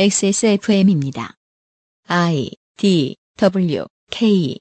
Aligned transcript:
XSFM입니다. 0.00 1.34
I 2.06 2.52
D 2.76 3.16
W 3.36 3.84
K 4.12 4.60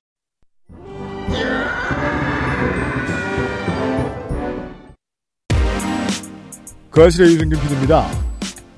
그 6.89 7.03
아실의 7.03 7.35
유승균 7.35 7.61
PD입니다. 7.61 8.09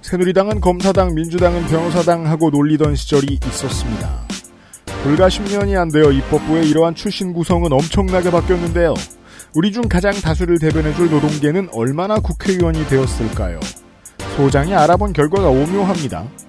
새누리당은 0.01 0.59
검사당, 0.59 1.15
민주당은 1.15 1.65
변호사당 1.67 2.27
하고 2.27 2.49
놀리던 2.49 2.93
시절이 2.93 3.39
있었습니다. 3.41 4.27
불과 5.03 5.29
10년이 5.29 5.77
안 5.77 5.87
되어 5.87 6.11
입법부의 6.11 6.69
이러한 6.69 6.93
출신 6.93 7.31
구성은 7.31 7.71
엄청나게 7.71 8.31
바뀌었는데요. 8.31 8.95
우리 9.55 9.71
중 9.71 9.83
가장 9.87 10.11
다수를 10.11 10.59
대변해줄 10.59 11.09
노동계는 11.09 11.69
얼마나 11.71 12.19
국회의원이 12.19 12.85
되었을까요? 12.87 13.61
소장이 14.35 14.73
알아본 14.73 15.13
결과가 15.13 15.47
오묘합니다. 15.47 16.48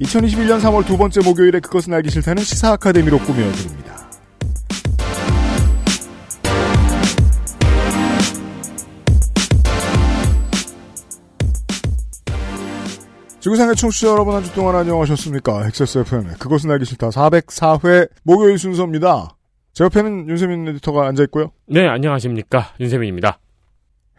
2021년 0.00 0.60
3월 0.60 0.84
두 0.86 0.96
번째 0.96 1.20
목요일에 1.22 1.60
그것은 1.60 1.92
알기 1.94 2.10
싫다는 2.10 2.42
시사 2.42 2.72
아카데미로 2.72 3.18
꾸며드립니다. 3.18 3.92
지구상의 13.40 13.74
청취자 13.74 14.08
여러분 14.08 14.34
한 14.34 14.42
주 14.44 14.52
동안 14.54 14.76
안녕하셨습니까? 14.76 15.66
XSFM의 15.66 16.34
그것은 16.38 16.70
알기 16.70 16.84
싫다 16.84 17.08
404회 17.08 18.08
목요일 18.22 18.58
순서입니다. 18.58 19.36
제 19.72 19.84
옆에는 19.84 20.28
윤세민 20.28 20.68
에디터가 20.68 21.06
앉아있고요. 21.08 21.50
네, 21.66 21.88
안녕하십니까. 21.88 22.74
윤세민입니다. 22.78 23.38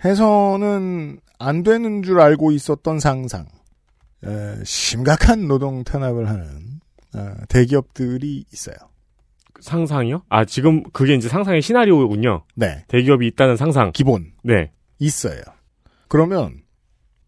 해서는 0.04 1.20
안 1.40 1.64
되는 1.64 2.04
줄 2.04 2.20
알고 2.20 2.52
있었던 2.52 3.00
상상. 3.00 3.46
에, 4.26 4.64
심각한 4.64 5.48
노동 5.48 5.84
탄압을 5.84 6.30
하는 6.30 6.80
어, 7.16 7.34
대기업들이 7.50 8.46
있어요. 8.52 8.76
상상이요? 9.60 10.24
아, 10.30 10.46
지금 10.46 10.84
그게 10.92 11.14
이제 11.16 11.30
상상의 11.30 11.62
시나리오군요. 11.62 12.44
네. 12.56 12.84
대기업이 12.88 13.28
있다는 13.28 13.56
상상. 13.56 13.92
기본. 13.94 14.34
네. 14.44 14.72
있어요. 15.00 15.42
그러면 16.08 16.62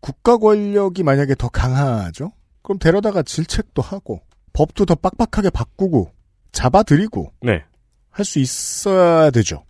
국가 0.02 0.38
권력이 0.38 1.04
만약에 1.04 1.36
더 1.36 1.50
강하죠? 1.50 2.32
그럼 2.62 2.80
데려다가 2.80 3.22
질책도 3.24 3.82
하고 3.82 4.22
법도 4.54 4.86
더 4.86 4.96
빡빡하게 4.96 5.50
바꾸고 5.52 6.12
잡아들이고 6.52 7.34
네. 7.42 7.64
할 8.10 8.24
수 8.26 8.40
있어야 8.40 9.30
되죠. 9.30 9.66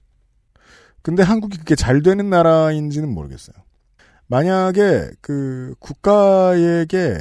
근데 1.01 1.23
한국이 1.23 1.57
그게 1.57 1.75
잘 1.75 2.01
되는 2.03 2.29
나라인지는 2.29 3.09
모르겠어요. 3.13 3.55
만약에 4.27 5.09
그 5.21 5.75
국가에게 5.79 7.17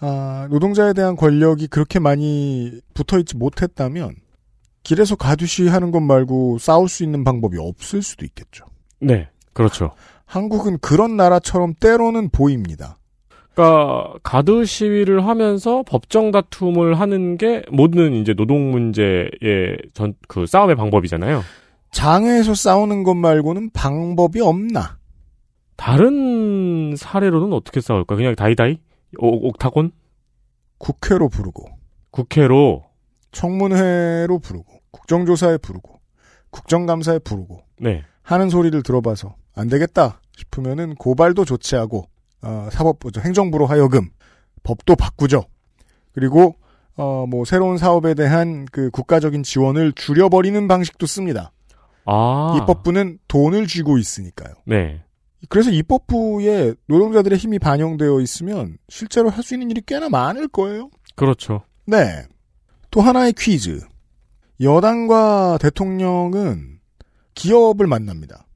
아, 0.00 0.46
노동자에 0.50 0.92
대한 0.92 1.16
권력이 1.16 1.66
그렇게 1.68 1.98
많이 1.98 2.80
붙어 2.94 3.18
있지 3.18 3.36
못했다면 3.36 4.14
길에서 4.82 5.16
가두시 5.16 5.68
하는 5.68 5.90
것 5.90 6.00
말고 6.00 6.58
싸울 6.58 6.88
수 6.88 7.02
있는 7.02 7.24
방법이 7.24 7.58
없을 7.58 8.02
수도 8.02 8.24
있겠죠. 8.24 8.64
네. 9.00 9.28
그렇죠. 9.52 9.90
한국은 10.24 10.78
그런 10.80 11.16
나라처럼 11.16 11.74
때로는 11.80 12.30
보입니다. 12.30 12.98
그러니까 13.54 14.14
가드 14.22 14.66
시위를 14.66 15.26
하면서 15.26 15.82
법정 15.82 16.30
다툼을 16.30 17.00
하는 17.00 17.36
게 17.36 17.64
모든 17.72 18.14
이제 18.14 18.34
노동 18.34 18.70
문제의 18.70 19.30
전 19.94 20.14
그 20.28 20.46
싸움의 20.46 20.76
방법이잖아요. 20.76 21.42
장외에서 21.90 22.54
싸우는 22.54 23.02
것 23.02 23.14
말고는 23.14 23.70
방법이 23.70 24.40
없나? 24.40 24.97
다른 25.78 26.96
사례로는 26.96 27.52
어떻게 27.52 27.80
싸울까? 27.80 28.16
그냥 28.16 28.34
다이다이? 28.34 28.80
오, 29.18 29.48
옥타곤? 29.48 29.92
국회로 30.78 31.28
부르고 31.28 31.66
국회로 32.10 32.84
청문회로 33.30 34.40
부르고 34.40 34.66
국정조사에 34.90 35.58
부르고 35.58 36.00
국정감사에 36.50 37.20
부르고 37.20 37.62
네. 37.80 38.02
하는 38.22 38.50
소리를 38.50 38.82
들어봐서 38.82 39.36
안 39.54 39.68
되겠다 39.68 40.20
싶으면은 40.36 40.96
고발도 40.96 41.44
조치하고 41.44 42.08
어, 42.42 42.68
사법부 42.72 43.10
행정부로 43.20 43.66
하여금 43.66 44.08
법도 44.64 44.96
바꾸죠. 44.96 45.44
그리고 46.12 46.56
어, 46.96 47.24
뭐 47.28 47.44
새로운 47.44 47.78
사업에 47.78 48.14
대한 48.14 48.66
그 48.72 48.90
국가적인 48.90 49.44
지원을 49.44 49.92
줄여버리는 49.92 50.66
방식도 50.66 51.06
씁니다. 51.06 51.52
아. 52.04 52.56
입법부는 52.60 53.18
돈을 53.28 53.68
쥐고 53.68 53.98
있으니까요. 53.98 54.54
네. 54.64 55.04
그래서 55.48 55.70
입법부에 55.70 56.74
노동자들의 56.86 57.38
힘이 57.38 57.58
반영되어 57.58 58.20
있으면 58.20 58.76
실제로 58.88 59.30
할 59.30 59.42
수 59.44 59.54
있는 59.54 59.70
일이 59.70 59.82
꽤나 59.86 60.08
많을 60.08 60.48
거예요. 60.48 60.90
그렇죠. 61.14 61.62
네. 61.86 62.24
또 62.90 63.00
하나의 63.00 63.32
퀴즈. 63.38 63.80
여당과 64.60 65.58
대통령은 65.60 66.80
기업을 67.34 67.86
만납니다. 67.86 68.46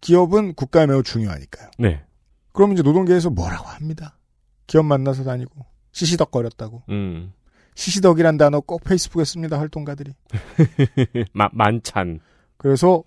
기업은 0.00 0.54
국가에 0.54 0.86
매우 0.86 1.02
중요하니까요. 1.02 1.70
네. 1.78 2.04
그럼 2.52 2.72
이제 2.72 2.82
노동계에서 2.82 3.30
뭐라고 3.30 3.66
합니다. 3.66 4.18
기업 4.66 4.84
만나서 4.84 5.24
다니고 5.24 5.66
시시덕거렸다고. 5.92 6.82
음. 6.90 7.32
시시덕이란 7.74 8.36
단어 8.36 8.60
꼭 8.60 8.84
페이스북에 8.84 9.24
씁니다. 9.24 9.58
활동가들이. 9.58 10.12
마, 11.32 11.48
만찬. 11.52 12.20
그래서 12.56 13.02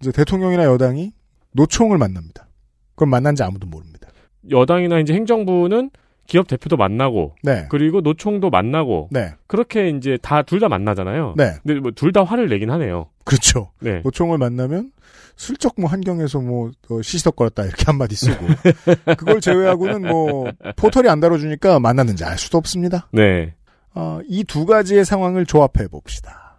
이제 0.00 0.12
대통령이나 0.12 0.64
여당이 0.64 1.12
노총을 1.52 1.98
만납니다. 1.98 2.46
그럼 2.94 3.10
만난지 3.10 3.42
아무도 3.42 3.66
모릅니다. 3.66 4.08
여당이나 4.50 4.98
이제 4.98 5.12
행정부는 5.14 5.90
기업 6.26 6.46
대표도 6.46 6.76
만나고 6.76 7.34
네. 7.42 7.66
그리고 7.68 8.00
노총도 8.00 8.50
만나고 8.50 9.08
네. 9.10 9.32
그렇게 9.46 9.88
이제 9.90 10.18
다 10.22 10.42
둘 10.42 10.60
다 10.60 10.68
만나잖아요. 10.68 11.34
네. 11.36 11.54
근데 11.62 11.80
뭐 11.80 11.90
둘 11.92 12.12
다 12.12 12.22
화를 12.24 12.48
내긴 12.48 12.70
하네요. 12.70 13.08
그렇죠. 13.24 13.70
네. 13.80 14.00
노총을 14.04 14.38
만나면 14.38 14.92
슬쩍 15.36 15.74
뭐 15.78 15.90
한경에서 15.90 16.40
뭐 16.40 16.70
어, 16.90 17.02
시시덕거렸다 17.02 17.64
이렇게 17.64 17.84
한마디 17.86 18.14
쓰고 18.14 18.46
그걸 19.16 19.40
제외하고는 19.40 20.02
뭐 20.08 20.50
포털이 20.76 21.08
안 21.08 21.20
다뤄주니까 21.20 21.80
만났는지 21.80 22.24
알 22.24 22.38
수도 22.38 22.58
없습니다. 22.58 23.08
네. 23.12 23.54
어, 23.94 24.20
이 24.28 24.44
두 24.44 24.64
가지의 24.64 25.04
상황을 25.04 25.44
조합해 25.46 25.88
봅시다. 25.90 26.58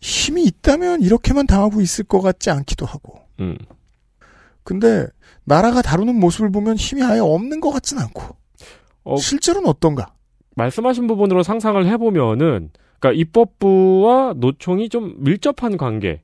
힘이 0.00 0.44
있다면 0.44 1.02
이렇게만 1.02 1.46
당하고 1.46 1.80
있을 1.80 2.04
것 2.04 2.20
같지 2.20 2.50
않기도 2.50 2.84
하고. 2.86 3.20
음. 3.40 3.56
근데 4.64 5.06
나라가 5.44 5.82
다루는 5.82 6.14
모습을 6.18 6.50
보면 6.50 6.76
힘이 6.76 7.02
아예 7.02 7.18
없는 7.20 7.60
것 7.60 7.70
같진 7.70 7.98
않고. 7.98 8.36
어, 9.04 9.16
실제로는 9.16 9.68
어떤가? 9.68 10.12
말씀하신 10.54 11.06
부분으로 11.06 11.42
상상을 11.42 11.84
해보면은, 11.86 12.70
그러니까 13.00 13.12
입법부와 13.20 14.34
노총이 14.36 14.88
좀 14.88 15.14
밀접한 15.18 15.76
관계 15.76 16.22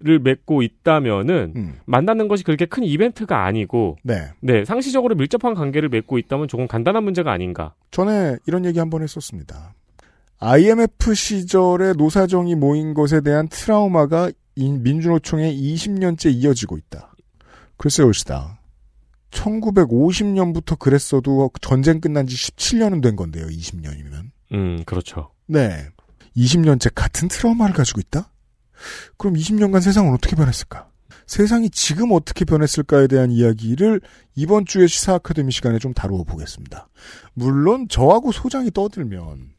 를 0.00 0.18
맺고 0.18 0.60
있다면은 0.62 1.52
음, 1.56 1.78
만나는 1.86 2.28
것이 2.28 2.44
그렇게 2.44 2.66
큰 2.66 2.82
이벤트가 2.82 3.46
아니고, 3.46 3.96
네. 4.02 4.26
네 4.40 4.64
상시적으로 4.64 5.14
밀접한 5.14 5.54
관계를 5.54 5.88
맺고 5.88 6.18
있다면 6.18 6.48
조금 6.48 6.66
간단한 6.66 7.04
문제가 7.04 7.32
아닌가. 7.32 7.74
전에 7.90 8.36
이런 8.46 8.66
얘기 8.66 8.78
한 8.80 8.90
번 8.90 9.02
했었습니다. 9.02 9.72
IMF 10.40 11.14
시절에 11.14 11.92
노사정이 11.96 12.54
모인 12.54 12.92
것에 12.92 13.20
대한 13.22 13.48
트라우마가 13.48 14.30
인- 14.56 14.82
민주노총에 14.82 15.54
20년째 15.54 16.34
이어지고 16.34 16.76
있다. 16.76 17.13
글쎄 17.76 18.02
옳시다. 18.02 18.60
1950년부터 19.30 20.78
그랬어도 20.78 21.50
전쟁 21.60 22.00
끝난 22.00 22.26
지 22.26 22.36
17년은 22.36 23.02
된 23.02 23.16
건데요. 23.16 23.46
20년이면. 23.46 24.30
음, 24.52 24.84
그렇죠. 24.84 25.30
네. 25.46 25.88
20년째 26.36 26.92
같은 26.94 27.28
트라우마를 27.28 27.74
가지고 27.74 28.00
있다? 28.00 28.30
그럼 29.16 29.34
20년간 29.34 29.80
세상은 29.80 30.12
어떻게 30.12 30.36
변했을까? 30.36 30.88
세상이 31.26 31.70
지금 31.70 32.12
어떻게 32.12 32.44
변했을까에 32.44 33.06
대한 33.06 33.30
이야기를 33.30 34.00
이번 34.34 34.66
주의 34.66 34.86
시사 34.88 35.14
아카데미 35.14 35.52
시간에 35.52 35.78
좀 35.78 35.94
다루어 35.94 36.22
보겠습니다. 36.24 36.88
물론 37.32 37.88
저하고 37.88 38.30
소장이 38.30 38.70
떠들면 38.70 39.54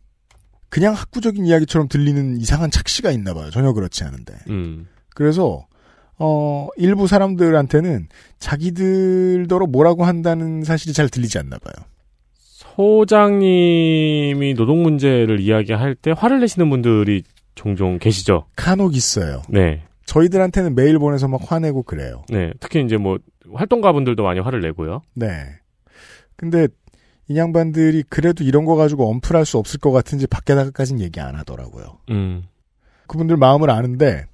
그냥 0.70 0.94
학구적인 0.94 1.46
이야기처럼 1.46 1.88
들리는 1.88 2.38
이상한 2.38 2.70
착시가 2.70 3.12
있나 3.12 3.34
봐요. 3.34 3.50
전혀 3.50 3.74
그렇지 3.74 4.04
않은데. 4.04 4.36
음, 4.50 4.88
그래서 5.16 5.66
어 6.18 6.68
일부 6.78 7.08
사람들한테는 7.08 8.08
자기들더러 8.40 9.68
뭐라고 9.68 10.06
한다는 10.06 10.64
사실이 10.64 10.94
잘 10.94 11.10
들리지 11.10 11.38
않나 11.40 11.58
봐요. 11.58 11.74
소장님이 12.76 14.54
노동 14.56 14.84
문제를 14.84 15.40
이야기할 15.40 15.96
때 15.96 16.14
화를 16.16 16.40
내시는 16.42 16.70
분들이 16.70 17.24
종종 17.56 18.00
계시죠. 18.00 18.46
간혹 18.56 18.96
있어요. 18.96 19.42
네, 19.50 19.84
저희들한테는 20.06 20.76
메일 20.76 21.00
보내서 21.00 21.28
막 21.28 21.42
화내고 21.44 21.84
그래요. 21.84 22.24
네. 22.30 22.52
특히 22.60 22.84
이제 22.84 22.98
뭐 22.98 23.18
활동가분들도 23.54 24.24
많이 24.24 24.40
화를 24.40 24.62
내고요. 24.62 25.02
네. 25.16 25.28
근데 26.36 26.68
이 27.28 27.38
양반들이 27.38 28.04
그래도 28.10 28.44
이런 28.44 28.66
거 28.66 28.76
가지고 28.76 29.10
엄플할 29.10 29.46
수 29.46 29.58
없을 29.58 29.80
것 29.80 29.92
같은지 29.92 30.28
밖에다가까지는 30.28 31.02
얘기 31.02 31.20
안 31.20 31.36
하더라고요. 31.36 32.00
음, 32.12 32.44
그분들 33.08 33.38
마음을 33.38 33.70
아는데 33.70 34.26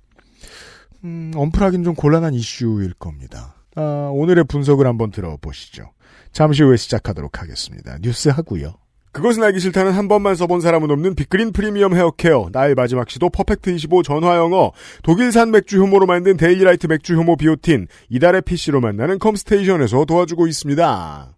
음, 1.03 1.31
엄플하긴 1.36 1.83
좀 1.83 1.95
곤란한 1.95 2.33
이슈일 2.33 2.94
겁니다. 2.94 3.56
아, 3.75 4.09
오늘의 4.13 4.45
분석을 4.45 4.86
한번 4.86 5.12
들어보시죠. 5.12 5.92
잠시 6.31 6.63
후에 6.63 6.77
시작하도록 6.77 7.42
하겠습니다. 7.42 7.98
뉴스 8.01 8.30
하고요. 8.30 8.75
그것은 9.12 9.44
알기 9.44 9.59
싫다는 9.59 9.92
한 9.92 10.07
번만 10.07 10.36
써본 10.36 10.62
사람은 10.62 10.89
없는 10.89 11.15
빅그린 11.15 11.51
프리미엄 11.51 11.94
헤어케어, 11.94 12.50
나의 12.53 12.75
마지막 12.75 13.09
시도 13.09 13.30
퍼펙트 13.30 13.71
25 13.71 14.03
전화영어, 14.03 14.71
독일산 15.03 15.51
맥주 15.51 15.81
효모로 15.81 16.06
만든 16.06 16.38
데일리라이트 16.38 16.88
맥주 16.88 17.15
효모 17.15 17.36
비오틴, 17.36 17.88
이달의 18.09 18.44
PC로 18.44 18.80
만나는 18.80 19.19
컴스테이션에서 19.19 20.06
도와주고 20.06 20.47
있습니다. 20.47 21.36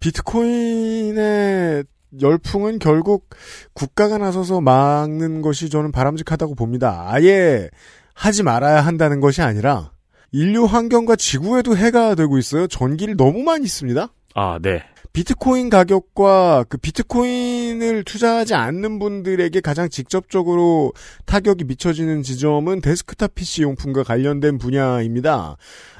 비트코인의 0.01 1.83
열풍은 2.21 2.79
결국 2.79 3.29
국가가 3.73 4.17
나서서 4.17 4.61
막는 4.61 5.41
것이 5.41 5.69
저는 5.69 5.91
바람직하다고 5.91 6.55
봅니다. 6.55 7.05
아예 7.07 7.69
하지 8.13 8.43
말아야 8.43 8.81
한다는 8.81 9.19
것이 9.19 9.41
아니라 9.41 9.91
인류 10.31 10.65
환경과 10.65 11.15
지구에도 11.15 11.77
해가 11.77 12.15
되고 12.15 12.37
있어요. 12.37 12.67
전기를 12.67 13.15
너무 13.15 13.43
많이 13.43 13.67
씁니다. 13.67 14.09
아, 14.35 14.59
네. 14.61 14.83
비트코인 15.13 15.69
가격과 15.69 16.65
그 16.67 16.77
비트코인을 16.79 18.03
투자하지 18.03 18.55
않는 18.55 18.97
분들에게 18.97 19.61
가장 19.61 19.87
직접적으로 19.87 20.91
타격이 21.27 21.65
미쳐지는 21.65 22.23
지점은 22.23 22.81
데스크탑 22.81 23.35
PC 23.35 23.61
용품과 23.61 24.01
관련된 24.01 24.57
분야입니다. 24.57 25.55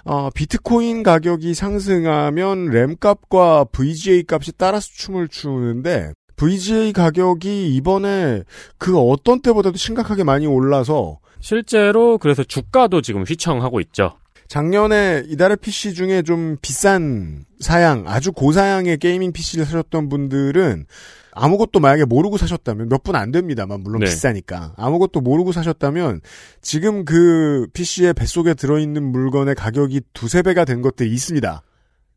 어, 0.05 0.29
비트코인 0.31 1.03
가격이 1.03 1.53
상승하면 1.53 2.69
램 2.69 2.95
값과 2.97 3.65
VGA 3.65 4.23
값이 4.27 4.53
따라서 4.57 4.87
춤을 4.91 5.27
추는데 5.27 6.13
VGA 6.35 6.91
가격이 6.91 7.75
이번에 7.75 8.41
그 8.79 8.97
어떤 8.97 9.43
때보다도 9.43 9.77
심각하게 9.77 10.23
많이 10.23 10.47
올라서 10.47 11.19
실제로 11.39 12.17
그래서 12.17 12.43
주가도 12.43 13.01
지금 13.01 13.21
휘청하고 13.21 13.79
있죠. 13.81 14.17
작년에 14.53 15.23
이달의 15.29 15.57
PC 15.57 15.95
중에 15.95 16.21
좀 16.21 16.57
비싼 16.61 17.43
사양, 17.59 18.03
아주 18.05 18.31
고사양의 18.31 18.99
gaming 18.99 19.31
PC를 19.33 19.65
사셨던 19.65 20.09
분들은 20.09 20.85
아무것도 21.31 21.79
만약에 21.79 22.05
모르고 22.05 22.37
사셨다면 22.37 22.87
몇 22.87 23.01
분 23.03 23.15
안 23.15 23.31
됩니다만 23.31 23.81
물론 23.81 24.01
네. 24.01 24.05
비싸니까 24.05 24.75
아무것도 24.77 25.21
모르고 25.21 25.53
사셨다면 25.53 26.21
지금 26.61 27.03
그 27.03 27.65
PC의 27.73 28.13
뱃속에 28.13 28.53
들어있는 28.53 29.01
물건의 29.01 29.55
가격이 29.55 30.01
두세 30.13 30.43
배가 30.43 30.65
된 30.65 30.83
것들이 30.83 31.11
있습니다. 31.11 31.63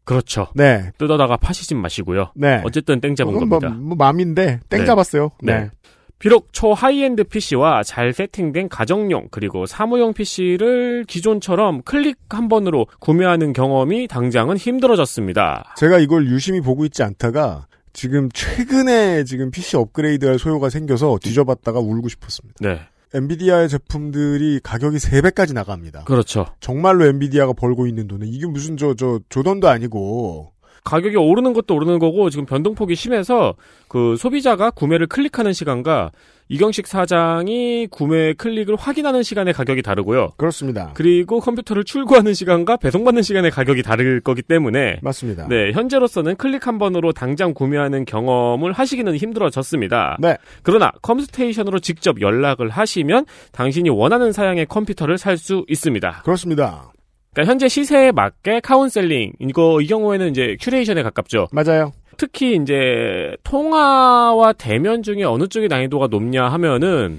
그렇죠. 0.05 0.49
네, 0.55 0.93
뜯어다가 0.99 1.39
파시진 1.39 1.79
마시고요. 1.79 2.33
네. 2.37 2.61
어쨌든 2.67 3.01
땡 3.01 3.15
잡은 3.17 3.33
그건 3.33 3.49
겁니다. 3.49 3.71
뭐, 3.75 3.97
뭐 3.97 3.97
맘인데 3.97 4.61
땡 4.69 4.81
네. 4.81 4.85
잡았어요. 4.85 5.31
네. 5.43 5.61
네. 5.61 5.71
비록 6.19 6.53
초high-end 6.53 7.25
PC와 7.25 7.83
잘 7.83 8.13
세팅된 8.13 8.69
가정용 8.69 9.29
그리고 9.31 9.67
사무용 9.67 10.15
PC를 10.15 11.05
기존처럼 11.07 11.83
클릭 11.83 12.17
한 12.31 12.49
번으로 12.49 12.87
구매하는 13.01 13.53
경험이 13.53 14.09
당장은 14.09 14.57
힘들어졌습니다. 14.57 15.75
제가 15.77 15.99
이걸 15.99 16.27
유심히 16.27 16.61
보고 16.61 16.85
있지 16.85 17.03
않다가 17.03 17.67
지금 17.93 18.29
최근에 18.33 19.25
지금 19.25 19.51
PC 19.51 19.77
업그레이드할 19.77 20.39
소요가 20.39 20.69
생겨서 20.71 21.19
뒤져봤다가 21.23 21.81
울고 21.81 22.09
싶었습니다. 22.09 22.57
네. 22.61 22.81
엔비디아의 23.15 23.69
제품들이 23.69 24.61
가격이 24.63 24.99
3배까지 24.99 25.55
나갑니다. 25.55 26.05
그렇죠. 26.05 26.47
정말로 26.61 27.07
엔비디아가 27.07 27.53
벌고 27.55 27.87
있는 27.87 28.09
돈은 28.09 28.27
이게 28.27 28.47
무슨 28.47 28.77
저, 28.77 28.95
저, 28.95 29.21
조던도 29.29 29.69
아니고. 29.69 30.53
가격이 30.87 31.17
오르는 31.17 31.53
것도 31.53 31.75
오르는 31.75 31.99
거고 31.99 32.31
지금 32.31 32.47
변동폭이 32.47 32.95
심해서 32.95 33.55
그 33.89 34.17
소비자가 34.17 34.71
구매를 34.71 35.09
클릭하는 35.09 35.53
시간과 35.53 36.13
이경식 36.49 36.87
사장이 36.87 37.89
구매 37.91 38.33
클릭을 38.33 38.77
확인하는 38.77 39.25
시간의 39.25 39.53
가격이 39.53 39.83
다르고요. 39.83 40.31
그렇습니다. 40.37 40.93
그리고 40.95 41.41
컴퓨터를 41.41 41.83
출고하는 41.83 42.35
시간과 42.35 42.77
배송받는 42.77 43.23
시간의 43.23 43.51
가격이 43.51 43.83
다를 43.83 44.21
거기 44.21 44.43
때문에 44.43 45.01
맞습니다. 45.03 45.49
네, 45.49 45.73
현재로서는 45.73 46.37
클릭 46.37 46.69
한 46.69 46.79
번으로 46.79 47.13
당장 47.13 47.53
구매하는 47.53 48.05
경험을 48.05 48.73
하시기는 48.73 49.17
힘들어졌습니다. 49.17 50.19
네. 50.21 50.37
그러나 50.63 50.93
컴스테이션으로 51.03 51.81
직접 51.81 52.21
연락을 52.21 52.69
하시면 52.69 53.27
당신이 53.51 53.91
원하는 53.91 54.31
사양의 54.33 54.67
컴퓨터를 54.67 55.19
살 55.19 55.37
수 55.37 55.67
있습니다. 55.69 56.23
그렇습니다. 56.25 56.93
그러니까 57.37 57.51
현재 57.51 57.69
시세에 57.69 58.13
맞게 58.13 58.61
카운셀링 58.61 59.35
이거 59.41 59.83
이 59.83 59.87
경우에는 59.87 60.31
이제 60.31 60.57
curation에 60.59 61.03
가깝죠. 61.03 61.49
맞아요. 61.53 61.93
특히 62.17 62.57
이제 62.57 63.37
통화와 63.45 64.55
대면 64.55 65.03
중에 65.03 65.23
어느 65.25 65.47
쪽이 65.47 65.69
난이도가 65.69 66.07
높냐 66.07 66.49
하면은 66.49 67.19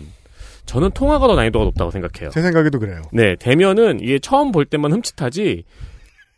저는 0.66 0.90
통화가 0.90 1.28
더 1.28 1.36
난이도가 1.36 1.66
높다고 1.66 1.92
생각해요. 1.92 2.32
제 2.32 2.42
생각에도 2.42 2.80
그래요. 2.80 3.04
네, 3.14 3.36
대면은 3.36 4.00
이게 4.00 4.18
처음 4.18 4.52
볼 4.52 4.66
때만 4.66 4.92
흠칫하지 4.92 5.64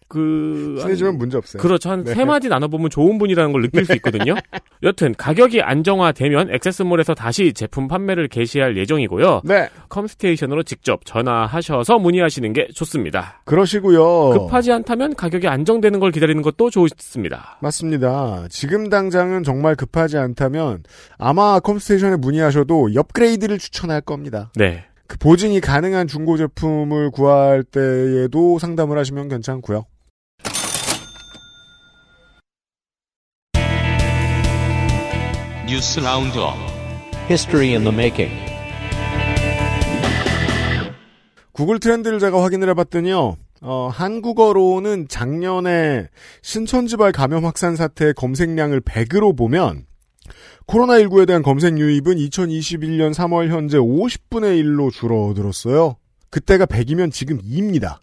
그 0.09 0.75
친해지면 0.81 1.17
문제 1.19 1.37
없어요. 1.37 1.61
그렇죠. 1.61 1.91
한 1.91 2.03
네. 2.03 2.13
세 2.15 2.25
마디 2.25 2.49
나눠보면 2.49 2.89
좋은 2.89 3.19
분이라는 3.19 3.51
걸 3.51 3.61
느낄 3.61 3.85
수 3.85 3.93
있거든요. 3.93 4.33
여튼 4.83 5.13
가격이 5.15 5.61
안정화되면 5.61 6.49
액세스몰에서 6.51 7.13
다시 7.13 7.53
제품 7.53 7.87
판매를 7.87 8.27
개시할 8.27 8.75
예정이고요. 8.75 9.41
네. 9.45 9.69
컴스테이션으로 9.89 10.63
직접 10.63 11.05
전화하셔서 11.05 11.99
문의하시는 11.99 12.51
게 12.53 12.67
좋습니다. 12.73 13.41
그러시고요. 13.45 14.31
급하지 14.31 14.71
않다면 14.71 15.15
가격이 15.15 15.47
안정되는 15.47 15.99
걸 15.99 16.11
기다리는 16.11 16.41
것도 16.41 16.71
좋습니다. 16.71 17.59
맞습니다. 17.61 18.47
지금 18.49 18.89
당장은 18.89 19.43
정말 19.43 19.75
급하지 19.75 20.17
않다면 20.17 20.83
아마 21.19 21.59
컴스테이션에 21.59 22.15
문의하셔도 22.15 22.89
업그레이드를 22.97 23.59
추천할 23.59 24.01
겁니다. 24.01 24.51
네. 24.55 24.85
그 25.05 25.17
보증이 25.17 25.59
가능한 25.59 26.07
중고 26.07 26.37
제품을 26.37 27.11
구할 27.11 27.63
때에도 27.63 28.57
상담을 28.57 28.97
하시면 28.97 29.27
괜찮고요. 29.27 29.85
뉴스 35.69 35.99
roundup 35.99 36.55
History 37.29 37.75
in 37.75 37.83
the 37.83 37.93
making. 37.93 38.33
구글 41.51 41.79
트렌드를 41.79 42.17
제가 42.17 42.41
확인을 42.41 42.69
해봤더니요. 42.69 43.37
어, 43.61 43.89
한국어로는 43.93 45.09
작년에 45.09 46.07
신천지발 46.41 47.11
감염 47.11 47.45
확산 47.45 47.75
사태의 47.75 48.15
검색량을 48.15 48.81
100으로 48.81 49.37
보면 49.37 49.85
코로나19에 50.65 51.27
대한 51.27 51.43
검색 51.43 51.77
유입은 51.77 52.15
2021년 52.15 53.13
3월 53.13 53.49
현재 53.49 53.77
50분의 53.77 54.63
1로 54.63 54.91
줄어들었어요. 54.91 55.97
그때가 56.31 56.65
100이면 56.65 57.11
지금 57.11 57.39
2입니다. 57.43 57.99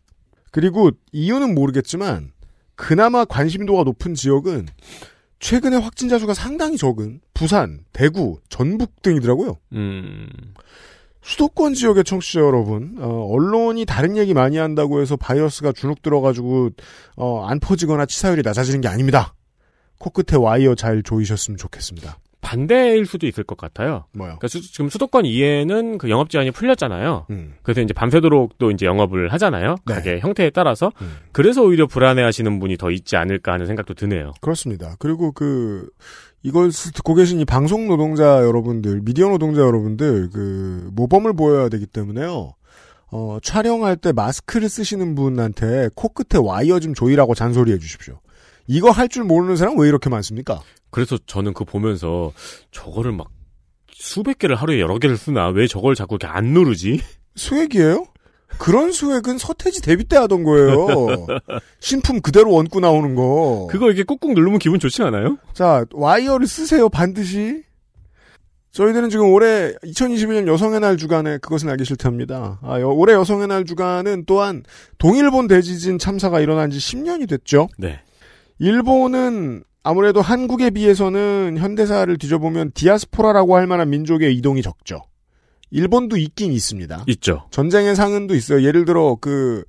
그리고 0.52 0.92
이유는 1.10 1.56
모르겠지만 1.56 2.30
그나마 2.76 3.24
관심도가 3.24 3.82
높은 3.82 4.14
지역은 4.14 4.68
최근에 5.38 5.76
확진자 5.76 6.18
수가 6.18 6.34
상당히 6.34 6.76
적은 6.76 7.20
부산, 7.34 7.84
대구, 7.92 8.38
전북 8.48 9.02
등이더라고요. 9.02 9.58
음. 9.72 10.28
수도권 11.22 11.74
지역의 11.74 12.04
청취자 12.04 12.40
여러분, 12.40 12.96
어, 13.00 13.26
언론이 13.30 13.84
다른 13.84 14.16
얘기 14.16 14.32
많이 14.32 14.58
한다고 14.58 15.00
해서 15.00 15.16
바이러스가 15.16 15.72
주눅 15.72 16.00
들어가지고 16.00 16.70
어, 17.16 17.44
안 17.46 17.58
퍼지거나 17.58 18.06
치사율이 18.06 18.42
낮아지는 18.42 18.80
게 18.80 18.88
아닙니다. 18.88 19.34
코끝에 19.98 20.36
와이어 20.38 20.76
잘 20.76 21.02
조이셨으면 21.02 21.58
좋겠습니다. 21.58 22.18
반대일 22.46 23.06
수도 23.06 23.26
있을 23.26 23.42
것 23.42 23.56
같아요. 23.58 24.04
뭐요? 24.12 24.38
그러니까 24.38 24.46
수- 24.46 24.60
지금 24.72 24.88
수도권 24.88 25.24
이에는 25.26 25.98
그 25.98 26.08
영업 26.10 26.30
제한이 26.30 26.52
풀렸잖아요. 26.52 27.26
음. 27.30 27.54
그래서 27.64 27.80
이제 27.80 27.92
밤새도록 27.92 28.56
또 28.58 28.70
이제 28.70 28.86
영업을 28.86 29.32
하잖아요. 29.32 29.74
네. 29.84 29.94
가게 29.94 30.20
형태에 30.20 30.50
따라서. 30.50 30.92
음. 31.02 31.16
그래서 31.32 31.62
오히려 31.64 31.88
불안해하시는 31.88 32.60
분이 32.60 32.76
더 32.76 32.92
있지 32.92 33.16
않을까 33.16 33.52
하는 33.52 33.66
생각도 33.66 33.94
드네요. 33.94 34.30
그렇습니다. 34.40 34.94
그리고 35.00 35.32
그 35.32 35.88
이걸 36.44 36.70
듣고 36.70 37.14
계신 37.14 37.40
이 37.40 37.44
방송 37.44 37.88
노동자 37.88 38.42
여러분들, 38.44 39.00
미디어 39.02 39.28
노동자 39.28 39.62
여러분들 39.62 40.30
그 40.32 40.88
모범을 40.92 41.34
보여야 41.34 41.68
되기 41.68 41.84
때문에요. 41.86 42.52
어, 43.10 43.38
촬영할 43.42 43.96
때 43.96 44.12
마스크를 44.12 44.68
쓰시는 44.68 45.16
분한테 45.16 45.88
코끝에 45.96 46.40
와이어 46.40 46.78
좀 46.78 46.94
조이라고 46.94 47.34
잔소리해 47.34 47.78
주십시오. 47.78 48.20
이거 48.66 48.90
할 48.90 49.08
줄 49.08 49.24
모르는 49.24 49.56
사람 49.56 49.78
왜 49.78 49.88
이렇게 49.88 50.10
많습니까? 50.10 50.60
그래서 50.90 51.18
저는 51.26 51.52
그 51.54 51.64
보면서 51.64 52.32
저거를 52.70 53.12
막 53.12 53.28
수백 53.92 54.38
개를 54.38 54.56
하루에 54.56 54.80
여러 54.80 54.98
개를 54.98 55.16
쓰나 55.16 55.48
왜 55.48 55.66
저걸 55.66 55.94
자꾸 55.94 56.16
이렇게 56.20 56.26
안 56.26 56.46
누르지? 56.52 57.00
수액이에요? 57.34 58.06
그런 58.58 58.92
수액은 58.92 59.38
서태지 59.38 59.82
데뷔 59.82 60.04
때 60.04 60.16
하던 60.16 60.42
거예요. 60.44 60.86
신품 61.80 62.20
그대로 62.20 62.54
얹고 62.56 62.80
나오는 62.80 63.14
거. 63.14 63.66
그거 63.70 63.86
이렇게 63.86 64.02
꾹꾹 64.04 64.32
누르면 64.34 64.58
기분 64.60 64.78
좋지 64.78 65.02
않아요? 65.02 65.36
자, 65.52 65.84
와이어를 65.92 66.46
쓰세요, 66.46 66.88
반드시. 66.88 67.62
저희들은 68.72 69.08
지금 69.10 69.30
올해 69.32 69.72
2021년 69.84 70.46
여성의 70.48 70.80
날 70.80 70.96
주간에 70.96 71.38
그것은 71.38 71.68
알기 71.70 71.84
싫답니다. 71.84 72.60
아, 72.62 72.80
여- 72.80 72.88
올해 72.88 73.14
여성의 73.14 73.48
날 73.48 73.64
주간은 73.64 74.24
또한 74.26 74.62
동일본 74.98 75.46
대지진 75.48 75.98
참사가 75.98 76.40
일어난 76.40 76.70
지 76.70 76.78
10년이 76.78 77.28
됐죠. 77.28 77.68
네. 77.78 78.00
일본은 78.58 79.62
아무래도 79.82 80.20
한국에 80.20 80.70
비해서는 80.70 81.56
현대사를 81.58 82.16
뒤져보면 82.18 82.72
디아스포라라고 82.74 83.56
할 83.56 83.66
만한 83.66 83.90
민족의 83.90 84.34
이동이 84.36 84.62
적죠. 84.62 85.02
일본도 85.70 86.16
있긴 86.16 86.52
있습니다. 86.52 87.04
있죠. 87.08 87.44
전쟁의 87.50 87.94
상흔도 87.96 88.34
있어요. 88.34 88.62
예를 88.64 88.84
들어 88.84 89.16
그 89.20 89.64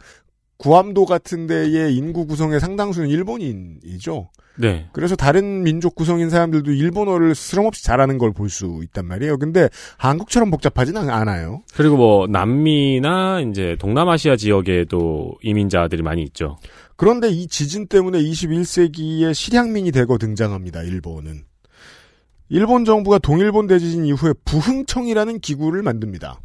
구암도 0.58 1.06
같은 1.06 1.46
데의 1.46 1.96
인구 1.96 2.26
구성의 2.26 2.60
상당수는 2.60 3.10
일본인이죠. 3.10 4.30
네. 4.60 4.88
그래서 4.92 5.16
다른 5.16 5.62
민족 5.62 5.94
구성인 5.94 6.32
사람들도 6.32 6.72
일본어를 6.72 7.36
스럼없이 7.36 7.84
잘하는 7.84 8.18
걸 8.18 8.32
볼 8.34 8.50
수 8.50 8.80
있단 8.86 9.06
말이에요. 9.06 9.38
근데 9.38 9.70
한국처럼 9.98 10.50
복잡하진 10.50 10.98
않- 10.98 11.12
않아요. 11.12 11.62
그리고 11.76 11.96
뭐 11.96 12.26
남미나 12.26 13.42
이제 13.42 13.76
동남아시아 13.80 14.36
지역에도 14.36 15.34
이민자들이 15.44 16.02
많이 16.02 16.24
있죠. 16.24 16.58
그런데 16.98 17.30
이 17.30 17.48
지진 17.48 17.88
때문에 17.88 18.20
21세기의 18.20 19.34
실향민이 19.34 19.92
되고 19.92 20.18
등장합니다. 20.18 20.82
일본은. 20.82 21.44
일본 22.50 22.86
정부가 22.86 23.20
동일본 23.20 23.68
대지진 23.68 24.06
이후에 24.06 24.34
부흥청이라는 24.46 25.40
기구를 25.40 25.84
만듭니다. 25.84 26.40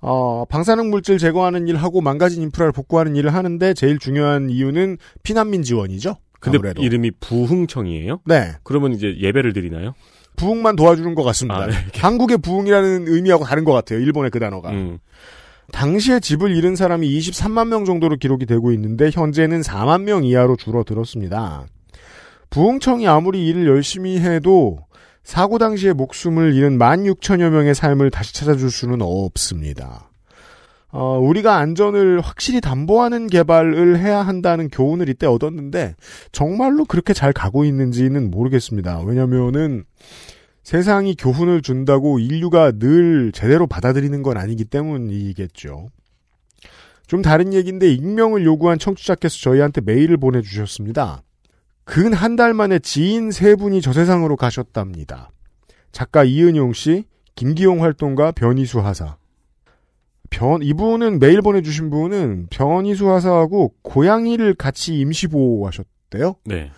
어, 0.00 0.44
방사능 0.48 0.90
물질 0.90 1.18
제거하는 1.18 1.68
일하고 1.68 2.00
망가진 2.00 2.42
인프라를 2.42 2.72
복구하는 2.72 3.16
일을 3.16 3.34
하는데 3.34 3.74
제일 3.74 3.98
중요한 3.98 4.48
이유는 4.48 4.96
피난민 5.22 5.62
지원이죠. 5.62 6.16
근데 6.40 6.56
아무래도. 6.58 6.82
이름이 6.82 7.12
부흥청이에요? 7.20 8.20
네. 8.26 8.52
그러면 8.62 8.92
이제 8.92 9.16
예배를 9.18 9.52
드리나요? 9.52 9.94
부흥만 10.36 10.76
도와주는 10.76 11.14
것 11.16 11.24
같습니다. 11.24 11.62
아, 11.62 11.66
네. 11.66 11.74
한국의 11.98 12.38
부흥이라는 12.38 13.08
의미하고 13.08 13.44
다른 13.44 13.64
것 13.64 13.72
같아요. 13.72 13.98
일본의 13.98 14.30
그 14.30 14.38
단어가. 14.38 14.70
음. 14.70 14.98
당시에 15.72 16.20
집을 16.20 16.56
잃은 16.56 16.76
사람이 16.76 17.08
23만 17.18 17.68
명 17.68 17.84
정도로 17.84 18.16
기록이 18.16 18.46
되고 18.46 18.72
있는데 18.72 19.10
현재는 19.12 19.60
4만 19.60 20.02
명 20.02 20.24
이하로 20.24 20.56
줄어들었습니다. 20.56 21.66
부흥청이 22.50 23.06
아무리 23.06 23.46
일을 23.46 23.66
열심히 23.66 24.18
해도 24.18 24.78
사고 25.22 25.58
당시에 25.58 25.92
목숨을 25.92 26.54
잃은 26.54 26.78
16,000여 26.78 27.50
명의 27.50 27.74
삶을 27.74 28.10
다시 28.10 28.34
찾아줄 28.34 28.70
수는 28.70 29.02
없습니다. 29.02 30.08
어, 30.90 31.18
우리가 31.18 31.56
안전을 31.56 32.20
확실히 32.20 32.62
담보하는 32.62 33.26
개발을 33.26 33.98
해야 33.98 34.22
한다는 34.22 34.68
교훈을 34.70 35.10
이때 35.10 35.26
얻었는데 35.26 35.94
정말로 36.32 36.86
그렇게 36.86 37.12
잘 37.12 37.34
가고 37.34 37.66
있는지는 37.66 38.30
모르겠습니다. 38.30 39.02
왜냐면은 39.02 39.84
세상이 40.72 41.14
교훈을 41.14 41.62
준다고 41.62 42.18
인류가 42.18 42.72
늘 42.72 43.32
제대로 43.32 43.66
받아들이는 43.66 44.22
건 44.22 44.36
아니기 44.36 44.66
때문이겠죠. 44.66 45.88
좀 47.06 47.22
다른 47.22 47.54
얘기인데 47.54 47.90
익명을 47.90 48.44
요구한 48.44 48.78
청취자께서 48.78 49.38
저희한테 49.38 49.80
메일을 49.80 50.18
보내주셨습니다. 50.18 51.22
근 51.84 52.12
한 52.12 52.36
달 52.36 52.52
만에 52.52 52.80
지인 52.80 53.30
세 53.30 53.56
분이 53.56 53.80
저 53.80 53.94
세상으로 53.94 54.36
가셨답니다. 54.36 55.30
작가 55.90 56.22
이은용 56.22 56.74
씨, 56.74 57.04
김기용 57.34 57.82
활동가 57.82 58.30
변희수 58.30 58.80
하사. 58.80 59.16
변, 60.28 60.62
이분은 60.62 61.18
메일 61.18 61.40
보내주신 61.40 61.88
분은 61.88 62.48
변희수 62.50 63.10
하사하고 63.10 63.72
고양이를 63.80 64.52
같이 64.52 65.00
임시 65.00 65.28
보호하셨대요. 65.28 66.34
네. 66.44 66.70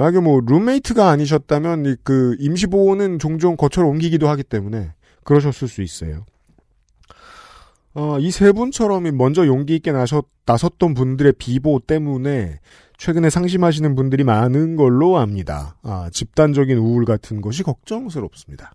만약에 0.00 0.20
뭐 0.20 0.40
룸메이트가 0.40 1.10
아니셨다면 1.10 1.84
이그 1.84 2.36
임시보호는 2.38 3.18
종종 3.18 3.56
거처를 3.56 3.86
옮기기도 3.86 4.30
하기 4.30 4.42
때문에 4.44 4.94
그러셨을 5.24 5.68
수 5.68 5.82
있어요. 5.82 6.24
어, 7.92 8.18
이 8.18 8.30
세 8.30 8.50
분처럼 8.52 9.14
먼저 9.18 9.46
용기 9.46 9.76
있게 9.76 9.92
나섰, 9.92 10.26
나섰던 10.46 10.94
분들의 10.94 11.34
비보 11.34 11.80
때문에 11.86 12.60
최근에 12.96 13.28
상심하시는 13.28 13.94
분들이 13.94 14.24
많은 14.24 14.76
걸로 14.76 15.18
압니다. 15.18 15.76
아, 15.82 16.08
집단적인 16.10 16.78
우울 16.78 17.04
같은 17.04 17.42
것이 17.42 17.62
걱정스럽습니다. 17.62 18.72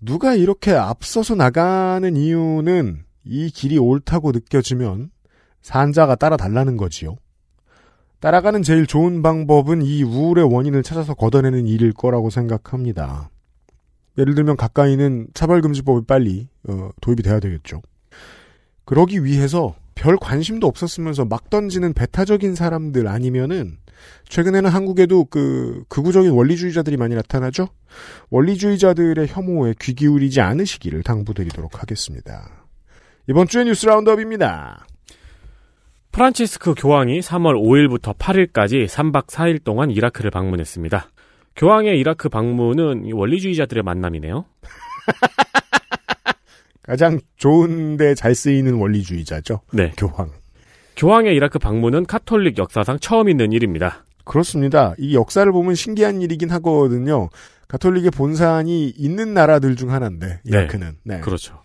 누가 0.00 0.34
이렇게 0.34 0.72
앞서서 0.72 1.34
나가는 1.34 2.16
이유는 2.16 3.04
이 3.24 3.50
길이 3.50 3.76
옳다고 3.76 4.32
느껴지면 4.32 5.10
산자가 5.60 6.14
따라달라는 6.14 6.78
거지요. 6.78 7.16
따라가는 8.22 8.62
제일 8.62 8.86
좋은 8.86 9.20
방법은 9.20 9.82
이 9.82 10.04
우울의 10.04 10.44
원인을 10.44 10.84
찾아서 10.84 11.12
걷어내는 11.12 11.66
일일 11.66 11.92
거라고 11.92 12.30
생각합니다. 12.30 13.30
예를 14.16 14.36
들면 14.36 14.56
가까이는 14.56 15.26
차별금지법이 15.34 16.06
빨리 16.06 16.46
어, 16.68 16.90
도입이 17.00 17.22
돼야 17.24 17.40
되겠죠. 17.40 17.82
그러기 18.84 19.24
위해서 19.24 19.74
별 19.96 20.16
관심도 20.16 20.68
없었으면서 20.68 21.24
막 21.24 21.50
던지는 21.50 21.94
배타적인 21.94 22.54
사람들 22.54 23.08
아니면은 23.08 23.78
최근에는 24.28 24.70
한국에도 24.70 25.24
그 25.24 25.82
극우적인 25.88 26.30
원리주의자들이 26.30 26.96
많이 26.98 27.16
나타나죠. 27.16 27.70
원리주의자들의 28.30 29.26
혐오에 29.26 29.74
귀 29.80 29.94
기울이지 29.94 30.40
않으시기를 30.40 31.02
당부드리도록 31.02 31.82
하겠습니다. 31.82 32.66
이번 33.28 33.48
주의 33.48 33.64
뉴스 33.64 33.84
라운드업입니다. 33.86 34.86
프란치스크 36.12 36.74
교황이 36.76 37.20
3월 37.20 37.54
5일부터 37.54 38.16
8일까지 38.16 38.86
3박 38.86 39.28
4일 39.28 39.64
동안 39.64 39.90
이라크를 39.90 40.30
방문했습니다. 40.30 41.08
교황의 41.56 41.98
이라크 41.98 42.28
방문은 42.28 43.06
이 43.06 43.12
원리주의자들의 43.12 43.82
만남이네요. 43.82 44.44
가장 46.82 47.18
좋은데 47.36 48.14
잘 48.14 48.34
쓰이는 48.34 48.74
원리주의자죠. 48.74 49.60
네. 49.72 49.92
교황. 49.96 50.30
교황의 50.96 51.34
이라크 51.34 51.58
방문은 51.58 52.04
카톨릭 52.04 52.58
역사상 52.58 52.98
처음 52.98 53.30
있는 53.30 53.52
일입니다. 53.52 54.04
그렇습니다. 54.24 54.94
이 54.98 55.14
역사를 55.14 55.50
보면 55.50 55.74
신기한 55.74 56.20
일이긴 56.20 56.50
하거든요. 56.50 57.30
가톨릭의 57.68 58.10
본산이 58.10 58.90
있는 58.90 59.32
나라들 59.32 59.76
중 59.76 59.90
하나인데 59.92 60.40
이라크는. 60.44 60.98
네. 61.04 61.20
그렇죠. 61.20 61.61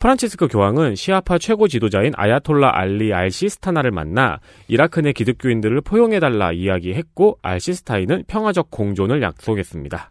프란치스코 0.00 0.48
교황은 0.48 0.94
시아파 0.94 1.36
최고 1.36 1.68
지도자인 1.68 2.14
아야톨라 2.16 2.70
알리 2.74 3.12
알시스타니를 3.12 3.90
만나 3.90 4.40
이라크 4.66 5.00
내 5.00 5.12
기독교인들을 5.12 5.78
포용해달라 5.82 6.52
이야기했고 6.52 7.38
알시스타니는 7.42 8.24
평화적 8.26 8.70
공존을 8.70 9.20
약속했습니다. 9.20 10.10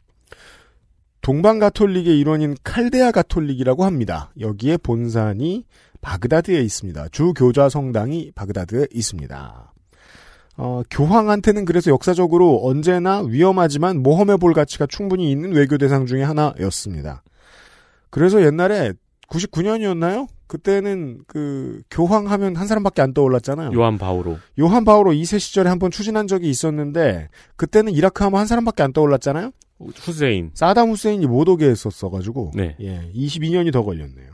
동방 1.22 1.58
가톨릭의 1.58 2.20
일원인 2.20 2.56
칼데아 2.64 3.12
가톨릭이라고 3.12 3.84
합니다. 3.84 4.32
여기에 4.40 4.78
본산이 4.78 5.66
바그다드에 6.02 6.62
있습니다. 6.62 7.08
주 7.10 7.34
교자 7.34 7.68
성당이 7.68 8.34
바그다드에 8.36 8.90
있습니다. 8.94 9.74
어, 10.58 10.82
교황한테는 10.92 11.66
그래서 11.66 11.90
역사적으로 11.90 12.62
언제나 12.64 13.22
위험하지만 13.22 14.04
모험해 14.04 14.38
볼 14.38 14.54
가치가 14.54 14.86
충분히 14.86 15.32
있는 15.32 15.52
외교 15.52 15.80
대상 15.80 16.06
중의 16.06 16.26
하나였습니다. 16.26 17.24
그래서 18.12 18.44
옛날에 18.44 18.94
99년이었나요? 19.30 20.28
그때는 20.48 21.20
그 21.28 21.82
교황 21.92 22.32
하면 22.32 22.56
한 22.56 22.68
사람밖에 22.68 23.02
안 23.02 23.14
떠올랐잖아요. 23.14 23.72
요한 23.74 23.98
바오로. 23.98 24.40
요한 24.60 24.84
바오로 24.84 25.12
2세 25.12 25.40
시절에 25.40 25.70
한번 25.70 25.92
추진한 25.92 26.28
적이 26.28 26.50
있었는데 26.50 27.30
그때는 27.56 27.94
이라크 27.94 28.24
하면 28.24 28.40
한 28.40 28.48
사람밖에 28.48 28.82
안 28.82 28.92
떠올랐잖아요. 28.92 29.52
후세인. 29.80 30.52
사담 30.56 30.90
후세인이 30.90 31.26
못 31.28 31.48
오게 31.48 31.68
했었어 31.68 32.10
가지고 32.10 32.52
네. 32.56 32.76
예, 32.82 33.12
22년이 33.14 33.72
더 33.72 33.84
걸렸네요. 33.84 34.28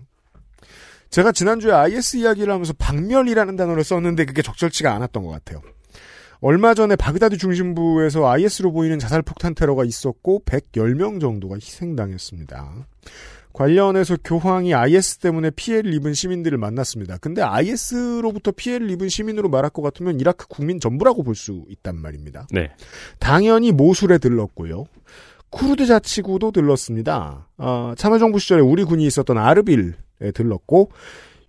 제가 1.10 1.32
지난주에 1.32 1.72
IS 1.72 2.18
이야기를 2.18 2.52
하면서 2.52 2.74
박멸이라는 2.74 3.56
단어를 3.56 3.84
썼는데 3.84 4.26
그게 4.26 4.42
적절치가 4.42 4.94
않았던 4.94 5.24
것 5.24 5.30
같아요. 5.30 5.62
얼마 6.42 6.74
전에 6.74 6.96
바그다드 6.96 7.38
중심부에서 7.38 8.28
IS로 8.28 8.72
보이는 8.72 9.00
자살 9.00 9.22
폭탄 9.22 9.56
테러가 9.56 9.84
있었고 9.84 10.42
110명 10.46 11.22
정도가 11.22 11.56
희생당했습니다. 11.56 12.88
관련해서 13.56 14.18
교황이 14.22 14.74
IS 14.74 15.20
때문에 15.20 15.50
피해를 15.52 15.94
입은 15.94 16.14
시민들을 16.14 16.58
만났습니다. 16.58 17.18
근데 17.20 17.42
IS로부터 17.42 18.52
피해를 18.52 18.92
입은 18.92 19.08
시민으로 19.08 19.48
말할 19.48 19.70
것 19.70 19.82
같으면 19.82 20.20
이라크 20.20 20.46
국민 20.48 20.80
전부라고 20.82 21.24
볼 21.24 21.36
수 21.36 21.64
있단 21.70 21.96
말입니다. 21.98 22.48
네. 22.52 22.72
당연히 23.20 23.72
모술에 23.72 24.18
들렀고요. 24.18 24.86
쿠르드 25.52 25.86
자치구도 25.86 26.52
들렀습니다. 26.52 27.48
어, 27.58 27.94
참여정부 27.98 28.40
시절에 28.40 28.62
우리 28.62 28.84
군이 28.84 29.06
있었던 29.06 29.38
아르빌에 29.38 29.94
들렀고 30.34 30.92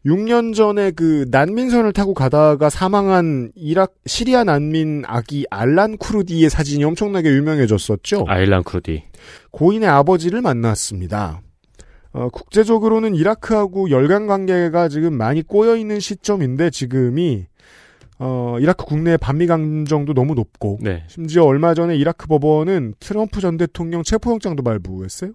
6년 0.04 0.54
전에 0.54 0.92
그 0.92 1.26
난민선을 1.32 1.92
타고 1.92 2.14
가다가 2.14 2.70
사망한 2.70 3.50
이락 3.56 3.94
시리아 4.06 4.44
난민 4.44 5.02
아기 5.06 5.44
알란 5.50 5.98
쿠르디의 5.98 6.50
사진이 6.50 6.84
엄청나게 6.84 7.28
유명해졌었죠. 7.30 8.26
아일란 8.28 8.62
크루디. 8.62 9.02
고인의 9.50 9.88
아버지를 9.88 10.40
만났습니다. 10.42 11.40
어, 12.16 12.30
국제적으로는 12.30 13.14
이라크하고 13.14 13.90
열강 13.90 14.26
관계가 14.26 14.88
지금 14.88 15.12
많이 15.14 15.42
꼬여 15.42 15.76
있는 15.76 16.00
시점인데 16.00 16.70
지금이 16.70 17.46
어, 18.18 18.56
이라크 18.58 18.86
국내의 18.86 19.18
반미 19.18 19.46
감정도 19.46 20.14
너무 20.14 20.34
높고 20.34 20.78
네. 20.80 21.04
심지어 21.08 21.44
얼마 21.44 21.74
전에 21.74 21.94
이라크 21.94 22.26
법원은 22.26 22.94
트럼프 23.00 23.42
전 23.42 23.58
대통령 23.58 24.02
체포영장도 24.02 24.62
발부했어요. 24.62 25.32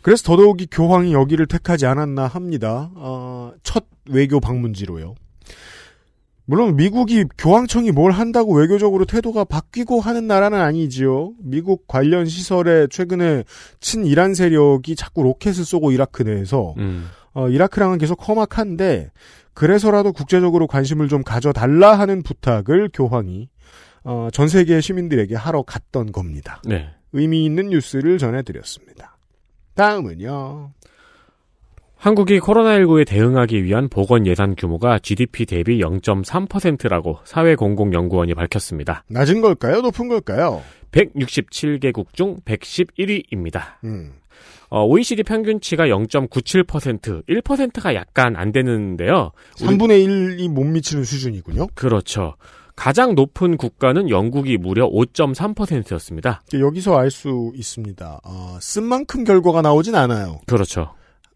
그래서 0.00 0.22
더더욱이 0.24 0.68
교황이 0.70 1.12
여기를 1.12 1.46
택하지 1.46 1.84
않았나 1.84 2.26
합니다. 2.26 2.90
어, 2.94 3.52
첫 3.62 3.84
외교 4.08 4.40
방문지로요. 4.40 5.14
물론 6.44 6.76
미국이 6.76 7.24
교황청이 7.38 7.92
뭘 7.92 8.12
한다고 8.12 8.54
외교적으로 8.54 9.04
태도가 9.04 9.44
바뀌고 9.44 10.00
하는 10.00 10.26
나라는 10.26 10.60
아니지요. 10.60 11.34
미국 11.38 11.86
관련 11.86 12.26
시설에 12.26 12.88
최근에 12.88 13.44
친 13.80 14.04
이란 14.04 14.34
세력이 14.34 14.96
자꾸 14.96 15.22
로켓을 15.22 15.64
쏘고 15.64 15.92
이라크 15.92 16.22
내에서 16.22 16.74
음. 16.78 17.06
어, 17.32 17.48
이라크랑은 17.48 17.98
계속 17.98 18.26
험악한데 18.26 19.10
그래서라도 19.54 20.12
국제적으로 20.12 20.66
관심을 20.66 21.08
좀 21.08 21.22
가져달라 21.22 21.98
하는 21.98 22.22
부탁을 22.22 22.90
교황이 22.92 23.48
어, 24.04 24.28
전 24.32 24.48
세계 24.48 24.80
시민들에게 24.80 25.34
하러 25.36 25.62
갔던 25.62 26.12
겁니다. 26.12 26.60
네. 26.64 26.88
의미 27.12 27.44
있는 27.44 27.68
뉴스를 27.68 28.18
전해드렸습니다. 28.18 29.16
다음은요. 29.74 30.72
한국이 32.02 32.40
코로나19에 32.40 33.06
대응하기 33.06 33.62
위한 33.62 33.88
보건 33.88 34.26
예산 34.26 34.56
규모가 34.56 34.98
GDP 34.98 35.46
대비 35.46 35.78
0.3%라고 35.78 37.18
사회공공연구원이 37.22 38.34
밝혔습니다. 38.34 39.04
낮은 39.06 39.40
걸까요? 39.40 39.82
높은 39.82 40.08
걸까요? 40.08 40.62
167개국 40.90 42.12
중 42.12 42.38
111위입니다. 42.44 43.74
음. 43.84 44.14
어, 44.68 44.84
OECD 44.84 45.22
평균치가 45.22 45.84
0.97%, 45.86 47.22
1%가 47.28 47.94
약간 47.94 48.34
안 48.34 48.50
되는데요. 48.50 49.30
우리- 49.62 49.68
3분의 49.76 50.04
1이 50.04 50.48
못 50.48 50.64
미치는 50.64 51.04
수준이군요. 51.04 51.68
그렇죠. 51.74 52.34
가장 52.74 53.14
높은 53.14 53.56
국가는 53.56 54.10
영국이 54.10 54.56
무려 54.56 54.88
5.3%였습니다. 54.88 56.42
여기서 56.52 56.96
알 56.98 57.12
수 57.12 57.52
있습니다. 57.54 58.20
어, 58.24 58.58
쓴 58.60 58.82
만큼 58.82 59.22
결과가 59.22 59.62
나오진 59.62 59.94
않아요. 59.94 60.40
그렇죠. 60.48 60.94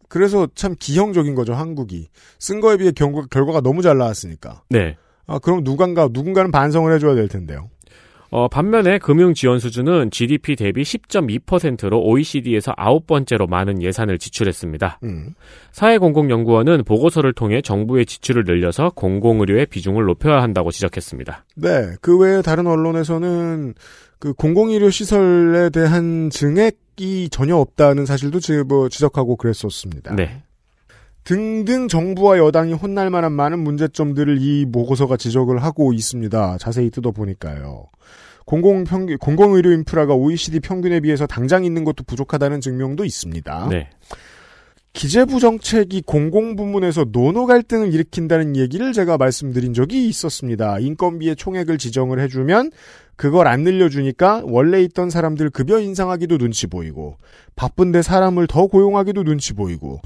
그래서 0.09 0.47
참 0.55 0.75
기형적인 0.79 1.35
거죠, 1.35 1.55
한국이. 1.55 2.09
쓴 2.39 2.61
거에 2.61 2.77
비해 2.77 2.93
결과, 2.93 3.27
결과가 3.31 3.61
너무 3.61 3.83
잘 3.83 3.99
나왔으니까. 3.99 4.63
네. 4.71 4.97
아, 5.27 5.39
그럼 5.39 5.65
누군가, 5.65 6.09
누군가는 6.11 6.51
반성을 6.51 6.93
해줘야 6.95 7.15
될 7.15 7.29
텐데요. 7.29 7.69
어, 8.31 8.49
반면에 8.49 8.99
금융 8.99 9.35
지원 9.35 9.59
수준은 9.59 10.11
GDP 10.11 10.57
대비 10.57 10.83
10.2%로 10.83 12.03
OECD에서 12.03 12.73
아홉 12.77 13.07
번째로 13.07 13.47
많은 13.47 13.83
예산을 13.83 14.19
지출했습니다. 14.19 15.01
음. 15.05 15.35
사회공공연구원은 15.73 16.85
보고서를 16.85 17.33
통해 17.33 17.63
정부의 17.63 18.05
지출을 18.05 18.45
늘려서 18.45 18.91
공공의료의 18.95 19.67
비중을 19.67 20.05
높여야 20.05 20.43
한다고 20.43 20.71
지적했습니다. 20.71 21.45
네, 21.57 21.95
그 22.01 22.19
외에 22.19 22.43
다른 22.43 22.67
언론에서는 22.67 23.75
그 24.19 24.33
공공의료 24.33 24.91
시설에 24.91 25.71
대한 25.71 26.31
증액 26.31 26.86
이 26.99 27.29
전혀 27.31 27.57
없다는 27.57 28.07
사실도 28.07 28.41
지, 28.41 28.63
뭐 28.63 28.89
지적하고 28.89 29.37
그랬었습니다. 29.37 30.15
네. 30.15 30.43
등등 31.25 31.89
정부와 31.89 32.39
여당이 32.39 32.73
혼날 32.73 33.11
만한 33.11 33.33
많은 33.33 33.59
문제점들을 33.59 34.41
이 34.41 34.67
보고서가 34.71 35.17
지적을 35.17 35.63
하고 35.63 35.93
있습니다. 35.93 36.59
자세히 36.59 36.91
뜯어보니까요. 36.91 37.87
공공의료 38.45 39.73
인프라가 39.73 40.15
OECD 40.15 40.61
평균에 40.61 41.01
비해서 41.01 41.27
당장 41.27 41.65
있는 41.65 41.83
것도 41.83 42.05
부족하다는 42.05 42.61
증명도 42.61 43.05
있습니다. 43.05 43.69
네. 43.71 43.91
기재부 44.93 45.41
정책이 45.41 46.03
공공부문에서 46.07 47.07
노노 47.11 47.45
갈등을 47.47 47.93
일으킨다는 47.93 48.57
얘기를 48.57 48.95
제가 48.95 49.19
말씀드린 49.19 49.75
적이 49.75 50.09
있었습니다. 50.09 50.79
인건비의 50.79 51.37
총액을 51.37 51.77
지정을 51.77 52.19
해주면 52.21 52.71
그걸 53.17 53.47
안 53.49 53.63
늘려주니까 53.63 54.43
원래 54.45 54.83
있던 54.83 55.11
사람들 55.11 55.51
급여 55.51 55.81
인상하기도 55.81 56.39
눈치 56.39 56.67
보이고 56.67 57.17
바쁜데 57.57 58.03
사람을 58.03 58.47
더 58.47 58.67
고용하기도 58.67 59.25
눈치 59.25 59.55
보이고 59.55 60.01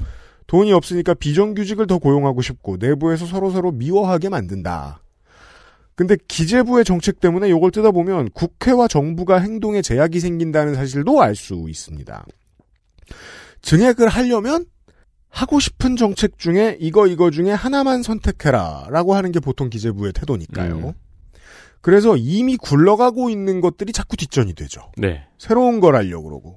돈이 0.46 0.72
없으니까 0.72 1.14
비정규직을 1.14 1.86
더 1.86 1.98
고용하고 1.98 2.42
싶고 2.42 2.76
내부에서 2.78 3.26
서로서로 3.26 3.72
미워하게 3.72 4.28
만든다. 4.28 5.02
근데 5.94 6.16
기재부의 6.28 6.84
정책 6.84 7.20
때문에 7.20 7.48
이걸 7.48 7.70
뜯어보면 7.70 8.30
국회와 8.30 8.88
정부가 8.88 9.38
행동에 9.38 9.82
제약이 9.82 10.18
생긴다는 10.18 10.74
사실도 10.74 11.20
알 11.20 11.34
수 11.34 11.66
있습니다. 11.68 12.24
증액을 13.62 14.08
하려면 14.08 14.64
하고 15.28 15.60
싶은 15.60 15.96
정책 15.96 16.38
중에 16.38 16.76
이거 16.80 17.06
이거 17.06 17.30
중에 17.30 17.52
하나만 17.52 18.02
선택해라 18.02 18.86
라고 18.90 19.14
하는 19.14 19.30
게 19.30 19.40
보통 19.40 19.68
기재부의 19.68 20.12
태도니까요. 20.14 20.76
음. 20.76 20.92
그래서 21.80 22.16
이미 22.16 22.56
굴러가고 22.56 23.30
있는 23.30 23.60
것들이 23.60 23.92
자꾸 23.92 24.16
뒷전이 24.16 24.54
되죠. 24.54 24.82
네. 24.96 25.26
새로운 25.38 25.80
걸 25.80 25.96
하려고 25.96 26.28
그러고. 26.28 26.56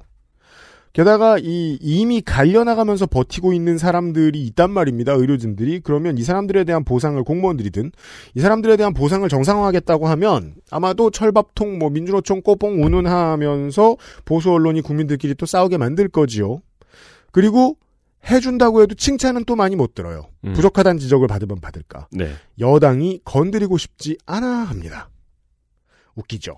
게다가 0.93 1.39
이 1.39 1.79
이미 1.81 2.21
갈려나가면서 2.21 3.07
버티고 3.07 3.51
있는 3.51 3.79
사람들이 3.79 4.43
있단 4.45 4.69
말입니다. 4.69 5.13
의료진들이. 5.13 5.79
그러면 5.79 6.19
이 6.19 6.23
사람들에 6.23 6.65
대한 6.65 6.83
보상을 6.83 7.21
공무원들이든 7.23 7.91
이 8.35 8.39
사람들에 8.39 8.77
대한 8.77 8.93
보상을 8.93 9.27
정상화하겠다고 9.27 10.07
하면 10.07 10.53
아마도 10.69 11.09
철밥통 11.09 11.79
뭐 11.79 11.89
민주노총 11.89 12.43
꼬뽕 12.43 12.83
운운하면서 12.83 13.97
보수 14.23 14.51
언론이 14.51 14.81
국민들끼리 14.81 15.33
또 15.33 15.47
싸우게 15.47 15.77
만들 15.77 16.07
거지요. 16.09 16.61
그리고 17.31 17.77
해준다고 18.29 18.83
해도 18.83 18.93
칭찬은 18.93 19.45
또 19.45 19.55
많이 19.55 19.75
못 19.75 19.95
들어요. 19.95 20.27
음. 20.45 20.53
부족하다는 20.53 20.99
지적을 20.99 21.27
받으면 21.27 21.59
받을까. 21.59 22.07
네. 22.11 22.29
여당이 22.59 23.21
건드리고 23.25 23.79
싶지 23.79 24.17
않아 24.27 24.47
합니다. 24.47 25.09
웃기죠. 26.15 26.55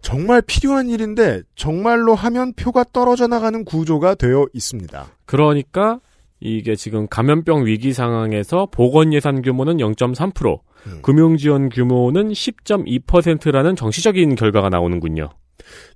정말 0.00 0.42
필요한 0.42 0.88
일인데 0.88 1.42
정말로 1.54 2.14
하면 2.14 2.52
표가 2.54 2.84
떨어져 2.92 3.28
나가는 3.28 3.64
구조가 3.64 4.16
되어 4.16 4.46
있습니다. 4.52 5.06
그러니까 5.24 6.00
이게 6.40 6.74
지금 6.74 7.06
감염병 7.06 7.66
위기 7.66 7.92
상황에서 7.92 8.66
보건 8.66 9.12
예산 9.12 9.42
규모는 9.42 9.76
0.3%, 9.76 10.58
음. 10.86 10.98
금융 11.02 11.36
지원 11.36 11.68
규모는 11.68 12.30
10.2%라는 12.30 13.76
정치적인 13.76 14.34
결과가 14.34 14.68
나오는군요. 14.68 15.30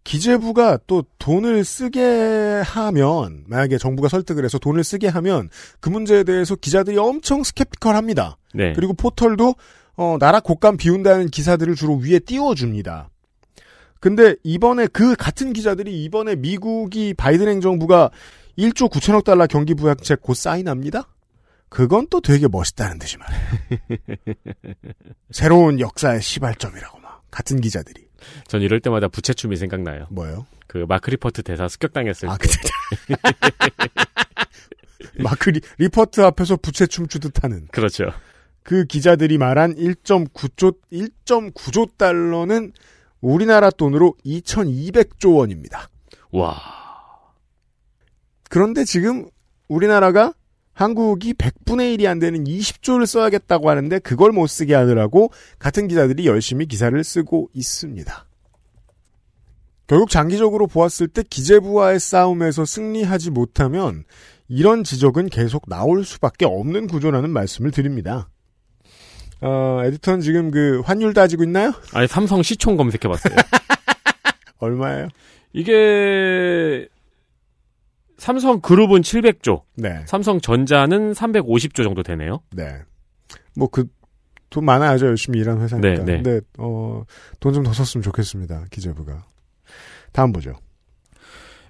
기재부가 0.05 0.79
또 0.87 1.03
돈을 1.19 1.65
쓰게 1.65 2.63
하면 2.65 3.45
만약에 3.49 3.79
정부가 3.79 4.09
설득을 4.09 4.45
해서 4.45 4.59
돈을 4.59 4.85
쓰게 4.85 5.09
하면 5.09 5.49
그 5.81 5.89
문제에 5.89 6.23
대해서 6.23 6.55
기자들이 6.55 6.97
엄청 6.99 7.43
스캡티컬합니다. 7.43 8.39
네. 8.55 8.73
그리고 8.75 8.95
포털도 8.95 9.55
어, 9.97 10.17
나라 10.19 10.41
곡감 10.41 10.77
비운다는 10.77 11.29
기사들을 11.29 11.75
주로 11.75 11.97
위에 11.97 12.19
띄워줍니다. 12.19 13.11
근데 14.01 14.37
이번에 14.45 14.87
그 14.89 15.17
같은 15.17 15.53
기자들이 15.53 16.05
이번에 16.05 16.37
미국이 16.37 17.15
바이든 17.15 17.49
행정부가 17.49 18.11
1조 18.59 18.91
9천억 18.91 19.25
달러 19.25 19.47
경기 19.47 19.75
부양책 19.75 20.21
곧 20.23 20.35
사인합니다. 20.35 21.09
그건 21.69 22.07
또 22.09 22.21
되게 22.21 22.47
멋있다는 22.47 22.99
듯이 22.99 23.17
말해요. 23.17 23.41
새로운 25.31 25.81
역사의 25.81 26.23
시발점이라고 26.23 27.01
막 27.01 27.23
같은 27.31 27.61
기자들이 27.61 28.07
전 28.47 28.63
이럴 28.63 28.81
때마다 28.81 29.09
부채춤이 29.09 29.57
생각나요. 29.57 30.07
뭐예요? 30.11 30.47
그 30.67 30.85
마크 30.89 31.11
리퍼트 31.11 31.43
대사 31.43 31.69
습격당했을 31.69 32.29
아, 32.29 32.37
때. 32.39 32.49
그 33.09 33.17
마크 35.23 35.51
리, 35.51 35.61
리퍼트 35.79 36.21
앞에서 36.23 36.57
부채 36.57 36.87
춤 36.87 37.09
추듯 37.09 37.43
하는 37.43 37.67
그렇죠. 37.73 38.05
그 38.67 38.85
기자들이 38.85 39.39
말한 39.39 39.77
1.9조 39.77 40.75
1.9조 40.93 41.97
달러는 41.97 42.73
우리나라 43.21 43.71
돈으로 43.71 44.17
2,200조 44.27 45.37
원입니다. 45.37 45.89
와. 46.33 46.57
그런데 48.51 48.85
지금 48.85 49.29
우리나라가 49.69 50.35
한국이 50.73 51.35
100분의 51.35 51.97
1이 51.97 52.07
안 52.07 52.19
되는 52.19 52.43
20조를 52.43 53.07
써야겠다고 53.07 53.71
하는데 53.71 54.01
그걸 54.01 54.33
못 54.33 54.49
쓰게 54.49 54.75
하느라고 54.75 55.31
같은 55.61 55.87
기자들이 55.87 56.27
열심히 56.27 56.67
기사를 56.67 57.03
쓰고 57.05 57.51
있습니다. 57.55 58.27
결국 59.87 60.11
장기적으로 60.11 60.67
보았을 60.67 61.07
때 61.07 61.23
기재부와의 61.23 62.01
싸움에서 62.01 62.65
승리하지 62.65 63.31
못하면 63.31 64.03
이런 64.49 64.83
지적은 64.83 65.29
계속 65.29 65.69
나올 65.69 66.05
수밖에 66.05 66.47
없는 66.47 66.89
구조라는 66.89 67.31
말씀을 67.31 67.71
드립니다. 67.71 68.29
어, 69.41 69.81
에디터는 69.85 70.21
지금 70.21 70.51
그 70.51 70.81
환율 70.81 71.13
따지고 71.15 71.45
있나요? 71.45 71.73
아니 71.93 72.07
삼성 72.09 72.43
시총 72.43 72.77
검색해봤어요. 72.77 73.35
얼마예요? 74.59 75.09
이게 75.53 76.89
삼성 78.19 78.61
그룹은 78.61 79.03
700조, 79.03 79.63
네. 79.77 80.03
삼성 80.07 80.41
전자는 80.41 81.13
350조 81.13 81.85
정도 81.85 82.03
되네요. 82.03 82.41
네. 82.53 82.79
뭐 83.57 83.69
그 83.69 83.85
돈 84.49 84.65
많아야죠. 84.65 85.07
열심히 85.07 85.41
일하는 85.41 85.61
회사니까. 85.61 85.89
네, 85.89 85.97
네. 86.05 86.23
근데 86.23 86.41
어, 86.59 87.03
돈 87.41 87.53
좀 87.53 87.65
더 87.65 87.73
썼으면 87.73 88.03
좋겠습니다. 88.03 88.67
기재부가. 88.71 89.25
다음 90.13 90.33
보죠. 90.33 90.55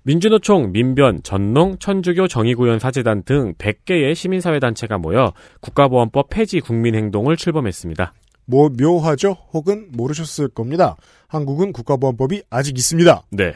민주노총, 0.07 0.71
민변, 0.71 1.25
전농, 1.25 1.79
천주교 1.81 2.29
정의구현 2.29 2.79
사재단 2.79 3.25
등 3.25 3.55
100개의 3.55 4.15
시민사회단체가 4.15 4.99
모여 4.99 5.33
국가보안법 5.61 6.31
폐지 6.31 6.61
국민행동을 6.61 7.37
출범했습니다. 7.37 8.15
뭐 8.45 8.69
묘하죠? 8.69 9.37
혹은 9.53 9.89
모르셨을 9.91 10.47
겁니다. 10.47 10.95
한국은 11.27 11.73
국가보안법이 11.73 12.45
아직 12.51 12.79
있습니다. 12.79 13.25
네. 13.31 13.55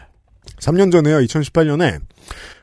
3년 0.58 0.90
전에요. 0.90 1.18
2018년에 1.18 2.00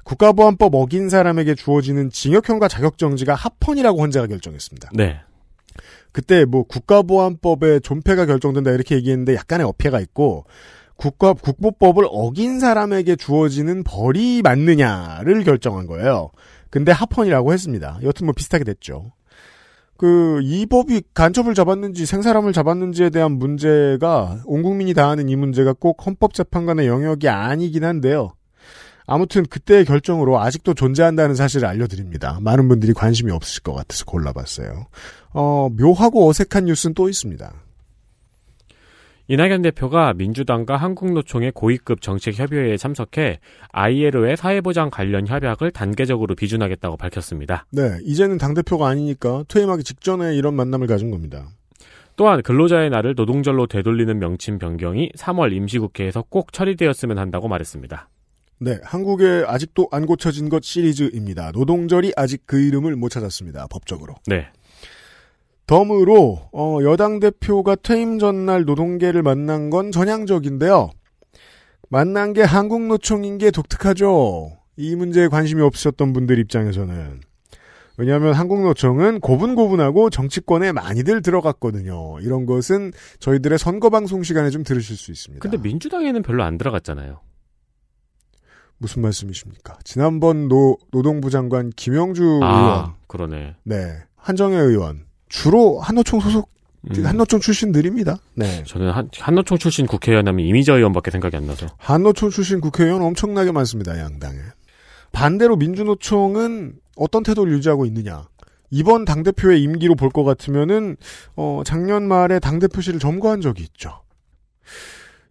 국가보안법 0.03 0.75
어긴 0.75 1.07
사람에게 1.07 1.55
주어지는 1.55 2.09
징역형과 2.09 2.67
자격정지가 2.67 3.35
합헌이라고 3.35 4.01
헌재가 4.01 4.27
결정했습니다. 4.27 4.89
네. 4.95 5.21
그때 6.11 6.43
뭐 6.43 6.63
국가보안법에 6.63 7.79
존폐가 7.79 8.25
결정된다 8.25 8.71
이렇게 8.71 8.95
얘기했는데 8.95 9.35
약간의 9.35 9.65
어폐가 9.65 10.01
있고 10.01 10.43
국가 10.97 11.33
국보법을 11.33 12.05
어긴 12.09 12.59
사람에게 12.59 13.15
주어지는 13.15 13.83
벌이 13.83 14.41
맞느냐를 14.43 15.43
결정한 15.43 15.87
거예요. 15.87 16.31
근데 16.69 16.91
합헌이라고 16.91 17.53
했습니다. 17.53 17.99
여튼 18.03 18.25
뭐 18.25 18.33
비슷하게 18.33 18.63
됐죠. 18.63 19.11
그 19.97 20.39
이 20.43 20.65
법이 20.65 21.01
간첩을 21.13 21.53
잡았는지 21.55 22.05
생사람을 22.05 22.53
잡았는지에 22.53 23.09
대한 23.09 23.33
문제가 23.33 24.41
온 24.45 24.61
국민이 24.61 24.93
다 24.93 25.09
아는 25.09 25.29
이 25.29 25.35
문제가 25.35 25.73
꼭 25.73 26.05
헌법재판관의 26.05 26.87
영역이 26.87 27.27
아니긴 27.27 27.83
한데요. 27.83 28.33
아무튼 29.05 29.45
그때의 29.45 29.85
결정으로 29.85 30.39
아직도 30.39 30.73
존재한다는 30.73 31.35
사실을 31.35 31.67
알려드립니다. 31.67 32.39
많은 32.41 32.67
분들이 32.67 32.93
관심이 32.93 33.31
없으실 33.31 33.63
것 33.63 33.73
같아서 33.73 34.05
골라봤어요. 34.05 34.87
어, 35.33 35.69
묘하고 35.77 36.27
어색한 36.29 36.65
뉴스는 36.65 36.93
또 36.93 37.07
있습니다. 37.07 37.53
이낙연 39.29 39.61
대표가 39.61 40.13
민주당과 40.13 40.77
한국노총의 40.77 41.51
고위급 41.53 42.01
정책 42.01 42.39
협의회에 42.39 42.77
참석해 42.77 43.39
ILO의 43.71 44.37
사회보장 44.37 44.89
관련 44.89 45.27
협약을 45.27 45.71
단계적으로 45.71 46.33
비준하겠다고 46.35 46.95
밝혔습니다. 46.95 47.65
네, 47.71 47.97
이제는 48.03 48.37
당대표가 48.37 48.87
아니니까 48.87 49.43
퇴임하기 49.49 49.83
직전에 49.83 50.35
이런 50.35 50.53
만남을 50.55 50.87
가진 50.87 51.11
겁니다. 51.11 51.49
또한 52.15 52.41
근로자의 52.41 52.89
날을 52.89 53.15
노동절로 53.15 53.67
되돌리는 53.67 54.17
명칭 54.17 54.59
변경이 54.59 55.11
3월 55.17 55.53
임시국회에서 55.53 56.23
꼭 56.29 56.53
처리되었으면 56.53 57.17
한다고 57.17 57.49
말했습니다. 57.49 58.09
네, 58.59 58.79
한국에 58.81 59.43
아직도 59.45 59.89
안 59.91 60.05
고쳐진 60.05 60.49
것 60.49 60.63
시리즈입니다. 60.63 61.51
노동절이 61.51 62.13
아직 62.15 62.43
그 62.45 62.59
이름을 62.59 62.95
못 62.95 63.09
찾았습니다. 63.09 63.67
법적으로. 63.67 64.15
네. 64.25 64.47
덤으로 65.67 66.49
어, 66.53 66.79
여당 66.83 67.19
대표가 67.19 67.75
퇴임 67.75 68.19
전날 68.19 68.63
노동계를 68.63 69.21
만난 69.21 69.69
건 69.69 69.91
전향적인데요. 69.91 70.89
만난 71.89 72.33
게 72.33 72.41
한국노총인 72.41 73.37
게 73.37 73.51
독특하죠. 73.51 74.57
이 74.77 74.95
문제에 74.95 75.27
관심이 75.27 75.61
없으셨던 75.61 76.13
분들 76.13 76.39
입장에서는. 76.39 77.21
왜냐하면 77.97 78.33
한국노총은 78.33 79.19
고분고분하고 79.21 80.09
정치권에 80.09 80.71
많이들 80.71 81.21
들어갔거든요. 81.21 82.19
이런 82.21 82.45
것은 82.45 82.93
저희들의 83.19 83.57
선거방송 83.57 84.23
시간에 84.23 84.51
좀 84.51 84.63
들으실 84.63 84.95
수 84.95 85.11
있습니다. 85.11 85.41
근데 85.41 85.57
민주당에는 85.57 86.21
별로 86.21 86.43
안 86.43 86.57
들어갔잖아요. 86.57 87.19
무슨 88.77 89.01
말씀이십니까? 89.01 89.79
지난번 89.83 90.47
노, 90.47 90.77
노동부 90.91 91.31
장관 91.31 91.71
김영주 91.71 92.23
의원, 92.23 92.43
아, 92.43 92.95
그러네. 93.07 93.55
네, 93.63 93.97
한정혜 94.15 94.57
의원, 94.57 95.07
주로 95.29 95.79
한노총 95.79 96.19
소속, 96.19 96.49
음. 96.89 97.05
한노총 97.05 97.39
출신들입니다. 97.39 98.17
네. 98.35 98.63
저는 98.65 98.91
한, 98.91 99.09
한노총 99.19 99.57
출신 99.57 99.85
국회의원 99.85 100.27
하면 100.27 100.45
이미자 100.45 100.75
의원밖에 100.75 101.11
생각이 101.11 101.35
안 101.35 101.45
나서. 101.47 101.67
한노총 101.77 102.29
출신 102.29 102.61
국회의원 102.61 103.01
엄청나게 103.01 103.51
많습니다, 103.51 103.97
양당에. 103.99 104.39
반대로 105.11 105.55
민주노총은 105.55 106.75
어떤 106.95 107.23
태도를 107.23 107.51
유지하고 107.53 107.85
있느냐. 107.85 108.27
이번 108.69 109.05
당대표의 109.05 109.61
임기로 109.63 109.95
볼 109.95 110.09
것 110.11 110.23
같으면은, 110.23 110.97
어, 111.35 111.61
작년 111.65 112.07
말에 112.07 112.39
당대표실을 112.39 112.99
점거한 112.99 113.41
적이 113.41 113.63
있죠. 113.63 114.01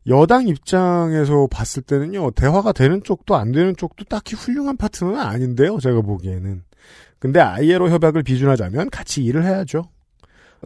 여당 0.09 0.47
입장에서 0.47 1.49
봤을 1.51 1.83
때는요, 1.83 2.31
대화가 2.31 2.73
되는 2.73 3.03
쪽도 3.03 3.35
안 3.35 3.53
되는 3.53 3.75
쪽도 3.77 4.05
딱히 4.05 4.37
훌륭한 4.37 4.77
파트너는 4.77 5.19
아닌데요, 5.19 5.79
제가 5.81 6.01
보기에는. 6.01 6.63
근데 7.18 7.40
ILO 7.40 7.88
협약을 7.88 8.22
비준하자면 8.22 8.90
같이 8.90 9.24
일을 9.24 9.44
해야죠. 9.44 9.88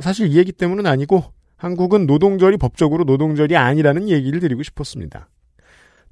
사실 0.01 0.29
이 0.29 0.37
얘기 0.37 0.53
때문은 0.53 0.87
아니고, 0.87 1.25
한국은 1.57 2.07
노동절이 2.07 2.57
법적으로 2.57 3.05
노동절이 3.05 3.57
아니라는 3.57 4.09
얘기를 4.09 4.41
드리고 4.41 4.63
싶었습니다. 4.63 5.29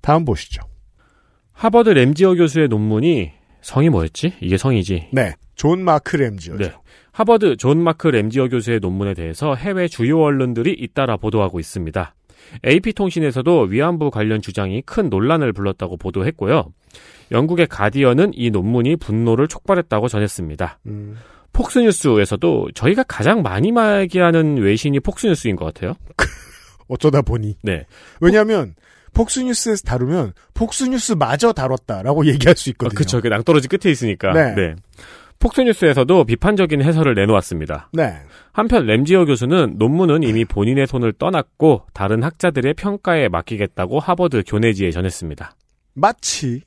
다음 0.01 0.25
보시죠. 0.25 0.63
하버드 1.53 1.91
램지어 1.91 2.35
교수의 2.35 2.69
논문이 2.69 3.33
성이 3.63 3.89
뭐였지? 3.89 4.35
이게 4.41 4.57
성이지. 4.57 5.09
네. 5.13 5.35
존 5.55 5.83
마크 5.83 6.17
램지어죠. 6.17 6.63
네. 6.63 6.73
하버드 7.11 7.57
존 7.57 7.83
마크 7.83 8.07
램지어 8.07 8.49
교수의 8.49 8.79
논문에 8.81 9.15
대해서 9.15 9.57
해외 9.57 9.89
주요 9.89 10.21
언론들이 10.21 10.73
잇따라 10.73 11.17
보도하고 11.17 11.59
있습니다. 11.59 12.15
AP통신에서도 12.65 13.63
위안부 13.63 14.11
관련 14.11 14.41
주장이 14.41 14.83
큰 14.83 15.11
논란을 15.11 15.53
불렀다고 15.53 15.97
보도했고요. 15.97 16.73
영국의 17.31 17.67
가디언은 17.67 18.33
이 18.35 18.51
논문이 18.51 18.97
분노를 18.97 19.49
촉발했다고 19.49 20.09
전했습니다. 20.09 20.79
음, 20.87 21.17
폭스뉴스에서도 21.53 22.69
저희가 22.75 23.03
가장 23.05 23.43
많이 23.43 23.73
얘기하는 23.73 24.59
외신이 24.59 25.01
폭스뉴스인 25.01 25.57
것 25.57 25.67
같아요. 25.67 25.95
어쩌다 26.89 27.23
보니. 27.23 27.57
네. 27.63 27.87
왜냐하면 28.21 28.75
폭스뉴스에서 29.13 29.83
다루면 29.85 30.33
폭스뉴스 30.55 31.13
마저 31.13 31.53
다뤘다라고 31.53 32.27
얘기할 32.27 32.57
수 32.57 32.71
아, 32.71 32.73
있거든요. 32.73 32.97
그쵸. 32.97 33.21
그 33.21 33.29
낭떠러지 33.29 33.69
끝에 33.69 33.91
있으니까. 33.91 34.33
네. 34.33 34.75
폭스뉴스에서도 35.39 36.25
비판적인 36.25 36.83
해설을 36.83 37.15
내놓았습니다. 37.15 37.91
네. 37.93 38.15
한편 38.53 38.87
램지어 38.87 39.25
교수는 39.25 39.75
논문은 39.79 40.25
이미 40.25 40.45
본인의 40.45 40.87
손을 40.87 41.13
떠났고 41.13 41.83
다른 41.93 42.25
학자들의 42.25 42.75
평가에 42.75 43.29
맡기겠다고 43.29 44.01
하버드 44.01 44.43
교내지에 44.47 44.91
전했습니다. 44.91 45.53
마치 45.95 46.63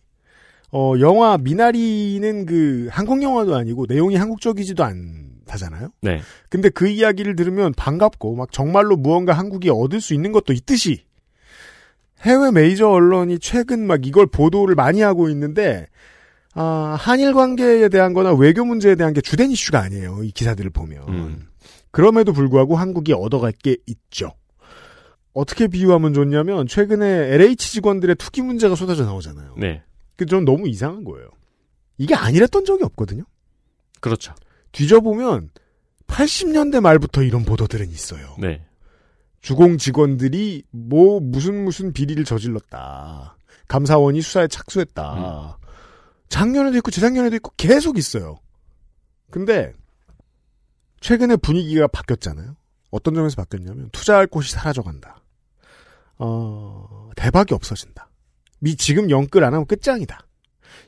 어 0.72 0.94
영화 1.00 1.38
미나리는 1.38 2.46
그 2.46 2.88
한국 2.92 3.22
영화도 3.22 3.56
아니고 3.56 3.86
내용이 3.88 4.16
한국적이지도 4.16 4.84
않다잖아요. 4.84 5.90
네. 6.02 6.22
근데 6.50 6.70
그 6.70 6.88
이야기를 6.88 7.36
들으면 7.36 7.74
반갑고 7.74 8.36
막 8.36 8.52
정말로 8.52 8.96
무언가 8.96 9.34
한국이 9.34 9.70
얻을 9.70 10.00
수 10.00 10.14
있는 10.14 10.32
것도 10.32 10.54
있듯이 10.54 11.04
해외 12.22 12.52
메이저 12.52 12.88
언론이 12.88 13.40
최근 13.40 13.86
막 13.86 14.06
이걸 14.06 14.28
보도를 14.28 14.76
많이 14.76 15.02
하고 15.02 15.28
있는데 15.30 15.88
아, 16.54 16.96
한일 17.00 17.34
관계에 17.34 17.90
대한 17.90 18.14
거나 18.14 18.34
외교 18.34 18.66
문제에 18.66 18.96
대한 18.96 19.14
게 19.14 19.22
주된 19.22 19.52
이슈가 19.52 19.80
아니에요. 19.80 20.24
이 20.24 20.32
기사들을 20.32 20.70
보면. 20.72 21.08
음. 21.08 21.48
그럼에도 21.92 22.34
불구하고 22.34 22.76
한국이 22.76 23.14
얻어갈 23.14 23.52
게 23.52 23.78
있죠. 23.86 24.34
어떻게 25.34 25.68
비유하면 25.68 26.14
좋냐면 26.14 26.68
최근에 26.68 27.34
LH 27.34 27.72
직원들의 27.74 28.16
투기 28.16 28.42
문제가 28.42 28.76
쏟아져 28.76 29.06
나오잖아요. 29.06 29.56
네. 29.58 29.82
그좀 30.18 30.46
너무 30.46 30.68
이상한 30.68 31.04
거예요. 31.04 31.30
이게 31.98 32.16
아니랬던 32.16 32.66
적이 32.66 32.84
없거든요. 32.86 33.24
그렇죠. 34.00 34.34
뒤져보면 34.72 35.52
80년대 36.08 36.82
말부터 36.82 37.24
이런 37.24 37.44
보도들은 37.44 37.90
있어요. 37.90 38.36
네. 38.40 38.66
주공 39.42 39.78
직원들이 39.78 40.64
뭐 40.72 41.20
무슨 41.20 41.64
무슨 41.64 41.94
비리를 41.94 42.24
저질렀다. 42.26 43.38
감사원이 43.68 44.22
수사에 44.22 44.48
착수했다. 44.48 45.58
작년에도 46.30 46.78
있고 46.78 46.92
재작년에도 46.92 47.36
있고 47.38 47.52
계속 47.58 47.98
있어요. 47.98 48.38
근데 49.32 49.74
최근에 51.00 51.38
분위기가 51.38 51.88
바뀌었잖아요. 51.88 52.56
어떤 52.92 53.14
점에서 53.14 53.36
바뀌었냐면 53.38 53.90
투자할 53.92 54.28
곳이 54.28 54.52
사라져간다. 54.52 55.24
어, 56.18 57.10
대박이 57.16 57.54
없어진다. 57.54 58.11
미 58.62 58.76
지금 58.78 59.10
영끌 59.10 59.44
안 59.44 59.54
하면 59.54 59.66
끝장이다. 59.66 60.20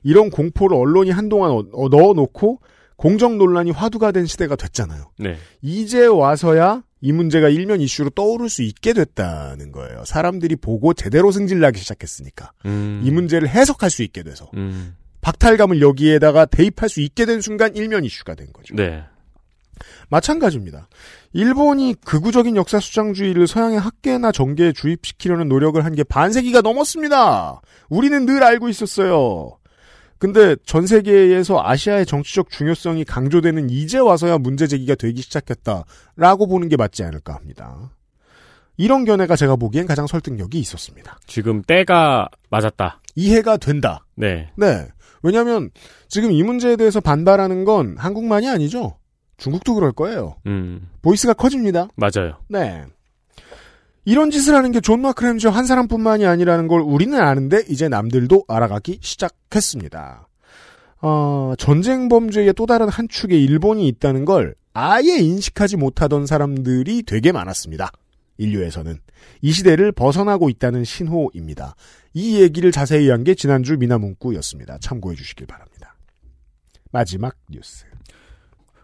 이런 0.03 0.29
공포를 0.29 0.77
언론이 0.77 1.12
한동안 1.12 1.51
어- 1.51 1.65
어, 1.73 1.89
넣어놓고 1.89 2.62
공정 2.95 3.38
논란이 3.38 3.71
화두가 3.71 4.12
된 4.12 4.25
시대가 4.25 4.55
됐잖아요. 4.55 5.12
네. 5.19 5.38
이제 5.62 6.05
와서야 6.05 6.83
이 7.01 7.12
문제가 7.12 7.49
일면 7.49 7.81
이슈로 7.81 8.12
떠오를 8.12 8.47
수 8.49 8.62
있게 8.62 8.93
됐다는 8.93 9.71
거예요. 9.73 10.05
사람들이 10.05 10.55
보고 10.55 10.93
제대로 10.93 11.31
승질나기 11.31 11.79
시작했으니까. 11.79 12.51
음. 12.65 13.01
이 13.03 13.12
문제를 13.12 13.49
해석할 13.49 13.89
수 13.89 14.03
있게 14.03 14.23
돼서. 14.23 14.49
음. 14.55 14.95
박탈감을 15.21 15.81
여기에다가 15.81 16.45
대입할 16.45 16.88
수 16.89 17.01
있게 17.01 17.25
된 17.25 17.41
순간 17.41 17.75
일면 17.75 18.05
이슈가 18.05 18.36
된 18.36 18.53
거죠. 18.53 18.75
네. 18.75 19.03
마찬가지입니다. 20.09 20.88
일본이 21.33 21.95
극우적인 22.05 22.55
역사 22.55 22.79
수장주의를 22.79 23.47
서양의 23.47 23.79
학계나 23.79 24.31
정계에 24.31 24.71
주입시키려는 24.73 25.47
노력을 25.49 25.83
한 25.83 25.93
게 25.93 26.03
반세기가 26.03 26.62
넘었습니다. 26.62 27.62
우리는 27.89 28.25
늘 28.25 28.43
알고 28.43 28.69
있었어요. 28.69 29.57
근데 30.17 30.55
전 30.65 30.88
세계에서 30.88 31.62
아시아의 31.62 32.05
정치적 32.05 32.49
중요성이 32.49 33.03
강조되는 33.03 33.69
이제 33.69 33.99
와서야 33.99 34.38
문제 34.38 34.67
제기가 34.67 34.95
되기 34.95 35.21
시작했다라고 35.21 36.47
보는 36.47 36.69
게 36.69 36.77
맞지 36.77 37.03
않을까 37.03 37.36
합니다. 37.36 37.91
이런 38.77 39.05
견해가 39.05 39.36
제가 39.36 39.55
보기엔 39.55 39.86
가장 39.86 40.07
설득력이 40.07 40.57
있었습니다. 40.59 41.19
지금 41.27 41.62
때가 41.62 42.27
맞았다. 42.49 43.01
이해가 43.15 43.57
된다. 43.57 44.05
네. 44.15 44.49
네. 44.55 44.88
왜냐하면 45.21 45.69
지금 46.07 46.31
이 46.31 46.41
문제에 46.41 46.75
대해서 46.75 46.99
반발하는 46.99 47.65
건 47.65 47.95
한국만이 47.97 48.47
아니죠. 48.49 48.97
중국도 49.37 49.73
그럴 49.75 49.91
거예요. 49.91 50.35
음. 50.45 50.89
voice가 51.01 51.33
커집니다. 51.33 51.87
맞아요. 51.95 52.37
네. 52.49 52.83
이런 54.05 54.31
짓을 54.31 54.53
하는 54.55 54.71
게 54.71 54.81
존 54.81 55.01
마크 55.01 55.23
램저 55.23 55.49
한 55.49 55.65
사람뿐만이 55.65 56.25
아니라는 56.25 56.67
걸 56.67 56.81
우리는 56.81 57.17
아는데 57.19 57.63
이제 57.69 57.87
남들도 57.87 58.45
알아가기 58.47 58.99
시작했습니다. 59.01 60.27
어, 61.01 61.53
전쟁 61.57 62.09
범죄의 62.09 62.53
또 62.53 62.65
다른 62.65 62.89
한 62.89 63.07
축에 63.07 63.37
일본이 63.37 63.87
있다는 63.87 64.25
걸 64.25 64.55
아예 64.73 65.17
인식하지 65.17 65.77
못하던 65.77 66.25
사람들이 66.25 67.03
되게 67.03 67.31
많았습니다. 67.31 67.91
인류에서는 68.37 68.99
이 69.41 69.51
시대를 69.51 69.91
벗어나고 69.91 70.49
있다는 70.49 70.83
신호입니다. 70.83 71.75
이 72.13 72.41
얘기를 72.41 72.71
자세히 72.71 73.09
한 73.09 73.23
게 73.23 73.35
지난주 73.35 73.77
미나문구였습니다. 73.77 74.79
참고해 74.79 75.15
주시길 75.15 75.45
바랍니다. 75.47 75.95
마지막 76.91 77.35
뉴스. 77.49 77.85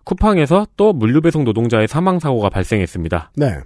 쿠팡에서 0.04 0.68
또 0.78 0.94
물류배송 0.94 1.44
노동자의 1.44 1.88
사망사고가 1.88 2.50
발생했습니다. 2.50 3.32
네. 3.36 3.60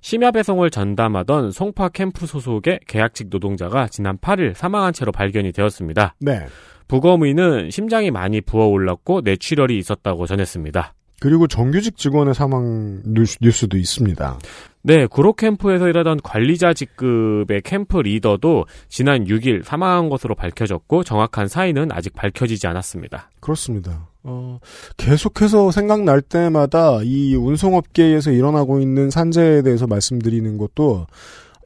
심야 0.00 0.30
배송을 0.30 0.70
전담하던 0.70 1.50
송파 1.50 1.90
캠프 1.90 2.26
소속의 2.26 2.80
계약직 2.86 3.28
노동자가 3.30 3.86
지난 3.88 4.16
8일 4.18 4.54
사망한 4.54 4.92
채로 4.92 5.12
발견이 5.12 5.52
되었습니다. 5.52 6.14
네. 6.20 6.46
부검의는 6.88 7.70
심장이 7.70 8.10
많이 8.10 8.40
부어올랐고 8.40 9.20
뇌출혈이 9.20 9.78
있었다고 9.78 10.26
전했습니다. 10.26 10.94
그리고 11.20 11.46
정규직 11.46 11.98
직원의 11.98 12.34
사망 12.34 13.02
뉴스, 13.04 13.36
뉴스도 13.42 13.76
있습니다. 13.76 14.38
네, 14.82 15.06
구로 15.06 15.34
캠프에서 15.34 15.86
일하던 15.88 16.20
관리자 16.24 16.72
직급의 16.72 17.60
캠프 17.62 17.98
리더도 17.98 18.64
지난 18.88 19.26
6일 19.26 19.62
사망한 19.62 20.08
것으로 20.08 20.34
밝혀졌고 20.34 21.04
정확한 21.04 21.46
사인은 21.46 21.92
아직 21.92 22.14
밝혀지지 22.14 22.66
않았습니다. 22.66 23.30
그렇습니다. 23.40 24.09
어, 24.22 24.58
계속해서 24.96 25.70
생각날 25.70 26.20
때마다 26.20 27.00
이 27.02 27.34
운송업계에서 27.34 28.32
일어나고 28.32 28.80
있는 28.80 29.10
산재에 29.10 29.62
대해서 29.62 29.86
말씀드리는 29.86 30.58
것도 30.58 31.06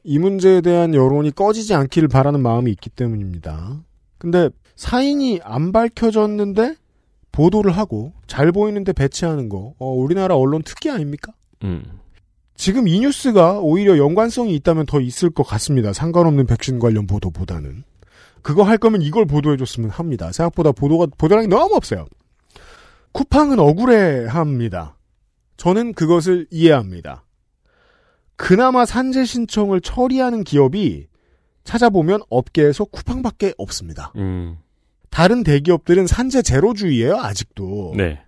이 0.03 0.19
문제에 0.19 0.61
대한 0.61 0.93
여론이 0.93 1.31
꺼지지 1.31 1.73
않기를 1.73 2.07
바라는 2.07 2.41
마음이 2.41 2.71
있기 2.71 2.89
때문입니다. 2.91 3.81
근데 4.17 4.49
사인이 4.75 5.41
안 5.43 5.71
밝혀졌는데 5.71 6.75
보도를 7.31 7.71
하고 7.71 8.13
잘 8.27 8.51
보이는데 8.51 8.93
배치하는 8.93 9.49
거, 9.49 9.73
어, 9.77 9.91
우리나라 9.91 10.35
언론 10.35 10.61
특기 10.63 10.89
아닙니까? 10.89 11.33
음. 11.63 11.83
지금 12.55 12.87
이 12.87 12.99
뉴스가 12.99 13.59
오히려 13.59 13.97
연관성이 13.97 14.55
있다면 14.55 14.85
더 14.85 15.01
있을 15.01 15.29
것 15.29 15.43
같습니다. 15.43 15.91
상관없는 15.91 16.45
백신 16.45 16.79
관련 16.79 17.05
보도보다는. 17.05 17.83
그거 18.41 18.63
할 18.63 18.77
거면 18.77 19.01
이걸 19.01 19.25
보도해줬으면 19.25 19.89
합니다. 19.89 20.31
생각보다 20.31 20.71
보도가, 20.71 21.07
보도량이 21.17 21.47
너무 21.47 21.75
없어요. 21.75 22.05
쿠팡은 23.15 23.59
억울해 23.59 24.25
합니다. 24.25 24.97
저는 25.55 25.93
그것을 25.93 26.47
이해합니다. 26.51 27.23
그나마 28.35 28.85
산재 28.85 29.23
신청을 29.23 29.79
처리하는 29.79 30.43
기업이 30.43 31.07
찾아보면 31.63 32.19
업계에서 32.29 32.83
쿠팡밖에 32.83 33.53
없습니다. 33.57 34.11
음. 34.17 34.57
다른 35.09 35.43
대기업들은 35.43 36.07
산재 36.07 36.41
제로주의예요, 36.41 37.15
아직도. 37.15 37.93
네. 37.95 38.21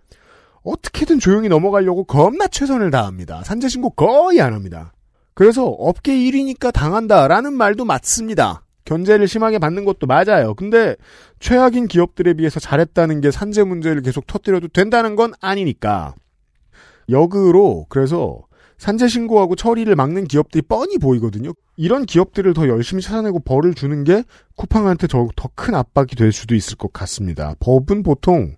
어떻게든 0.64 1.20
조용히 1.20 1.50
넘어가려고 1.50 2.06
겁나 2.06 2.48
최선을 2.48 2.90
다합니다. 2.90 3.44
산재 3.44 3.68
신고 3.68 3.90
거의 3.90 4.40
안 4.40 4.54
합니다. 4.54 4.94
그래서 5.34 5.66
업계 5.66 6.14
1위니까 6.14 6.72
당한다라는 6.72 7.52
말도 7.52 7.84
맞습니다. 7.84 8.64
견제를 8.88 9.28
심하게 9.28 9.60
받는 9.60 9.84
것도 9.84 10.08
맞아요. 10.08 10.54
근데 10.56 10.96
최악인 11.40 11.88
기업들에 11.88 12.34
비해서 12.34 12.60
잘했다는 12.60 13.20
게 13.20 13.32
산재 13.32 13.64
문제를 13.64 14.02
계속 14.02 14.26
터뜨려도 14.26 14.70
된다는 14.70 15.16
건 15.18 15.34
아니니까. 15.42 16.16
역으로 17.10 17.86
그래서 17.90 18.40
산재 18.78 19.08
신고하고 19.08 19.56
처리를 19.56 19.96
막는 19.96 20.26
기업들이 20.26 20.62
뻔히 20.62 20.98
보이거든요. 21.00 21.52
이런 21.76 22.06
기업들을 22.06 22.54
더 22.54 22.68
열심히 22.70 23.02
찾아내고 23.02 23.40
벌을 23.42 23.74
주는 23.74 24.04
게 24.04 24.24
쿠팡한테 24.56 25.08
더 25.08 25.28
큰 25.56 25.76
압박이 25.76 26.16
될 26.16 26.32
수도 26.32 26.56
있을 26.56 26.78
것 26.78 26.94
같습니다. 26.94 27.56
법은 27.60 28.04
보통 28.04 28.56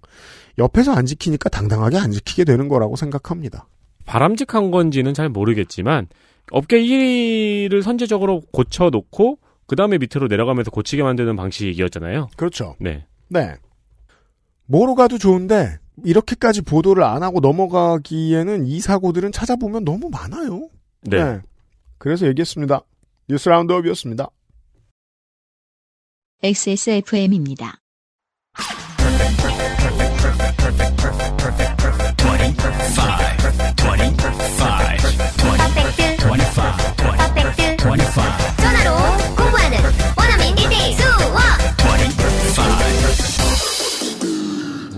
옆에서 0.57 0.93
안 0.93 1.05
지키니까 1.05 1.49
당당하게 1.49 1.97
안 1.97 2.11
지키게 2.11 2.43
되는 2.43 2.67
거라고 2.67 2.95
생각합니다. 2.97 3.67
바람직한 4.05 4.69
건지는 4.69 5.13
잘 5.13 5.29
모르겠지만 5.29 6.07
업계 6.51 6.81
1위를 6.81 7.81
선제적으로 7.81 8.41
고쳐놓고 8.51 9.39
그 9.69 9.75
다음에 9.75 9.99
밑으로 9.99 10.27
내려가면서 10.27 10.71
고치게 10.71 11.03
만드는 11.03 11.35
방식이었잖아요. 11.35 12.29
그렇죠. 12.35 12.75
네. 12.79 13.05
네. 13.27 13.53
뭐로 14.65 14.95
가도 14.95 15.19
좋은데 15.19 15.77
이렇게까지 16.03 16.63
보도를 16.63 17.03
안 17.03 17.21
하고 17.21 17.39
넘어가기에는 17.39 18.65
이 18.65 18.79
사고들은 18.79 19.31
찾아보면 19.31 19.85
너무 19.85 20.09
많아요. 20.09 20.69
네. 21.01 21.39
그래서 21.99 22.25
얘기했습니다. 22.25 22.81
뉴스 23.29 23.47
라운드업이었습니다. 23.47 24.27
XSFM입니다. 26.41 27.79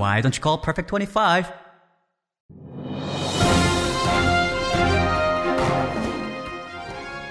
Why 0.02 0.20
don't 0.20 0.36
you 0.36 0.42
call 0.42 0.60
Perfect 0.60 0.90
25? 0.90 1.44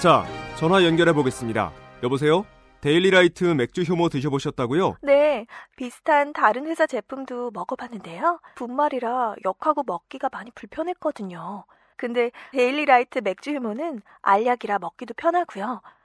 자, 0.01 0.25
전화 0.57 0.85
연결해 0.85 1.13
보겠습니다. 1.13 1.73
여보세요? 2.05 2.47
데일리라이트 2.81 3.43
맥주 3.43 3.83
효모 3.83 4.09
드셔보셨다고요? 4.09 4.99
네, 5.03 5.47
비슷한 5.75 6.33
다른 6.33 6.69
회사 6.69 6.87
제품도 6.87 7.51
먹어봤는데요. 7.51 8.39
분말이라 8.55 9.35
역하고 9.45 9.83
먹기가 9.85 10.29
많이 10.31 10.53
불편했거든요. 10.53 11.65
근데 11.97 12.31
데일리라이트 12.53 13.19
맥주 13.25 13.51
효모는 13.51 14.01
알약이라 14.23 14.79
먹기도 14.79 15.13
편하고요. 15.15 15.83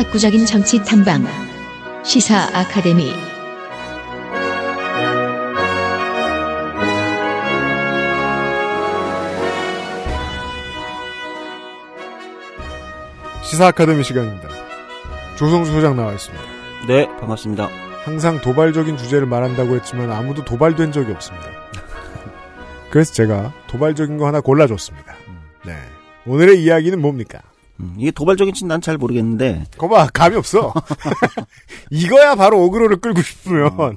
학구적인 0.00 0.46
정치 0.46 0.82
탐방 0.82 1.26
시사 2.02 2.48
아카데미 2.54 3.12
시사 13.42 13.66
아카데미 13.66 14.02
시간입니다. 14.02 14.48
조성수 15.36 15.70
소장 15.70 15.96
나와 15.96 16.14
있습니다. 16.14 16.44
네, 16.88 17.06
반갑습니다. 17.18 17.68
항상 18.04 18.40
도발적인 18.40 18.96
주제를 18.96 19.26
말한다고 19.26 19.74
했지만 19.76 20.10
아무도 20.10 20.46
도발된 20.46 20.92
적이 20.92 21.12
없습니다. 21.12 21.46
그래서 22.88 23.12
제가 23.12 23.52
도발적인 23.66 24.16
거 24.16 24.26
하나 24.26 24.40
골라줬습니다. 24.40 25.14
네. 25.66 25.76
오늘의 26.24 26.62
이야기는 26.62 26.98
뭡니까? 27.02 27.42
음, 27.80 27.94
이게 27.98 28.10
도발적인지 28.10 28.64
난 28.66 28.80
잘 28.80 28.96
모르겠는데. 28.98 29.64
거봐, 29.78 30.08
감이 30.12 30.36
없어. 30.36 30.72
이거야 31.90 32.34
바로 32.34 32.62
어그로를 32.64 32.96
끌고 32.98 33.20
싶으면. 33.22 33.70
어, 33.78 33.92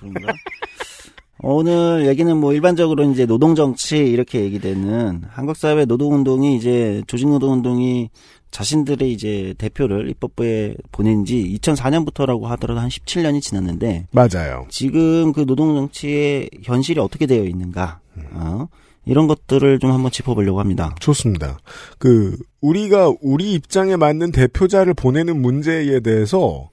오늘 1.56 2.06
얘기는 2.08 2.36
뭐 2.38 2.54
일반적으로 2.54 3.04
이제 3.12 3.26
노동 3.26 3.56
정치 3.56 3.98
이렇게 3.98 4.42
얘기되는 4.42 5.24
한국 5.30 5.58
사회 5.58 5.86
노동 5.86 6.14
운동이 6.14 6.56
이제 6.56 7.02
조직 7.08 7.28
노동 7.28 7.54
운동이 7.54 8.10
자신들의 8.52 9.12
이제 9.12 9.54
대표를 9.58 10.10
입법부에 10.12 10.76
보낸 10.92 11.26
지 11.26 11.58
2004년부터라고 11.60 12.44
하더라도 12.44 12.80
한 12.82 12.88
17년이 12.90 13.42
지났는데. 13.42 14.08
맞아요. 14.12 14.68
지금 14.70 15.34
그 15.34 15.46
노동 15.46 15.74
정치의 15.76 16.50
현실이 16.62 17.00
어떻게 17.00 17.26
되어 17.26 17.44
있는가. 17.46 18.00
어? 18.34 18.68
이런 19.06 19.28
것들을 19.28 19.80
좀 19.80 19.92
한번 19.92 20.12
짚어보려고 20.12 20.60
합니다. 20.60 20.96
좋습니다. 21.00 21.60
그 21.98 22.38
우리가 22.62 23.12
우리 23.22 23.54
입장에 23.54 23.96
맞는 23.96 24.32
대표자를 24.32 24.94
보내는 24.94 25.42
문제에 25.42 26.00
대해서 26.00 26.70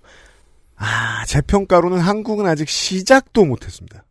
아 0.77 1.25
재평가로는 1.27 1.99
한국은 1.99 2.47
아직 2.47 2.69
시작도 2.69 3.45
못했습니다. 3.45 4.05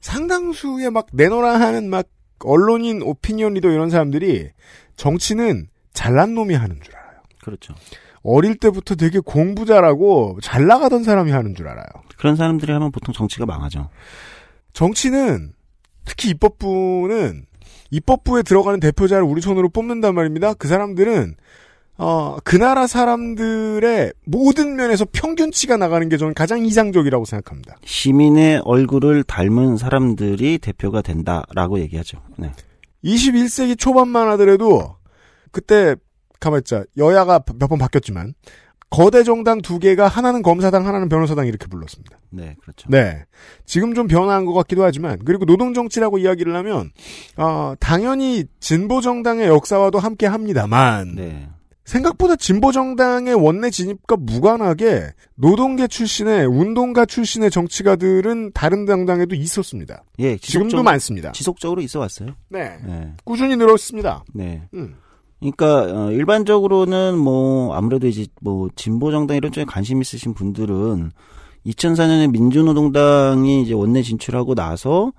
상당수의 0.00 0.90
막 0.90 1.06
내노라 1.12 1.60
하는 1.60 1.88
막 1.88 2.06
언론인 2.44 3.02
오피니언 3.02 3.54
리더 3.54 3.68
이런 3.70 3.90
사람들이 3.90 4.48
정치는 4.96 5.68
잘난 5.92 6.34
놈이 6.34 6.54
하는 6.54 6.80
줄 6.82 6.96
알아요. 6.96 7.20
그렇죠. 7.42 7.74
어릴 8.22 8.56
때부터 8.56 8.96
되게 8.96 9.18
공부 9.18 9.64
잘하고 9.64 10.38
잘 10.42 10.66
나가던 10.66 11.04
사람이 11.04 11.30
하는 11.30 11.54
줄 11.54 11.68
알아요. 11.68 11.86
그런 12.18 12.36
사람들이 12.36 12.72
하면 12.72 12.90
보통 12.92 13.14
정치가 13.14 13.46
망하죠. 13.46 13.88
정치는 14.72 15.52
특히 16.04 16.30
입법부는 16.30 17.46
입법부에 17.90 18.42
들어가는 18.42 18.80
대표자를 18.80 19.24
우리 19.24 19.40
손으로 19.40 19.68
뽑는단 19.68 20.14
말입니다. 20.14 20.54
그 20.54 20.68
사람들은 20.68 21.34
어, 21.98 22.38
그 22.44 22.56
나라 22.56 22.86
사람들의 22.86 24.12
모든 24.24 24.76
면에서 24.76 25.04
평균치가 25.12 25.76
나가는 25.76 26.08
게 26.08 26.16
저는 26.16 26.32
가장 26.32 26.64
이상적이라고 26.64 27.26
생각합니다. 27.26 27.76
시민의 27.84 28.62
얼굴을 28.64 29.22
닮은 29.24 29.76
사람들이 29.76 30.58
대표가 30.58 31.02
된다라고 31.02 31.78
얘기하죠. 31.80 32.22
네. 32.38 32.52
21세기 33.04 33.78
초반만 33.78 34.28
하더라도 34.30 34.96
그때 35.52 35.94
가만있자 36.38 36.84
여야가 36.96 37.42
몇 37.58 37.68
번 37.68 37.78
바뀌었지만 37.78 38.32
거대 38.90 39.22
정당 39.22 39.62
두 39.62 39.78
개가 39.78 40.08
하나는 40.08 40.42
검사당 40.42 40.86
하나는 40.86 41.08
변호사당 41.08 41.46
이렇게 41.46 41.66
불렀습니다. 41.68 42.18
네, 42.30 42.56
그렇죠. 42.60 42.88
네. 42.90 43.24
지금 43.64 43.94
좀 43.94 44.08
변화한 44.08 44.44
것 44.44 44.52
같기도 44.52 44.82
하지만 44.82 45.18
그리고 45.24 45.44
노동 45.46 45.72
정치라고 45.74 46.18
이야기를 46.18 46.54
하면 46.56 46.90
어, 47.36 47.74
당연히 47.78 48.44
진보 48.58 49.00
정당의 49.00 49.46
역사와도 49.46 50.00
함께 50.00 50.26
합니다만 50.26 51.14
네. 51.14 51.48
생각보다 51.84 52.36
진보정당의 52.36 53.34
원내 53.34 53.70
진입과 53.70 54.16
무관하게 54.16 55.08
노동계 55.34 55.88
출신의 55.88 56.46
운동가 56.46 57.04
출신의 57.04 57.50
정치가들은 57.50 58.52
다른 58.52 58.84
당당에도 58.84 59.34
있었습니다. 59.34 60.04
예, 60.20 60.36
지금도 60.36 60.82
많습니다. 60.82 61.32
지속적으로 61.32 61.80
있어 61.80 61.98
왔어요. 61.98 62.36
네. 62.48 62.78
네. 62.86 63.12
꾸준히 63.24 63.56
늘었습니다. 63.56 64.24
네. 64.34 64.62
음. 64.74 64.96
그러니까 65.40 65.82
어, 65.82 66.10
일반적으로는 66.12 67.18
뭐 67.18 67.74
아무래도 67.74 68.06
이제 68.06 68.26
뭐 68.40 68.68
진보 68.76 69.10
정당 69.10 69.36
이런 69.36 69.50
쪽에 69.50 69.64
관심 69.64 70.00
있으신 70.00 70.34
분들은 70.34 71.10
2004년에 71.66 72.30
민주노동당이 72.30 73.62
이제 73.62 73.74
원내 73.74 74.02
진출하고 74.02 74.54
나서 74.54 75.12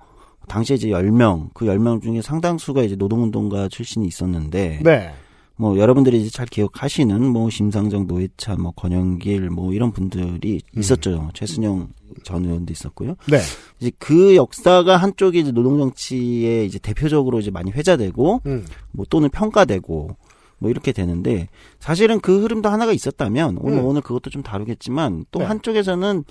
당시에 0.48 0.76
이제 0.76 0.88
10명, 0.88 1.50
그 1.54 1.66
10명 1.66 2.02
중에 2.02 2.22
상당수가 2.22 2.82
이제 2.82 2.96
노동운동가 2.96 3.68
출신이 3.68 4.06
있었는데 4.06 4.80
네. 4.82 5.12
뭐 5.56 5.78
여러분들이 5.78 6.20
이제 6.20 6.30
잘 6.30 6.46
기억하시는 6.46 7.24
뭐 7.26 7.50
심상정, 7.50 8.06
노회찬, 8.06 8.60
뭐 8.60 8.72
권영길 8.72 9.50
뭐 9.50 9.72
이런 9.72 9.92
분들이 9.92 10.60
있었죠. 10.76 11.30
최순영 11.34 11.88
전 12.24 12.44
의원도 12.44 12.72
있었고요. 12.72 13.14
네. 13.30 13.38
이제 13.80 13.90
그 13.98 14.36
역사가 14.36 14.96
한쪽이 14.96 15.40
이제 15.40 15.52
노동 15.52 15.78
정치에 15.78 16.64
이제 16.64 16.78
대표적으로 16.78 17.40
이제 17.40 17.50
많이 17.50 17.70
회자되고 17.70 18.42
음. 18.46 18.64
뭐 18.92 19.06
또는 19.08 19.28
평가되고 19.30 20.16
뭐 20.58 20.70
이렇게 20.70 20.92
되는데 20.92 21.48
사실은 21.80 22.20
그 22.20 22.42
흐름도 22.42 22.68
하나가 22.68 22.92
있었다면 22.92 23.58
오늘 23.60 23.78
음. 23.78 23.84
오늘 23.84 24.00
그것도 24.00 24.30
좀 24.30 24.42
다루겠지만 24.42 25.26
또 25.30 25.40
네. 25.40 25.46
한쪽에서는 25.46 26.24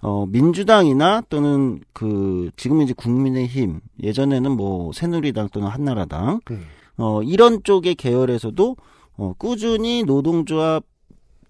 어 0.00 0.26
민주당이나 0.26 1.22
또는 1.28 1.80
그 1.92 2.50
지금은 2.56 2.84
이제 2.84 2.94
국민의힘 2.94 3.80
예전에는 4.02 4.50
뭐 4.50 4.92
새누리당 4.92 5.48
또는 5.50 5.68
한나라당 5.68 6.40
음. 6.50 6.64
어 6.96 7.22
이런 7.22 7.62
쪽의 7.62 7.94
계열에서도 7.96 8.76
어 9.16 9.34
꾸준히 9.38 10.02
노동조합 10.04 10.84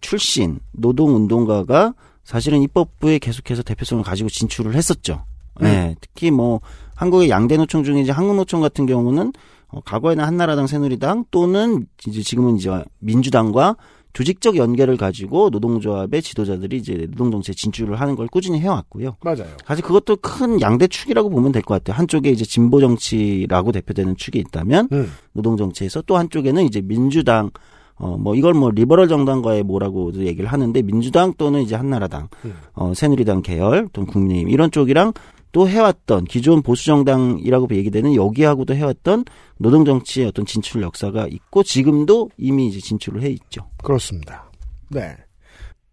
출신 0.00 0.60
노동운동가가 0.72 1.94
사실은 2.24 2.62
입법부에 2.62 3.18
계속해서 3.18 3.62
대표성을 3.62 4.02
가지고 4.04 4.28
진출을 4.28 4.74
했었죠. 4.74 5.24
음. 5.60 5.64
네, 5.64 5.94
특히 6.00 6.30
뭐 6.30 6.60
한국의 6.94 7.30
양대 7.30 7.56
노총 7.56 7.84
중에 7.84 8.00
이제 8.00 8.12
한국노총 8.12 8.60
같은 8.60 8.86
경우는 8.86 9.32
어, 9.68 9.80
과거에는 9.84 10.24
한나라당, 10.24 10.66
새누리당 10.66 11.26
또는 11.30 11.86
이제 12.06 12.22
지금은 12.22 12.56
이제 12.56 12.70
민주당과 13.00 13.76
조직적 14.14 14.56
연계를 14.56 14.96
가지고 14.96 15.50
노동조합의 15.50 16.22
지도자들이 16.22 16.78
이제 16.78 17.06
노동정치에 17.10 17.54
진출을 17.54 18.00
하는 18.00 18.14
걸 18.16 18.26
꾸준히 18.28 18.60
해왔고요. 18.60 19.16
맞아요. 19.22 19.46
사실 19.66 19.84
그것도 19.84 20.16
큰 20.16 20.60
양대 20.62 20.86
축이라고 20.86 21.28
보면 21.28 21.52
될 21.52 21.62
것 21.62 21.74
같아요. 21.74 21.98
한쪽에 21.98 22.30
이제 22.30 22.44
진보 22.44 22.80
정치라고 22.80 23.72
대표되는 23.72 24.16
축이 24.16 24.38
있다면 24.38 24.88
음. 24.92 25.10
노동 25.32 25.56
정치에서 25.56 26.02
또 26.02 26.16
한쪽에는 26.16 26.64
이제 26.64 26.80
민주당 26.80 27.50
어 27.96 28.16
뭐 28.18 28.34
이걸 28.34 28.54
뭐 28.54 28.70
리버럴 28.70 29.06
정당과의 29.08 29.62
뭐라고도 29.62 30.24
얘기를 30.26 30.50
하는데 30.52 30.82
민주당 30.82 31.32
또는 31.38 31.62
이제 31.62 31.76
한나라당 31.76 32.28
음. 32.44 32.54
어 32.74 32.92
새누리당 32.94 33.42
계열 33.42 33.88
또는 33.92 34.06
국민의힘 34.08 34.50
이런 34.50 34.70
쪽이랑 34.72 35.12
또 35.54 35.68
해왔던 35.68 36.24
기존 36.24 36.62
보수 36.62 36.84
정당이라고 36.86 37.68
얘기되는 37.70 38.16
여기하고도 38.16 38.74
해왔던 38.74 39.24
노동 39.56 39.84
정치의 39.84 40.26
어떤 40.26 40.44
진출 40.44 40.82
역사가 40.82 41.28
있고 41.28 41.62
지금도 41.62 42.30
이미 42.36 42.66
이제 42.66 42.80
진출을 42.80 43.22
해 43.22 43.28
있죠. 43.28 43.70
그렇습니다. 43.84 44.50
네. 44.90 45.16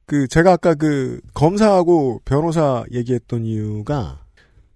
그 0.08 0.28
제가 0.28 0.54
아까 0.54 0.74
그 0.74 1.21
검사하고 1.36 2.21
변호사 2.26 2.84
얘기했던 2.91 3.45
이유가 3.45 4.24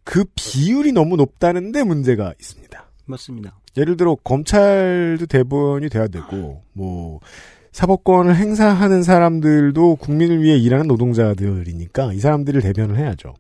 그 0.03 0.23
비율이 0.35 0.91
너무 0.91 1.15
높다는데 1.15 1.83
문제가 1.83 2.35
있습니다. 2.39 2.85
맞습니다. 3.05 3.57
예를 3.77 3.97
들어 3.97 4.15
검찰도 4.23 5.25
대부분이 5.25 5.89
돼야 5.89 6.07
되고 6.07 6.61
뭐 6.73 7.19
사법권을 7.71 8.35
행사하는 8.35 9.01
사람들도 9.01 9.95
국민을 9.95 10.43
위해 10.43 10.57
일하는 10.57 10.85
노동자들이니까 10.87 12.13
이 12.13 12.19
사람들을 12.19 12.61
대변을 12.61 12.97
해야죠. 12.97 13.33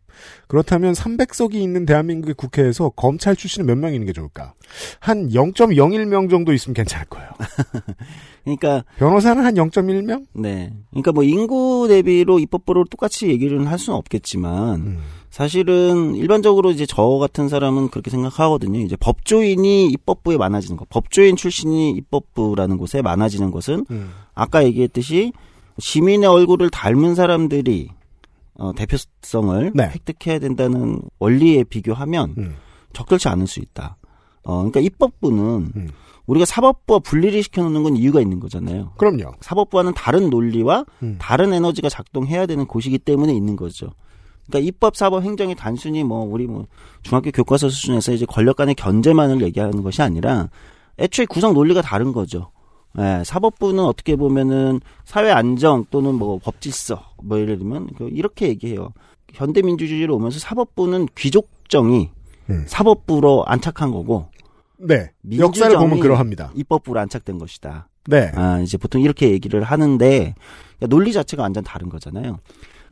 그렇다면 0.47 0.93
300석이 0.93 1.55
있는 1.55 1.85
대한민국의 1.85 2.35
국회에서 2.35 2.89
검찰 2.89 3.35
출신은 3.35 3.65
몇 3.65 3.75
명 3.77 3.93
있는 3.93 4.05
게 4.07 4.13
좋을까? 4.13 4.53
한 4.99 5.29
0.01명 5.29 6.29
정도 6.29 6.53
있으면 6.53 6.73
괜찮을 6.73 7.05
거예요. 7.07 7.29
그러니까 8.43 8.83
변호사는 8.97 9.43
한 9.43 9.55
0.1명? 9.55 10.25
네. 10.33 10.71
그러니까 10.91 11.11
뭐 11.11 11.23
인구 11.23 11.87
대비로 11.89 12.39
입법부로 12.39 12.85
똑같이 12.85 13.27
얘기를 13.27 13.65
할 13.69 13.79
수는 13.79 13.97
없겠지만 13.97 14.75
음. 14.75 14.99
사실은 15.29 16.15
일반적으로 16.15 16.71
이제 16.71 16.85
저 16.85 17.03
같은 17.19 17.49
사람은 17.49 17.89
그렇게 17.89 18.09
생각하거든요. 18.09 18.79
이제 18.79 18.95
법조인이 18.95 19.87
입법부에 19.87 20.37
많아지는 20.37 20.77
것, 20.77 20.87
법조인 20.89 21.35
출신이 21.35 21.91
입법부라는 21.91 22.77
곳에 22.77 23.01
많아지는 23.01 23.51
것은 23.51 23.85
음. 23.91 24.11
아까 24.33 24.63
얘기했듯이 24.63 25.33
시민의 25.77 26.29
얼굴을 26.29 26.69
닮은 26.69 27.15
사람들이 27.15 27.89
어, 28.57 28.71
대표성을 28.73 29.71
네. 29.75 29.83
획득해야 29.83 30.39
된다는 30.39 31.01
원리에 31.19 31.63
비교하면 31.63 32.35
음. 32.37 32.55
적절치 32.93 33.27
않을 33.27 33.47
수 33.47 33.59
있다. 33.59 33.97
어, 34.43 34.57
그러니까 34.57 34.79
입법부는 34.79 35.71
음. 35.75 35.89
우리가 36.25 36.45
사법부와 36.45 36.99
분리를 36.99 37.41
시켜놓는 37.43 37.83
건 37.83 37.95
이유가 37.95 38.19
있는 38.19 38.39
거잖아요. 38.39 38.93
그럼요. 38.97 39.33
사법부와는 39.41 39.93
다른 39.93 40.29
논리와 40.29 40.85
음. 41.03 41.17
다른 41.19 41.53
에너지가 41.53 41.89
작동해야 41.89 42.45
되는 42.45 42.65
곳이기 42.65 42.99
때문에 42.99 43.33
있는 43.33 43.55
거죠. 43.55 43.89
그러니까 44.47 44.67
입법, 44.67 44.95
사법, 44.95 45.23
행정이 45.23 45.55
단순히 45.55 46.03
뭐 46.03 46.23
우리 46.23 46.47
뭐 46.47 46.67
중학교 47.03 47.31
교과서 47.31 47.69
수준에서 47.69 48.13
이제 48.13 48.25
권력 48.25 48.57
간의 48.57 48.75
견제만을 48.75 49.41
얘기하는 49.41 49.83
것이 49.83 50.01
아니라 50.01 50.49
애초에 50.99 51.25
구성 51.25 51.53
논리가 51.53 51.81
다른 51.81 52.11
거죠. 52.11 52.51
예, 52.97 53.23
사법부는 53.25 53.83
어떻게 53.83 54.15
보면은 54.15 54.79
사회 55.03 55.31
안정 55.31 55.85
또는 55.91 56.15
뭐 56.15 56.39
법질서 56.39 57.13
뭐 57.23 57.39
예를 57.39 57.57
들면 57.57 57.89
그 57.97 58.09
이렇게 58.11 58.47
얘기해요. 58.47 58.93
현대 59.33 59.61
민주주의로 59.61 60.15
오면서 60.15 60.39
사법부는 60.39 61.09
귀족정이 61.17 62.09
음. 62.49 62.63
사법부로 62.67 63.43
안착한 63.45 63.91
거고 63.91 64.29
네. 64.77 65.11
역사를 65.37 65.75
보면 65.75 65.99
그러합니다. 65.99 66.51
입법부로 66.55 66.99
안착된 66.99 67.37
것이다. 67.37 67.89
네. 68.07 68.31
아, 68.35 68.59
이제 68.59 68.77
보통 68.77 69.01
이렇게 69.01 69.31
얘기를 69.31 69.63
하는데 69.63 70.35
그러니까 70.77 70.87
논리 70.87 71.11
자체가 71.11 71.43
완전 71.43 71.63
다른 71.63 71.89
거잖아요. 71.89 72.39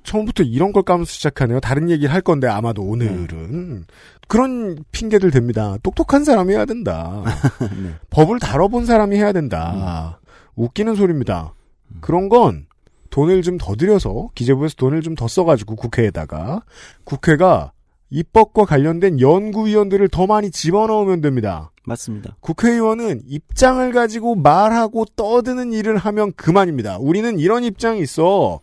처음부터 0.03 0.43
이런 0.43 0.71
걸 0.73 0.83
까면서 0.83 1.11
시작하네요. 1.11 1.59
다른 1.59 1.89
얘기를 1.89 2.13
할 2.13 2.21
건데 2.21 2.47
아마도 2.47 2.81
오늘은 2.83 3.85
그런 4.27 4.77
핑계들 4.91 5.31
됩니다. 5.31 5.77
똑똑한 5.83 6.23
사람이 6.23 6.53
해야 6.53 6.65
된다. 6.65 7.23
네. 7.83 7.95
법을 8.09 8.39
다뤄본 8.39 8.85
사람이 8.85 9.15
해야 9.15 9.31
된다. 9.31 10.19
웃기는 10.55 10.95
소리입니다. 10.95 11.53
그런 12.01 12.29
건 12.29 12.65
돈을 13.09 13.41
좀 13.43 13.57
더 13.59 13.75
들여서 13.75 14.29
기재부에서 14.35 14.75
돈을 14.75 15.01
좀 15.01 15.15
더 15.15 15.27
써가지고 15.27 15.75
국회에다가 15.75 16.63
국회가 17.03 17.71
입법과 18.09 18.65
관련된 18.65 19.19
연구위원들을 19.19 20.07
더 20.09 20.25
많이 20.27 20.51
집어넣으면 20.51 21.21
됩니다. 21.21 21.71
맞습니다. 21.85 22.37
국회의원은 22.39 23.21
입장을 23.27 23.91
가지고 23.91 24.35
말하고 24.35 25.05
떠드는 25.15 25.73
일을 25.73 25.97
하면 25.97 26.31
그만입니다. 26.33 26.97
우리는 26.99 27.37
이런 27.39 27.63
입장이 27.63 27.99
있어. 28.01 28.61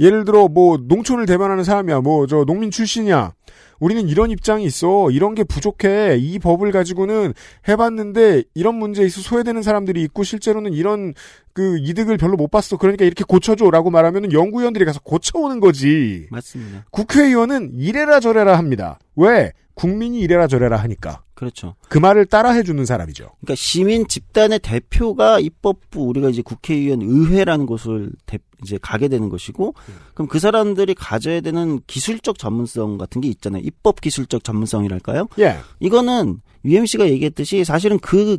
예를 0.00 0.24
들어 0.24 0.48
뭐 0.48 0.78
농촌을 0.82 1.26
대변하는 1.26 1.64
사람이야. 1.64 2.00
뭐 2.00 2.26
저 2.26 2.44
농민 2.44 2.70
출신이야. 2.70 3.32
우리는 3.80 4.08
이런 4.08 4.30
입장이 4.30 4.64
있어. 4.64 5.10
이런 5.10 5.34
게 5.34 5.42
부족해. 5.42 6.16
이 6.16 6.38
법을 6.38 6.70
가지고는 6.70 7.34
해봤는데 7.68 8.44
이런 8.54 8.76
문제에 8.76 9.06
있어 9.06 9.20
소외되는 9.20 9.62
사람들이 9.62 10.00
있고 10.04 10.22
실제로는 10.22 10.72
이런 10.72 11.14
그 11.52 11.78
이득을 11.78 12.16
별로 12.16 12.36
못 12.36 12.48
봤어. 12.48 12.76
그러니까 12.76 13.04
이렇게 13.04 13.24
고쳐줘라고 13.26 13.90
말하면은 13.90 14.32
연구위원들이 14.32 14.84
가서 14.84 15.00
고쳐오는 15.00 15.58
거지. 15.58 16.28
맞습니다. 16.30 16.84
국회의원은 16.92 17.72
이래라 17.74 18.20
저래라 18.20 18.56
합니다. 18.56 19.00
왜? 19.16 19.52
국민이 19.74 20.20
이래라 20.20 20.46
저래라 20.46 20.76
하니까. 20.76 21.22
그렇죠. 21.34 21.74
그 21.88 21.98
말을 21.98 22.26
따라 22.26 22.52
해주는 22.52 22.84
사람이죠. 22.84 23.30
그러니까 23.40 23.54
시민 23.56 24.06
집단의 24.06 24.60
대표가 24.60 25.40
입법부 25.40 26.02
우리가 26.04 26.28
이제 26.28 26.40
국회의원 26.42 27.02
의회라는 27.02 27.66
곳을 27.66 28.10
대- 28.26 28.38
이제 28.64 28.78
가게 28.80 29.08
되는 29.08 29.28
것이고 29.28 29.74
그럼 30.14 30.28
그 30.28 30.38
사람들이 30.38 30.94
가져야 30.94 31.40
되는 31.40 31.80
기술적 31.86 32.38
전문성 32.38 32.98
같은 32.98 33.20
게 33.20 33.28
있잖아요. 33.28 33.62
입법 33.64 34.00
기술적 34.00 34.44
전문성이랄까요? 34.44 35.28
예. 35.40 35.56
이거는 35.80 36.40
UMC가 36.64 37.08
얘기했듯이 37.10 37.64
사실은 37.64 37.98
그그 37.98 38.38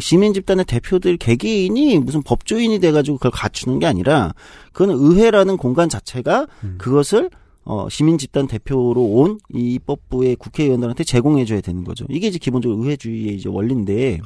시민 0.00 0.32
집단의 0.34 0.64
대표들 0.64 1.18
개개인이 1.18 1.98
무슨 1.98 2.22
법조인이 2.22 2.78
돼가지고 2.80 3.18
그걸 3.18 3.30
갖추는 3.30 3.78
게 3.78 3.86
아니라 3.86 4.32
그건 4.72 4.96
의회라는 4.98 5.56
공간 5.56 5.88
자체가 5.88 6.46
그것을 6.78 7.30
어, 7.64 7.86
시민 7.90 8.16
집단 8.16 8.46
대표로 8.46 9.02
온 9.02 9.38
이 9.54 9.74
입법부의 9.74 10.36
국회의원들한테 10.36 11.04
제공해줘야 11.04 11.60
되는 11.60 11.84
거죠. 11.84 12.06
이게 12.08 12.28
이제 12.28 12.38
기본적으로 12.38 12.82
의회주의의 12.82 13.34
이제 13.36 13.48
원리인데 13.50 14.20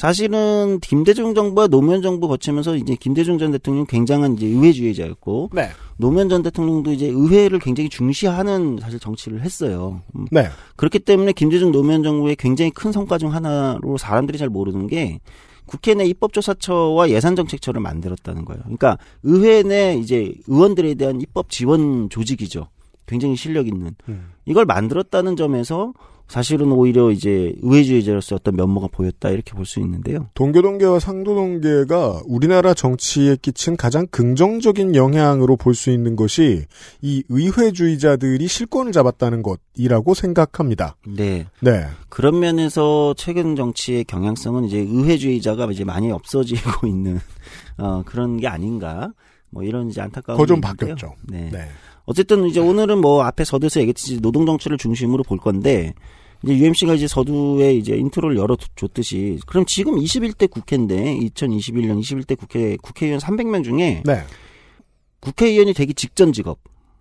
사실은 0.00 0.80
김대중 0.80 1.34
정부와 1.34 1.66
노무현 1.66 2.00
정부 2.00 2.26
거치면서 2.26 2.74
이제 2.76 2.96
김대중 2.98 3.36
전 3.36 3.52
대통령 3.52 3.84
굉장한 3.84 4.32
이제 4.32 4.46
의회주의자였고 4.46 5.50
네. 5.52 5.68
노무현 5.98 6.30
전 6.30 6.42
대통령도 6.42 6.90
이제 6.90 7.04
의회를 7.06 7.58
굉장히 7.58 7.90
중시하는 7.90 8.78
사실 8.80 8.98
정치를 8.98 9.42
했어요. 9.42 10.00
음. 10.16 10.24
네. 10.30 10.46
그렇기 10.76 11.00
때문에 11.00 11.32
김대중 11.32 11.70
노무현 11.70 12.02
정부의 12.02 12.36
굉장히 12.36 12.70
큰 12.70 12.92
성과 12.92 13.18
중 13.18 13.34
하나로 13.34 13.98
사람들이 13.98 14.38
잘 14.38 14.48
모르는 14.48 14.86
게 14.86 15.20
국회 15.66 15.92
내 15.92 16.06
입법조사처와 16.06 17.10
예산정책처를 17.10 17.82
만들었다는 17.82 18.46
거예요. 18.46 18.62
그러니까 18.62 18.96
의회 19.22 19.62
내 19.62 19.98
이제 19.98 20.32
의원들에 20.46 20.94
대한 20.94 21.20
입법 21.20 21.50
지원 21.50 22.08
조직이죠. 22.08 22.68
굉장히 23.04 23.36
실력 23.36 23.68
있는 23.68 23.94
이걸 24.46 24.64
만들었다는 24.64 25.36
점에서 25.36 25.92
사실은 26.30 26.70
오히려 26.70 27.10
이제 27.10 27.52
의회주의자로서 27.60 28.36
어떤 28.36 28.54
면모가 28.54 28.86
보였다 28.92 29.30
이렇게 29.30 29.52
볼 29.52 29.66
수 29.66 29.80
있는데요. 29.80 30.28
동교동계와 30.34 31.00
상도동계가 31.00 32.22
우리나라 32.24 32.72
정치에 32.72 33.36
끼친 33.36 33.76
가장 33.76 34.06
긍정적인 34.10 34.94
영향으로 34.94 35.56
볼 35.56 35.74
수 35.74 35.90
있는 35.90 36.14
것이 36.14 36.66
이 37.02 37.24
의회주의자들이 37.28 38.46
실권을 38.46 38.92
잡았다는 38.92 39.42
것이라고 39.42 40.14
생각합니다. 40.14 40.94
네. 41.06 41.46
네. 41.60 41.86
그런 42.08 42.38
면에서 42.38 43.12
최근 43.16 43.56
정치의 43.56 44.04
경향성은 44.04 44.64
이제 44.66 44.78
의회주의자가 44.78 45.66
이제 45.72 45.82
많이 45.84 46.12
없어지고 46.12 46.86
있는 46.86 47.18
어, 47.76 48.02
그런 48.06 48.36
게 48.36 48.46
아닌가. 48.46 49.12
뭐 49.50 49.64
이런 49.64 49.88
이제 49.88 50.00
안타까운 50.00 50.36
그거 50.36 50.46
좀. 50.46 50.60
바뀌었죠. 50.60 51.14
네. 51.28 51.48
네. 51.52 51.68
어쨌든 52.04 52.46
이제 52.46 52.60
오늘은 52.60 53.00
뭐 53.00 53.22
앞에 53.24 53.44
서두에서 53.44 53.80
얘기했듯이 53.80 54.20
노동 54.20 54.46
정치를 54.46 54.78
중심으로 54.78 55.22
볼 55.24 55.38
건데 55.38 55.92
이제 56.42 56.56
UMC가 56.56 56.94
이제 56.94 57.06
서두에 57.06 57.74
이제 57.74 57.96
intro를 57.96 58.36
열어줬듯이 58.36 59.40
그럼 59.46 59.64
지금 59.66 59.96
21대 59.96 60.50
국회인데 60.50 61.18
2021년 61.18 62.00
21대 62.00 62.38
국회 62.38 62.76
국회의원 62.80 63.20
300명 63.20 63.64
중에 63.64 64.02
네. 64.04 64.24
국회의원이 65.20 65.74
되기 65.74 65.92
직전 65.94 66.32
직업 66.32 66.58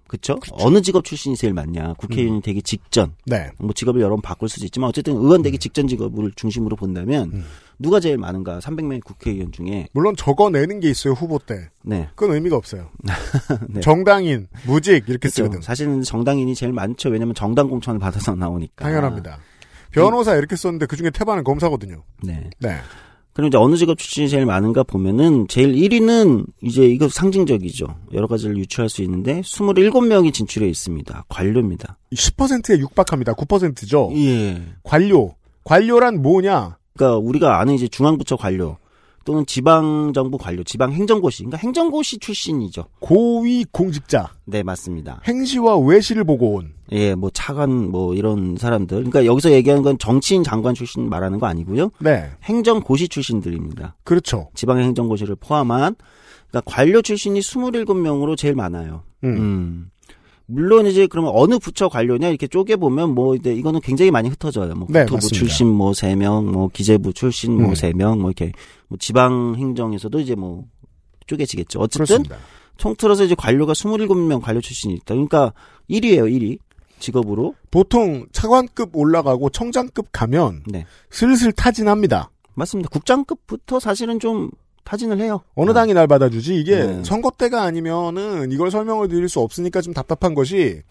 그쵸? 0.10 0.40
어느 0.54 0.82
직업 0.82 1.06
출신이 1.06 1.38
제일 1.38 1.54
많냐? 1.54 1.94
국회의원이 1.94 2.42
되기 2.42 2.64
직전. 2.64 3.14
네. 3.28 3.52
뭐 3.60 3.74
직업을 3.74 4.02
여러 4.02 4.16
번 4.16 4.22
바꿀 4.22 4.50
수도 4.50 4.66
있지만 4.66 4.90
어쨌든 4.90 5.16
의원 5.16 5.44
되기 5.44 5.60
직전 5.60 5.88
직업을 5.88 6.32
중심으로 6.36 6.76
본다면 6.76 7.46
누가 7.80 8.00
제일 8.00 8.18
많은가? 8.18 8.60
300명의 8.60 9.04
국회의원 9.04 9.52
중에 9.52 9.88
물론 9.94 10.16
적어내는 10.16 10.82
게 10.82 10.90
있어요, 10.90 11.14
후보 11.14 11.40
때. 11.40 11.70
네. 11.84 12.10
그건 12.16 12.36
의미가 12.36 12.56
없어요. 12.58 12.90
네. 13.70 13.80
정당인, 13.80 14.48
무직, 14.66 14.92
이렇게 15.08 15.30
그렇죠. 15.30 15.36
쓰거든. 15.44 15.62
사실은 15.62 16.02
정당인이 16.02 16.54
제일 16.56 16.74
많죠. 16.74 17.10
왜냐면 17.10 17.34
정당 17.34 17.70
공천을 17.70 18.00
받아서 18.00 18.36
나오니까. 18.36 18.84
당연합니다. 18.84 19.40
변호사 19.92 20.36
이렇게 20.36 20.56
썼는데 20.56 20.86
그 20.86 20.96
중에 20.98 21.10
태반은 21.10 21.44
검사거든요. 21.44 22.04
네. 22.22 22.50
네. 22.60 22.76
그럼 23.34 23.48
이제 23.48 23.58
어느 23.58 23.78
직업 23.78 23.98
출신이 23.98 24.28
제일 24.28 24.46
많은가 24.46 24.84
보면은 24.84 25.48
제일 25.48 25.74
1위는 25.74 26.46
이제 26.62 26.84
이거 26.86 27.08
상징적이죠. 27.08 27.86
여러 28.14 28.28
가지를 28.28 28.58
유추할 28.58 28.90
수 28.90 29.02
있는데 29.04 29.40
27명이 29.42 30.34
진출해 30.34 30.68
있습니다. 30.68 31.26
관료입니다. 31.30 31.98
10%에 32.14 32.80
육박합니다. 32.80 33.34
9%죠. 33.36 34.12
예. 34.16 34.62
관료. 34.84 35.36
관료란 35.64 36.22
뭐냐? 36.22 36.79
그러니까 37.00 37.18
우리가 37.18 37.62
아는 37.62 37.76
이제 37.76 37.88
중앙부처 37.88 38.36
관료 38.36 38.78
또는 39.24 39.46
지방 39.46 40.12
정부 40.14 40.38
관료, 40.38 40.64
지방 40.64 40.92
행정고시, 40.92 41.44
그러니까 41.44 41.58
행정고시 41.58 42.18
출신이죠. 42.20 42.86
고위 43.00 43.64
공직자. 43.72 44.34
네, 44.46 44.64
맞습니다. 44.64 45.22
행시와 45.26 45.78
외시를 45.78 46.24
보고 46.26 46.56
온. 46.56 46.74
예, 46.92 47.16
뭐 47.16 47.30
차관 47.30 47.92
뭐 47.92 48.16
이런 48.16 48.58
사람들. 48.58 48.98
그러니까 48.98 49.26
여기서 49.26 49.52
얘기하는 49.52 49.84
건 49.84 49.98
정치인 49.98 50.44
장관 50.44 50.74
출신 50.74 51.10
말하는 51.10 51.40
거 51.40 51.46
아니고요. 51.46 51.92
네. 52.00 52.32
행정고시 52.44 53.08
출신들입니다. 53.08 53.96
그렇죠. 54.04 54.50
지방의 54.56 54.86
행정고시를 54.86 55.36
포함한 55.36 55.96
그러니까 56.50 56.62
관료 56.66 57.02
출신이 57.02 57.40
27명으로 57.40 58.36
제일 58.36 58.56
많아요. 58.56 59.04
음. 59.24 59.38
음. 59.38 59.92
물론 60.50 60.88
이제 60.88 61.06
그러면 61.08 61.32
어느 61.36 61.60
부처 61.60 61.88
관료냐 61.90 62.28
이렇게 62.30 62.48
쪼개 62.48 62.76
보면 62.76 63.14
뭐 63.14 63.36
이제 63.36 63.54
이거는 63.54 63.82
굉장히 63.82 64.10
많이 64.10 64.30
흩어져요. 64.30 64.74
뭐 64.74 64.88
네, 64.90 65.02
국토부 65.02 65.16
맞습니다. 65.18 65.38
출신 65.38 65.68
뭐 65.68 65.94
세 65.94 66.16
명, 66.16 66.52
뭐 66.52 66.70
기재부 66.74 67.14
출신 67.14 67.54
음. 67.60 67.64
뭐세 67.66 67.94
명, 67.94 68.20
뭐 68.20 68.32
이렇게 68.32 68.52
뭐 68.88 68.98
지방 69.00 69.56
행정에서도 69.58 70.20
이제 70.20 70.34
뭐 70.36 70.64
쪼개지겠죠. 71.28 71.80
어쨌든 71.80 72.24
그렇습니다. 72.24 72.38
통틀어서 72.78 73.26
이제 73.26 73.36
관료가 73.36 73.74
27명 73.74 74.42
관료 74.42 74.60
출신이 74.62 74.96
있다. 74.96 75.14
그러니까 75.14 75.54
1위예요, 75.90 76.32
1위. 76.32 76.58
직업으로. 77.00 77.56
보통 77.72 78.26
차관급 78.34 78.90
올라가고 78.94 79.50
청장급 79.52 80.08
가면 80.12 80.64
네. 80.68 80.86
슬슬 81.12 81.52
타진합니다. 81.54 82.30
맞습니다. 82.56 82.90
국장급부터 82.90 83.80
사실은 83.80 84.20
좀 84.20 84.50
타진을 84.90 85.20
해요. 85.20 85.42
어느 85.54 85.72
당이 85.72 85.94
날 85.94 86.08
받아주지? 86.08 86.60
이게 86.60 86.84
네. 86.84 87.04
선거 87.04 87.30
때가 87.30 87.62
아니면은 87.62 88.52
이걸 88.52 88.72
설명을 88.72 89.08
드릴 89.08 89.30
수 89.30 89.40
없으니까 89.40 89.82
좀 89.82 89.94
답답한 89.94 90.34
것이 90.34 90.82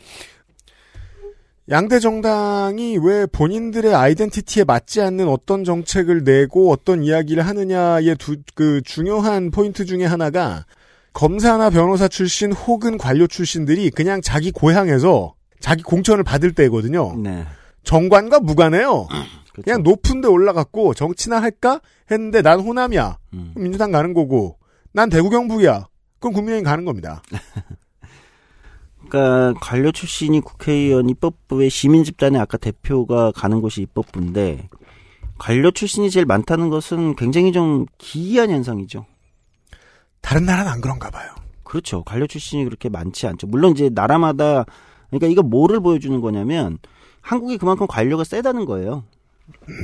양대 1.69 1.99
정당이 1.99 2.99
왜 3.03 3.27
본인들의 3.27 3.93
아이덴티티에 3.93 4.63
맞지 4.65 5.01
않는 5.01 5.27
어떤 5.29 5.65
정책을 5.65 6.23
내고 6.23 6.71
어떤 6.71 7.03
이야기를 7.03 7.45
하느냐의 7.45 8.15
두, 8.17 8.37
그 8.55 8.81
중요한 8.85 9.51
포인트 9.51 9.85
중에 9.85 10.05
하나가 10.05 10.65
검사나 11.13 11.69
변호사 11.71 12.07
출신 12.07 12.53
혹은 12.53 12.99
관료 12.99 13.27
출신들이 13.27 13.91
그냥 13.91 14.21
자기 14.23 14.53
고향에서 14.53 15.35
자기 15.59 15.83
공천을 15.83 16.23
받을 16.23 16.53
때거든요. 16.53 17.17
네. 17.17 17.45
정관과 17.83 18.39
무관해요. 18.41 19.09
그렇죠. 19.59 19.65
그냥 19.65 19.83
높은 19.83 20.21
데 20.21 20.29
올라갔고 20.29 20.95
정치나 20.95 21.41
할까 21.41 21.81
했는데 22.11 22.43
난 22.43 22.61
호남이야. 22.61 23.19
음. 23.35 23.53
민주당 23.57 23.91
가는 23.91 24.15
거고 24.15 24.59
난 24.93 25.09
대구 25.09 25.31
경북이야. 25.31 25.87
그럼 26.21 26.33
국민의힘 26.33 26.65
가는 26.65 26.85
겁니다. 26.85 27.23
그러니까 29.09 29.59
관료 29.61 29.91
출신이 29.93 30.41
국회의원 30.41 31.09
입법부의 31.09 31.71
시민 31.71 32.05
집단의 32.05 32.41
아까 32.41 32.59
대표가 32.59 33.33
가는 33.33 33.61
곳이 33.61 33.81
입법부인데 33.83 34.69
관료 35.39 35.71
출신이 35.71 36.11
제일 36.11 36.27
많다는 36.27 36.69
것은 36.69 37.17
굉장히 37.17 37.53
좀 37.53 37.87
기이한 37.97 38.51
현상이죠. 38.51 39.07
다른 40.21 40.45
나라는 40.45 40.71
안 40.71 40.81
그런가 40.81 41.11
봐요. 41.11 41.31
그렇죠. 41.63 42.03
관료 42.03 42.27
출신이 42.27 42.65
그렇게 42.65 42.89
많지 42.89 43.27
않죠. 43.27 43.47
물론 43.47 43.73
이제 43.73 43.89
나라마다 43.89 44.65
그러니까 45.09 45.29
이거 45.29 45.43
뭐를 45.43 45.81
보여주는 45.81 46.21
거냐면 46.21 46.79
한국이 47.21 47.57
그만큼 47.57 47.87
관료가 47.87 48.25
세다는 48.25 48.65
거예요. 48.65 49.05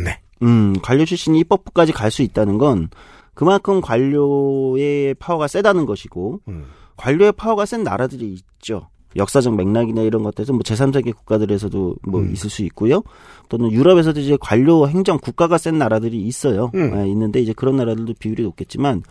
네. 0.05 0.21
음, 0.43 0.75
관료 0.83 1.05
출신이 1.05 1.39
입법부까지 1.41 1.93
갈 1.93 2.11
수 2.11 2.23
있다는 2.23 2.59
건 2.59 2.89
그만큼 3.35 3.81
관료의 3.81 5.15
파워가 5.15 5.49
세다는 5.49 5.87
것이고 5.87 6.41
음. 6.49 6.65
관료의 6.97 7.33
파워가 7.33 7.67
센 7.67 7.83
나라들이 7.83 8.33
있죠. 8.33 8.89
역사적 9.17 9.55
맥락이나 9.55 10.03
이런 10.03 10.23
것들에서 10.25 10.53
뭐 10.53 10.63
제3세계 10.63 11.15
국가들에서도 11.15 11.97
뭐 12.03 12.21
음. 12.21 12.33
있을 12.33 12.51
수 12.51 12.63
있고요. 12.65 13.03
또는 13.49 13.71
유럽에서도 13.71 14.19
이제 14.21 14.37
관료 14.41 14.89
행정 14.89 15.19
국가가 15.19 15.57
센 15.59 15.79
나라들이 15.79 16.21
있어요. 16.23 16.71
음. 16.75 16.93
예, 16.97 17.09
있는데 17.09 17.41
이제 17.41 17.53
그런 17.53 17.77
나라들도 17.77 18.15
비율이 18.19 18.43
높겠지만 18.43 19.03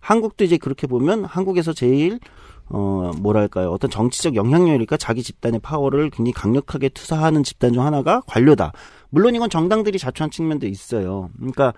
한국도 0.00 0.44
이제 0.44 0.56
그렇게 0.56 0.86
보면 0.86 1.24
한국에서 1.24 1.72
제일 1.74 2.20
어 2.72 3.10
뭐랄까요 3.18 3.70
어떤 3.70 3.90
정치적 3.90 4.36
영향력이니까 4.36 4.96
자기 4.96 5.22
집단의 5.22 5.60
파워를 5.60 6.08
굉장히 6.10 6.32
강력하게 6.32 6.88
투사하는 6.88 7.42
집단 7.42 7.72
중 7.72 7.84
하나가 7.84 8.22
관료다. 8.26 8.72
물론 9.10 9.34
이건 9.34 9.50
정당들이 9.50 9.98
자초한 9.98 10.30
측면도 10.30 10.66
있어요. 10.66 11.30
그러니까 11.36 11.74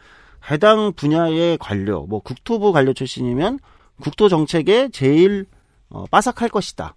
해당 0.51 0.93
분야의 0.93 1.59
관료, 1.59 2.07
뭐 2.07 2.21
국토부 2.21 2.73
관료 2.73 2.93
출신이면 2.93 3.59
국토 4.01 4.29
정책에 4.29 4.89
제일 4.91 5.47
어, 5.89 6.05
빠삭할 6.11 6.49
것이다. 6.49 6.95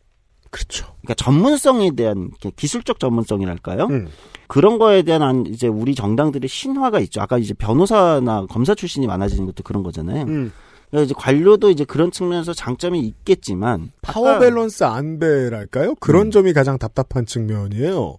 그렇죠. 0.49 0.85
그러니까 1.01 1.15
전문성에 1.15 1.91
대한 1.91 2.31
기술적 2.55 2.99
전문성이랄까요? 2.99 3.87
음. 3.87 4.07
그런 4.47 4.77
거에 4.77 5.01
대한 5.01 5.21
한 5.21 5.45
이제 5.47 5.67
우리 5.67 5.95
정당들의 5.95 6.47
신화가 6.47 6.99
있죠. 7.01 7.21
아까 7.21 7.37
이제 7.37 7.53
변호사나 7.53 8.45
검사 8.45 8.73
출신이 8.73 9.05
많아지는 9.05 9.45
것도 9.47 9.63
그런 9.63 9.83
거잖아요. 9.83 10.23
음. 10.25 10.53
그러니까 10.95 11.03
이제 11.03 11.13
관료도 11.17 11.69
이제 11.71 11.83
그런 11.83 12.09
측면에서 12.09 12.53
장점이 12.53 13.01
있겠지만 13.01 13.91
파워 14.01 14.39
밸런스 14.39 14.85
안배랄까요? 14.85 15.95
그런 15.95 16.27
음. 16.27 16.31
점이 16.31 16.53
가장 16.53 16.77
답답한 16.77 17.25
측면이에요. 17.25 18.17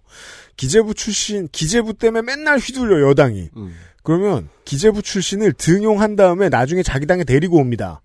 기재부 0.57 0.93
출신, 0.93 1.47
기재부 1.51 1.95
때문에 1.95 2.21
맨날 2.21 2.59
휘둘려, 2.59 3.09
여당이. 3.09 3.49
음. 3.57 3.73
그러면 4.03 4.49
기재부 4.63 5.01
출신을 5.01 5.53
등용한 5.53 6.15
다음에 6.15 6.49
나중에 6.49 6.83
자기 6.83 7.07
당에 7.07 7.23
데리고 7.23 7.57
옵니다. 7.57 8.01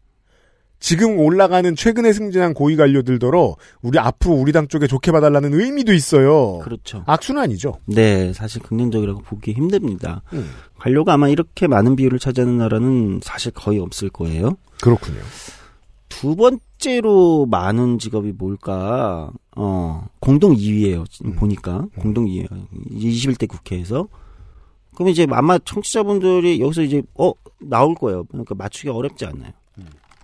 지금 0.82 1.16
올라가는 1.20 1.76
최근에 1.76 2.12
승진한 2.12 2.54
고위 2.54 2.74
관료들더러 2.74 3.54
우리 3.82 3.98
앞으로 4.00 4.34
우리 4.34 4.50
당 4.50 4.66
쪽에 4.66 4.88
좋게 4.88 5.12
봐달라는 5.12 5.54
의미도 5.54 5.94
있어요. 5.94 6.58
그렇죠. 6.58 7.04
악순환이죠. 7.06 7.78
네, 7.86 8.32
사실 8.32 8.60
긍정적이라고 8.62 9.22
보기 9.22 9.52
힘듭니다. 9.52 10.22
음. 10.32 10.50
관료가 10.80 11.12
아마 11.12 11.28
이렇게 11.28 11.68
많은 11.68 11.94
비율을 11.94 12.18
차지하는 12.18 12.58
나라는 12.58 13.20
사실 13.22 13.52
거의 13.52 13.78
없을 13.78 14.10
거예요. 14.10 14.56
그렇군요. 14.82 15.20
두 16.08 16.34
번째로 16.34 17.46
많은 17.46 18.00
직업이 18.00 18.32
뭘까? 18.32 19.30
어, 19.54 20.04
공동 20.18 20.52
2위예요. 20.52 21.04
음. 21.24 21.36
보니까 21.36 21.86
공동 21.96 22.26
2위예요. 22.26 22.66
21대 22.90 23.46
국회에서. 23.46 24.08
그럼 24.96 25.10
이제 25.10 25.28
아마 25.30 25.58
청취자분들이 25.60 26.60
여기서 26.60 26.82
이제 26.82 27.02
어 27.14 27.32
나올 27.60 27.94
거예요. 27.94 28.24
그러니까 28.24 28.56
맞추기 28.56 28.88
어렵지 28.88 29.24
않나요? 29.26 29.52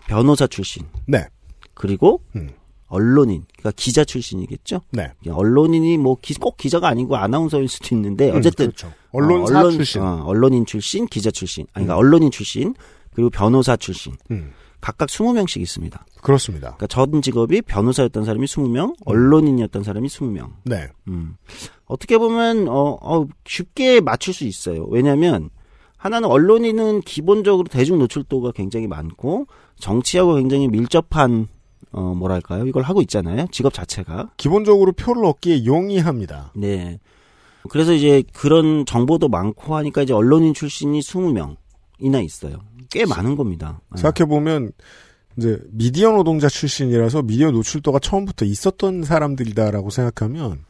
변호사 0.08 0.46
출신. 0.48 0.82
네. 1.06 1.26
그리고 1.74 2.22
음. 2.34 2.50
언론인, 2.88 3.44
그러니까 3.58 3.72
기자 3.76 4.02
출신이겠죠. 4.04 4.80
네. 4.92 5.12
언론인이 5.28 5.98
뭐 5.98 6.16
꼭 6.40 6.56
기자가 6.56 6.88
아니고 6.88 7.16
아나운서일 7.16 7.68
수도 7.68 7.94
있는데 7.94 8.30
음, 8.30 8.36
어쨌든 8.38 8.66
그렇죠. 8.66 8.92
언론사 9.12 9.58
어, 9.58 9.60
언론- 9.60 9.72
출신. 9.74 10.02
어, 10.02 10.22
언론인 10.24 10.64
출신, 10.66 11.06
기자 11.06 11.30
출신, 11.30 11.66
아니 11.74 11.84
그러니까 11.86 11.94
음. 11.94 11.98
언론인 11.98 12.30
출신 12.30 12.74
그리고 13.14 13.28
변호사 13.30 13.76
출신 13.76 14.14
음, 14.30 14.52
각각 14.80 15.08
20명씩 15.10 15.60
있습니다. 15.60 16.06
그렇습니다. 16.22 16.68
그러니까 16.76 16.86
전 16.86 17.20
직업이 17.20 17.60
변호사였던 17.62 18.24
사람이 18.24 18.46
20명, 18.46 18.94
언론인이었던 19.04 19.82
사람이 19.82 20.08
20명. 20.08 20.50
네. 20.64 20.88
음. 21.08 21.36
어떻게 21.84 22.16
보면 22.16 22.68
어, 22.68 22.96
어, 23.02 23.26
쉽게 23.46 24.00
맞출 24.00 24.32
수 24.32 24.44
있어요. 24.44 24.86
왜냐하면 24.88 25.50
하나는 25.98 26.28
언론인은 26.28 27.02
기본적으로 27.02 27.68
대중 27.68 27.98
노출도가 27.98 28.52
굉장히 28.52 28.86
많고 28.86 29.46
정치하고 29.78 30.36
굉장히 30.36 30.68
밀접한 30.68 31.48
어 31.92 32.14
뭐랄까요? 32.14 32.66
이걸 32.66 32.82
하고 32.82 33.02
있잖아요. 33.02 33.46
직업 33.50 33.74
자체가. 33.74 34.30
기본적으로 34.36 34.92
표를 34.92 35.24
얻기에 35.24 35.64
용이합니다. 35.64 36.52
네. 36.54 36.98
그래서 37.68 37.92
이제 37.92 38.22
그런 38.32 38.86
정보도 38.86 39.28
많고 39.28 39.76
하니까 39.76 40.02
이제 40.02 40.12
언론인 40.12 40.54
출신이 40.54 41.00
20명이나 41.00 42.24
있어요. 42.24 42.58
꽤 42.90 43.04
많은 43.04 43.36
겁니다. 43.36 43.80
네. 43.94 44.00
생각해 44.00 44.28
보면, 44.28 44.72
이제, 45.36 45.60
미디어 45.70 46.12
노동자 46.12 46.48
출신이라서 46.48 47.22
미디어 47.22 47.50
노출도가 47.50 47.98
처음부터 47.98 48.44
있었던 48.44 49.02
사람들이다라고 49.02 49.90
생각하면, 49.90 50.64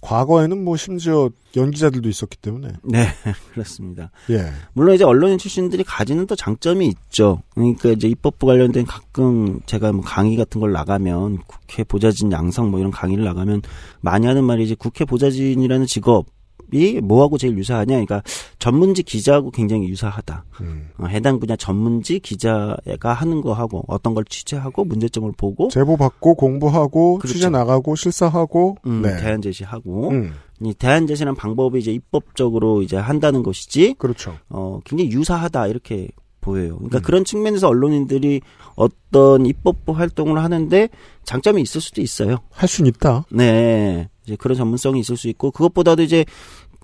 과거에는 0.00 0.64
뭐 0.64 0.76
심지어 0.76 1.30
연기자들도 1.56 2.08
있었기 2.08 2.38
때문에. 2.38 2.68
네 2.84 3.06
그렇습니다 3.52 4.10
예. 4.30 4.50
물론 4.72 4.94
이제 4.94 5.04
언론인 5.04 5.38
출신들이 5.38 5.84
가지는 5.84 6.26
또 6.26 6.34
장점이 6.34 6.86
있죠. 6.86 7.42
그러니까 7.54 7.90
이제 7.90 8.08
입법부 8.08 8.46
관련된 8.46 8.86
가끔 8.86 9.60
제가 9.66 9.92
뭐 9.92 10.02
강의 10.02 10.36
같은 10.36 10.60
걸 10.60 10.72
나가면 10.72 11.38
국회 11.46 11.84
보좌진 11.84 12.32
양성 12.32 12.70
뭐 12.70 12.80
이런 12.80 12.90
강의를 12.90 13.24
나가면 13.24 13.62
많이 14.00 14.26
하는 14.26 14.44
말이 14.44 14.64
이제 14.64 14.74
국회 14.74 15.04
보좌진이라는 15.04 15.86
직업 15.86 16.26
이 16.72 17.00
뭐하고 17.00 17.38
제일 17.38 17.56
유사하냐? 17.58 17.86
그러니까 17.94 18.22
전문직 18.58 19.06
기자하고 19.06 19.50
굉장히 19.50 19.88
유사하다. 19.88 20.44
음. 20.60 20.90
어, 20.98 21.06
해당 21.06 21.40
분야 21.40 21.56
전문직 21.56 22.22
기자가 22.22 23.12
하는 23.12 23.40
거 23.40 23.52
하고 23.52 23.84
어떤 23.88 24.14
걸 24.14 24.24
취재하고 24.24 24.84
문제점을 24.84 25.30
보고 25.36 25.68
제보 25.68 25.96
받고 25.96 26.34
공부하고 26.34 27.18
그렇죠. 27.18 27.34
취재 27.34 27.48
나가고 27.48 27.96
실사하고 27.96 28.76
음, 28.86 29.02
네. 29.02 29.16
대안 29.16 29.42
제시하고 29.42 30.10
음, 30.10 30.32
이 30.62 30.74
대안 30.74 31.06
제시라는 31.06 31.36
방법이 31.36 31.78
이제 31.78 31.92
입법적으로 31.92 32.82
이제 32.82 32.96
한다는 32.96 33.42
것이지 33.42 33.94
그렇죠. 33.98 34.36
어, 34.48 34.80
굉장히 34.84 35.10
유사하다 35.12 35.68
이렇게 35.68 36.08
보여요. 36.40 36.76
그러니까 36.76 36.98
음. 36.98 37.02
그런 37.02 37.24
측면에서 37.24 37.68
언론인들이 37.68 38.40
어떤 38.74 39.46
입법부 39.46 39.92
활동을 39.92 40.42
하는데 40.42 40.88
장점이 41.24 41.62
있을 41.62 41.80
수도 41.80 42.00
있어요. 42.00 42.38
할 42.50 42.68
수는 42.68 42.88
있다. 42.88 43.24
네, 43.30 44.08
이제 44.30 44.36
그런 44.36 44.56
전문성이 44.56 45.00
있을 45.00 45.16
수 45.16 45.28
있고 45.28 45.50
그것보다도 45.50 46.02
이제 46.02 46.24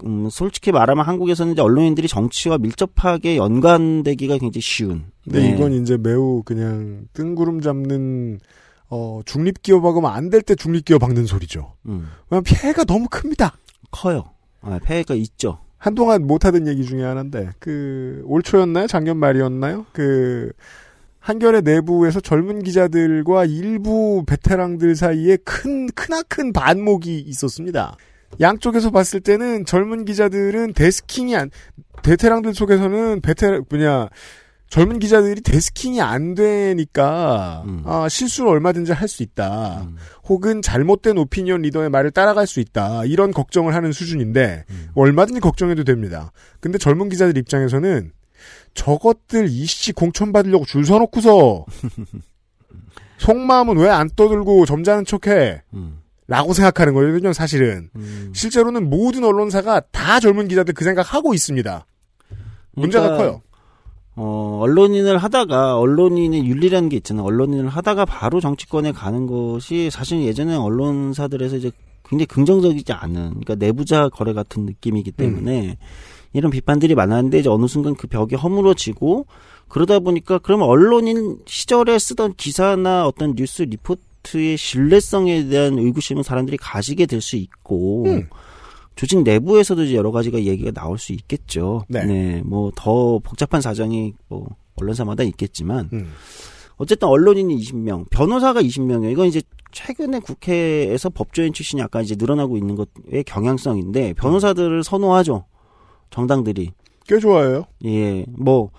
음, 0.04 0.28
솔직히 0.30 0.72
말하면 0.72 1.06
한국에서는 1.06 1.52
이제 1.54 1.62
언론인들이 1.62 2.06
정치와 2.08 2.58
밀접하게 2.58 3.36
연관되기가 3.38 4.38
굉장히 4.38 4.60
쉬운. 4.60 5.04
근데 5.24 5.40
네. 5.40 5.54
이건 5.54 5.72
이제 5.72 5.96
매우 5.96 6.42
그냥 6.44 7.06
뜬구름 7.14 7.60
잡는 7.62 8.38
어 8.90 9.20
중립 9.24 9.62
기업하고는 9.62 10.08
안 10.08 10.30
될 10.30 10.42
때 10.42 10.54
중립 10.54 10.84
기업 10.84 10.98
박는 11.00 11.26
소리죠. 11.26 11.74
음, 11.86 12.08
왜냐면 12.30 12.44
피해가 12.44 12.84
너무 12.84 13.06
큽니다. 13.10 13.56
커요. 13.90 14.24
아, 14.60 14.78
폐해가 14.84 15.14
있죠. 15.14 15.58
한동안 15.78 16.26
못하던 16.26 16.66
얘기 16.66 16.84
중에 16.84 17.02
하나인데 17.02 17.50
그 17.58 18.22
올 18.26 18.42
초였나요? 18.42 18.86
작년 18.88 19.16
말이었나요? 19.18 19.86
그 19.92 20.50
한겨레 21.26 21.62
내부에서 21.62 22.20
젊은 22.20 22.62
기자들과 22.62 23.46
일부 23.46 24.22
베테랑들 24.28 24.94
사이에 24.94 25.36
큰 25.38 25.88
크나큰 25.88 26.52
반목이 26.52 27.18
있었습니다. 27.18 27.96
양쪽에서 28.40 28.92
봤을 28.92 29.18
때는 29.18 29.64
젊은 29.64 30.04
기자들은 30.04 30.74
데스킹이 30.74 31.34
안 31.34 31.50
베테랑들 32.04 32.54
속에서는 32.54 33.22
베테 33.22 33.58
뭐냐 33.68 34.08
젊은 34.68 35.00
기자들이 35.00 35.40
데스킹이 35.40 36.00
안 36.00 36.36
되니까 36.36 37.64
음. 37.66 37.82
아, 37.84 38.08
실수를 38.08 38.48
얼마든지 38.50 38.92
할 38.92 39.08
수 39.08 39.24
있다. 39.24 39.82
음. 39.82 39.96
혹은 40.28 40.62
잘못된 40.62 41.18
오피니언 41.18 41.62
리더의 41.62 41.90
말을 41.90 42.12
따라갈 42.12 42.46
수 42.46 42.60
있다. 42.60 43.04
이런 43.04 43.32
걱정을 43.32 43.74
하는 43.74 43.90
수준인데 43.90 44.64
음. 44.70 44.88
얼마든지 44.94 45.40
걱정해도 45.40 45.82
됩니다. 45.82 46.30
근데 46.60 46.78
젊은 46.78 47.08
기자들 47.08 47.36
입장에서는 47.36 48.12
저것들 48.76 49.48
이씨 49.48 49.92
공천 49.92 50.32
받으려고 50.32 50.64
줄 50.64 50.84
서놓고서 50.86 51.64
속마음은 53.18 53.78
왜 53.78 53.88
안 53.88 54.08
떠들고 54.14 54.66
점잖은 54.66 55.04
척해? 55.06 55.62
음, 55.74 56.00
라고 56.28 56.52
생각하는 56.52 56.92
거거든요, 56.94 57.32
사실은. 57.32 57.88
음. 57.96 58.32
실제로는 58.34 58.90
모든 58.90 59.24
언론사가 59.24 59.80
다 59.90 60.20
젊은 60.20 60.48
기자들 60.48 60.74
그 60.74 60.84
생각하고 60.84 61.32
있습니다. 61.34 61.86
문제가 62.72 63.04
그러니까 63.04 63.24
커요. 63.24 63.42
어, 64.16 64.58
언론인을 64.62 65.18
하다가, 65.18 65.78
언론인의 65.78 66.46
윤리라는 66.46 66.88
게 66.88 66.96
있잖아요. 66.98 67.24
언론인을 67.24 67.68
하다가 67.68 68.04
바로 68.04 68.40
정치권에 68.40 68.92
가는 68.92 69.26
것이 69.26 69.90
사실 69.90 70.22
예전에 70.22 70.54
언론사들에서 70.54 71.56
이제 71.56 71.70
굉장히 72.08 72.26
긍정적이지 72.26 72.92
않은, 72.92 73.30
그러니까 73.30 73.54
내부자 73.56 74.08
거래 74.10 74.32
같은 74.32 74.64
느낌이기 74.66 75.12
때문에 75.12 75.76
이런 76.36 76.50
비판들이 76.50 76.94
많았는데 76.94 77.38
이제 77.40 77.48
어느 77.48 77.66
순간 77.66 77.94
그 77.94 78.06
벽이 78.06 78.34
허물어지고 78.34 79.26
그러다 79.68 79.98
보니까 80.00 80.38
그러면 80.38 80.68
언론인 80.68 81.38
시절에 81.46 81.98
쓰던 81.98 82.34
기사나 82.34 83.06
어떤 83.06 83.34
뉴스 83.34 83.62
리포트의 83.62 84.56
신뢰성에 84.56 85.46
대한 85.48 85.78
의구심은 85.78 86.22
사람들이 86.22 86.56
가지게 86.58 87.06
될 87.06 87.20
수 87.20 87.36
있고 87.36 88.04
음. 88.06 88.28
조직 88.94 89.22
내부에서도 89.22 89.82
이제 89.84 89.94
여러 89.94 90.10
가지가 90.10 90.42
얘기가 90.42 90.70
나올 90.70 90.98
수 90.98 91.12
있겠죠. 91.12 91.84
네. 91.88 92.42
뭐더 92.44 93.20
복잡한 93.22 93.60
사정이 93.60 94.14
뭐 94.28 94.46
언론사마다 94.76 95.22
있겠지만 95.24 95.90
음. 95.92 96.12
어쨌든 96.76 97.08
언론인이 97.08 97.56
20명, 97.58 98.08
변호사가 98.10 98.60
20명이에요. 98.62 99.10
이건 99.12 99.26
이제 99.26 99.40
최근에 99.72 100.20
국회에서 100.20 101.10
법조인 101.10 101.52
출신이 101.52 101.80
약간 101.82 102.02
이제 102.04 102.14
늘어나고 102.18 102.56
있는 102.56 102.74
것의 102.76 103.24
경향성인데 103.24 104.14
변호사들을 104.14 104.84
선호하죠. 104.84 105.44
정당들이. 106.10 106.72
꽤 107.06 107.18
좋아해요. 107.18 107.64
예. 107.84 108.24
뭐 108.28 108.70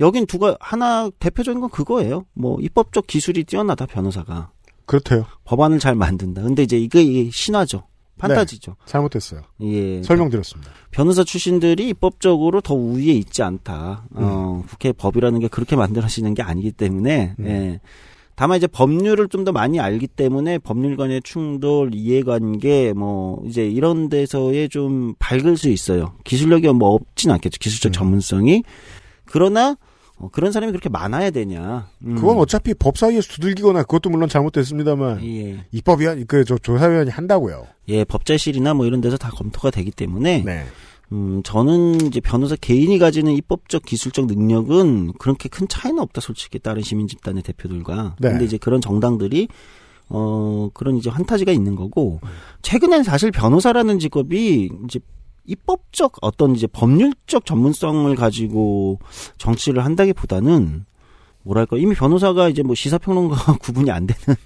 여긴 0.00 0.26
두가 0.26 0.56
하나 0.60 1.10
대표적인 1.18 1.60
건 1.60 1.70
그거예요. 1.70 2.26
뭐 2.34 2.58
입법적 2.60 3.06
기술이 3.06 3.44
뛰어나다 3.44 3.86
변호사가. 3.86 4.50
그렇대요. 4.86 5.26
법안을 5.44 5.78
잘 5.78 5.94
만든다. 5.94 6.42
근데 6.42 6.62
이제 6.62 6.78
이게, 6.78 7.02
이게 7.02 7.30
신화죠. 7.30 7.84
판타지죠. 8.18 8.72
네, 8.72 8.76
잘못했어요. 8.86 9.42
예. 9.60 10.02
설명드렸습니다. 10.02 10.70
변호사 10.90 11.22
출신들이 11.22 11.88
입법적으로 11.88 12.62
더 12.62 12.74
우위에 12.74 13.12
있지 13.12 13.42
않다. 13.42 14.06
어, 14.14 14.64
국회 14.68 14.92
법이라는 14.92 15.38
게 15.40 15.48
그렇게 15.48 15.76
만들어지는 15.76 16.32
게 16.32 16.42
아니기 16.42 16.72
때문에, 16.72 17.34
음. 17.38 17.46
예. 17.46 17.80
다만 18.36 18.58
이제 18.58 18.66
법률을 18.66 19.28
좀 19.28 19.44
더 19.46 19.52
많이 19.52 19.80
알기 19.80 20.06
때문에 20.08 20.58
법률 20.58 20.96
간의 20.96 21.22
충돌, 21.24 21.90
이해관계, 21.94 22.92
뭐, 22.94 23.42
이제 23.46 23.66
이런 23.66 24.08
데서에 24.08 24.68
좀 24.68 25.14
밝을 25.18 25.56
수 25.56 25.68
있어요. 25.68 26.14
기술력이 26.24 26.68
뭐 26.68 26.90
없진 26.90 27.30
않겠죠. 27.30 27.56
음. 27.56 27.60
기술적 27.60 27.92
전문성이. 27.92 28.62
그러나, 29.24 29.76
어, 30.18 30.28
그런 30.32 30.50
사람이 30.50 30.72
그렇게 30.72 30.88
많아야 30.88 31.30
되냐. 31.30 31.88
음. 32.04 32.14
그건 32.16 32.38
어차피 32.38 32.74
법 32.74 32.98
사이에서 32.98 33.28
두들기거나 33.34 33.82
그것도 33.82 34.10
물론 34.10 34.28
잘못됐습니다만 34.28 35.22
예. 35.24 35.64
입법위원 35.72 36.26
그 36.26 36.44
저 36.44 36.56
조사위원이 36.58 37.10
한다고요. 37.10 37.66
예, 37.88 38.02
법제실이나 38.04 38.74
뭐 38.74 38.86
이런 38.86 39.00
데서 39.00 39.16
다 39.16 39.30
검토가 39.30 39.70
되기 39.70 39.90
때문에 39.90 40.42
네. 40.44 40.64
음, 41.12 41.42
저는 41.44 42.06
이제 42.06 42.20
변호사 42.20 42.56
개인이 42.56 42.98
가지는 42.98 43.32
입법적 43.32 43.84
기술적 43.84 44.26
능력은 44.26 45.12
그렇게 45.18 45.48
큰 45.48 45.68
차이는 45.68 46.00
없다 46.00 46.20
솔직히 46.20 46.58
다른 46.58 46.82
시민 46.82 47.06
집단의 47.06 47.42
대표들과. 47.42 48.16
네. 48.18 48.30
근데 48.30 48.44
이제 48.44 48.58
그런 48.58 48.80
정당들이 48.80 49.48
어 50.08 50.68
그런 50.72 50.96
이제 50.96 51.10
환타지가 51.10 51.50
있는 51.50 51.74
거고 51.74 52.20
최근엔 52.62 53.02
사실 53.02 53.32
변호사라는 53.32 53.98
직업이 53.98 54.70
이제 54.84 55.00
입법적 55.46 56.18
어떤 56.22 56.54
이제 56.54 56.66
법률적 56.66 57.44
전문성을 57.46 58.14
가지고 58.14 58.98
정치를 59.38 59.84
한다기보다는 59.84 60.84
뭐랄까 61.42 61.76
이미 61.76 61.94
변호사가 61.94 62.48
이제 62.48 62.62
뭐 62.62 62.74
시사평론가와 62.74 63.58
구분이 63.62 63.90
안 63.90 64.06
되는 64.06 64.36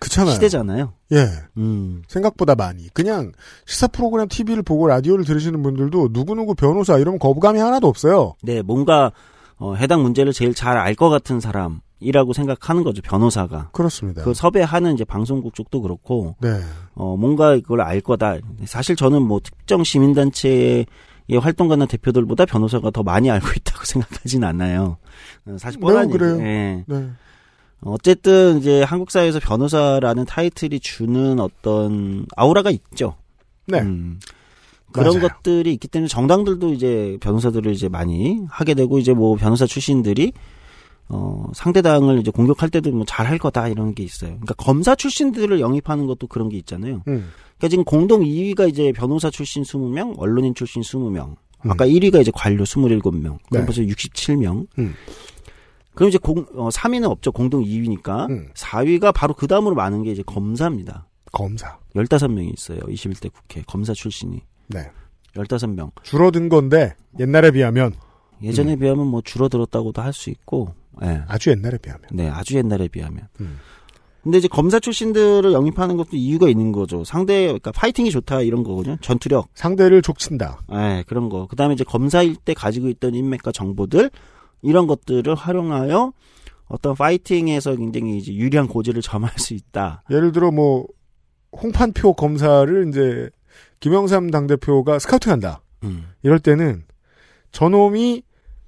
그렇잖아요. 0.00 0.34
시대잖아요. 0.34 0.92
예. 1.12 1.26
음. 1.56 2.02
생각보다 2.08 2.54
많이. 2.54 2.88
그냥 2.94 3.32
시사 3.66 3.88
프로그램 3.88 4.28
TV를 4.28 4.62
보고 4.62 4.86
라디오를 4.86 5.24
들으시는 5.24 5.62
분들도 5.62 6.10
누구누구 6.12 6.54
변호사 6.54 6.96
이러면 6.98 7.18
거부감이 7.18 7.58
하나도 7.58 7.86
없어요. 7.88 8.34
네, 8.42 8.62
뭔가 8.62 9.12
어, 9.56 9.74
해당 9.74 10.02
문제를 10.02 10.32
제일 10.32 10.54
잘 10.54 10.76
알 10.76 10.94
것 10.94 11.08
같은 11.08 11.40
사람이라고 11.40 12.32
생각하는 12.32 12.84
거죠 12.84 13.02
변호사가. 13.02 13.70
그렇습니다. 13.72 14.22
그 14.22 14.32
섭외하는 14.34 14.94
이제 14.94 15.04
방송국 15.04 15.54
쪽도 15.54 15.82
그렇고, 15.82 16.36
네. 16.40 16.60
어 16.94 17.16
뭔가 17.16 17.54
이걸 17.56 17.80
알 17.80 18.00
거다. 18.00 18.36
사실 18.66 18.94
저는 18.94 19.22
뭐 19.22 19.40
특정 19.42 19.82
시민단체의 19.82 20.86
활동가나 21.40 21.86
대표들보다 21.86 22.46
변호사가 22.46 22.90
더 22.90 23.02
많이 23.02 23.30
알고 23.30 23.48
있다고 23.56 23.82
생각하진 23.84 24.44
않아요. 24.44 24.96
어, 25.46 25.56
사실 25.58 25.80
뻔한 25.80 26.08
그래요. 26.08 26.34
얘기. 26.34 26.44
예. 26.44 26.84
네. 26.86 27.08
어쨌든 27.80 28.58
이제 28.58 28.82
한국 28.82 29.10
사회에서 29.10 29.40
변호사라는 29.40 30.24
타이틀이 30.24 30.80
주는 30.80 31.38
어떤 31.38 32.26
아우라가 32.36 32.70
있죠. 32.70 33.16
네. 33.66 33.80
음. 33.80 34.18
그런 34.92 35.18
맞아요. 35.18 35.28
것들이 35.28 35.72
있기 35.74 35.86
때문에 35.88 36.08
정당들도 36.08 36.72
이제 36.72 37.18
변호사들을 37.20 37.72
이제 37.72 37.88
많이 37.88 38.40
하게 38.48 38.74
되고 38.74 38.98
이제 38.98 39.12
뭐 39.12 39.36
변호사 39.36 39.66
출신들이 39.66 40.32
어 41.10 41.46
상대당을 41.54 42.18
이제 42.20 42.30
공격할 42.30 42.70
때도 42.70 42.90
뭐 42.90 43.04
잘할 43.06 43.38
거다 43.38 43.68
이런 43.68 43.94
게 43.94 44.02
있어요. 44.02 44.30
그러니까 44.30 44.54
검사 44.54 44.94
출신들을 44.94 45.60
영입하는 45.60 46.06
것도 46.06 46.26
그런 46.26 46.48
게 46.48 46.56
있잖아요. 46.56 47.02
음. 47.08 47.30
그러니까 47.58 47.68
지금 47.68 47.84
공동 47.84 48.22
2위가 48.22 48.68
이제 48.68 48.92
변호사 48.92 49.30
출신 49.30 49.62
20명, 49.62 50.18
언론인 50.18 50.54
출신 50.54 50.82
20명. 50.82 51.36
음. 51.64 51.70
아까 51.70 51.86
1위가 51.86 52.20
이제 52.20 52.30
관료 52.34 52.64
27명. 52.64 53.02
그럼 53.22 53.38
네. 53.50 53.64
벌써 53.64 53.82
67명. 53.82 54.66
음. 54.78 54.94
그럼 55.98 56.10
이제 56.10 56.18
공, 56.18 56.46
어, 56.54 56.68
3위는 56.68 57.10
없죠. 57.10 57.32
공동 57.32 57.64
2위니까. 57.64 58.30
음. 58.30 58.48
4위가 58.54 59.12
바로 59.12 59.34
그 59.34 59.48
다음으로 59.48 59.74
많은 59.74 60.04
게 60.04 60.12
이제 60.12 60.22
검사입니다. 60.24 61.08
검사. 61.32 61.76
15명이 61.96 62.52
있어요. 62.56 62.78
21대 62.78 63.32
국회 63.32 63.62
검사 63.66 63.92
출신이. 63.92 64.40
네. 64.68 64.88
15명. 65.34 65.90
줄어든 66.04 66.48
건데 66.48 66.94
옛날에 67.18 67.50
비하면 67.50 67.94
예전에 68.40 68.76
비하면 68.76 69.08
뭐 69.08 69.22
줄어들었다고도 69.22 70.00
할 70.00 70.12
수 70.12 70.30
있고. 70.30 70.72
예. 71.02 71.24
아주 71.26 71.50
옛날에 71.50 71.78
비하면. 71.78 72.06
네, 72.12 72.28
아주 72.28 72.56
옛날에 72.56 72.86
비하면. 72.86 73.26
음. 73.40 73.58
근데 74.22 74.38
이제 74.38 74.46
검사 74.46 74.78
출신들을 74.78 75.52
영입하는 75.52 75.96
것도 75.96 76.10
이유가 76.12 76.48
있는 76.48 76.70
거죠. 76.70 77.02
상대, 77.02 77.42
그러니까 77.46 77.72
파이팅이 77.72 78.12
좋다 78.12 78.42
이런 78.42 78.62
거거든요. 78.62 78.98
전투력. 79.00 79.48
상대를 79.54 80.02
족친다. 80.02 80.60
예, 80.72 81.02
그런 81.08 81.28
거. 81.28 81.48
그 81.48 81.56
다음에 81.56 81.74
이제 81.74 81.82
검사일 81.82 82.36
때 82.36 82.54
가지고 82.54 82.88
있던 82.88 83.16
인맥과 83.16 83.50
정보들, 83.50 84.10
이런 84.62 84.86
것들을 84.86 85.34
활용하여 85.34 86.12
어떤 86.66 86.94
파이팅에서 86.94 87.76
굉장히 87.76 88.18
이제 88.18 88.34
유리한 88.34 88.68
고지를 88.68 89.02
점할 89.02 89.32
수 89.36 89.54
있다. 89.54 90.04
예를 90.10 90.32
들어 90.32 90.50
뭐 90.50 90.86
홍판표 91.52 92.14
검사를 92.14 92.88
이제 92.88 93.30
김영삼 93.80 94.30
당대표가 94.30 94.98
스카우팅한다. 94.98 95.62
음. 95.84 96.08
이럴 96.22 96.38
때는 96.38 96.84
저놈이 97.52 98.22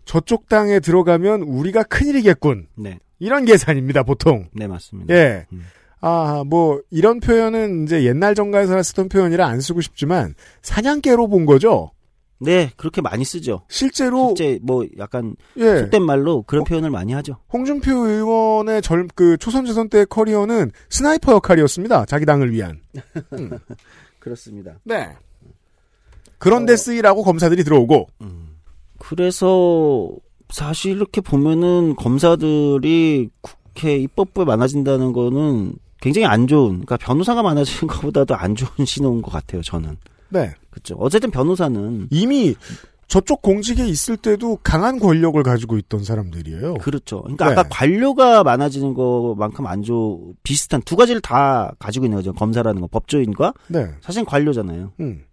저쪽 0.04 0.48
당에 0.48 0.80
들어가면 0.80 1.42
우리가 1.42 1.82
큰일이겠군. 1.84 2.68
네. 2.76 2.98
이런 3.18 3.44
계산입니다, 3.44 4.02
보통. 4.02 4.48
네, 4.52 4.66
맞습니다. 4.66 5.14
예. 5.14 5.46
음. 5.52 5.64
아, 6.00 6.42
뭐, 6.46 6.80
이런 6.90 7.20
표현은 7.20 7.84
이제 7.84 8.04
옛날 8.04 8.34
정가에서 8.34 8.82
쓰던 8.82 9.10
표현이라 9.10 9.46
안 9.46 9.60
쓰고 9.60 9.82
싶지만, 9.82 10.34
사냥개로 10.62 11.28
본 11.28 11.44
거죠? 11.44 11.90
네, 12.40 12.70
그렇게 12.76 13.00
많이 13.00 13.24
쓰죠. 13.24 13.62
실제로, 13.68 14.28
실제 14.28 14.58
뭐 14.62 14.84
약간 14.98 15.36
예. 15.56 15.78
속된 15.78 16.02
말로 16.02 16.42
그런 16.42 16.64
표현을 16.64 16.90
많이 16.90 17.12
하죠. 17.12 17.36
홍준표 17.52 17.92
의원의 17.92 18.82
젊, 18.82 19.08
그, 19.14 19.36
초선 19.36 19.66
재선 19.66 19.88
때의 19.88 20.06
커리어는 20.06 20.72
sniper 20.88 21.32
역할이었습니다. 21.34 22.06
자기 22.06 22.24
당을 22.24 22.50
위한. 22.52 22.80
음. 23.34 23.58
그렇습니다. 24.18 24.72
네. 24.84 25.10
그런데 26.38 26.76
쓰이라고 26.76 27.22
검사들이 27.22 27.64
들어오고, 27.64 28.08
그래서 28.98 30.10
사실 30.48 30.92
이렇게 30.92 31.20
보면은 31.20 31.94
검사들이 31.96 33.28
국회 33.40 33.96
입법부에 33.96 34.44
많아진다는 34.44 35.12
거는 35.12 35.74
굉장히 36.00 36.26
안 36.26 36.46
좋은, 36.46 36.70
그러니까 36.70 36.96
변호사가 36.96 37.42
많아지는 37.42 37.88
것보다도 37.92 38.34
안 38.34 38.54
좋은 38.54 38.86
신호인 38.86 39.22
것 39.22 39.30
같아요, 39.30 39.62
저는. 39.62 39.96
네. 40.30 40.54
그렇죠. 40.70 40.94
어쨌든 40.98 41.30
변호사는 41.30 42.08
이미 42.10 42.54
저쪽 43.10 43.42
공직에 43.42 43.84
있을 43.86 44.16
때도 44.16 44.60
강한 44.62 45.00
권력을 45.00 45.42
가지고 45.42 45.76
있던 45.78 46.04
사람들이에요. 46.04 46.74
그렇죠. 46.74 47.22
그러니까 47.22 47.46
네. 47.46 47.52
아까 47.52 47.68
관료가 47.68 48.44
많아지는 48.44 48.94
것만큼 48.94 49.66
안 49.66 49.82
좋, 49.82 50.32
비슷한 50.44 50.80
두 50.82 50.94
가지를 50.94 51.20
다 51.20 51.72
가지고 51.80 52.06
있는 52.06 52.18
거죠. 52.18 52.32
검사라는 52.32 52.80
거, 52.80 52.86
법조인과 52.86 53.52
네. 53.66 53.88
사실 54.00 54.24
관료잖아요. 54.24 54.92
음. 55.00 55.24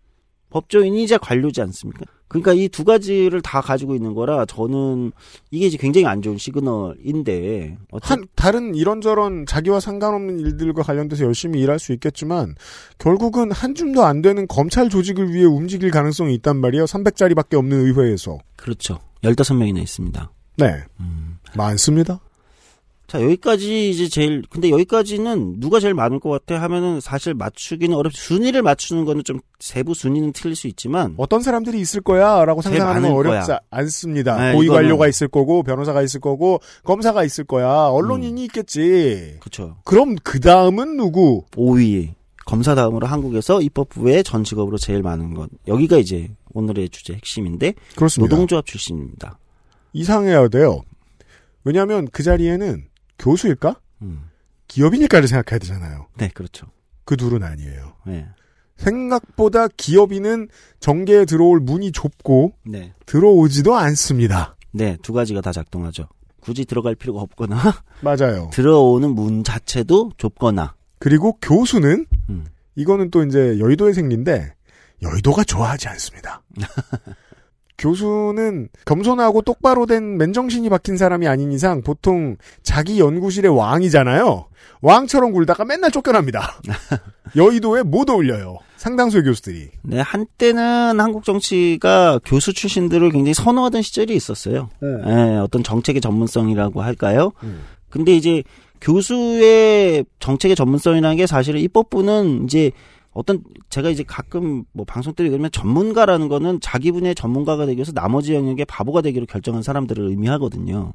법조인이자 0.49 1.17
관료지 1.19 1.61
않습니까? 1.61 2.05
그러니까 2.29 2.53
이 2.53 2.67
두 2.67 2.83
가지를 2.83 3.41
다 3.41 3.61
가지고 3.61 3.95
있는 3.95 4.13
거라 4.13 4.45
저는 4.45 5.11
이게 5.49 5.67
이제 5.67 5.77
굉장히 5.77 6.05
안 6.07 6.21
좋은 6.21 6.37
시그널인데 6.37 7.77
한 8.01 8.25
다른 8.35 8.75
이런저런 8.75 9.45
자기와 9.45 9.79
상관없는 9.79 10.39
일들과 10.39 10.83
관련돼서 10.83 11.23
열심히 11.23 11.61
일할 11.61 11.79
수 11.79 11.93
있겠지만 11.93 12.55
결국은 12.97 13.51
한 13.51 13.75
줌도 13.75 14.03
안 14.03 14.21
되는 14.21 14.45
검찰 14.47 14.89
조직을 14.89 15.33
위해 15.33 15.45
움직일 15.45 15.89
가능성이 15.89 16.33
있단 16.35 16.57
말이에요. 16.57 16.83
300자리밖에 16.85 17.55
없는 17.55 17.85
의회에서. 17.85 18.39
그렇죠. 18.57 18.99
15명이나 19.23 19.79
있습니다. 19.81 20.31
네. 20.57 20.83
음. 20.99 21.37
많습니다. 21.55 22.19
자, 23.07 23.21
여기까지 23.21 23.89
이제 23.89 24.09
제일, 24.09 24.43
근데 24.49 24.69
여기까지는 24.69 25.61
누가 25.61 25.79
제일 25.79 25.93
많을 25.93 26.19
것 26.19 26.29
같아 26.29 26.61
하면은 26.61 26.99
사실 26.99 27.33
맞추기는 27.33 27.95
어렵죠. 27.95 28.17
순위를 28.21 28.61
맞추는 28.61 29.05
거는 29.05 29.23
좀 29.23 29.39
세부 29.59 29.93
순위는 29.93 30.33
틀릴 30.33 30.57
수 30.57 30.67
있지만. 30.67 31.13
어떤 31.17 31.41
사람들이 31.41 31.79
있을 31.79 32.01
거야 32.01 32.43
라고 32.43 32.61
제일 32.61 32.79
상상하는 32.79 33.09
건 33.09 33.17
어렵지 33.17 33.47
거야. 33.47 33.59
않습니다. 33.69 34.37
네, 34.37 34.53
고위 34.53 34.67
이거는- 34.67 34.73
관료가 34.73 35.07
있을 35.07 35.29
거고 35.29 35.63
변호사가 35.63 36.01
있을 36.01 36.19
거고 36.19 36.59
검사가 36.83 37.23
있을 37.23 37.45
거야. 37.45 37.85
언론인이 37.85 38.43
있겠지. 38.43 39.37
그렇죠. 39.39 39.77
그럼 39.85 40.15
그 40.21 40.41
다음은 40.41 40.97
누구? 40.97 41.45
5위. 41.55 42.13
검사 42.45 42.75
다음으로 42.75 43.07
한국에서 43.07 43.61
입법부의 43.61 44.25
전 44.25 44.43
직업으로 44.43 44.77
제일 44.77 45.01
많은 45.01 45.33
것. 45.33 45.49
여기가 45.67 45.97
이제 45.97 46.29
오늘의 46.53 46.89
주제 46.89 47.13
핵심인데. 47.13 47.73
그렇습니다. 47.95 48.35
노동조합 48.35 48.65
출신입니다. 48.65 49.39
이상해야 49.93 50.49
돼요. 50.49 50.81
왜냐하면 51.63 52.07
그 52.11 52.23
자리에는 52.23 52.83
교수일까? 53.19 53.79
음. 54.01 54.29
기업인일까를 54.67 55.27
생각해야 55.27 55.59
되잖아요. 55.59 56.07
네, 56.17 56.29
그렇죠. 56.33 56.67
그 57.05 57.15
둘은 57.17 57.43
아니에요. 57.43 57.93
네. 58.05 58.27
생각보다 58.75 59.67
기업인은 59.69 60.49
정계에 60.79 61.25
들어올 61.25 61.59
문이 61.59 61.91
좁고 61.91 62.53
네. 62.65 62.93
들어오지도 63.05 63.75
않습니다. 63.75 64.55
네, 64.71 64.97
두 65.01 65.13
가지가 65.13 65.41
다 65.41 65.51
작동하죠. 65.51 66.07
굳이 66.41 66.65
들어갈 66.65 66.95
필요가 66.95 67.21
없거나 67.21 67.57
맞아요. 68.01 68.49
들어오는 68.53 69.09
문 69.09 69.43
자체도 69.43 70.11
좁거나 70.17 70.75
그리고 70.99 71.37
교수는 71.41 72.05
음. 72.29 72.45
이거는 72.75 73.09
또 73.09 73.23
이제 73.23 73.57
여의도의 73.59 73.93
생리인데 73.93 74.53
여의도가 75.01 75.43
좋아하지 75.43 75.87
않습니다. 75.89 76.43
교수는 77.77 78.69
겸손하고 78.85 79.41
똑바로 79.43 79.85
된 79.85 80.17
맨정신이 80.17 80.69
박힌 80.69 80.97
사람이 80.97 81.27
아닌 81.27 81.51
이상 81.51 81.81
보통 81.81 82.37
자기 82.63 82.99
연구실의 82.99 83.55
왕이잖아요. 83.55 84.47
왕처럼 84.81 85.31
굴다가 85.31 85.65
맨날 85.65 85.91
쫓겨납니다. 85.91 86.59
여의도에 87.35 87.83
못 87.83 88.09
어울려요. 88.09 88.57
상당수의 88.77 89.23
교수들이. 89.23 89.69
네, 89.83 89.99
한때는 89.99 90.99
한국 90.99 91.23
정치가 91.23 92.19
교수 92.25 92.53
출신들을 92.53 93.11
굉장히 93.11 93.33
선호하던 93.33 93.81
시절이 93.81 94.15
있었어요. 94.15 94.69
예, 94.83 95.37
어떤 95.37 95.63
정책의 95.63 96.01
전문성이라고 96.01 96.81
할까요? 96.81 97.31
근데 97.89 98.13
이제 98.15 98.43
교수의 98.81 100.05
정책의 100.19 100.55
전문성이라는 100.55 101.17
게 101.17 101.25
사실은 101.25 101.59
입법부는 101.61 102.43
이제 102.45 102.71
어떤 103.17 103.41
제가 103.69 103.89
이제 103.89 104.03
가끔 104.03 104.63
뭐 104.73 104.85
방송 104.85 105.13
때 105.13 105.27
그러면 105.27 105.49
전문가라는 105.51 106.27
거는 106.27 106.59
자기 106.61 106.91
분야의 106.91 107.15
전문가가 107.15 107.65
되기 107.65 107.77
위해서 107.77 107.91
나머지 107.91 108.35
영역의 108.35 108.65
바보가 108.65 109.01
되기로 109.01 109.25
결정한 109.25 109.63
사람들을 109.63 110.07
의미하거든요. 110.07 110.93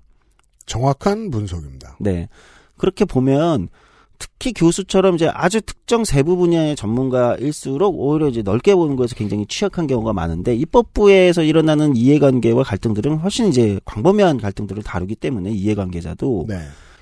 정확한 0.67 1.33
분석입니다. 1.33 1.97
네. 1.99 2.29
그렇게 2.77 3.05
보면 3.05 3.69
특히 4.21 4.53
교수처럼 4.53 5.17
이제 5.17 5.29
아주 5.35 5.61
특정 5.61 6.05
세부 6.05 6.37
분야의 6.37 6.77
전문가일수록 6.77 7.99
오히려 7.99 8.29
이제 8.29 8.43
넓게 8.43 8.77
보는 8.77 8.95
것에서 8.95 9.17
굉장히 9.17 9.45
취약한 9.47 9.89
경우가 9.89 10.13
많은데 10.13 10.55
입법부에서 10.55 11.43
일어나는 11.43 11.97
이해관계와 11.97 12.63
갈등들은 12.63 13.17
훨씬 13.17 13.49
이제 13.49 13.81
광범위한 13.85 14.39
갈등들을 14.39 14.85
다루기 14.85 15.17
때문에 15.17 15.51
이해관계자도 15.51 16.47
네. 16.49 16.61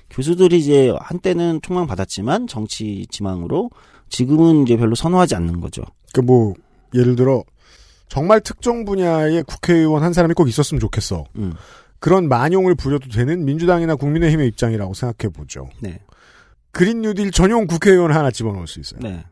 교수들이 0.09 0.57
이제 0.57 0.91
한때는 0.99 1.59
총망 1.61 1.85
받았지만 1.85 2.47
정치 2.47 3.05
지망으로 3.11 3.69
지금은 4.11 4.63
이제 4.63 4.77
별로 4.77 4.93
선호하지 4.93 5.35
않는 5.35 5.59
거죠. 5.61 5.83
그 6.13 6.21
뭐 6.21 6.53
예를 6.93 7.15
들어 7.15 7.43
정말 8.07 8.41
특정 8.41 8.83
분야의 8.83 9.43
국회의원 9.43 10.03
한 10.03 10.13
사람이 10.13 10.33
꼭 10.33 10.49
있었으면 10.49 10.79
좋겠어. 10.79 11.23
음. 11.37 11.53
그런 11.99 12.27
만용을 12.27 12.75
부려도 12.75 13.09
되는 13.09 13.45
민주당이나 13.45 13.95
국민의힘의 13.95 14.47
입장이라고 14.49 14.93
생각해 14.93 15.31
보죠. 15.31 15.69
네. 15.79 15.99
그린 16.71 17.01
뉴딜 17.01 17.31
전용 17.31 17.67
국회의원 17.67 18.11
하나 18.11 18.31
집어넣을 18.31 18.67
수 18.67 18.79
있어요. 18.79 18.99
네. 19.01 19.23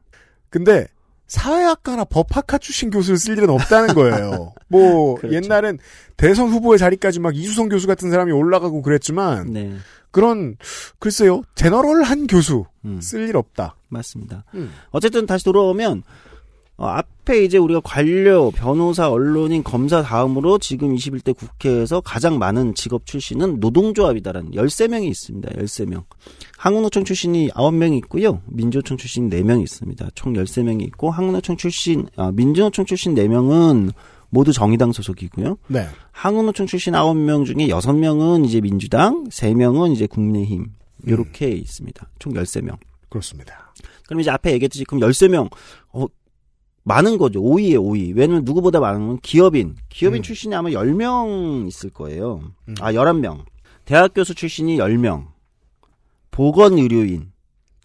근데 0.50 0.88
사회학과나 1.28 2.06
법학과 2.06 2.58
출신 2.58 2.90
교수를 2.90 3.18
쓸 3.18 3.38
일은 3.38 3.50
없다는 3.50 3.94
거예요. 3.94 4.54
뭐 4.68 5.16
그렇죠. 5.16 5.36
옛날엔 5.36 5.80
대선 6.16 6.48
후보의 6.50 6.80
자리까지 6.80 7.20
막 7.20 7.36
이수성 7.36 7.70
교수 7.70 7.86
같은 7.88 8.10
사람이 8.10 8.32
올라가고 8.32 8.82
그랬지만 8.82 9.52
네. 9.52 9.76
그런 10.12 10.56
글쎄요 11.00 11.44
제너럴한 11.56 12.28
교수 12.28 12.66
음. 12.86 13.00
쓸일 13.02 13.38
없다. 13.38 13.76
맞습니다. 13.90 14.44
음. 14.54 14.72
어쨌든 14.92 15.26
다시 15.26 15.46
돌아오면 15.46 16.04
어, 16.80 16.88
앞에 16.88 17.44
이제 17.44 17.58
우리가 17.58 17.82
관료, 17.84 18.52
변호사, 18.52 19.10
언론인, 19.10 19.66
검사 19.66 20.02
다음으로 20.02 20.60
지금 20.60 20.96
21대 20.96 21.36
국회에서 21.36 22.00
가장 22.00 22.40
많은 22.40 22.74
직업 22.74 23.06
출신은 23.06 23.60
노동조합이다라는 23.60 24.52
13명이 24.52 25.10
있습니다. 25.10 25.50
13명. 25.50 26.06
한국노총 26.58 27.04
출신이 27.04 27.50
9명 27.50 27.98
있고요. 27.98 28.42
민주노총 28.46 28.96
출신 28.96 29.30
4명 29.30 29.62
있습니다. 29.62 30.08
총 30.16 30.32
13명이 30.34 30.84
있고 30.84 31.12
한국노총 31.12 31.58
출신 31.58 32.08
아, 32.16 32.32
민주노총 32.32 32.86
출신 32.86 33.14
4명은 33.14 33.92
모두 34.30 34.54
정의당 34.54 34.92
소속이고요. 34.92 35.58
네. 35.68 35.88
한국노총 36.12 36.68
출신 36.68 36.94
9명 36.94 37.46
중에 37.46 37.68
6명은 37.68 38.46
이제 38.46 38.62
민주당, 38.62 39.26
3명은 39.26 39.94
이제 39.94 40.08
국민의힘. 40.08 40.68
요렇게 41.08 41.50
있습니다. 41.50 42.10
총 42.20 42.34
13명. 42.34 42.78
그렇습니다. 43.10 43.74
그럼 44.06 44.22
이제 44.22 44.32
앞에 44.32 44.52
얘기했듯이 44.54 44.84
그럼 44.86 45.02
13명 45.02 45.50
어 45.94 46.06
많은 46.84 47.18
거죠. 47.18 47.42
5위에 47.42 47.76
5위. 47.76 48.16
왜냐면 48.16 48.44
누구보다 48.44 48.80
많은 48.80 49.08
건 49.08 49.20
기업인. 49.22 49.76
기업인 49.90 50.20
음. 50.20 50.24
출신이 50.24 50.56
아마 50.56 50.70
10명 50.70 51.68
있을 51.68 51.90
거예요. 51.92 52.42
아, 52.80 52.92
11명. 52.92 53.46
대학 53.86 54.14
교수 54.14 54.34
출신이 54.34 54.78
10명. 54.78 55.28
보건 56.32 56.78
의료인 56.78 57.32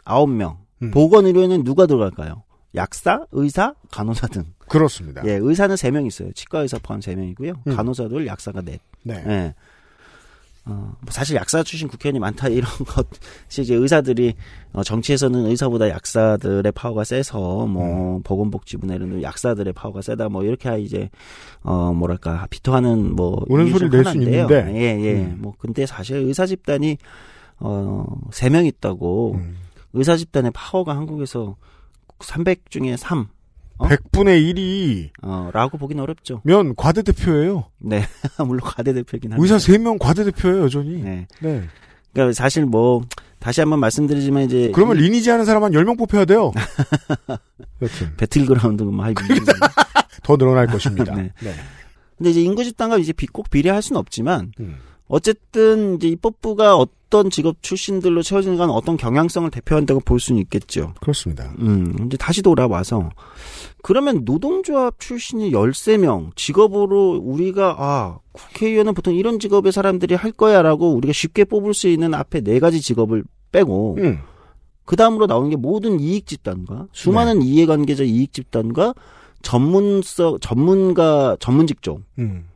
9명. 0.04 0.56
음. 0.82 0.90
보건 0.90 1.26
의료인은 1.26 1.64
누가 1.64 1.86
들어갈까요? 1.86 2.43
약사, 2.74 3.24
의사, 3.32 3.74
간호사 3.90 4.26
등. 4.28 4.44
그렇습니다. 4.68 5.22
예, 5.26 5.32
의사는 5.32 5.74
3명 5.76 6.06
있어요. 6.06 6.32
치과 6.32 6.60
의사 6.60 6.78
포함 6.82 7.00
3명이고요. 7.00 7.66
음. 7.66 7.76
간호사들 7.76 8.26
약사가 8.26 8.62
넷. 8.62 8.80
네. 9.02 9.22
예. 9.26 9.54
어, 10.66 10.70
뭐 11.00 11.10
사실 11.10 11.36
약사 11.36 11.62
출신 11.62 11.88
국회의원이 11.88 12.18
많다 12.20 12.48
이런 12.48 12.64
것이 12.88 13.60
이제 13.60 13.74
의사들이 13.74 14.32
어, 14.72 14.82
정치에서는 14.82 15.44
의사보다 15.46 15.90
약사들의 15.90 16.72
파워가 16.72 17.04
세서 17.04 17.66
뭐 17.66 18.20
보건복지부나 18.24 18.94
이런 18.94 19.10
데 19.10 19.22
약사들의 19.22 19.74
파워가 19.74 20.00
세다 20.00 20.30
뭐 20.30 20.42
이렇게 20.42 20.78
이제 20.80 21.10
어 21.62 21.92
뭐랄까 21.92 22.46
비토하는 22.48 23.14
뭐중 23.14 23.72
소리를 23.72 23.90
낼수. 23.90 24.16
있는데. 24.18 24.72
예, 24.74 25.04
예. 25.04 25.14
음. 25.24 25.36
뭐 25.42 25.52
근데 25.58 25.84
사실 25.84 26.16
의사 26.16 26.46
집단이 26.46 26.96
어세 27.58 28.48
명 28.48 28.64
있다고 28.64 29.34
음. 29.34 29.56
의사 29.92 30.16
집단의 30.16 30.50
파워가 30.54 30.96
한국에서 30.96 31.56
300 32.20 32.70
중에 32.70 32.96
3 32.96 33.26
어? 33.78 33.88
100분의 33.88 34.54
1이 34.54 35.10
어, 35.22 35.50
라고 35.52 35.78
보긴 35.78 35.98
어렵죠. 36.00 36.40
면 36.44 36.74
과대대표예요. 36.76 37.64
네. 37.80 38.04
물론 38.38 38.60
과대대표긴 38.60 39.32
합니다. 39.32 39.42
의사 39.42 39.56
3명 39.56 39.98
과대대표예요, 39.98 40.62
여전히. 40.62 41.02
네. 41.02 41.26
네. 41.40 41.64
그러니까 42.12 42.32
사실 42.34 42.64
뭐 42.66 43.02
다시 43.40 43.60
한번 43.60 43.80
말씀드리지만 43.80 44.44
이제 44.44 44.70
그러면 44.74 44.96
이 44.98 45.00
리니지 45.00 45.28
하는 45.30 45.44
사람 45.44 45.64
한 45.64 45.72
10명 45.72 45.98
뽑혀야 45.98 46.24
돼요. 46.24 46.52
여튼 47.82 48.16
배틀그라운드 48.16 48.82
뭐 48.84 49.04
하이 49.04 49.14
더 50.22 50.36
늘어날 50.36 50.66
것입니다. 50.68 51.14
네. 51.14 51.32
네. 51.42 51.54
근데 52.16 52.30
이제 52.30 52.40
인구 52.40 52.62
집단과 52.64 52.98
이제 52.98 53.12
비- 53.12 53.26
꼭 53.26 53.50
비례할 53.50 53.82
수는 53.82 53.98
없지만 53.98 54.52
음. 54.60 54.76
어쨌든 55.14 55.94
이제 55.94 56.08
입법부가 56.08 56.76
어떤 56.76 57.30
직업 57.30 57.62
출신들로 57.62 58.22
채워지는 58.22 58.56
건 58.56 58.70
어떤 58.70 58.96
경향성을 58.96 59.48
대표한다고 59.48 60.00
볼 60.00 60.18
수는 60.18 60.42
있겠죠. 60.42 60.92
그렇습니다. 61.00 61.54
음, 61.60 61.94
이제 62.06 62.16
다시 62.16 62.42
돌아와서 62.42 63.10
그러면 63.84 64.24
노동조합 64.24 64.98
출신이 64.98 65.52
13명 65.52 66.34
직업으로 66.34 67.20
우리가 67.22 67.76
아, 67.78 68.18
국회의원은 68.32 68.94
보통 68.94 69.14
이런 69.14 69.38
직업의 69.38 69.70
사람들이 69.70 70.16
할 70.16 70.32
거야라고 70.32 70.92
우리가 70.94 71.12
쉽게 71.12 71.44
뽑을 71.44 71.74
수 71.74 71.86
있는 71.86 72.12
앞에 72.12 72.40
네 72.40 72.58
가지 72.58 72.80
직업을 72.80 73.22
빼고 73.52 73.98
음. 74.00 74.18
그 74.84 74.96
다음으로 74.96 75.26
나오는 75.26 75.48
게 75.48 75.54
모든 75.54 76.00
이익 76.00 76.26
집단과 76.26 76.88
수많은 76.90 77.38
네. 77.38 77.46
이해관계자 77.46 78.02
이익 78.02 78.32
집단과 78.32 78.94
전문서 79.42 80.38
전문가 80.40 81.36
전문 81.38 81.68
직종 81.68 82.02
음. 82.18 82.48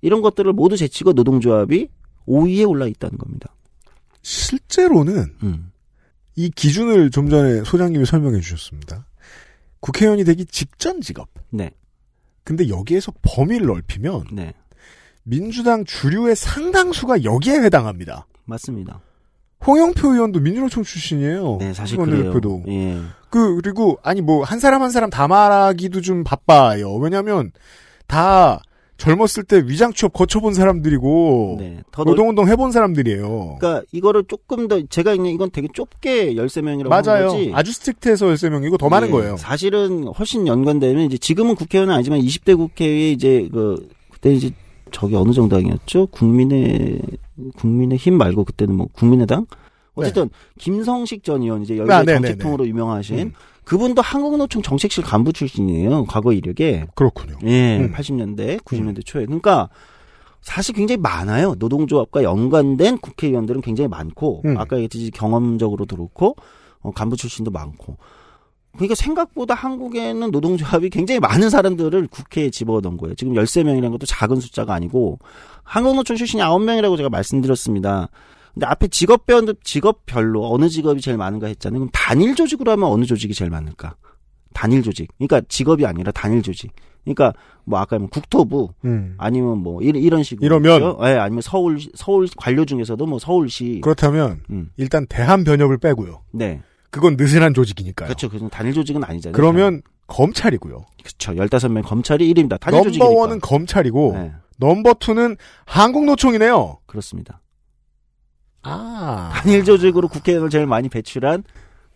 이런 0.00 0.22
것들을 0.22 0.52
모두 0.54 0.76
제치고 0.76 1.12
노동조합이 1.12 1.88
5위에 2.26 2.68
올라 2.68 2.86
있다는 2.86 3.18
겁니다. 3.18 3.54
실제로는 4.22 5.34
음. 5.42 5.70
이 6.34 6.50
기준을 6.50 7.10
좀 7.10 7.28
전에 7.30 7.62
소장님이 7.64 8.04
설명해 8.06 8.40
주셨습니다. 8.40 9.06
국회의원이 9.80 10.24
되기 10.24 10.44
직전 10.46 11.00
직업. 11.00 11.28
네. 11.50 11.70
근데 12.44 12.68
여기에서 12.68 13.12
범위를 13.22 13.66
넓히면 13.66 14.24
네. 14.32 14.52
민주당 15.22 15.84
주류의 15.84 16.36
상당수가 16.36 17.24
여기에 17.24 17.60
해당합니다. 17.62 18.26
맞습니다. 18.44 19.00
홍영표 19.66 20.12
의원도 20.12 20.40
민주노총 20.40 20.82
출신이에요. 20.84 21.56
네, 21.58 21.72
사실 21.72 21.96
그래요. 21.96 22.24
대표도. 22.24 22.64
예. 22.68 23.00
그 23.30 23.56
그리고 23.60 23.98
아니 24.02 24.20
뭐 24.20 24.44
한 24.44 24.60
사람 24.60 24.82
한 24.82 24.90
사람 24.90 25.10
다 25.10 25.26
말하기도 25.26 26.00
좀 26.02 26.22
바빠요. 26.24 26.94
왜냐하면 26.96 27.50
다 28.06 28.60
젊었을 28.96 29.44
때 29.44 29.62
위장 29.66 29.92
취업 29.92 30.12
거쳐본 30.12 30.54
사람들이고 30.54 31.56
네. 31.60 31.82
노동운동 31.96 32.48
해본 32.48 32.72
사람들이에요. 32.72 33.58
그러니까 33.60 33.84
이거를 33.92 34.24
조금 34.26 34.68
더 34.68 34.80
제가 34.88 35.14
그냥 35.14 35.32
이건 35.32 35.50
되게 35.50 35.68
좁게 35.72 36.34
13명이라고 36.34 36.88
맞아요. 36.88 37.28
한 37.28 37.28
거지. 37.28 37.52
아주 37.54 37.72
스트릭트해서 37.72 38.26
13명이고 38.26 38.78
더 38.78 38.88
많은 38.88 39.08
예, 39.08 39.12
거예요. 39.12 39.36
사실은 39.36 40.04
훨씬 40.04 40.46
연관되면 40.46 41.04
이제 41.04 41.18
지금은 41.18 41.56
국회의원은 41.56 41.94
아니지만 41.94 42.20
20대 42.20 42.56
국회에 42.56 43.12
이제 43.12 43.48
그 43.52 43.88
그때 44.10 44.32
이제 44.32 44.50
저기 44.92 45.14
어느 45.14 45.32
정당이었죠? 45.32 46.06
국민의 46.06 47.00
국민의 47.56 47.98
힘 47.98 48.14
말고 48.14 48.44
그때는 48.44 48.74
뭐 48.74 48.88
국민의당 48.92 49.46
어쨌든 49.94 50.30
김성식 50.58 51.24
전 51.24 51.42
의원 51.42 51.62
이제 51.62 51.76
열배 51.76 51.92
아, 51.92 52.02
네, 52.02 52.14
네, 52.14 52.28
정책통으로 52.28 52.66
유명하신 52.66 53.18
음. 53.18 53.32
그분도 53.66 54.00
한국노총 54.00 54.62
정책실 54.62 55.02
간부 55.02 55.32
출신이에요. 55.32 56.04
과거 56.04 56.32
이력에. 56.32 56.86
그렇군요. 56.94 57.36
예, 57.44 57.78
음. 57.78 57.92
80년대, 57.92 58.60
90년대 58.62 59.04
초에. 59.04 59.26
그러니까 59.26 59.68
사실 60.40 60.72
굉장히 60.72 61.00
많아요. 61.00 61.56
노동조합과 61.58 62.22
연관된 62.22 62.98
국회의원들은 62.98 63.62
굉장히 63.62 63.88
많고, 63.88 64.42
음. 64.44 64.56
아까 64.56 64.76
얘기했듯이 64.76 65.10
경험적으로도 65.10 65.96
그렇고, 65.96 66.36
어, 66.80 66.92
간부 66.92 67.16
출신도 67.16 67.50
많고. 67.50 67.96
그러니까 68.74 68.94
생각보다 68.94 69.54
한국에는 69.54 70.30
노동조합이 70.30 70.88
굉장히 70.90 71.18
많은 71.18 71.50
사람들을 71.50 72.06
국회에 72.06 72.50
집어넣은 72.50 72.98
거예요. 72.98 73.16
지금 73.16 73.32
13명이라는 73.34 73.90
것도 73.90 74.06
작은 74.06 74.38
숫자가 74.38 74.74
아니고, 74.74 75.18
한국노총 75.64 76.16
출신이 76.16 76.40
9명이라고 76.40 76.96
제가 76.96 77.08
말씀드렸습니다. 77.08 78.10
근데 78.56 78.66
앞에 78.68 78.88
직업별, 78.88 79.44
직업별로 79.62 80.50
어느 80.50 80.70
직업이 80.70 81.02
제일 81.02 81.18
많은가 81.18 81.46
했잖아요. 81.48 81.78
그럼 81.78 81.90
단일 81.92 82.34
조직으로 82.34 82.70
하면 82.72 82.88
어느 82.88 83.04
조직이 83.04 83.34
제일 83.34 83.50
많을까? 83.50 83.96
단일 84.54 84.82
조직. 84.82 85.08
그러니까 85.18 85.42
직업이 85.46 85.84
아니라 85.84 86.10
단일 86.10 86.40
조직. 86.40 86.72
그러니까 87.04 87.34
뭐 87.64 87.78
아까 87.78 87.98
뭐 87.98 88.08
국토부 88.08 88.70
음. 88.86 89.14
아니면 89.18 89.58
뭐 89.58 89.82
이런, 89.82 90.02
이런 90.02 90.22
식으로 90.22 90.46
이러면? 90.46 90.72
있죠? 90.76 90.98
예, 91.02 91.18
아니면 91.18 91.42
서울 91.42 91.78
서울 91.94 92.26
관료 92.34 92.64
중에서도 92.64 93.04
뭐 93.04 93.18
서울시 93.18 93.82
그렇다면 93.82 94.40
음. 94.48 94.70
일단 94.78 95.06
대한 95.06 95.44
변협을 95.44 95.76
빼고요. 95.76 96.22
네. 96.32 96.62
그건 96.90 97.16
느슨한 97.18 97.52
조직이니까요. 97.52 98.06
그렇죠. 98.06 98.30
그건 98.30 98.48
단일 98.48 98.72
조직은 98.72 99.04
아니잖아요. 99.04 99.34
그러면 99.36 99.82
검찰이고요. 100.06 100.86
그렇죠. 101.04 101.32
15명 101.34 101.84
검찰이 101.84 102.32
1입니다. 102.32 102.58
단일 102.58 102.78
넘버 102.78 102.84
조직이니까. 102.88 103.20
원은 103.20 103.40
검찰이고 103.40 104.12
네. 104.14 104.32
number 104.56 104.94
two는 104.94 105.36
한국노총이네요. 105.66 106.78
그렇습니다. 106.86 107.42
아. 108.66 109.30
단일 109.34 109.64
조직으로 109.64 110.08
국회의원을 110.08 110.50
제일 110.50 110.66
많이 110.66 110.88
배출한 110.88 111.44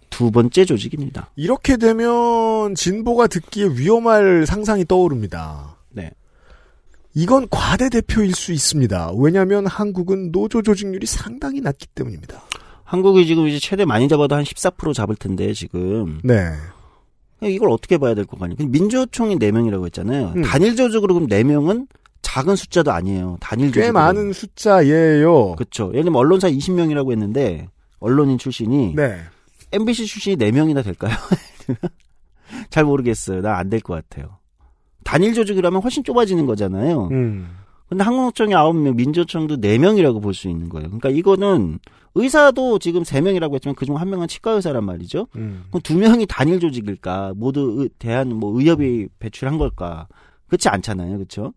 두 0.09 0.31
번째 0.31 0.65
조직입니다. 0.65 1.31
이렇게 1.37 1.77
되면 1.77 2.75
진보가 2.75 3.27
듣기에 3.29 3.69
위험할 3.77 4.45
상상이 4.47 4.85
떠오릅니다. 4.87 5.77
네. 5.91 6.11
이건 7.15 7.47
과대 7.51 7.89
대표일 7.89 8.35
수 8.35 8.53
있습니다. 8.53 9.13
왜냐하면 9.19 9.67
한국은 9.67 10.31
노조 10.33 10.63
조직률이 10.63 11.07
상당히 11.07 11.61
낮기 11.61 11.87
때문입니다. 11.95 12.43
한국이 12.85 13.27
지금 13.27 13.47
이제 13.47 13.59
최대 13.61 13.85
많이 13.85 14.09
잡아도 14.09 14.35
한 14.35 14.43
14% 14.45 14.95
잡을 14.95 15.15
텐데 15.17 15.53
지금 15.53 16.21
네. 16.25 16.51
이걸 17.43 17.71
어떻게 17.71 17.97
봐야 17.99 18.15
될 18.15 18.27
것 18.27 18.39
같냐. 18.39 18.55
민주총이 18.59 19.37
4명이라고 19.39 19.87
했잖아요. 19.87 20.33
음. 20.37 20.43
단일 20.43 20.77
조직으로 20.77 21.15
그럼 21.15 21.29
4명은 21.29 21.87
작은 22.23 22.57
숫자도 22.57 22.93
아니에요. 22.93 23.37
단일 23.41 23.69
조직. 23.69 23.81
꽤 23.81 23.93
많은 23.93 24.33
숫자예요. 24.33 25.57
그렇죠. 25.57 25.89
예를 25.93 26.05
들면 26.05 26.17
언론사 26.17 26.49
20명이라고 26.51 27.11
했는데 27.13 27.69
언론인 27.99 28.39
출신이 28.39 28.95
네. 28.95 29.19
MBC 29.73 30.07
출신이 30.07 30.37
4명이나 30.37 30.85
될까요? 30.85 31.15
잘 32.71 32.85
모르겠어요. 32.85 33.41
난안될 33.41 33.81
것 33.81 33.95
같아요. 33.95 34.39
단일 35.05 35.35
조직이라면 35.35 35.83
훨씬 35.83 36.05
좁아지는 36.05 36.47
거잖아요. 36.47 37.09
음. 37.13 37.49
근데 37.89 38.05
한국노총이 38.05 38.53
9명, 38.55 38.95
민주노총도 38.95 39.57
4명이라고 39.57 40.23
볼 40.23 40.33
수 40.35 40.49
있는 40.49 40.69
거예요. 40.69 40.87
그러니까 40.89 41.09
이거는 41.11 41.79
의사도 42.15 42.79
지금 42.79 43.03
3명이라고 43.03 43.55
했지만 43.55 43.75
그중 43.75 43.97
한 43.97 44.11
명은 44.11 44.29
치과 44.29 44.53
의사란 44.53 44.85
말이죠. 44.85 45.27
음. 45.37 45.65
그럼 45.71 45.81
두 45.83 45.97
명이 45.97 46.27
단일 46.27 46.61
조직일까? 46.61 47.33
모두 47.37 47.77
의- 47.83 47.91
대한 47.99 48.29
뭐 48.35 48.57
의협이 48.59 49.09
배출한 49.19 49.59
걸까? 49.59 50.07
그렇지 50.49 50.69
않잖아요. 50.69 51.17
그렇죠? 51.17 51.53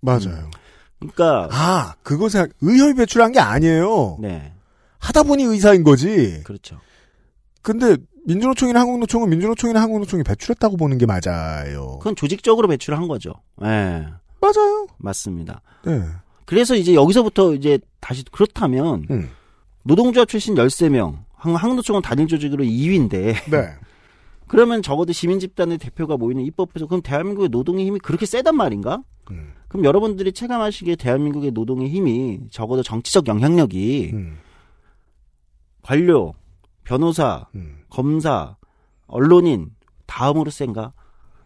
맞아요. 0.00 0.50
그러니까 0.98 1.48
아, 1.52 1.94
그거 2.02 2.28
생각, 2.28 2.50
의협이 2.60 2.94
배출한 2.94 3.32
게 3.32 3.40
아니에요. 3.40 4.18
네. 4.20 4.52
하다 4.98 5.22
보니 5.24 5.44
의사인 5.44 5.84
거지. 5.84 6.40
그렇죠. 6.44 6.80
근데 7.62 7.96
민주노총이나 8.26 8.80
한국노총은 8.80 9.30
민주노총이나 9.30 9.80
한국노총이 9.80 10.22
배출했다고 10.24 10.76
보는 10.76 10.98
게 10.98 11.06
맞아요. 11.06 11.98
그건 11.98 12.16
조직적으로 12.16 12.68
배출한 12.68 13.06
거죠. 13.08 13.32
예. 13.62 14.06
맞아요. 14.40 14.86
맞습니다. 14.98 15.60
네. 15.84 16.02
그래서 16.44 16.74
이제 16.74 16.94
여기서부터 16.94 17.54
이제 17.54 17.78
다시 18.00 18.24
그렇다면 18.30 19.06
음. 19.10 19.30
노동조합 19.84 20.28
출신 20.28 20.54
13명, 20.54 21.18
한- 21.34 21.54
한국노총은 21.54 22.02
단일 22.02 22.26
조직으로 22.26 22.64
2위인데 22.64 23.50
네. 23.50 23.68
그러면 24.48 24.82
적어도 24.82 25.12
시민 25.12 25.38
집단의 25.38 25.78
대표가 25.78 26.16
모이는 26.16 26.44
입법에서 26.44 26.86
그럼 26.86 27.02
대한민국의 27.02 27.50
노동의 27.50 27.86
힘이 27.86 27.98
그렇게 27.98 28.26
세단 28.26 28.56
말인가? 28.56 29.02
음. 29.30 29.52
그럼 29.68 29.84
여러분들이 29.84 30.32
체감하시기에 30.32 30.96
대한민국의 30.96 31.52
노동의 31.52 31.90
힘이 31.90 32.40
적어도 32.50 32.82
정치적 32.82 33.28
영향력이 33.28 34.10
음. 34.14 34.38
관료, 35.82 36.34
변호사, 36.84 37.46
음. 37.54 37.78
검사, 37.90 38.56
언론인 39.06 39.70
다음으로 40.06 40.50
센가? 40.50 40.92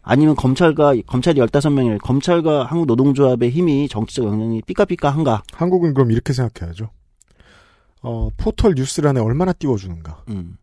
아니면 0.03 0.35
검찰과 0.35 0.95
검찰이 1.07 1.41
15명이래. 1.41 1.99
검찰과 2.03 2.65
한국 2.65 2.87
노동조합의 2.87 3.51
힘이 3.51 3.89
정치적 3.89 4.25
영향이 4.25 4.63
삐까삐까한가? 4.63 5.45
한국은 5.53 5.95
그럼 5.95 6.11
이렇게 6.11 6.33
생각해야죠. 6.33 6.91
어, 8.03 8.31
포털 8.37 8.75
뉴스란에 8.77 9.21
얼마나 9.21 9.53
띄워주는가. 9.53 10.25
음. 10.29 10.59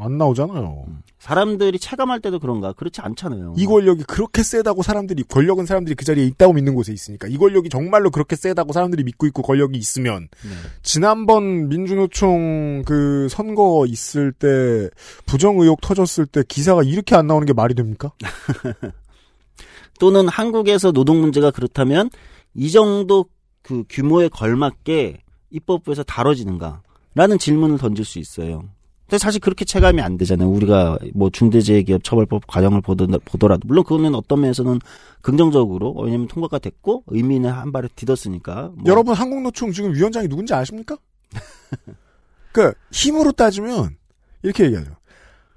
안 0.00 0.18
나오잖아요. 0.18 0.86
사람들이 1.18 1.78
체감할 1.78 2.20
때도 2.20 2.38
그런가? 2.38 2.72
그렇지 2.72 3.00
않잖아요. 3.00 3.54
이 3.56 3.66
권력이 3.66 4.04
그렇게 4.04 4.42
세다고 4.42 4.82
사람들이 4.82 5.24
권력은 5.24 5.66
사람들이 5.66 5.94
그 5.96 6.04
자리에 6.04 6.24
있다고 6.26 6.52
믿는 6.52 6.74
곳에 6.74 6.92
있으니까 6.92 7.26
이 7.28 7.36
권력이 7.36 7.68
정말로 7.68 8.10
그렇게 8.10 8.36
세다고 8.36 8.72
사람들이 8.72 9.02
믿고 9.04 9.26
있고 9.26 9.42
권력이 9.42 9.76
있으면 9.76 10.28
네. 10.42 10.50
지난번 10.82 11.68
민주노총 11.68 12.84
그 12.86 13.28
선거 13.28 13.84
있을 13.86 14.32
때 14.32 14.88
부정 15.26 15.58
의혹 15.58 15.80
터졌을 15.80 16.26
때 16.26 16.42
기사가 16.46 16.82
이렇게 16.84 17.16
안 17.16 17.26
나오는 17.26 17.46
게 17.46 17.52
말이 17.52 17.74
됩니까? 17.74 18.12
또는 19.98 20.28
한국에서 20.28 20.92
노동 20.92 21.20
문제가 21.20 21.50
그렇다면 21.50 22.10
이 22.54 22.70
정도 22.70 23.26
그 23.62 23.84
규모에 23.88 24.28
걸맞게 24.28 25.22
입법부에서 25.50 26.04
다뤄지는가? 26.04 26.82
라는 27.14 27.38
질문을 27.38 27.78
던질 27.78 28.04
수 28.04 28.20
있어요. 28.20 28.68
근데 29.08 29.16
사실 29.18 29.40
그렇게 29.40 29.64
체감이 29.64 30.02
안 30.02 30.18
되잖아요. 30.18 30.48
우리가 30.50 30.98
뭐 31.14 31.30
중대재해기업 31.30 32.04
처벌법 32.04 32.46
과정을 32.46 32.82
보더- 32.82 33.06
보더라도 33.24 33.62
물론 33.66 33.82
그거는 33.84 34.14
어떤 34.14 34.42
면에서는 34.42 34.80
긍정적으로 35.22 35.94
왜냐면 35.94 36.28
통과가 36.28 36.58
됐고 36.58 37.04
의미는 37.06 37.50
한 37.50 37.72
발을 37.72 37.88
디뎠으니까 37.96 38.72
뭐 38.74 38.84
여러분 38.86 39.14
한국노총 39.14 39.72
지금 39.72 39.94
위원장이 39.94 40.28
누군지 40.28 40.52
아십니까? 40.52 40.96
그 42.52 42.72
힘으로 42.92 43.32
따지면 43.32 43.96
이렇게 44.42 44.64
얘기하죠. 44.66 44.92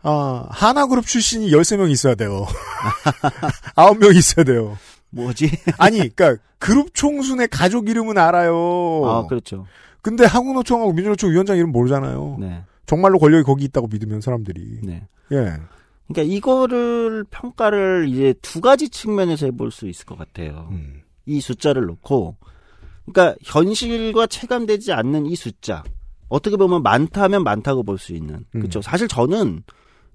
아, 0.04 0.47
하나그룹 0.49 1.06
출신이 1.06 1.52
13명 1.52 1.91
있어야 1.91 2.16
돼요. 2.16 2.45
9명 3.76 4.16
있어야 4.16 4.43
돼요. 4.45 4.78
뭐지? 5.12 5.52
아니, 5.78 5.99
그니까, 5.99 6.38
그룹 6.58 6.93
총순의 6.93 7.49
가족 7.49 7.89
이름은 7.89 8.18
알아요. 8.18 9.02
아 9.06 9.28
그렇죠. 9.28 9.66
근데 10.02 10.26
한국노총하고 10.26 10.93
민주노총 10.93 11.32
위원장 11.32 11.58
이름 11.58 11.72
모르잖아요. 11.72 12.38
네. 12.39 12.64
정말로 12.86 13.20
권력이 13.20 13.44
거기 13.44 13.66
있다고 13.66 13.88
믿으면 13.88 14.22
사람들이. 14.22 14.80
네. 14.84 15.08
예. 15.32 15.54
그러니까 16.08 16.36
이거를 16.36 17.24
평가를 17.32 18.08
이제 18.10 18.34
두 18.42 18.60
가지 18.60 18.90
측면에서 18.90 19.46
해볼 19.48 19.72
수 19.72 19.88
있을 19.88 20.06
것 20.06 20.18
같아요. 20.18 20.68
음. 20.72 21.02
이 21.26 21.40
숫자를 21.40 21.86
놓고, 21.86 22.36
그러니까 23.06 23.38
현실과 23.44 24.28
체감되지 24.28 24.92
않는 24.94 25.26
이 25.28 25.36
숫자 25.36 25.84
어떻게 26.28 26.58
보면 26.58 26.84
많다면 26.84 27.44
많다고 27.44 27.84
볼 27.84 27.98
수 27.98 28.14
있는 28.14 28.36
음. 28.56 28.60
그렇죠. 28.60 28.82
사실 28.82 29.08
저는 29.08 29.64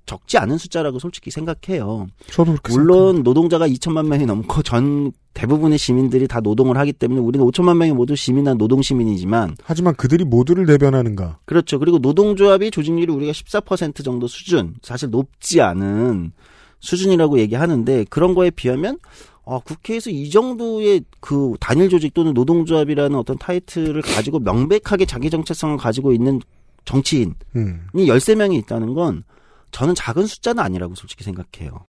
적지 0.06 0.38
않은 0.38 0.56
숫자라고 0.58 0.98
솔직히 0.98 1.30
생각해요. 1.30 2.06
저도 2.30 2.52
그렇게 2.52 2.72
물론 2.72 3.22
노동자가 3.22 3.66
2천만 3.68 4.06
명이 4.08 4.26
넘고 4.26 4.62
전 4.62 5.12
대부분의 5.36 5.76
시민들이 5.76 6.26
다 6.26 6.40
노동을 6.40 6.78
하기 6.78 6.94
때문에 6.94 7.20
우리는 7.20 7.46
5천만 7.46 7.76
명이 7.76 7.92
모두 7.92 8.16
시민한 8.16 8.56
노동 8.56 8.80
시민이지만 8.80 9.56
하지만 9.62 9.94
그들이 9.94 10.24
모두를 10.24 10.64
대변하는가? 10.64 11.38
그렇죠. 11.44 11.78
그리고 11.78 11.98
노동조합이 11.98 12.70
조직률이 12.70 13.12
우리가 13.12 13.32
14% 13.32 14.02
정도 14.02 14.26
수준, 14.26 14.74
사실 14.80 15.10
높지 15.10 15.60
않은 15.60 16.32
수준이라고 16.80 17.38
얘기하는데 17.38 18.06
그런 18.08 18.34
거에 18.34 18.50
비하면 18.50 18.98
아, 19.44 19.60
국회에서 19.62 20.10
이 20.10 20.30
정도의 20.30 21.04
그 21.20 21.54
단일 21.60 21.90
조직 21.90 22.14
또는 22.14 22.32
노동조합이라는 22.32 23.16
어떤 23.16 23.36
타이틀을 23.36 24.00
가지고 24.02 24.40
명백하게 24.40 25.04
자기 25.04 25.28
정체성을 25.28 25.76
가지고 25.76 26.12
있는 26.12 26.40
정치인이 26.86 27.32
음. 27.56 27.86
13명이 27.94 28.54
있다는 28.60 28.94
건 28.94 29.22
저는 29.70 29.94
작은 29.94 30.26
숫자는 30.26 30.62
아니라고 30.62 30.94
솔직히 30.94 31.24
생각해요. 31.24 31.86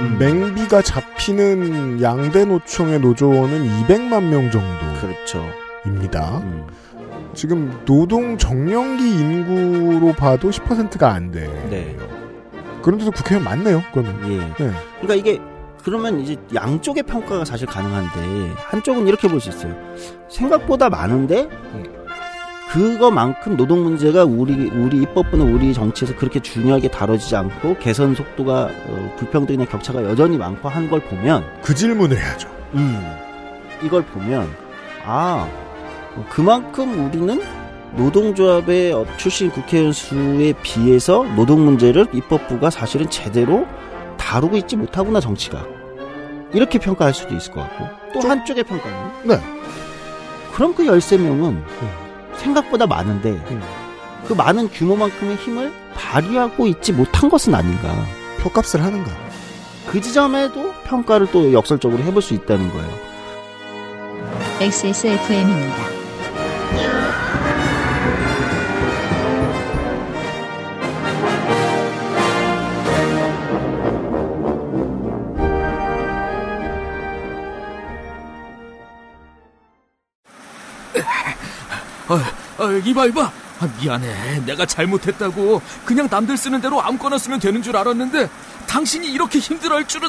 음. 0.00 0.16
맹비가 0.18 0.82
잡히는 0.82 2.02
양대 2.02 2.44
노총의 2.44 3.00
노조원은 3.00 3.64
200만 3.86 4.22
명 4.24 4.50
그렇죠. 5.00 5.44
정도입니다. 5.84 6.38
음. 6.38 6.66
지금 7.34 7.80
노동 7.84 8.36
정년기 8.36 9.08
인구로 9.10 10.12
봐도 10.12 10.50
10%가 10.50 11.12
안 11.12 11.30
돼. 11.30 11.46
네. 11.70 11.96
그런데도 12.82 13.10
국회의원 13.12 13.44
많네요. 13.44 13.82
그거는. 13.92 14.32
예. 14.32 14.38
네. 14.38 14.72
그러니까 15.00 15.14
이게 15.14 15.38
그러면 15.84 16.20
이제 16.20 16.36
양쪽의 16.54 17.04
평가가 17.04 17.44
사실 17.44 17.66
가능한데 17.66 18.52
한쪽은 18.56 19.06
이렇게 19.06 19.28
볼 19.28 19.40
수 19.40 19.48
있어요. 19.50 19.74
생각보다 20.28 20.88
많은데 20.90 21.48
그거만큼 22.68 23.56
노동 23.56 23.82
문제가 23.82 24.24
우리 24.24 24.68
우리 24.68 24.98
입법부는 25.02 25.54
우리 25.54 25.72
정치에서 25.72 26.14
그렇게 26.16 26.38
중요하게 26.40 26.88
다뤄지지 26.88 27.34
않고 27.36 27.78
개선 27.78 28.14
속도가 28.14 28.70
어, 28.86 29.14
불평등이나 29.16 29.64
격차가 29.64 30.02
여전히 30.04 30.36
많고 30.36 30.68
한 30.68 30.88
걸 30.88 31.00
보면 31.00 31.44
그 31.62 31.74
질문을 31.74 32.16
해야죠. 32.16 32.48
음, 32.74 33.16
이걸 33.82 34.02
보면 34.02 34.48
아 35.04 35.48
어, 36.14 36.26
그만큼 36.28 37.06
우리는 37.06 37.42
노동조합의 37.96 38.92
어, 38.92 39.06
출신 39.16 39.50
국회의원 39.50 39.92
수에 39.92 40.52
비해서 40.62 41.24
노동 41.36 41.64
문제를 41.64 42.06
입법부가 42.12 42.68
사실은 42.70 43.08
제대로 43.08 43.66
다루고 44.18 44.56
있지 44.58 44.76
못하구나 44.76 45.20
정치가 45.20 45.64
이렇게 46.52 46.78
평가할 46.78 47.14
수도 47.14 47.34
있을 47.34 47.52
것 47.52 47.60
같고 47.62 47.86
또 48.20 48.28
한쪽의 48.28 48.64
평가는 48.64 48.96
네. 49.24 49.40
그럼 50.54 50.74
그 50.74 50.84
13명은 50.84 51.62
생각보다 52.38 52.86
많은데 52.86 53.30
음. 53.30 53.62
그 54.26 54.32
많은 54.32 54.68
규모만큼의 54.70 55.36
힘을 55.36 55.72
발휘하고 55.94 56.66
있지 56.66 56.92
못한 56.92 57.28
것은 57.28 57.54
아닌가 57.54 57.94
표값을 58.40 58.82
하는가? 58.82 59.10
그 59.86 60.00
지점에도 60.00 60.72
평가를 60.84 61.30
또 61.30 61.52
역설적으로 61.52 62.02
해볼 62.02 62.20
수 62.20 62.34
있다는 62.34 62.70
거예요. 62.70 63.08
XSFM입니다. 64.60 65.97
이봐 82.76 83.06
이봐 83.06 83.32
아, 83.60 83.68
미안해. 83.80 84.44
내가 84.46 84.64
잘못했다고 84.64 85.60
그냥 85.84 86.06
남들 86.10 86.36
쓰는 86.36 86.60
대로 86.60 86.80
아무거나 86.80 87.18
쓰면 87.18 87.40
되는 87.40 87.60
줄 87.62 87.76
알았는데 87.76 88.28
당신이 88.68 89.08
이렇게 89.10 89.38
힘들어할 89.40 89.86
줄은 89.88 90.08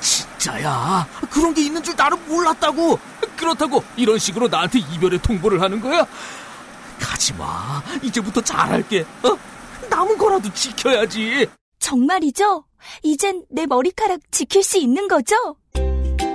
진짜야. 0.00 1.06
그런 1.30 1.54
게 1.54 1.62
있는 1.62 1.82
줄 1.82 1.94
나는 1.96 2.18
몰랐다고. 2.26 2.98
그렇다고 3.36 3.84
이런 3.96 4.18
식으로 4.18 4.48
나한테 4.48 4.78
이별의 4.80 5.20
통보를 5.22 5.60
하는 5.62 5.80
거야? 5.80 6.06
가지 6.98 7.32
마. 7.34 7.82
이제부터 8.02 8.40
잘할게. 8.40 9.04
어? 9.22 9.36
남은 9.88 10.18
거라도 10.18 10.52
지켜야지. 10.52 11.46
정말이죠? 11.78 12.64
이젠 13.02 13.44
내 13.50 13.66
머리카락 13.66 14.20
지킬 14.30 14.62
수 14.62 14.78
있는 14.78 15.06
거죠? 15.08 15.36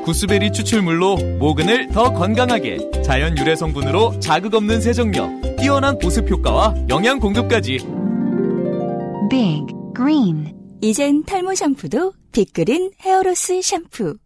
구스베리 0.06 0.52
추출물로 0.52 1.18
모근을 1.40 1.88
더 1.92 2.12
건강하게 2.14 2.78
자연 3.04 3.36
유래 3.38 3.56
성분으로 3.56 4.20
자극 4.20 4.54
없는 4.54 4.80
세정력 4.82 5.45
뛰어난 5.58 5.98
보습 5.98 6.30
효과와 6.30 6.74
영양 6.90 7.20
공급까지 7.20 7.80
Big 9.30 9.66
Green 9.96 10.54
이젠 10.82 11.24
탈모 11.24 11.56
샴푸도 11.56 12.14
Big 12.32 12.54
Green 12.54 12.92
hair 13.02 13.32
loss 13.32 13.62
샴푸. 13.62 14.18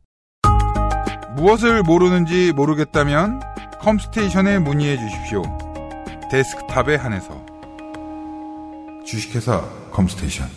무엇을 1.36 1.84
모르는지 1.84 2.52
모르겠다면 2.54 3.40
컴스테이션에 3.80 4.60
문의해 4.60 4.98
주십시오. 4.98 5.44
데스크탑에 6.32 6.96
한해서 6.96 7.46
주식회사 9.06 9.64
컴스테이션 9.92 10.48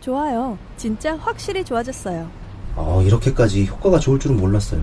좋아요. 0.00 0.56
진짜 0.76 1.14
확실히 1.16 1.62
좋아졌어요. 1.62 2.30
어, 2.76 3.02
이렇게까지 3.02 3.66
효과가 3.66 3.98
좋을 3.98 4.18
줄은 4.18 4.36
몰랐어요. 4.38 4.82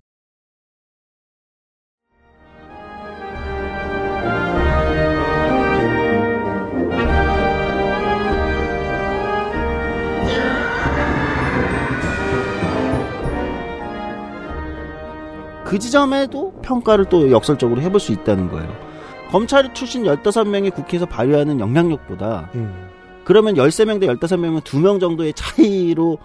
그 15.71 15.79
지점에도 15.79 16.51
평가를 16.61 17.05
또 17.05 17.31
역설적으로 17.31 17.81
해볼 17.81 17.97
수 18.01 18.11
있다는 18.11 18.49
거예요. 18.49 18.69
검찰 19.29 19.73
출신 19.73 20.03
15명이 20.03 20.73
국회에서 20.75 21.05
발휘하는 21.05 21.61
영향력보다 21.61 22.51
그러면 23.23 23.55
13명 23.55 24.01
대 24.01 24.07
15명은 24.07 24.59
2명 24.65 24.99
정도의 24.99 25.31
차이로 25.33 26.17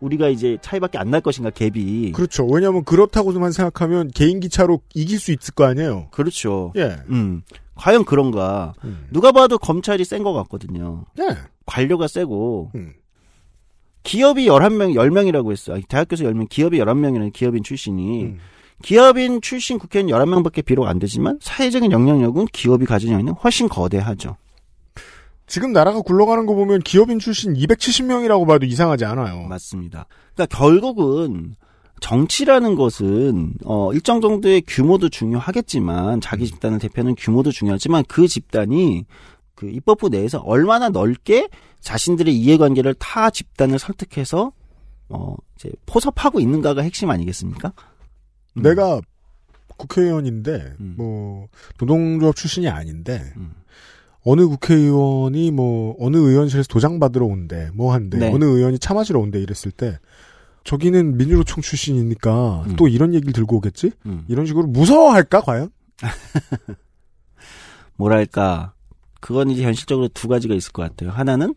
우리가 0.00 0.28
이제 0.28 0.56
차이밖에 0.62 0.96
안 0.96 1.10
날 1.10 1.20
것인가 1.20 1.50
갭이 1.50 2.14
그렇죠. 2.14 2.46
왜냐하면 2.46 2.82
그렇다고만 2.84 3.52
생각하면 3.52 4.08
개인 4.14 4.40
기차로 4.40 4.80
이길 4.94 5.18
수 5.18 5.32
있을 5.32 5.52
거 5.52 5.64
아니에요. 5.66 6.08
그렇죠. 6.10 6.72
예. 6.76 6.96
음. 7.10 7.42
과연 7.74 8.06
그런가? 8.06 8.72
누가 9.10 9.32
봐도 9.32 9.58
검찰이 9.58 10.02
센 10.06 10.22
것 10.22 10.32
같거든요. 10.32 11.04
네. 11.14 11.26
관료가 11.66 12.08
세고 12.08 12.70
기업이 14.02 14.46
11명, 14.46 14.94
10명이라고 14.94 15.52
했어. 15.52 15.74
아니, 15.74 15.82
대학교에서 15.82 16.24
10명, 16.24 16.48
기업이 16.48 16.78
11명이라는 16.78 17.34
기업인 17.34 17.62
출신이 17.62 18.36
기업인 18.82 19.40
출신 19.40 19.78
국회의원 19.78 20.10
11명밖에 20.10 20.64
비록 20.64 20.86
안 20.86 20.98
되지만 20.98 21.38
사회적인 21.40 21.92
영향력은 21.92 22.46
기업이 22.46 22.86
가진 22.86 23.10
영향력은 23.10 23.40
훨씬 23.42 23.68
거대하죠. 23.68 24.36
지금 25.46 25.72
나라가 25.72 26.00
굴러가는 26.00 26.46
거 26.46 26.54
보면 26.54 26.80
기업인 26.80 27.18
출신 27.18 27.54
270명이라고 27.54 28.46
봐도 28.46 28.66
이상하지 28.66 29.04
않아요. 29.04 29.42
맞습니다. 29.46 30.06
그러니까 30.34 30.56
결국은 30.56 31.54
정치라는 32.00 32.74
것은 32.74 33.54
어 33.64 33.92
일정 33.92 34.20
정도의 34.20 34.62
규모도 34.66 35.08
중요하겠지만 35.08 36.20
자기 36.20 36.46
집단을 36.46 36.78
대표하는 36.78 37.14
규모도 37.16 37.50
중요하지만 37.50 38.04
그 38.08 38.26
집단이 38.26 39.06
그 39.54 39.70
입법부 39.70 40.08
내에서 40.08 40.38
얼마나 40.40 40.88
넓게 40.88 41.48
자신들의 41.80 42.34
이해관계를 42.34 42.94
타 42.94 43.30
집단을 43.30 43.78
설득해서 43.78 44.52
어 45.08 45.36
이제 45.56 45.70
포섭하고 45.86 46.40
있는가가 46.40 46.82
핵심 46.82 47.10
아니겠습니까? 47.10 47.72
내가 48.62 49.00
국회의원인데 49.76 50.74
뭐 50.78 51.48
노동조합 51.78 52.36
출신이 52.36 52.68
아닌데 52.68 53.32
어느 54.22 54.46
국회의원이 54.46 55.50
뭐 55.50 55.96
어느 55.98 56.16
의원실에서 56.16 56.68
도장 56.68 56.98
받으러 57.00 57.26
온대 57.26 57.70
뭐 57.74 57.92
한대 57.92 58.18
네. 58.18 58.32
어느 58.32 58.44
의원이 58.44 58.78
차 58.78 58.94
마시러 58.94 59.20
온대 59.20 59.38
이랬을 59.40 59.70
때 59.76 59.98
저기는 60.64 61.16
민주노총 61.18 61.60
출신이니까 61.62 62.66
또 62.76 62.88
이런 62.88 63.12
얘기를 63.14 63.32
들고 63.34 63.56
오겠지? 63.56 63.90
이런 64.28 64.46
식으로 64.46 64.66
무서워할까 64.66 65.42
과연? 65.42 65.70
뭐랄까 67.96 68.72
그건 69.20 69.50
이제 69.50 69.62
현실적으로 69.62 70.08
두 70.08 70.28
가지가 70.28 70.54
있을 70.54 70.72
것 70.72 70.82
같아요. 70.82 71.10
하나는 71.10 71.54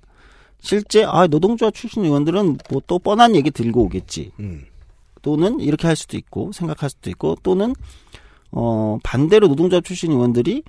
실제 0.60 1.04
아 1.06 1.28
노동조합 1.28 1.74
출신 1.74 2.04
의원들은 2.06 2.58
뭐 2.70 2.82
또 2.88 3.00
뻔한 3.00 3.36
얘기 3.36 3.52
들고 3.52 3.84
오겠지. 3.84 4.32
또는 5.28 5.60
이렇게 5.60 5.88
할 5.88 5.98
수도 5.98 6.16
있고 6.16 6.54
생각할 6.54 6.90
수도 6.90 7.10
있고 7.10 7.36
또는 7.44 7.76
어 8.50 8.98
반대로 9.04 9.50
노동조합 9.50 9.84
출신 9.84 10.14
의원들이 10.14 10.64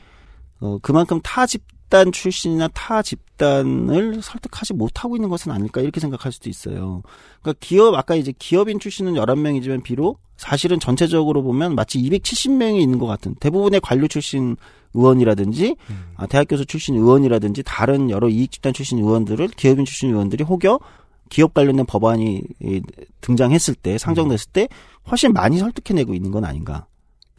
어 0.59 0.79
그만큼 0.83 1.21
타 1.23 1.47
집단 1.47 2.11
출신이나 2.11 2.67
타 2.75 3.01
집단을 3.01 4.21
설득하지 4.21 4.75
못하고 4.75 5.15
있는 5.15 5.29
것은 5.29 5.53
아닐까 5.53 5.81
이렇게 5.81 6.01
생각할 6.01 6.33
수도 6.33 6.51
있어요. 6.51 7.03
그러니까 7.41 7.61
기업 7.61 7.95
아까 7.95 8.17
이제 8.17 8.33
기업인 8.37 8.81
출신은 8.81 9.13
11명이지만 9.15 9.85
비록 9.85 10.19
사실은 10.37 10.81
전체적으로 10.81 11.45
보면 11.45 11.77
마치 11.77 12.01
270명이 12.01 12.81
있는 12.81 12.99
것 12.99 13.07
같은 13.07 13.37
대부분의 13.37 13.81
관료 13.81 14.09
출신 14.09 14.57
의원이라든지 14.95 15.77
아, 16.17 16.27
대학 16.27 16.49
교수 16.49 16.67
출신 16.67 16.97
의원이라든지 16.97 17.63
다른 17.65 18.11
여러 18.11 18.29
이익 18.29 18.51
집단 18.51 18.73
출신 18.73 18.99
의원들을 18.99 19.47
기업인 19.49 19.85
출신 19.85 20.11
의원들이 20.11 20.43
혹여 20.43 20.81
기업 21.29 21.55
관련된 21.55 21.87
법안이 21.87 22.43
이, 22.61 22.83
등장했을 23.21 23.75
때 23.75 23.99
상정됐을 23.99 24.51
때 24.53 24.69
훨씬 25.11 25.33
많이 25.33 25.59
설득해내고 25.59 26.15
있는 26.15 26.31
건 26.31 26.45
아닌가. 26.45 26.87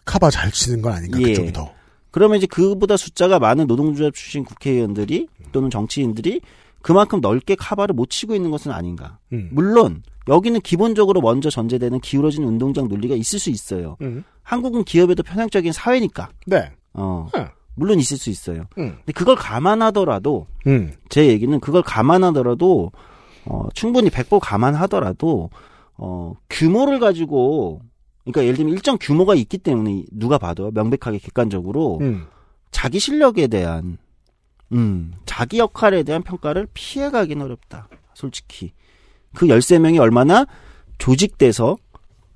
카바 0.06 0.32
잘 0.32 0.52
치는 0.52 0.82
건 0.82 0.94
아닌가 0.94 1.20
그쪽이 1.20 1.54
더. 1.54 1.72
그러면 2.12 2.38
이제 2.38 2.48
그보다 2.48 2.98
숫자가 2.98 3.40
많은 3.40 3.68
노동조합 3.68 4.14
출신 4.14 4.44
국회의원들이 4.44 5.28
또는 5.52 5.70
정치인들이 5.70 6.42
그만큼 6.82 7.22
넓게 7.22 7.56
카바를 7.56 7.94
못 7.94 8.10
치고 8.10 8.36
있는 8.36 8.52
것은 8.52 8.72
아닌가. 8.72 9.20
음. 9.34 9.50
물론 9.52 10.02
여기는 10.28 10.62
기본적으로 10.62 11.22
먼저 11.22 11.50
전제되는 11.50 12.00
기울어진 12.00 12.44
운동장 12.44 12.88
논리가 12.88 13.16
있을 13.16 13.38
수 13.40 13.50
있어요. 13.50 13.98
음. 14.02 14.24
한국은 14.44 14.84
기업에도 14.84 15.24
편향적인 15.24 15.72
사회니까. 15.72 16.30
네. 16.48 16.72
어. 16.94 17.28
물론 17.76 18.00
있을 18.00 18.18
수 18.18 18.30
있어요. 18.30 18.66
음. 18.78 18.98
근데 18.98 19.14
그걸 19.14 19.36
감안하더라도 19.36 20.48
음. 20.68 20.94
제 21.10 21.28
얘기는 21.28 21.58
그걸 21.60 21.82
감안하더라도 21.82 22.92
어, 23.46 23.68
충분히 23.74 24.10
백보 24.10 24.40
감안하더라도 24.40 25.50
어, 25.98 26.34
규모를 26.50 27.00
가지고 27.00 27.82
그러니까 28.24 28.44
예를 28.44 28.58
들면 28.58 28.74
일정 28.74 28.98
규모가 29.00 29.36
있기 29.36 29.58
때문에 29.58 30.06
누가 30.12 30.38
봐도 30.38 30.72
명백하게 30.72 31.20
객관적으로 31.20 32.00
음. 32.02 32.28
자기 32.72 33.00
실력에 33.00 33.48
대한 33.48 33.98
음, 34.72 35.14
자기 35.26 35.58
역할에 35.58 36.04
대한 36.04 36.22
평가를 36.22 36.68
피해 36.74 37.10
가긴 37.10 37.42
어렵다. 37.42 37.88
솔직히. 38.14 38.74
그 39.34 39.48
13명이 39.48 40.00
얼마나 40.00 40.46
조직돼서 40.98 41.78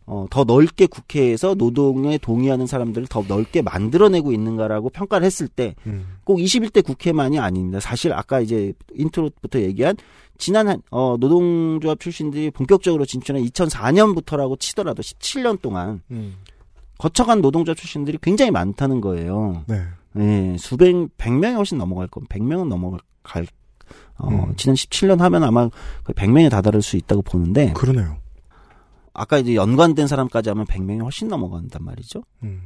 어, 0.05 0.25
더 0.29 0.43
넓게 0.43 0.85
국회에서 0.87 1.55
노동에 1.55 2.17
동의하는 2.17 2.67
사람들을 2.67 3.07
더 3.07 3.23
넓게 3.27 3.61
만들어내고 3.61 4.33
있는가라고 4.33 4.89
평가를 4.89 5.25
했을 5.25 5.47
때꼭 5.47 6.39
21대 6.39 6.83
국회만이 6.83 7.39
아닙니다. 7.39 7.79
사실 7.79 8.13
아까 8.13 8.39
이제 8.41 8.73
intro부터 8.95 9.61
얘기한 9.61 9.95
지난 10.37 10.67
한, 10.67 10.81
어, 10.91 11.15
노동조합 11.19 11.99
출신들이 11.99 12.51
본격적으로 12.51 13.05
진출한 13.05 13.43
2004년부터라고 13.43 14.59
치더라도 14.59 15.01
17년 15.01 15.61
동안 15.61 16.01
거쳐간 16.97 17.41
노동자 17.41 17.73
출신들이 17.73 18.17
굉장히 18.21 18.51
많다는 18.51 18.99
거예요. 19.01 19.63
네. 19.67 19.83
예, 20.17 20.55
수백, 20.59 20.93
백 21.17 21.33
명이 21.33 21.55
훨씬 21.55 21.77
넘어갈 21.77 22.07
겁니다. 22.07 22.33
백 22.33 22.43
명은 22.43 22.69
넘어갈, 22.69 22.99
어, 24.17 24.27
음. 24.29 24.53
지난 24.57 24.75
17년 24.75 25.19
하면 25.19 25.43
아마 25.43 25.69
거의 26.03 26.13
100명에 26.15 26.49
다다를 26.49 26.81
수 26.81 26.97
있다고 26.97 27.21
보는데. 27.23 27.73
그러네요. 27.73 28.22
아까 29.13 29.37
이제 29.37 29.55
연관된 29.55 30.07
사람까지 30.07 30.49
하면 30.49 30.65
100명이 30.65 31.01
훨씬 31.03 31.27
넘어간단 31.27 31.83
말이죠. 31.83 32.23
음. 32.43 32.61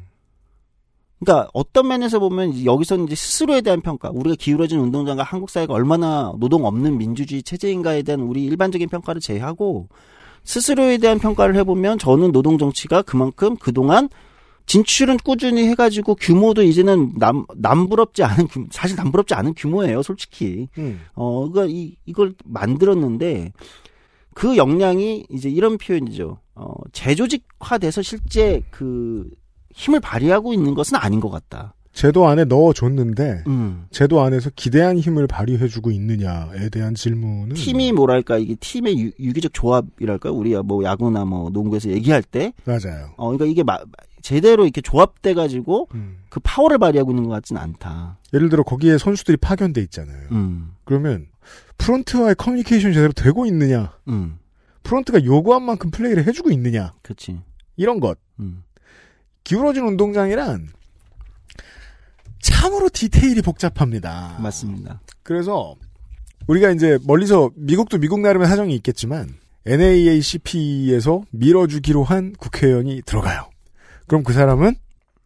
그러니까 1.19 1.49
어떤 1.53 1.87
면에서 1.87 2.19
보면 2.19 2.63
여기서는 2.63 3.05
이제 3.05 3.15
스스로에 3.15 3.61
대한 3.61 3.81
평가, 3.81 4.09
우리가 4.13 4.35
기울어진 4.37 4.79
운동장과 4.79 5.23
한국 5.23 5.49
사회가 5.49 5.73
얼마나 5.73 6.31
노동 6.39 6.65
없는 6.65 6.97
민주주의 6.97 7.41
체제인가에 7.41 8.03
대한 8.03 8.21
우리 8.21 8.45
일반적인 8.45 8.87
평가를 8.89 9.19
제외하고 9.19 9.87
스스로에 10.43 10.99
대한 10.99 11.17
평가를 11.19 11.55
해보면 11.55 11.97
저는 11.97 12.31
노동 12.31 12.57
정치가 12.57 13.01
그만큼 13.01 13.55
그동안 13.57 14.09
진출은 14.67 15.17
꾸준히 15.23 15.65
해가지고 15.69 16.15
규모도 16.15 16.61
이제는 16.61 17.13
남 17.17 17.45
남부럽지 17.55 18.23
않은 18.23 18.47
규- 18.47 18.67
사실 18.69 18.95
남부럽지 18.97 19.33
않은 19.33 19.53
규모예요, 19.55 20.03
솔직히. 20.03 20.67
음. 20.77 20.99
어, 21.15 21.49
그러니까 21.49 21.73
이 21.73 21.95
이걸 22.05 22.35
만들었는데 22.45 23.53
그 24.37 24.55
역량이 24.55 25.25
이제 25.31 25.49
이런 25.49 25.79
표현이죠. 25.79 26.37
어, 26.53 26.71
재조직화돼서 26.91 28.03
실제 28.03 28.61
그 28.69 29.27
힘을 29.73 29.99
발휘하고 29.99 30.53
있는 30.53 30.75
것은 30.75 30.95
아닌 30.95 31.19
것 31.19 31.31
같다. 31.31 31.73
제도 31.91 32.27
안에 32.27 32.45
넣어줬는데 32.45 33.45
음. 33.47 33.87
제도 33.89 34.21
안에서 34.21 34.51
기대한 34.55 34.99
힘을 34.99 35.25
발휘해주고 35.25 35.89
있느냐에 35.89 36.69
대한 36.69 36.93
질문은 36.93 37.55
팀이 37.55 37.91
뭐랄까 37.93 38.37
이게 38.37 38.53
팀의 38.59 38.99
유, 38.99 39.11
유기적 39.19 39.55
조합이랄까 39.55 40.29
우리가 40.29 40.61
뭐 40.61 40.83
야구나 40.83 41.25
뭐 41.25 41.49
농구에서 41.49 41.89
얘기할 41.89 42.21
때 42.21 42.53
맞아요. 42.65 43.09
어, 43.17 43.29
그러니까 43.31 43.45
이게 43.45 43.63
마- 43.63 43.79
제대로 44.21 44.65
이렇게 44.65 44.81
조합돼 44.81 45.33
가지고 45.33 45.87
음. 45.95 46.17
그 46.29 46.39
파워를 46.43 46.77
발휘하고 46.77 47.09
있는 47.09 47.23
것 47.23 47.29
같지는 47.31 47.59
않다. 47.59 48.19
예를 48.35 48.49
들어 48.49 48.61
거기에 48.61 48.99
선수들이 48.99 49.37
파견돼 49.37 49.81
있잖아요. 49.81 50.27
음. 50.31 50.73
그러면 50.83 51.25
프론트와의 51.77 52.35
커뮤니케이션이 52.35 52.93
제대로 52.93 53.13
되고 53.13 53.45
있느냐? 53.45 53.93
음. 54.07 54.39
프론트가 54.83 55.25
요구한 55.25 55.63
만큼 55.63 55.91
플레이를 55.91 56.25
해주고 56.27 56.51
있느냐? 56.51 56.93
그렇지. 57.01 57.41
이런 57.75 57.99
것. 57.99 58.17
음. 58.39 58.63
기울어진 59.43 59.83
운동장이란 59.83 60.69
참으로 62.41 62.89
디테일이 62.89 63.41
복잡합니다. 63.41 64.37
맞습니다. 64.39 65.01
그래서 65.23 65.75
우리가 66.47 66.71
이제 66.71 66.97
멀리서 67.05 67.51
미국도 67.55 67.97
미국 67.97 68.21
나름의 68.21 68.47
사정이 68.47 68.73
있겠지만 68.75 69.35
NAACP에서 69.65 71.23
밀어주기로 71.31 72.03
한 72.03 72.33
국회의원이 72.33 73.01
들어가요. 73.05 73.49
그럼 74.07 74.23
그 74.23 74.31
사람은 74.31 74.75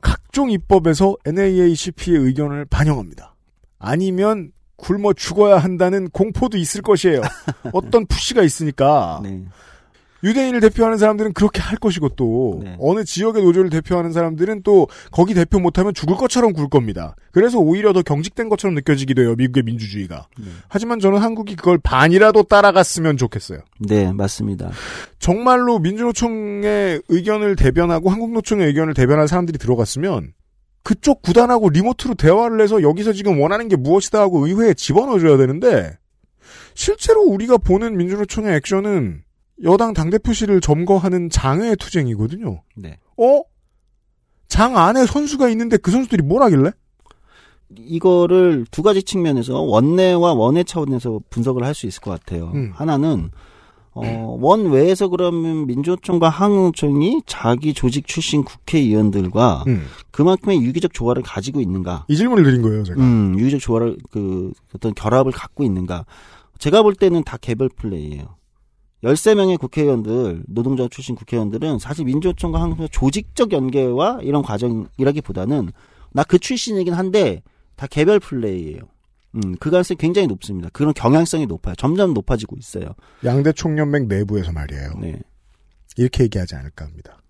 각종 0.02 0.50
입법에서 0.50 1.16
NAACP의 1.26 2.18
의견을 2.18 2.66
반영합니다. 2.66 3.36
아니면 3.78 4.52
굶어 4.82 5.14
죽어야 5.14 5.58
한다는 5.60 6.10
공포도 6.10 6.58
있을 6.58 6.82
것이에요. 6.82 7.22
어떤 7.72 8.06
푸시가 8.08 8.42
있으니까. 8.42 9.22
네. 9.24 9.44
유대인을 10.24 10.60
대표하는 10.60 11.00
사람들은 11.00 11.34
그렇게 11.34 11.62
할 11.62 11.80
것이고 11.80 12.10
또 12.10 12.62
네. 12.64 12.76
어느 12.80 13.04
지역의 13.04 13.44
노조를 13.44 13.72
대표하는 13.72 14.12
사람들은 14.12 14.62
또 14.64 14.88
거기 15.10 15.34
대표 15.34 15.60
못하면 15.60 15.96
죽을 15.96 16.16
것처럼 16.16 16.54
굴 16.54 16.70
겁니다. 16.70 17.16
그래서 17.32 17.58
오히려 17.58 17.92
더 17.92 18.04
경직된 18.04 18.48
것처럼 18.50 18.76
느껴지기도 18.76 19.24
해요. 19.24 19.36
미국의 19.36 19.64
민주주의가. 19.64 20.28
네. 20.38 20.46
하지만 20.68 21.00
저는 21.00 21.20
한국이 21.20 21.56
그걸 21.56 21.80
반이라도 21.80 22.44
따라갔으면 22.44 23.18
좋겠어요. 23.18 23.62
네, 23.80 24.12
맞습니다. 24.14 24.70
정말로 25.18 25.80
민주노총의 25.80 27.02
의견을 27.08 27.56
대변하고 27.56 28.12
한국노총의 28.12 28.68
의견을 28.68 28.94
대변한 28.94 29.26
사람들이 29.26 29.58
들어갔으면 29.58 30.34
그쪽 30.84 31.22
구단하고 31.22 31.70
리모트로 31.70 32.16
대화를 32.16 32.62
해서 32.62 32.82
여기서 32.82 33.14
지금 33.14 33.40
원하는 33.40 33.68
게 33.68 33.76
무엇이다 33.76 34.20
하고 34.20 34.48
의회에 34.48 34.74
집어넣어줘야 34.74 35.38
되는데 35.38 35.98
실제로 36.74 37.22
우리가 37.22 37.58
보는 37.58 37.98
민주노총의 37.98 38.56
액션은 38.58 39.24
여당 39.64 39.94
당대표실을 39.94 40.60
점거하는 40.62 41.30
장외 41.30 41.76
투쟁이거든요. 41.76 42.64
네. 42.76 42.98
어? 43.18 43.44
장 44.48 44.76
안에 44.78 45.06
선수가 45.06 45.50
있는데 45.50 45.78
그 45.78 45.92
선수들이 45.92 46.24
뭘 46.24 46.42
하길래? 46.44 46.72
이거를 47.78 48.66
두 48.70 48.82
가지 48.84 49.02
측면에서 49.04 49.62
원내와 49.62 50.34
원외 50.34 50.64
차원에서 50.64 51.22
분석을 51.30 51.64
할 51.64 51.74
수 51.74 51.86
있을 51.88 52.02
것 52.02 52.12
같아요. 52.12 52.52
음. 52.54 52.72
하나는 52.74 53.32
어, 53.94 54.38
원 54.40 54.72
외에서 54.72 55.10
그러면 55.10 55.68
민주노총과 55.68 56.30
한국노총이 56.30 57.24
자기 57.26 57.74
조직 57.74 58.08
출신 58.08 58.44
국회의원들과 58.44 59.66
음. 59.68 59.86
그만큼의 60.12 60.62
유기적 60.62 60.94
조화를 60.94 61.24
가지고 61.24 61.60
있는가? 61.60 62.06
이 62.08 62.16
질문을 62.16 62.44
드린 62.44 62.62
거예요, 62.62 62.84
제가. 62.84 63.02
음, 63.02 63.38
유기적 63.38 63.60
조화를 63.60 63.98
그 64.10 64.54
어떤 64.74 64.94
결합을 64.94 65.32
갖고 65.34 65.64
있는가? 65.64 66.06
제가 66.58 66.84
볼 66.84 66.96
때는 66.96 67.24
다 67.24 67.38
개별 67.42 67.70
플레이예요. 67.70 68.36
13명의 69.04 69.60
국회의원들, 69.60 70.44
노동자 70.48 70.88
출신 70.88 71.16
국회의원들은 71.16 71.80
사실 71.80 72.06
민주노총과 72.06 72.62
한국노총 72.62 72.88
조직적 72.92 73.52
연계와 73.52 74.20
이런 74.22 74.42
과정이라기보다는 74.44 75.72
나 76.14 76.24
그 76.24 76.38
출신이긴 76.40 76.94
한데 76.94 77.42
다 77.76 77.88
개별 77.88 78.20
플레이예요. 78.20 78.80
음, 79.36 79.56
그 79.60 79.70
가능성이 79.70 79.98
굉장히 79.98 80.28
높습니다. 80.28 80.70
그런 80.74 80.94
경향성이 80.94 81.46
높아요. 81.46 81.76
점점 81.76 82.14
높아지고 82.14 82.58
있어요. 82.58 82.94
양대 83.24 83.52
총연맹 83.52 84.08
내부에서 84.08 84.52
말이에요. 84.52 84.94
네. 85.00 85.20
이렇게 85.98 86.24
얘기하지 86.24 86.56
않을까 86.56 86.86
합니다. 86.86 87.22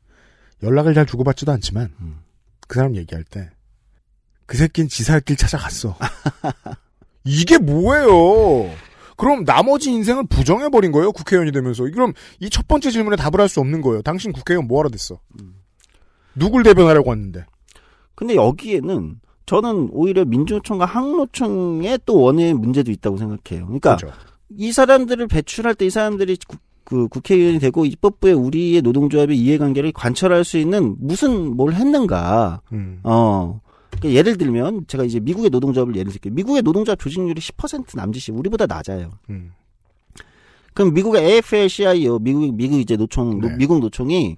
연락을 0.64 0.93
잘 0.93 1.06
주고받지도 1.06 1.52
않지만 1.52 1.93
음. 2.02 2.20
그 2.68 2.76
사람 2.76 2.95
얘기할 2.95 3.24
때 3.24 3.49
그 4.47 4.58
새끼는 4.58 4.89
지살 4.89 5.22
길 5.22 5.38
찾아갔어. 5.38 5.95
이게 7.24 7.58
뭐예요? 7.58 8.70
그럼 9.16 9.45
나머지 9.45 9.91
인생을 9.91 10.26
부정해버린 10.28 10.91
거예요, 10.91 11.14
국회의원이 11.14 11.54
되면서. 11.54 11.84
그럼 11.84 12.12
이 12.41 12.49
첫 12.49 12.68
번째 12.68 12.91
질문에 12.91 13.16
답을 13.16 13.39
할 13.39 13.47
수 13.47 13.62
없는 13.62 13.82
거예요. 13.82 14.02
당신 14.02 14.34
국회의원 14.34 14.68
뭐하러 14.68 14.89
됐어? 14.89 15.22
누굴 16.36 16.64
대변하려고 16.64 17.12
왔는데? 17.12 17.45
근데 18.14 18.36
여기에는 18.36 19.22
저는 19.46 19.89
오히려 19.92 20.24
민주노총과 20.26 20.86
한노총의 20.86 21.99
또 22.06 22.22
원의 22.22 22.54
문제도 22.54 22.92
있다고 22.92 23.18
생각해요. 23.18 23.66
그러니까 23.66 23.96
그죠. 23.98 24.12
이 24.58 24.72
사람들을 24.72 25.28
배출할 25.28 25.76
때 25.76 25.86
이 25.86 25.89
사람들이 25.89 26.38
국, 26.48 26.60
그 26.84 27.08
국회의원이 27.08 27.60
되고 27.60 27.86
입법부에 27.86 28.34
우리의 28.34 28.82
노동조합의 28.82 29.38
이해관계를 29.38 29.92
관철할 29.94 30.44
수 30.44 30.58
있는 30.58 30.96
무슨 31.00 31.56
뭘 31.56 31.74
했는가. 31.74 32.62
음. 32.74 33.00
어. 33.04 33.62
그러니까 33.92 34.18
예를 34.18 34.38
들면 34.38 34.86
제가 34.88 35.04
이제 35.04 35.20
미국의 35.20 35.50
노동조합을 35.50 35.95
예를 35.95 36.11
들게요. 36.11 36.34
미국의 36.34 36.61
노동조합 36.64 36.98
조직률이 36.99 37.40
10% 37.41 37.95
남짓이 37.95 38.36
우리보다 38.36 38.65
낮아요. 38.68 39.11
음. 39.30 39.52
그럼 40.74 40.94
미국의 40.94 41.22
AFL-CIO, 41.41 42.20
미국 42.22 42.56
미국 42.56 42.80
이제 42.80 42.95
노총, 42.95 43.40
노- 43.41 43.49
네. 43.49 43.56
미국 43.57 43.80
노총이 43.80 44.38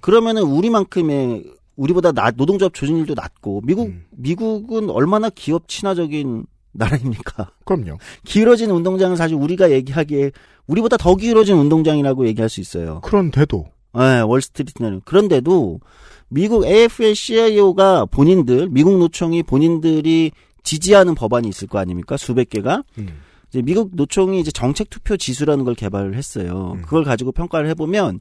그러면은 0.00 0.42
우리만큼의 0.42 1.44
우리보다 1.80 2.12
낮 2.12 2.34
노동조합 2.36 2.74
조직률도 2.74 3.14
낮고 3.14 3.62
미국 3.64 3.88
음. 3.88 4.04
미국은 4.10 4.90
얼마나 4.90 5.30
기업 5.30 5.66
친화적인 5.66 6.44
나라입니까? 6.72 7.50
그럼요. 7.64 7.98
기울어진 8.24 8.70
운동장은 8.70 9.16
사실 9.16 9.36
우리가 9.36 9.70
얘기하기에 9.72 10.30
우리보다 10.66 10.96
더 10.98 11.16
기울어진 11.16 11.56
운동장이라고 11.56 12.26
얘기할 12.28 12.48
수 12.48 12.60
있어요. 12.60 13.00
그런데도 13.02 13.64
네, 13.94 14.20
월스트리트는 14.20 15.00
그런데도 15.04 15.80
미국 16.28 16.64
AFL-CIO가 16.64 18.06
본인들 18.10 18.68
미국 18.70 18.98
노총이 18.98 19.42
본인들이 19.42 20.30
지지하는 20.62 21.14
법안이 21.14 21.48
있을 21.48 21.66
거 21.66 21.78
아닙니까? 21.78 22.16
수백 22.16 22.50
개가 22.50 22.84
음. 22.98 23.08
이제 23.48 23.62
미국 23.62 23.90
노총이 23.94 24.38
이제 24.38 24.52
정책 24.52 24.90
투표 24.90 25.16
지수라는 25.16 25.64
걸 25.64 25.74
개발을 25.74 26.14
했어요. 26.14 26.74
음. 26.76 26.82
그걸 26.82 27.02
가지고 27.04 27.32
평가를 27.32 27.68
해보면 27.70 28.20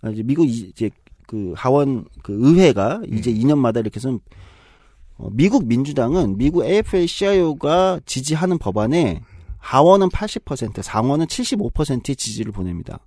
아, 0.00 0.08
이제 0.10 0.22
미국 0.22 0.46
이- 0.48 0.70
이제 0.70 0.90
그 1.26 1.52
하원 1.56 2.04
그 2.22 2.32
의회가 2.32 3.02
이제 3.10 3.30
음. 3.30 3.36
2년마다 3.36 3.80
이렇게 3.80 3.96
해서 3.96 4.18
어, 5.16 5.28
미국 5.32 5.66
민주당은 5.66 6.36
미국 6.36 6.64
AFL-CIO가 6.64 8.00
지지하는 8.04 8.58
법안에 8.58 9.20
하원은 9.58 10.08
80%, 10.08 10.82
상원은 10.82 11.26
75%의 11.26 12.16
지지를 12.16 12.52
보냅니다. 12.52 12.98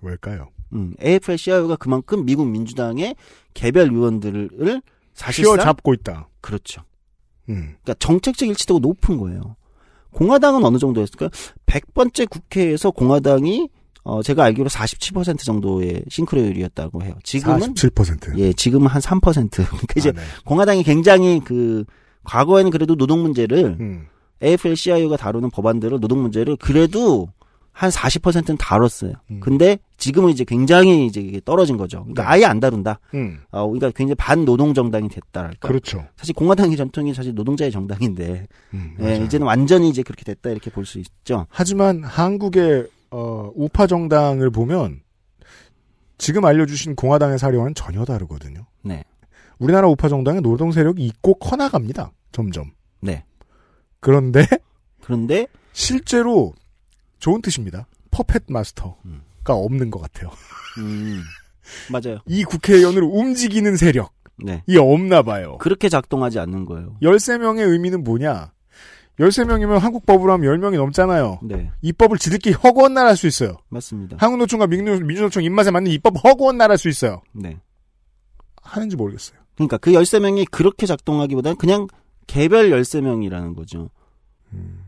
왜일까요? 0.00 0.48
음, 0.74 0.94
AFL-CIO가 1.00 1.76
그만큼 1.78 2.24
미국 2.24 2.46
민주당의 2.48 3.16
개별 3.54 3.90
의원들을 3.92 4.82
사실상 5.14 5.54
휘어잡고 5.54 5.94
있다. 5.94 6.28
그렇죠. 6.40 6.82
음. 7.48 7.76
그러니까 7.82 7.94
정책적 7.94 8.48
일치도가 8.48 8.80
높은 8.80 9.18
거예요. 9.18 9.56
공화당은 10.12 10.64
어느 10.64 10.78
정도였을까요? 10.78 11.30
100번째 11.66 12.28
국회에서 12.30 12.90
공화당이 12.90 13.68
어 14.08 14.22
제가 14.22 14.44
알기로 14.44 14.70
47% 14.70 15.40
정도의 15.44 16.02
싱크로율이었다고 16.08 17.02
해요. 17.02 17.14
지금은 17.22 17.74
47%. 17.74 18.38
예, 18.38 18.52
지금은 18.54 18.86
한 18.86 19.02
3%. 19.02 19.20
그러니까 19.52 19.86
이제 19.96 20.08
아, 20.08 20.12
네. 20.12 20.20
공화당이 20.46 20.82
굉장히 20.82 21.40
그 21.44 21.84
과거에는 22.24 22.70
그래도 22.70 22.96
노동 22.96 23.20
문제를 23.22 23.76
음. 23.78 24.06
AFL-CIO가 24.42 25.18
다루는 25.18 25.50
법안들을 25.50 26.00
노동 26.00 26.22
문제를 26.22 26.56
그래도 26.56 27.28
한 27.72 27.90
40%는 27.90 28.56
다뤘어요. 28.56 29.12
근데 29.40 29.78
지금은 29.98 30.30
이제 30.30 30.42
굉장히 30.44 31.06
이제 31.06 31.40
떨어진 31.44 31.76
거죠. 31.76 32.00
그러니까 32.00 32.28
아예 32.30 32.44
안 32.44 32.58
다룬다. 32.58 32.98
음. 33.14 33.38
어, 33.52 33.66
그러니까 33.68 33.90
굉장히 33.92 34.14
반노동 34.16 34.74
정당이 34.74 35.08
됐다랄까. 35.08 35.68
그렇죠. 35.68 36.04
사실 36.16 36.34
공화당의 36.34 36.76
전통이 36.76 37.14
사실 37.14 37.34
노동자의 37.34 37.70
정당인데, 37.70 38.46
음, 38.74 38.96
예. 39.00 39.22
이제는 39.24 39.46
완전히 39.46 39.88
이제 39.90 40.02
그렇게 40.02 40.24
됐다 40.24 40.50
이렇게 40.50 40.70
볼 40.70 40.86
수 40.86 40.98
있죠. 40.98 41.46
하지만 41.50 42.02
한국의 42.02 42.88
어, 43.10 43.50
우파 43.54 43.86
정당을 43.86 44.50
보면 44.50 45.00
지금 46.18 46.44
알려주신 46.44 46.96
공화당의 46.96 47.38
사례와는 47.38 47.74
전혀 47.74 48.04
다르거든요. 48.04 48.66
네. 48.82 49.04
우리나라 49.58 49.88
우파 49.88 50.08
정당의 50.08 50.42
노동 50.42 50.72
세력이 50.72 51.04
있고 51.06 51.34
커나갑니다. 51.34 52.12
점점. 52.32 52.72
네. 53.00 53.24
그런데 54.00 54.46
그런데 55.00 55.46
실제로 55.72 56.52
좋은 57.18 57.40
뜻입니다. 57.42 57.86
퍼펫 58.10 58.44
마스터가 58.48 59.54
없는 59.54 59.90
것 59.90 60.00
같아요. 60.00 60.30
음, 60.78 61.20
맞아요. 61.90 62.18
이 62.26 62.44
국회의원을 62.44 63.02
움직이는 63.02 63.76
세력이 63.76 64.08
네. 64.44 64.62
없나 64.78 65.22
봐요. 65.22 65.58
그렇게 65.58 65.88
작동하지 65.88 66.38
않는 66.40 66.64
거예요. 66.64 66.96
13명의 67.02 67.68
의미는 67.68 68.04
뭐냐? 68.04 68.52
13명이면 69.18 69.78
한국 69.78 70.06
법으로 70.06 70.32
하면 70.34 70.60
10명이 70.60 70.76
넘잖아요. 70.76 71.40
네. 71.42 71.70
입법을 71.82 72.18
지들끼리 72.18 72.54
허구한 72.54 72.94
날할수 72.94 73.26
있어요. 73.26 73.56
맞습니다. 73.68 74.16
한국노총과 74.20 74.66
민주, 74.68 75.00
민주노총 75.04 75.42
입맛에 75.42 75.70
맞는 75.70 75.90
입법 75.90 76.22
허구한 76.22 76.56
날할수 76.56 76.88
있어요. 76.88 77.22
네. 77.32 77.58
하는지 78.62 78.96
모르겠어요. 78.96 79.38
그러니까 79.56 79.76
그 79.78 79.90
13명이 79.92 80.50
그렇게 80.50 80.86
작동하기보다는 80.86 81.56
그냥 81.56 81.88
개별 82.26 82.70
13명이라는 82.70 83.56
거죠. 83.56 83.90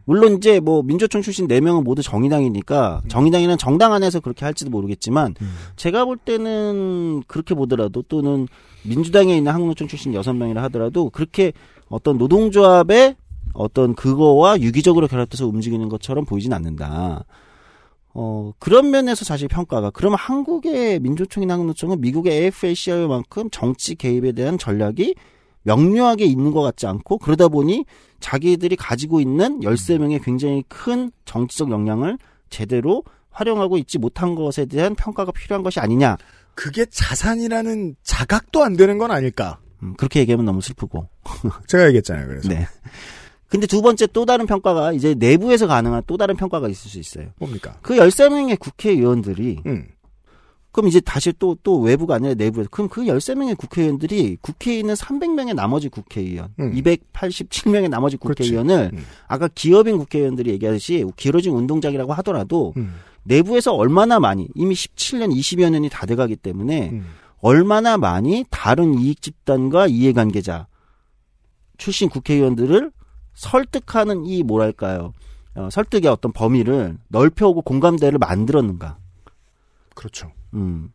물론 0.05 0.39
이제 0.39 0.59
뭐 0.59 0.83
민주총 0.83 1.23
출신 1.23 1.47
4명은 1.47 1.85
모두 1.85 2.03
정의당이니까 2.03 3.03
정의당이나 3.09 3.57
정당 3.57 3.93
안에서 3.93 4.21
그렇게 4.21 4.45
할지도 4.45 4.71
모르겠지만 4.71 5.35
제가 5.77 6.05
볼 6.05 6.17
때는 6.17 7.23
그렇게 7.27 7.55
보더라도 7.55 8.03
또는 8.03 8.49
민주당에 8.85 9.37
있는 9.37 9.53
한국노총 9.53 9.89
출신 9.89 10.13
6명이라 10.13 10.57
하더라도 10.63 11.11
그렇게 11.11 11.53
어떤 11.89 12.17
노동조합의 12.17 13.17
어떤 13.55 13.95
그거와 13.95 14.61
유기적으로 14.61 15.09
결합돼서 15.09 15.47
움직이는 15.47 15.89
것처럼 15.89 16.25
보이진 16.25 16.53
않는다. 16.53 17.25
어, 18.13 18.53
그런 18.59 18.91
면에서 18.91 19.25
사실 19.25 19.49
평가가, 19.49 19.91
그러면 19.91 20.19
한국의 20.19 21.01
민주총이나 21.01 21.55
한국노총은 21.55 22.01
미국의 22.01 22.51
AFL-CIO만큼 22.51 23.51
정치 23.53 23.95
개입에 23.95 24.33
대한 24.33 24.59
전략이 24.59 25.15
명료하게 25.63 26.25
있는 26.25 26.51
것 26.51 26.63
같지 26.63 26.87
않고, 26.87 27.19
그러다 27.19 27.49
보니 27.49 27.85
자기들이 28.19 28.77
가지고 28.77 29.21
있는 29.21 29.61
13명의 29.61 30.23
굉장히 30.25 30.65
큰 30.69 31.13
정치적 31.25 31.71
역량을 31.71 32.19
제대로 32.49 33.05
활용하고 33.31 33.79
있지 33.79 33.99
못한 33.99 34.35
것에 34.35 34.67
대한 34.67 34.95
평가가 34.95 35.31
필요한 35.33 35.63
것이 35.63 35.79
아니냐. 35.79 36.17
그게 36.55 36.85
자산이라는 36.85 37.95
자각도 38.03 38.65
안 38.65 38.77
되는 38.77 38.99
건 38.99 39.13
아닐까? 39.13 39.61
음, 39.83 39.95
그렇게 39.97 40.21
얘기하면 40.21 40.45
너무 40.45 40.61
슬프고. 40.61 41.09
제가 41.69 41.87
얘기했잖아요, 41.87 42.27
그래서. 42.27 42.49
네. 42.49 42.67
근데 43.51 43.67
두 43.67 43.83
번째 43.83 44.07
또 44.07 44.25
다른 44.25 44.47
평가가 44.47 44.93
이제 44.93 45.15
내부에서 45.15 45.67
가능한 45.67 46.05
또 46.07 46.17
다른 46.17 46.37
평가가 46.37 46.69
있을 46.69 46.89
수 46.89 46.99
있어요. 46.99 47.31
뭡니까? 47.39 47.77
그 47.83 47.97
13명의 47.97 48.59
국회의원들이 48.59 49.59
음. 49.67 49.89
그럼 50.71 50.87
이제 50.87 51.01
다시 51.01 51.33
또, 51.37 51.57
또 51.65 51.81
외부가 51.81 52.15
아니라 52.15 52.35
내부에서. 52.35 52.69
그럼 52.71 52.89
그 52.89 53.03
13명의 53.03 53.59
국회의원들이 53.59 54.39
국회에 54.41 54.79
있는 54.79 54.95
300명의 54.95 55.55
나머지 55.55 55.89
국회의원, 55.89 56.55
음. 56.61 56.73
287명의 56.77 57.89
나머지 57.89 58.17
국회의원을 58.17 58.93
아까 59.27 59.49
기업인 59.53 59.99
국회의원들이 59.99 60.51
얘기하듯이 60.53 61.05
길어진 61.17 61.53
운동장이라고 61.55 62.13
하더라도 62.15 62.73
음. 62.77 62.95
내부에서 63.25 63.75
얼마나 63.75 64.21
많이, 64.21 64.49
이미 64.55 64.77
17년, 64.77 65.35
20여 65.37 65.71
년이 65.71 65.89
다 65.91 66.07
돼가기 66.07 66.37
때문에 66.37 66.91
음. 66.91 67.07
얼마나 67.41 67.97
많이 67.97 68.45
다른 68.49 68.97
이익 68.97 69.23
집단과 69.23 69.89
이해관계자 69.89 70.69
출신 71.79 72.09
국회의원들을 72.09 72.93
설득하는 73.35 74.27
이 74.27 74.43
뭐랄까요. 74.43 75.13
어, 75.55 75.69
설득의 75.71 76.11
어떤 76.11 76.33
범위를 76.33 76.97
넓혀오고 77.09 77.63
공감대를 77.63 78.19
만들었는가. 78.19 78.99
그렇죠. 79.95 80.33
음. 80.55 80.93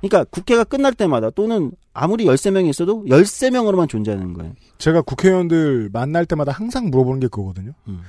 그러니까 0.00 0.24
국회가 0.30 0.64
끝날 0.64 0.92
때마다 0.94 1.30
또는 1.30 1.72
아무리 1.94 2.24
13명이 2.24 2.68
있어도 2.68 3.04
13명으로만 3.04 3.88
존재하는 3.88 4.32
거예요. 4.32 4.54
제가 4.78 5.02
국회의원들 5.02 5.90
만날 5.92 6.26
때마다 6.26 6.50
항상 6.50 6.90
물어보는 6.90 7.20
게 7.20 7.28
그거거든요. 7.28 7.72
음. 7.86 8.00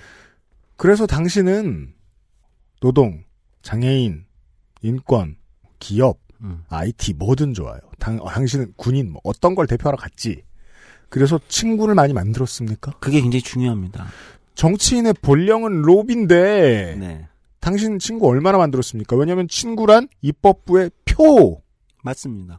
그래서 0.75 1.05
당신은 1.05 1.93
노동, 2.81 3.23
장애인, 3.61 4.25
인권, 4.81 5.37
기업, 5.79 6.17
음. 6.41 6.63
IT 6.69 7.13
뭐든 7.13 7.53
좋아요. 7.53 7.79
당, 7.99 8.17
어, 8.19 8.29
당신은 8.29 8.73
군인 8.75 9.11
뭐 9.11 9.21
어떤 9.23 9.53
걸 9.53 9.67
대표하러 9.67 9.97
갔지. 9.97 10.43
그래서 11.13 11.39
친구를 11.47 11.93
많이 11.93 12.11
만들었습니까? 12.11 12.93
그게 12.99 13.21
굉장히 13.21 13.43
중요합니다. 13.43 14.07
정치인의 14.55 15.13
본령은 15.21 15.83
로비인데 15.83 16.95
네. 16.99 17.27
당신 17.59 17.99
친구 17.99 18.27
얼마나 18.27 18.57
만들었습니까? 18.57 19.15
왜냐하면 19.15 19.47
친구란 19.47 20.07
입법부의 20.23 20.89
표인데 21.05 21.61
맞습니다. 22.01 22.57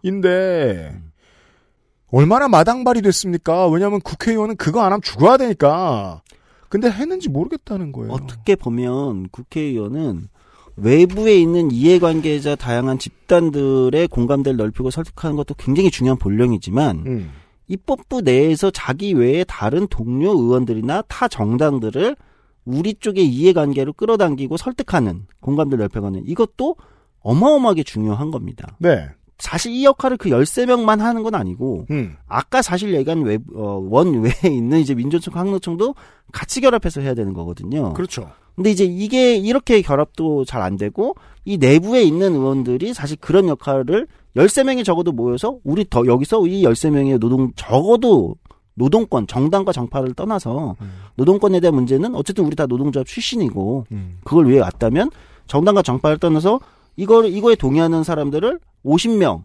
얼마나 2.13 2.47
마당발이 2.47 3.03
됐습니까? 3.03 3.67
왜냐하면 3.67 4.01
국회의원은 4.01 4.55
그거 4.55 4.83
안 4.83 4.93
하면 4.93 5.03
죽어야 5.03 5.37
되니까. 5.37 6.23
근데 6.69 6.89
했는지 6.89 7.29
모르겠다는 7.29 7.91
거예요. 7.91 8.13
어떻게 8.13 8.55
보면 8.55 9.31
국회의원은 9.31 10.29
외부에 10.77 11.37
있는 11.41 11.73
이해관계자 11.73 12.55
다양한 12.55 13.01
집단들의 13.01 14.07
공감대를 14.07 14.57
넓히고 14.59 14.93
설득하는 14.93 15.35
것도 15.35 15.55
굉장히 15.55 15.91
중요한 15.91 16.19
본령이지만 16.21 17.03
음. 17.05 17.31
입법부 17.67 18.21
내에서 18.21 18.71
자기 18.71 19.13
외에 19.13 19.45
다른 19.45 19.87
동료 19.89 20.31
의원들이나 20.31 21.03
타 21.03 21.29
정당들을 21.29 22.17
우리 22.65 22.95
쪽의 22.95 23.27
이해관계로 23.27 23.93
끌어당기고 23.93 24.57
설득하는 24.57 25.27
공감대를 25.41 25.83
넓혀가는 25.83 26.23
이것도 26.27 26.77
어마어마하게 27.21 27.83
중요한 27.83 28.31
겁니다. 28.31 28.77
네. 28.79 29.09
사실 29.39 29.73
이 29.73 29.85
역할을 29.85 30.17
그 30.17 30.29
13명만 30.31 30.99
하는 30.99 31.23
건 31.23 31.35
아니고 31.35 31.87
음. 31.91 32.17
아까 32.29 32.63
사실 32.63 32.95
얘기한 32.95 33.23
외, 33.23 33.39
어, 33.55 33.85
원 33.91 34.21
외에 34.23 34.33
있는 34.49 34.81
이제 34.81 34.95
민주노총, 34.95 35.35
항노총도 35.37 35.95
같이 36.33 36.61
결합해서 36.61 37.01
해야 37.01 37.15
되는 37.15 37.33
거거든요. 37.33 37.93
그렇죠. 37.95 38.31
근데 38.55 38.71
이제 38.71 38.85
이게 38.85 39.37
이렇게 39.37 39.83
결합도 39.83 40.45
잘 40.45 40.63
안 40.63 40.77
되고 40.77 41.17
이 41.45 41.59
내부에 41.59 42.03
있는 42.05 42.35
의원들이 42.35 42.95
사실 42.95 43.17
그런 43.21 43.49
역할을 43.49 44.07
13명이 44.37 44.85
적어도 44.85 45.13
모여서 45.13 45.59
우리 45.65 45.85
더 45.89 46.07
여기서 46.07 46.47
이 46.47 46.63
13명의 46.63 47.19
노동 47.19 47.53
적어도 47.57 48.37
노동권 48.75 49.27
정당과 49.27 49.73
정파를 49.73 50.15
떠나서 50.15 50.77
노동권에 51.17 51.61
대한 51.61 51.75
문제는 51.75 52.15
어쨌든 52.15 52.45
우리 52.45 52.57
다 52.57 52.67
노동조합 52.67 53.07
출신이고 53.07 53.87
음. 53.93 54.19
그걸 54.25 54.49
위해 54.49 54.61
왔다면 54.61 55.11
정당과 55.47 55.83
정파를 55.83 56.19
떠나서 56.19 56.61
이걸 56.97 57.27
이거에 57.27 57.55
동의하는 57.55 58.05
사람들을 58.05 58.61
50명, 58.85 59.45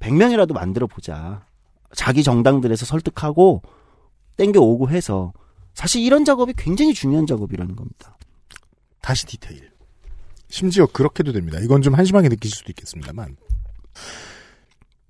100명이라도 0.00 0.52
만들어 0.52 0.86
보자. 0.86 1.44
자기 1.94 2.22
정당들에서 2.22 2.86
설득하고 2.86 3.62
땡겨 4.36 4.60
오고 4.60 4.88
해서 4.90 5.32
사실 5.74 6.02
이런 6.02 6.24
작업이 6.24 6.54
굉장히 6.56 6.94
중요한 6.94 7.26
작업이라는 7.26 7.76
겁니다. 7.76 8.16
다시 9.00 9.26
디테일. 9.26 9.70
심지어 10.48 10.86
그렇게도 10.86 11.32
됩니다. 11.32 11.58
이건 11.60 11.82
좀 11.82 11.94
한심하게 11.94 12.28
느끼실 12.28 12.58
수도 12.58 12.70
있겠습니다만. 12.72 13.36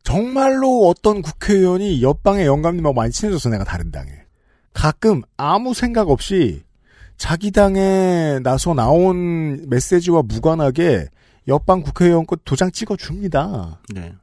정말로 0.03 0.89
어떤 0.89 1.23
국회의원이 1.23 2.03
옆방의 2.03 2.47
영감님하고 2.47 2.95
많이 2.95 3.13
친해져서 3.13 3.49
내가 3.51 3.65
다른 3.65 3.91
당에. 3.91 4.11
가끔 4.73 5.23
아무 5.37 5.75
생각 5.75 6.11
없이 6.11 6.63
자기 7.17 7.51
당에 7.51 8.41
나서 8.43 8.75
나온 8.75 9.69
메시지와 9.69 10.23
무관하게 10.23 11.09
옆방 11.49 11.83
국회의원 11.83 12.27
거 12.27 12.37
도장 12.45 12.71
찍어줍니다. 12.71 13.81
네. 13.95 14.15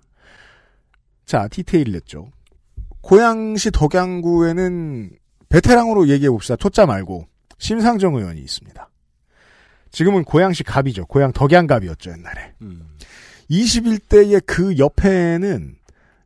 자, 1.26 1.48
디테일 1.48 1.92
냈죠. 1.92 2.32
고양시 3.02 3.72
덕양구에는 3.72 5.12
베테랑으로 5.50 6.08
얘기해 6.10 6.30
봅시다. 6.30 6.56
토자 6.56 6.86
말고 6.86 7.28
심상정 7.58 8.16
의원이 8.16 8.40
있습니다. 8.42 8.90
지금은 9.92 10.24
고양시 10.24 10.64
갑이죠. 10.64 11.06
고양 11.06 11.32
덕양갑이었죠, 11.32 12.12
옛날에. 12.12 12.54
21대의 13.50 14.44
그 14.46 14.78
옆에는 14.78 15.76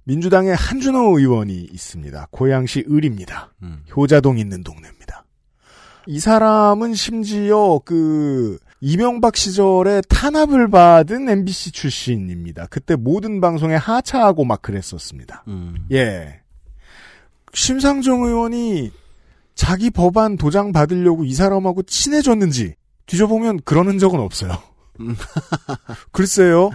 민주당의 0.03 0.53
한준호 0.55 1.17
의원이 1.17 1.69
있습니다. 1.71 2.27
고양시 2.31 2.85
을입니다. 2.89 3.53
효자동 3.95 4.37
있는 4.37 4.63
동네입니다. 4.63 5.25
이 6.07 6.19
사람은 6.19 6.93
심지어 6.93 7.79
그 7.85 8.59
이명박 8.93 9.37
시절에 9.37 10.01
탄압을 10.09 10.69
받은 10.69 11.29
MBC 11.29 11.71
출신입니다. 11.71 12.67
그때 12.69 12.97
모든 12.97 13.39
방송에 13.39 13.75
하차하고 13.75 14.43
막 14.43 14.61
그랬었습니다. 14.61 15.45
예. 15.93 16.41
심상정 17.53 18.23
의원이 18.23 18.91
자기 19.55 19.89
법안 19.89 20.35
도장 20.35 20.73
받으려고 20.73 21.23
이 21.23 21.33
사람하고 21.33 21.83
친해졌는지 21.83 22.75
뒤져보면 23.05 23.61
그러는 23.63 23.99
적은 23.99 24.19
없어요. 24.19 24.51
글쎄요. 26.11 26.69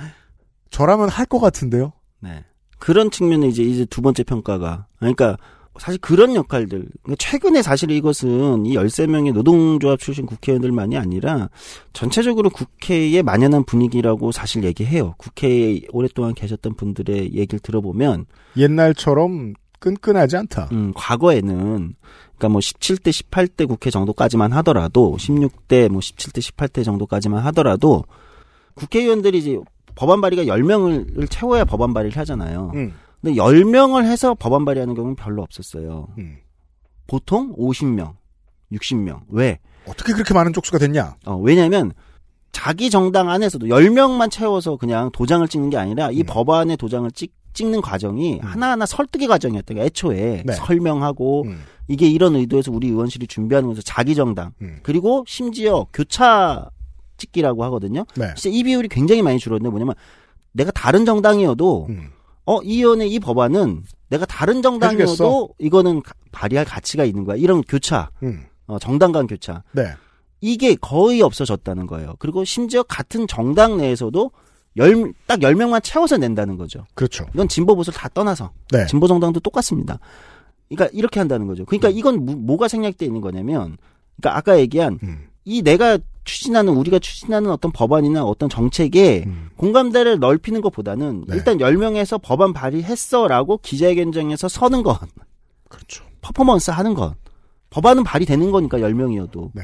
저라면 0.70 1.10
할 1.10 1.26
것 1.26 1.40
같은데요. 1.40 1.93
네. 2.20 2.43
그런 2.78 3.10
측면에 3.10 3.48
이제 3.48 3.62
이제 3.62 3.85
두 3.85 4.01
번째 4.01 4.22
평가가 4.22 4.86
그러니까 4.98 5.36
사실 5.78 6.00
그런 6.00 6.34
역할들 6.34 6.86
그러니까 7.02 7.16
최근에 7.18 7.62
사실 7.62 7.90
이것은 7.90 8.66
이 8.66 8.74
13명의 8.74 9.32
노동조합 9.32 9.98
출신 9.98 10.26
국회의원들만이 10.26 10.96
아니라 10.96 11.48
전체적으로 11.92 12.50
국회에 12.50 13.22
만연한 13.22 13.64
분위기라고 13.64 14.32
사실 14.32 14.64
얘기해요. 14.64 15.14
국회에 15.18 15.80
오랫동안 15.90 16.34
계셨던 16.34 16.74
분들의 16.74 17.34
얘기를 17.34 17.60
들어보면 17.60 18.26
옛날처럼 18.56 19.55
끈끈하지 19.78 20.36
않다. 20.36 20.68
음, 20.72 20.92
과거에는 20.94 21.94
그러니까 22.36 22.48
뭐 22.48 22.60
17대 22.60 23.10
18대 23.10 23.66
국회 23.68 23.90
정도까지만 23.90 24.52
하더라도 24.55 25.16
16대 25.18 25.88
뭐 25.88 26.00
17대 26.00 26.40
18대 26.40 26.84
정도까지만 26.84 27.44
하더라도 27.46 28.05
국회의원들이 28.74 29.38
이제 29.38 29.59
법안 29.94 30.20
발의가 30.20 30.44
10명을 30.44 31.28
채워야 31.30 31.64
법안 31.64 31.92
발의를 31.92 32.16
하잖아요. 32.18 32.72
음. 32.74 32.94
근데 33.20 33.36
10명을 33.40 34.05
해서 34.05 34.35
법안 34.35 34.65
발의하는 34.65 34.95
경우는 34.95 35.16
별로 35.16 35.43
없었어요. 35.43 36.09
음. 36.19 36.39
보통 37.07 37.55
50명, 37.57 38.15
60명. 38.73 39.23
왜? 39.28 39.59
어떻게 39.86 40.12
그렇게 40.12 40.35
많은 40.35 40.53
쪽수가 40.53 40.78
됐냐? 40.78 41.16
어, 41.27 41.36
왜냐면 41.36 41.93
자기 42.53 42.90
정당 42.90 43.31
안에서도 43.31 43.66
10명만 43.66 44.31
채워서 44.31 44.77
그냥 44.77 45.11
도장을 45.12 45.47
찍는 45.49 45.70
게 45.70 45.77
아니라 45.77 46.09
음. 46.09 46.12
이 46.12 46.23
법안의 46.23 46.77
도장을 46.77 47.11
찍, 47.12 47.32
찍는 47.55 47.81
과정이 47.81 48.39
하나하나 48.40 48.86
설득의 48.86 49.27
과정이었다. 49.27 49.74
애초에 49.74 50.43
네. 50.45 50.53
설명하고 50.53 51.45
음. 51.45 51.62
이게 51.89 52.07
이런 52.09 52.36
의도에서 52.36 52.70
우리 52.70 52.89
의원실이 52.89 53.27
준비하는 53.27 53.69
거죠. 53.69 53.82
자기 53.82 54.15
정당. 54.15 54.53
음. 54.61 54.78
그리고 54.82 55.24
심지어 55.27 55.86
교차 55.93 56.70
찍기라고 57.16 57.65
하거든요. 57.65 58.05
네. 58.15 58.32
진짜 58.36 58.57
이 58.57 58.62
비율이 58.62 58.89
굉장히 58.89 59.23
많이 59.23 59.39
줄었는데 59.39 59.70
뭐냐면 59.70 59.95
내가 60.53 60.70
다른 60.70 61.05
정당이어도 61.05 61.86
음. 61.89 62.11
어, 62.50 62.62
이 62.62 62.78
의원의 62.78 63.12
이 63.12 63.18
법안은 63.20 63.84
내가 64.08 64.24
다른 64.24 64.62
정당이어도 64.62 65.02
해주겠어. 65.02 65.48
이거는 65.58 66.02
가- 66.02 66.14
발의할 66.32 66.64
가치가 66.64 67.04
있는 67.04 67.24
거야. 67.24 67.36
이런 67.36 67.60
교차. 67.62 68.10
음. 68.22 68.44
어, 68.66 68.78
정당 68.78 69.12
간 69.12 69.26
교차. 69.26 69.62
네. 69.72 69.92
이게 70.40 70.74
거의 70.76 71.20
없어졌다는 71.20 71.86
거예요. 71.86 72.14
그리고 72.18 72.44
심지어 72.44 72.82
같은 72.84 73.26
정당 73.26 73.76
내에서도 73.76 74.30
열, 74.78 75.12
딱 75.26 75.40
10명만 75.40 75.82
채워서 75.82 76.16
낸다는 76.16 76.56
거죠. 76.56 76.86
그렇죠. 76.94 77.26
이건 77.34 77.48
진보 77.48 77.76
보수를 77.76 77.98
다 77.98 78.08
떠나서. 78.08 78.50
네. 78.72 78.86
진보 78.86 79.06
정당도 79.08 79.40
똑같습니다. 79.40 79.98
그러니까 80.70 80.88
이렇게 80.96 81.20
한다는 81.20 81.46
거죠. 81.46 81.66
그러니까 81.66 81.90
이건 81.90 82.24
무- 82.24 82.36
뭐가 82.36 82.68
생략돼 82.68 83.04
있는 83.04 83.20
거냐면, 83.20 83.76
그러니까 84.20 84.38
아까 84.38 84.58
얘기한 84.58 84.98
음. 85.02 85.26
이 85.44 85.60
내가 85.62 85.98
추진하는 86.28 86.74
우리가 86.74 86.98
추진하는 86.98 87.50
어떤 87.50 87.72
법안이나 87.72 88.22
어떤 88.22 88.50
정책에 88.50 89.26
공감대를 89.56 90.18
넓히는 90.18 90.60
것보다는 90.60 91.24
네. 91.26 91.36
일단 91.36 91.56
10명에서 91.56 92.20
법안 92.22 92.52
발의했어라고 92.52 93.59
기자회견장에서 93.62 94.48
서는 94.48 94.82
것. 94.82 95.00
그렇죠. 95.68 96.05
퍼포먼스 96.20 96.70
하는 96.70 96.92
것. 96.92 97.14
법안은 97.70 98.05
발의되는 98.05 98.50
거니까 98.50 98.78
10명이어도. 98.78 99.50
네. 99.55 99.62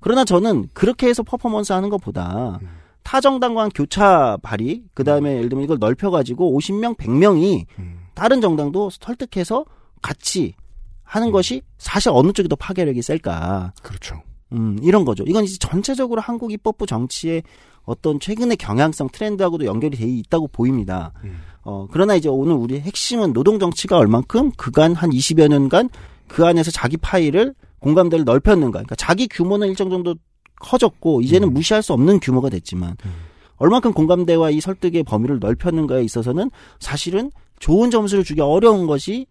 그러나 0.00 0.24
저는 0.24 0.68
그렇게 0.72 1.08
해서 1.08 1.24
퍼포먼스 1.24 1.72
하는 1.72 1.88
것보다 1.88 2.60
음. 2.62 2.68
타 3.02 3.20
정당과는 3.20 3.70
교차 3.74 4.36
발의, 4.42 4.84
그 4.94 5.02
다음에 5.02 5.36
예를 5.36 5.48
들면 5.48 5.64
이걸 5.64 5.78
넓혀 5.80 6.10
가지고 6.10 6.56
50명, 6.58 6.96
100명이 6.96 7.66
음. 7.78 8.06
다른 8.14 8.40
정당도 8.40 8.90
설득해서 8.90 9.64
같이 10.02 10.54
하는 11.02 11.30
것이 11.32 11.62
사실 11.78 12.10
어느 12.12 12.32
쪽이 12.32 12.48
더 12.48 12.56
파괴력이 12.56 13.02
셀까. 13.02 13.72
그렇죠. 13.82 14.22
음, 14.52 14.78
이런 14.82 15.04
거죠. 15.04 15.24
이건 15.26 15.44
이제 15.44 15.58
전체적으로 15.58 16.20
한국 16.20 16.52
입법부 16.52 16.86
정치의 16.86 17.42
어떤 17.84 18.18
최근의 18.20 18.56
경향성 18.56 19.08
트렌드하고도 19.12 19.64
연결이 19.64 19.96
돼 19.96 20.06
있다고 20.06 20.48
보입니다. 20.48 21.12
어, 21.62 21.86
그러나 21.90 22.14
이제 22.14 22.28
오늘 22.28 22.54
우리 22.54 22.80
핵심은 22.80 23.32
노동 23.32 23.58
정치가 23.58 23.96
얼만큼 23.96 24.52
그간 24.56 24.94
한 24.94 25.10
20여 25.10 25.48
년간 25.48 25.90
그 26.28 26.44
안에서 26.44 26.70
자기 26.70 26.96
파일을 26.96 27.54
공감대를 27.80 28.24
넓혔는가. 28.24 28.78
그러니까 28.78 28.94
자기 28.96 29.28
규모는 29.28 29.68
일정 29.68 29.90
정도 29.90 30.16
커졌고 30.60 31.20
이제는 31.22 31.52
무시할 31.52 31.82
수 31.82 31.92
없는 31.92 32.20
규모가 32.20 32.48
됐지만 32.48 32.96
얼만큼 33.56 33.92
공감대와 33.92 34.50
이 34.50 34.60
설득의 34.60 35.02
범위를 35.04 35.38
넓혔는가에 35.38 36.02
있어서는 36.02 36.50
사실은 36.80 37.30
좋은 37.58 37.90
점수를 37.90 38.24
주기 38.24 38.40
어려운 38.40 38.86
것이 38.86 39.26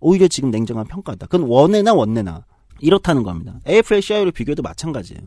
오히려 0.00 0.28
지금 0.28 0.50
냉정한 0.50 0.86
평가다. 0.86 1.26
그건 1.26 1.48
원내나 1.48 1.94
원내나 1.94 2.44
이렇다는 2.80 3.22
겁니다. 3.22 3.54
AFL-CIO를 3.66 4.32
비교해도 4.32 4.62
마찬가지예요. 4.62 5.20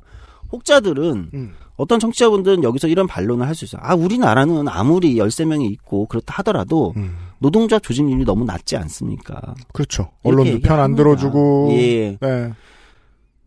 혹자들은 0.51 1.30
음. 1.34 1.53
어떤 1.75 1.99
청취자분들은 1.99 2.63
여기서 2.63 2.88
이런 2.88 3.07
반론을 3.07 3.47
할 3.47 3.55
수 3.55 3.65
있어요. 3.65 3.81
아, 3.84 3.95
우리나라는 3.95 4.67
아무리 4.67 5.15
13명이 5.15 5.71
있고 5.71 6.05
그렇다 6.05 6.35
하더라도 6.38 6.93
노동조합 7.39 7.81
조직률이 7.81 8.23
너무 8.25 8.45
낮지 8.45 8.77
않습니까? 8.77 9.55
그렇죠. 9.73 10.11
언론도 10.23 10.59
편 10.59 10.80
안. 10.80 10.95
들어주고. 10.95 11.69
예. 11.73 12.17
네. 12.21 12.53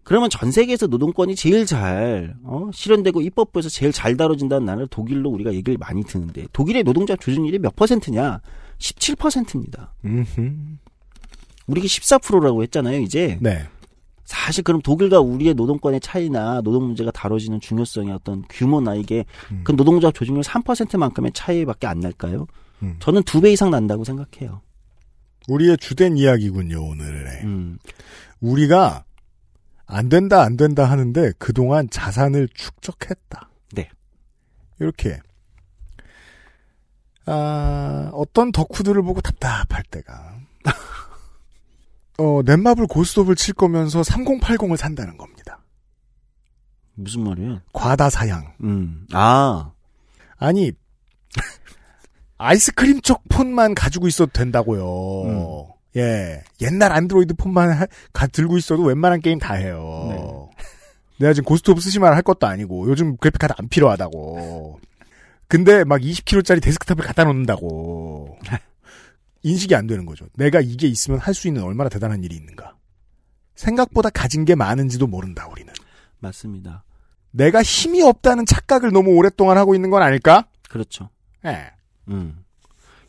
그러면 0.03 0.31
전 0.31 0.51
세계에서 0.53 0.87
노동권이 0.89 1.35
제일 1.35 1.67
잘 1.67 2.35
어, 2.45 2.71
실현되고 2.73 3.21
입법부에서 3.23 3.69
제일 3.69 3.91
잘 3.93 4.17
다뤄진다는 4.17 4.65
나라를 4.67 4.87
독일로 4.89 5.31
우리가 5.31 5.53
얘기를 5.53 5.77
많이 5.79 6.05
듣는데 6.05 6.47
독일의 6.53 6.83
노동조합 6.85 7.21
조직률이 7.21 7.59
몇 7.59 7.75
퍼센트냐? 7.77 8.41
17%입니다. 8.79 9.95
음흠. 10.05 10.53
우리가 11.67 11.87
14%라고 11.87 12.63
했잖아요, 12.63 13.01
이제. 13.01 13.39
네. 13.41 13.65
사실 14.27 14.63
그럼 14.65 14.83
독일과 14.83 15.21
우리의 15.21 15.55
노동권의 15.55 16.01
차이나 16.01 16.61
노동 16.61 16.87
문제가 16.87 17.11
다뤄지는 17.13 17.61
중요성의 17.61 18.13
어떤 18.13 18.43
규모나 18.51 18.95
이게 18.97 19.25
음. 19.53 19.63
그 19.65 19.73
노동조합 19.73 20.15
조직률 20.15 20.43
3%만큼의 20.43 21.31
차이밖에 21.33 21.87
안 21.87 22.01
날까요? 22.01 22.47
음. 22.83 22.97
저는 22.99 23.23
두 23.23 23.41
배 23.41 23.53
이상 23.53 23.71
난다고 23.71 24.05
생각해요. 24.05 24.61
우리의 25.49 25.79
주된 25.79 26.17
이야기군요, 26.17 26.85
오늘의. 26.85 27.45
음. 27.45 27.79
우리가 28.41 29.05
안 29.87 30.09
된다, 30.09 30.43
안 30.43 30.57
된다 30.57 30.85
하는데 30.85 31.33
그동안 31.39 31.89
자산을 31.89 32.49
축적했다. 32.53 33.49
네. 33.75 33.89
이렇게. 34.81 35.21
아, 37.27 38.11
어떤 38.13 38.53
덕후들을 38.53 39.01
보고 39.03 39.21
답답할 39.21 39.83
때가. 39.91 40.37
어, 42.19 42.41
넷마블 42.45 42.87
고스톱을 42.87 43.37
칠 43.37 43.55
거면서 43.55 44.01
3080을 44.03 44.77
산다는 44.77 45.17
겁니다. 45.17 45.63
무슨 46.95 47.25
말이에요? 47.25 47.61
과다 47.73 48.09
사양. 48.09 48.55
음. 48.63 49.07
아. 49.13 49.73
아니, 50.39 50.73
아이스크림 52.39 53.01
쪽 53.03 53.23
폰만 53.29 53.75
가지고 53.75 54.09
있어도 54.09 54.31
된다고요. 54.33 55.23
음. 55.25 55.67
예. 55.97 56.43
옛날 56.61 56.93
안드로이드 56.93 57.35
폰만 57.35 57.71
하- 57.71 57.87
가, 58.13 58.27
들고 58.27 58.57
있어도 58.59 58.83
웬만한 58.83 59.21
게임 59.21 59.39
다 59.39 59.55
해요. 59.55 60.09
네. 60.11 60.67
내가 61.19 61.33
지금 61.33 61.47
고스톱 61.47 61.81
쓰시만 61.81 62.13
할 62.13 62.23
것도 62.23 62.47
아니고, 62.47 62.89
요즘 62.91 63.17
그래픽카드 63.17 63.55
안 63.59 63.69
필요하다고. 63.69 64.79
근데 65.49 65.85
막 65.85 66.01
20kg짜리 66.01 66.63
데스크탑을 66.63 67.05
갖다 67.05 67.25
놓는다고. 67.25 68.37
인식이 69.47 69.75
안 69.77 69.87
되는 69.87 70.05
거죠. 70.07 70.27
내가 70.35 70.61
이게 70.61 70.89
있으면 70.89 71.21
할 71.21 71.33
수 71.35 71.47
있는 71.47 71.63
얼마나 71.63 71.89
대단한 71.89 72.25
일이 72.25 72.35
있는가. 72.35 72.75
생각보다 73.55 74.11
가진 74.11 74.45
게 74.45 74.55
많은지도 74.55 75.07
모른다, 75.07 75.47
우리는. 75.51 75.73
맞습니다. 76.19 76.85
내가 77.31 77.63
힘이 77.63 78.03
없다는 78.03 78.45
착각을 78.45 78.91
너무 78.93 79.11
오랫동안 79.11 79.57
하고 79.57 79.75
있는 79.75 79.91
건 79.91 80.03
아닐까? 80.03 80.47
그렇죠. 80.69 81.11
예. 81.45 81.71
음. 82.09 82.43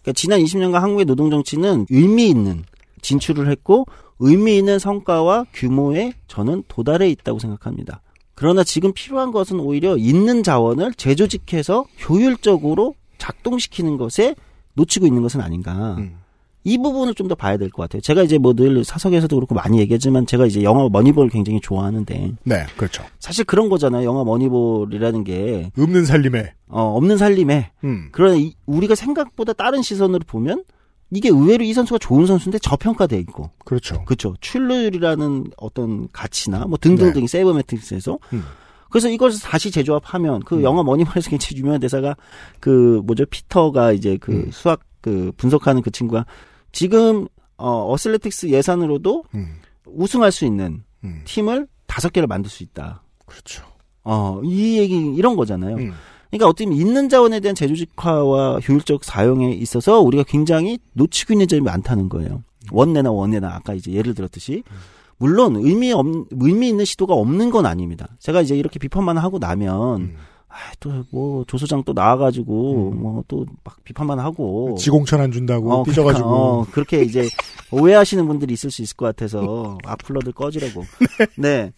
그러니까 0.01 0.11
지난 0.13 0.39
20년간 0.39 0.73
한국의 0.79 1.05
노동 1.05 1.29
정치는 1.31 1.87
의미 1.89 2.29
있는 2.29 2.63
진출을 3.01 3.49
했고 3.49 3.85
의미 4.19 4.57
있는 4.57 4.77
성과와 4.79 5.45
규모에 5.53 6.13
저는 6.27 6.63
도달해 6.67 7.09
있다고 7.09 7.39
생각합니다. 7.39 8.01
그러나 8.35 8.63
지금 8.63 8.93
필요한 8.93 9.31
것은 9.31 9.59
오히려 9.59 9.97
있는 9.97 10.43
자원을 10.43 10.93
재조직해서 10.93 11.85
효율적으로 12.07 12.93
작동시키는 13.17 13.97
것에 13.97 14.35
놓치고 14.73 15.07
있는 15.07 15.23
것은 15.23 15.41
아닌가. 15.41 15.95
음. 15.97 16.19
이 16.67 16.77
부분을 16.77 17.13
좀 17.13 17.27
더 17.27 17.35
봐야 17.35 17.57
될 17.57 17.69
것 17.69 17.83
같아요. 17.83 18.01
제가 18.01 18.23
이제 18.23 18.37
뭐 18.37 18.53
늘 18.53 18.83
사석에서도 18.83 19.35
그렇고 19.35 19.55
많이 19.55 19.79
얘기하지만 19.79 20.25
제가 20.25 20.45
이제 20.45 20.63
영화 20.63 20.87
머니볼을 20.89 21.29
굉장히 21.29 21.59
좋아하는데 21.61 22.33
네, 22.43 22.65
그렇죠. 22.75 23.03
사실 23.19 23.45
그런 23.45 23.69
거잖아요. 23.69 24.03
영화 24.05 24.23
머니볼이라는 24.23 25.23
게 25.23 25.71
없는 25.77 26.05
살림에. 26.05 26.53
어, 26.67 26.81
없는 26.97 27.17
살림에 27.17 27.71
음. 27.83 28.09
그러나 28.11 28.35
이- 28.35 28.53
우리가 28.65 28.95
생각보다 28.95 29.53
다른 29.53 29.81
시선으로 29.81 30.21
보면 30.27 30.63
이게 31.11 31.29
의외로 31.29 31.63
이 31.63 31.71
선수가 31.73 31.99
좋은 31.99 32.25
선수인데 32.25 32.59
저평가돼 32.59 33.17
있고 33.19 33.51
그렇죠. 33.63 34.03
그렇죠. 34.05 34.35
출루율이라는 34.41 35.51
어떤 35.57 36.07
가치나 36.11 36.65
뭐 36.65 36.77
등등등 36.79 37.21
네. 37.21 37.27
세이버 37.27 37.53
매트릭스에서 37.53 38.19
음. 38.33 38.43
그래서 38.89 39.09
이것을 39.09 39.41
다시 39.41 39.71
재조합하면 39.71 40.41
그 40.45 40.63
영화 40.63 40.83
머니볼에서 40.83 41.29
굉장히 41.29 41.59
유명한 41.59 41.79
대사가 41.79 42.15
그 42.59 43.01
뭐죠 43.05 43.25
피터가 43.25 43.91
이제 43.93 44.17
그 44.19 44.31
음. 44.33 44.49
수학 44.51 44.81
그 45.01 45.31
분석하는 45.37 45.81
그 45.81 45.91
친구가 45.91 46.25
지금 46.77 47.27
어 47.57 47.91
어슬레틱스 47.91 48.49
예산으로도 48.49 49.23
음. 49.33 49.55
우승할 49.87 50.31
수 50.31 50.45
있는 50.45 50.83
음. 51.03 51.21
팀을 51.25 51.67
다섯 51.87 52.13
개를 52.13 52.27
만들 52.27 52.51
수 52.51 52.61
있다. 52.61 53.01
그렇죠. 53.25 53.63
어, 54.03 54.39
이 54.43 54.77
얘기, 54.77 54.95
이런 55.15 55.35
거잖아요. 55.35 55.75
음. 55.75 55.91
그러니까 56.29 56.47
어떻게 56.47 56.65
보면 56.65 56.79
있는 56.79 57.09
자원에 57.09 57.39
대한 57.39 57.55
재조직화와 57.55 58.59
효율적 58.59 59.03
사용에 59.03 59.53
있어서 59.53 60.01
우리가 60.01 60.23
굉장히 60.27 60.77
놓치고 60.93 61.33
있는 61.33 61.47
점이 61.47 61.61
많다는 61.61 62.09
거예요. 62.09 62.43
원내나 62.71 63.11
원내나 63.11 63.55
아까 63.55 63.73
이제 63.73 63.91
예를 63.91 64.13
들었듯이 64.13 64.61
물론 65.17 65.55
의미 65.55 65.91
없 65.93 66.05
의미 66.29 66.69
있는 66.69 66.85
시도가 66.85 67.15
없는 67.15 67.49
건 67.49 67.65
아닙니다. 67.65 68.07
제가 68.19 68.41
이제 68.41 68.55
이렇게 68.55 68.77
비판만 68.77 69.17
하고 69.17 69.39
나면 69.39 70.15
아, 70.15 70.19
또 70.79 70.91
뭐 71.11 71.43
조소장 71.45 71.83
또 71.83 71.93
나와가지고 71.93 72.91
뭐또 72.91 73.45
막 73.63 73.83
비판만 73.83 74.19
하고 74.19 74.75
지공천 74.77 75.21
안 75.21 75.31
준다고 75.31 75.71
어, 75.71 75.83
삐져가지고. 75.83 76.27
그러니까, 76.27 76.45
어, 76.45 76.65
그렇게 76.71 77.01
이제 77.03 77.27
오해하시는 77.71 78.25
분들이 78.27 78.53
있을 78.53 78.71
수 78.71 78.81
있을 78.81 78.95
것 78.95 79.05
같아서 79.05 79.77
악플러들 79.85 80.33
꺼지라고. 80.33 80.83
네. 81.37 81.71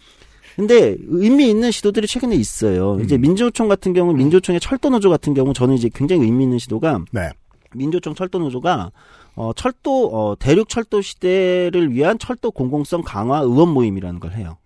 근데 0.55 0.97
의미 1.07 1.49
있는 1.49 1.71
시도들이 1.71 2.05
최근에 2.07 2.35
있어요. 2.35 2.99
이제 2.99 3.17
민주노총 3.17 3.69
같은 3.69 3.93
경우, 3.93 4.13
민주노총의 4.13 4.59
철도노조 4.59 5.09
같은 5.09 5.33
경우 5.33 5.53
저는 5.53 5.75
이제 5.75 5.89
굉장히 5.93 6.23
의미 6.23 6.43
있는 6.43 6.59
시도가 6.59 6.99
네. 7.11 7.29
민주노총 7.73 8.13
철도노조가 8.15 8.91
어, 9.35 9.53
철도 9.55 10.09
어, 10.13 10.35
대륙 10.37 10.67
철도 10.67 11.01
시대를 11.01 11.93
위한 11.93 12.19
철도 12.19 12.51
공공성 12.51 13.03
강화 13.03 13.39
의원 13.39 13.69
모임이라는 13.69 14.19
걸 14.19 14.33
해요. 14.33 14.57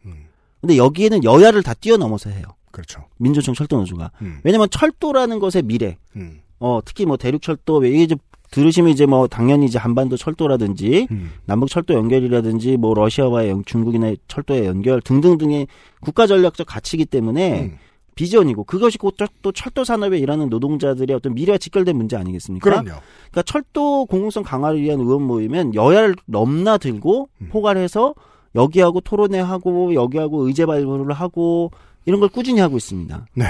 근데 0.61 0.77
여기에는 0.77 1.23
여야를 1.25 1.61
다 1.61 1.73
뛰어넘어서 1.73 2.29
해요. 2.29 2.43
그렇죠. 2.73 3.03
민주노총 3.19 3.53
철도노조가. 3.53 4.11
음. 4.23 4.39
왜냐면 4.43 4.67
철도라는 4.69 5.39
것의 5.39 5.63
미래. 5.63 5.97
음. 6.17 6.41
어, 6.59 6.79
특히 6.83 7.05
뭐 7.05 7.15
대륙철도, 7.15 7.85
이게 7.85 8.03
이제 8.03 8.15
들으시면 8.51 8.91
이제 8.91 9.05
뭐 9.05 9.27
당연히 9.27 9.65
이제 9.65 9.79
한반도 9.79 10.17
철도라든지 10.17 11.07
음. 11.11 11.31
남북 11.45 11.69
철도 11.69 11.93
연결이라든지 11.93 12.77
뭐 12.77 12.93
러시아와의 12.93 13.49
연- 13.49 13.63
중국이나 13.65 14.13
철도의 14.27 14.65
연결 14.65 15.01
등등 15.01 15.37
등의 15.37 15.67
국가 16.01 16.27
전략적 16.27 16.67
가치이기 16.67 17.05
때문에 17.05 17.61
음. 17.63 17.77
비전이고 18.15 18.65
그것이 18.65 18.97
곧 18.99 19.15
또 19.41 19.51
철도 19.51 19.83
산업에 19.83 20.19
일하는 20.19 20.49
노동자들의 20.49 21.15
어떤 21.15 21.33
미래와 21.33 21.57
직결된 21.57 21.95
문제 21.97 22.15
아니겠습니까? 22.15 22.63
그럼요. 22.63 22.99
그러니까 23.31 23.41
철도 23.43 24.05
공공성 24.05 24.43
강화를 24.43 24.79
위한 24.81 24.99
의원 24.99 25.23
모이면 25.23 25.73
여야를 25.73 26.15
넘나들고 26.27 27.29
음. 27.41 27.49
포괄해서 27.51 28.13
여기하고 28.55 29.01
토론회 29.01 29.39
하고 29.39 29.95
여기하고 29.95 30.45
의제 30.47 30.67
발표를 30.67 31.11
하고 31.13 31.71
이런 32.05 32.19
걸 32.19 32.29
꾸준히 32.29 32.59
하고 32.59 32.77
있습니다. 32.77 33.27
네. 33.35 33.45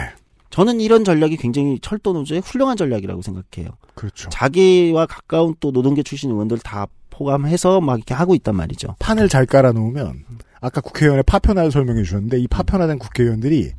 저는 0.50 0.80
이런 0.82 1.04
전략이 1.04 1.38
굉장히 1.38 1.80
철도 1.82 2.14
노조의 2.14 2.42
훌륭한 2.42 2.78
전략이라고 2.78 3.22
생각해요. 3.24 3.72
그렇죠. 3.96 4.30
자기와 4.30 5.08
가까운 5.08 5.56
또 5.60 5.72
노동계 5.72 6.04
출신 6.04 6.30
의원들 6.30 6.60
다 6.60 6.86
포함해서 7.10 7.82
막 7.82 7.98
이렇게 7.98 8.14
하고 8.14 8.36
있단 8.36 8.56
말이죠. 8.56 8.96
판을 9.00 9.30
잘 9.30 9.46
깔아놓으면 9.46 10.26
아까 10.62 10.82
국회의원의 10.82 11.24
파편화를 11.24 11.72
설명해 11.72 12.04
주셨는데 12.04 12.40
이 12.40 12.48
파편화된 12.48 13.00
국회의원들이 13.00 13.72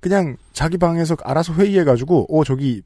그냥 0.00 0.36
자기 0.52 0.78
방에서 0.78 1.16
알아서 1.24 1.54
회의해가지고 1.54 2.26
어 2.30 2.44
저기 2.44 2.82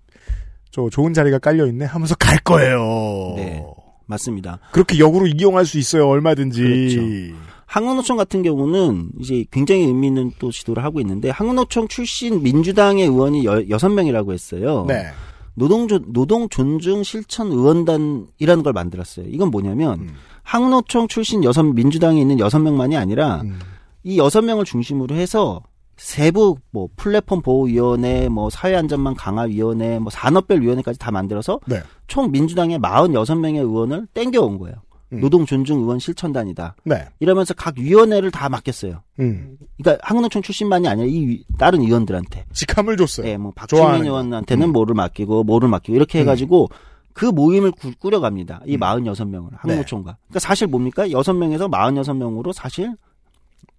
저 0.70 0.88
좋은 0.88 1.12
자리가 1.12 1.38
깔려 1.38 1.66
있네 1.66 1.84
하면서 1.84 2.14
갈 2.14 2.38
거예요. 2.38 3.34
네, 3.36 3.62
맞습니다. 4.06 4.58
그렇게 4.72 4.98
역으로 4.98 5.26
이용할 5.26 5.66
수 5.66 5.78
있어요 5.78 6.08
얼마든지. 6.08 6.62
그렇죠. 6.62 7.38
한국노총 7.72 8.18
같은 8.18 8.42
경우는 8.42 9.12
이제 9.18 9.46
굉장히 9.50 9.84
의미 9.84 10.08
있는 10.08 10.30
또 10.38 10.50
지도를 10.52 10.84
하고 10.84 11.00
있는데 11.00 11.30
한국노총 11.30 11.88
출신 11.88 12.42
민주당의 12.42 13.06
의원이 13.06 13.46
여, 13.46 13.60
6명이라고 13.62 14.32
했어요. 14.32 14.84
네. 14.86 15.06
노동 15.54 15.88
존- 15.88 16.04
노동 16.12 16.50
존중 16.50 17.02
실천 17.02 17.50
의원단이라는 17.50 18.62
걸 18.62 18.72
만들었어요. 18.74 19.24
이건 19.28 19.50
뭐냐면 19.50 20.00
음. 20.00 20.14
항노총 20.42 21.08
출신 21.08 21.44
여섯 21.44 21.62
민주당에 21.62 22.20
있는 22.20 22.38
여섯 22.40 22.58
명만이 22.58 22.94
아니라 22.94 23.40
음. 23.42 23.58
이 24.02 24.18
여섯 24.18 24.42
명을 24.42 24.66
중심으로 24.66 25.14
해서 25.14 25.62
세부 25.96 26.56
뭐 26.72 26.88
플랫폼 26.96 27.40
보호 27.40 27.64
위원회, 27.64 28.28
뭐 28.28 28.50
사회 28.50 28.76
안전망 28.76 29.14
강화 29.16 29.42
위원회, 29.44 29.98
뭐 29.98 30.10
산업별 30.10 30.60
위원회까지 30.60 30.98
다 30.98 31.10
만들어서 31.10 31.58
네. 31.66 31.80
총 32.06 32.30
민주당의 32.32 32.80
46명의 32.80 33.58
의원을 33.58 34.08
땡겨 34.12 34.42
온 34.42 34.58
거예요. 34.58 34.76
음. 35.12 35.20
노동 35.20 35.44
존중 35.46 35.80
의원 35.80 35.98
실천단이다. 35.98 36.76
네. 36.84 37.04
이러면서 37.20 37.54
각 37.54 37.78
위원회를 37.78 38.30
다 38.30 38.48
맡겼어요. 38.48 39.02
음. 39.20 39.58
그러니까 39.82 40.06
항노총 40.06 40.42
출신만이 40.42 40.88
아니라 40.88 41.06
이 41.06 41.26
위- 41.28 41.44
다른 41.58 41.80
의원들한테. 41.82 42.46
직함을 42.52 42.96
줬어요. 42.96 43.26
네, 43.26 43.36
뭐 43.36 43.52
박주민 43.54 43.84
거. 43.84 43.96
의원한테는 44.04 44.68
음. 44.68 44.72
뭐를 44.72 44.94
맡기고 44.94 45.44
뭐를 45.44 45.68
맡기고 45.68 45.94
이렇게 45.96 46.20
해가지고 46.20 46.68
그 47.12 47.26
모임을 47.26 47.72
구- 47.72 47.92
꾸려갑니다. 47.98 48.62
이 48.66 48.76
음. 48.76 48.80
46명을 48.80 49.50
네. 49.50 49.84
그러니까 50.28 50.38
사실 50.38 50.66
뭡니까? 50.66 51.06
6명에서 51.06 51.70
46명으로 51.70 52.52
사실 52.54 52.94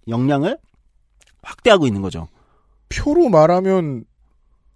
역량을 0.06 0.56
확대하고 1.42 1.86
있는 1.86 2.00
거죠. 2.02 2.28
표로 2.88 3.28
말하면 3.28 4.04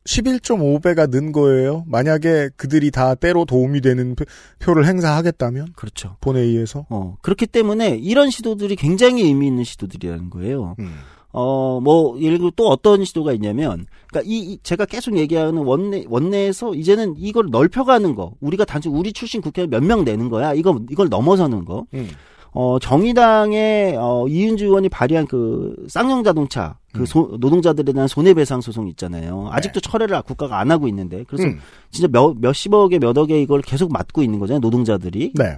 11.5배가 0.08 1.10
는 1.10 1.32
거예요. 1.32 1.84
만약에 1.86 2.48
그들이 2.56 2.90
다 2.90 3.14
때로 3.14 3.44
도움이 3.44 3.80
되는 3.82 4.14
표- 4.14 4.24
표를 4.58 4.86
행사하겠다면 4.86 5.74
그렇죠. 5.76 6.16
본회의에서 6.20 6.86
어, 6.88 7.16
그렇기 7.22 7.46
때문에 7.46 7.96
이런 7.96 8.30
시도들이 8.30 8.76
굉장히 8.76 9.22
의미 9.24 9.46
있는 9.46 9.64
시도들이라는 9.64 10.30
거예요. 10.30 10.76
음. 10.78 10.94
어, 11.30 11.78
뭐, 11.80 12.18
예를 12.20 12.38
들어 12.38 12.50
또 12.56 12.68
어떤 12.68 13.04
시도가 13.04 13.34
있냐면, 13.34 13.84
그니까 14.10 14.26
이, 14.26 14.38
이 14.38 14.58
제가 14.62 14.86
계속 14.86 15.18
얘기하는 15.18 15.62
원내, 15.62 16.06
원내에서 16.08 16.74
이제는 16.74 17.16
이걸 17.18 17.48
넓혀가는 17.50 18.14
거, 18.14 18.32
우리가 18.40 18.64
단지 18.64 18.88
우리 18.88 19.12
출신 19.12 19.42
국회의원 19.42 19.68
몇 19.70 19.82
명 19.82 20.04
내는 20.04 20.30
거야, 20.30 20.54
이거, 20.54 20.80
이걸 20.90 21.10
넘어서는 21.10 21.66
거. 21.66 21.84
음. 21.92 22.08
어, 22.52 22.78
정의당의, 22.80 23.96
어, 23.96 24.26
이윤주 24.28 24.64
의원이 24.66 24.88
발의한 24.88 25.26
그, 25.26 25.74
쌍용 25.88 26.24
자동차, 26.24 26.78
음. 26.94 27.00
그 27.00 27.06
소- 27.06 27.36
노동자들에 27.38 27.92
대한 27.92 28.08
손해배상 28.08 28.60
소송 28.60 28.88
있잖아요. 28.88 29.48
아직도 29.50 29.80
철회를 29.80 30.20
국가가 30.22 30.58
안 30.58 30.70
하고 30.70 30.88
있는데. 30.88 31.24
그래서 31.28 31.44
네. 31.44 31.50
음. 31.54 31.60
진짜 31.90 32.08
몇, 32.10 32.36
몇십억에 32.38 32.98
몇 32.98 33.16
억에 33.16 33.40
이걸 33.40 33.60
계속 33.60 33.92
맡고 33.92 34.22
있는 34.22 34.38
거잖아요, 34.38 34.60
노동자들이. 34.60 35.32
네. 35.34 35.56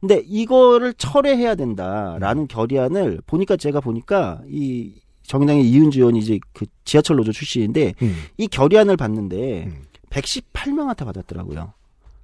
근데 0.00 0.22
이거를 0.26 0.94
철회해야 0.94 1.54
된다라는 1.56 2.48
결의안을 2.48 3.20
보니까 3.26 3.56
제가 3.58 3.80
보니까 3.80 4.40
이 4.48 4.94
정의당의 5.24 5.68
이윤주 5.68 5.98
의원이 6.00 6.18
이제 6.20 6.38
그 6.54 6.64
지하철 6.86 7.16
노조 7.16 7.32
출신인데 7.32 7.92
음. 8.00 8.16
이 8.38 8.48
결의안을 8.48 8.96
봤는데 8.96 9.68
118명한테 10.08 11.04
받았더라고요. 11.04 11.74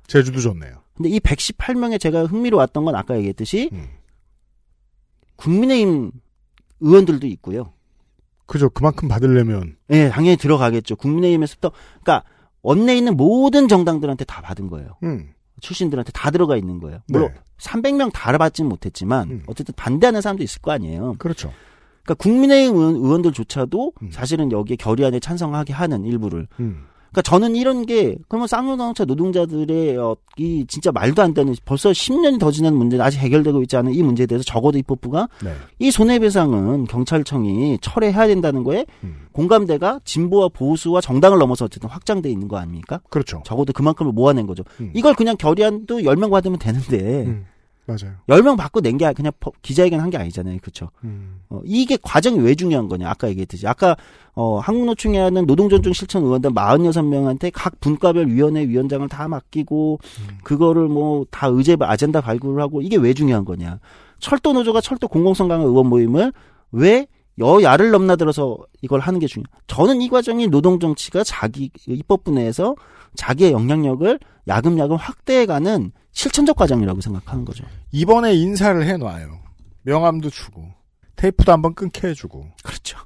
제주도 0.06 0.40
좋네요. 0.40 0.72
근데 0.96 1.10
이 1.10 1.20
118명에 1.20 2.00
제가 2.00 2.24
흥미로웠던 2.24 2.84
건 2.86 2.94
아까 2.94 3.16
얘기했듯이 3.18 3.68
음. 3.74 3.88
국민의힘 5.36 6.12
의원들도 6.80 7.26
있고요. 7.28 7.72
그죠. 8.46 8.70
그만큼 8.70 9.08
받으려면 9.08 9.76
예, 9.90 10.08
당연히 10.08 10.36
들어가겠죠. 10.36 10.96
국민의힘에서부터 10.96 11.72
그러니까 12.02 12.24
원내에 12.62 12.96
있는 12.96 13.16
모든 13.16 13.68
정당들한테 13.68 14.24
다 14.24 14.40
받은 14.40 14.68
거예요. 14.68 14.96
음. 15.02 15.30
출신들한테 15.60 16.12
다 16.12 16.30
들어가 16.30 16.56
있는 16.56 16.80
거예요. 16.80 17.00
물론 17.08 17.32
네. 17.32 17.40
300명 17.58 18.12
다 18.12 18.36
받지는 18.36 18.68
못했지만 18.68 19.42
어쨌든 19.46 19.74
반대하는 19.76 20.20
사람도 20.20 20.42
있을 20.42 20.60
거 20.60 20.70
아니에요. 20.72 21.14
그렇죠. 21.18 21.52
그러니까 22.02 22.14
국민의힘 22.22 22.76
의원, 22.76 22.94
의원들조차도 22.96 23.92
사실은 24.10 24.52
여기에 24.52 24.76
결의안에 24.76 25.18
찬성하게 25.18 25.72
하는 25.72 26.04
일부를. 26.04 26.46
음. 26.60 26.86
그러니까 27.16 27.22
저는 27.22 27.56
이런 27.56 27.86
게 27.86 28.14
그러면 28.28 28.46
쌍용자동차 28.46 29.06
노동자들의 29.06 29.96
어, 29.96 30.16
이 30.36 30.66
진짜 30.68 30.92
말도 30.92 31.22
안 31.22 31.32
되는 31.32 31.54
벌써 31.64 31.90
10년이 31.90 32.38
더 32.38 32.50
지난 32.50 32.76
문제는 32.76 33.02
아직 33.02 33.18
해결되고 33.20 33.62
있지 33.62 33.74
않은 33.78 33.94
이 33.94 34.02
문제에 34.02 34.26
대해서 34.26 34.44
적어도 34.44 34.76
입법부가 34.76 35.28
네. 35.42 35.54
이 35.78 35.90
손해배상은 35.90 36.84
경찰청이 36.84 37.78
철회해야 37.80 38.26
된다는 38.26 38.64
거에 38.64 38.84
공감대가 39.32 40.00
진보와 40.04 40.50
보수와 40.50 41.00
정당을 41.00 41.38
넘어서 41.38 41.64
어쨌든 41.64 41.88
확장돼 41.88 42.28
있는 42.30 42.48
거 42.48 42.58
아닙니까? 42.58 43.00
그렇죠. 43.08 43.42
적어도 43.46 43.72
그만큼을 43.72 44.12
모아낸 44.12 44.46
거죠. 44.46 44.62
음. 44.80 44.90
이걸 44.94 45.14
그냥 45.14 45.36
결의안도 45.38 46.00
10명 46.00 46.30
받으면 46.30 46.58
되는데 46.58 47.44
맞아요. 47.86 48.14
10명 48.28 48.56
받고 48.56 48.80
낸 48.80 48.98
게 48.98 49.12
그냥 49.12 49.32
퍼- 49.38 49.52
기자회견 49.62 50.00
한 50.00 50.10
게 50.10 50.16
아니잖아요. 50.18 50.58
그렇죠? 50.60 50.90
음. 51.04 51.40
어, 51.48 51.60
이게 51.64 51.96
과정이 52.02 52.38
왜 52.40 52.54
중요한 52.54 52.88
거냐? 52.88 53.08
아까 53.08 53.28
얘기했듯이. 53.28 53.66
아까, 53.68 53.96
어, 54.34 54.58
한국노총에 54.58 55.18
하는 55.18 55.46
노동존중 55.46 55.92
실천 55.92 56.24
의원들 56.24 56.50
46명한테 56.52 57.50
각 57.54 57.78
분과별 57.80 58.26
위원회 58.28 58.66
위원장을 58.66 59.08
다 59.08 59.28
맡기고, 59.28 60.00
그거를 60.42 60.88
뭐, 60.88 61.24
다 61.30 61.46
의제, 61.46 61.76
아젠다 61.80 62.20
발굴을 62.20 62.60
하고, 62.60 62.82
이게 62.82 62.96
왜 62.96 63.14
중요한 63.14 63.44
거냐? 63.44 63.78
철도 64.18 64.52
노조가 64.52 64.80
철도 64.80 65.06
공공성 65.08 65.46
강화 65.48 65.62
의원 65.64 65.86
모임을 65.88 66.32
왜 66.72 67.06
여야를 67.38 67.90
넘나들어서 67.90 68.56
이걸 68.80 69.00
하는 69.00 69.20
게 69.20 69.26
중요. 69.26 69.44
저는 69.66 70.00
이 70.00 70.08
과정이 70.08 70.48
노동 70.48 70.80
정치가 70.80 71.22
자기 71.22 71.70
입법부 71.86 72.30
내에서 72.30 72.74
자기의 73.14 73.52
영향력을 73.52 74.18
야금야금 74.48 74.96
확대해가는 74.96 75.92
실천적 76.16 76.56
과정이라고 76.56 77.02
생각하는 77.02 77.44
거죠. 77.44 77.62
이번에 77.92 78.32
인사를 78.34 78.82
해놔요. 78.86 79.38
명함도 79.82 80.30
주고 80.30 80.64
테이프도 81.16 81.52
한번 81.52 81.74
끊게 81.74 82.08
해주고. 82.08 82.46
그렇죠. 82.64 82.98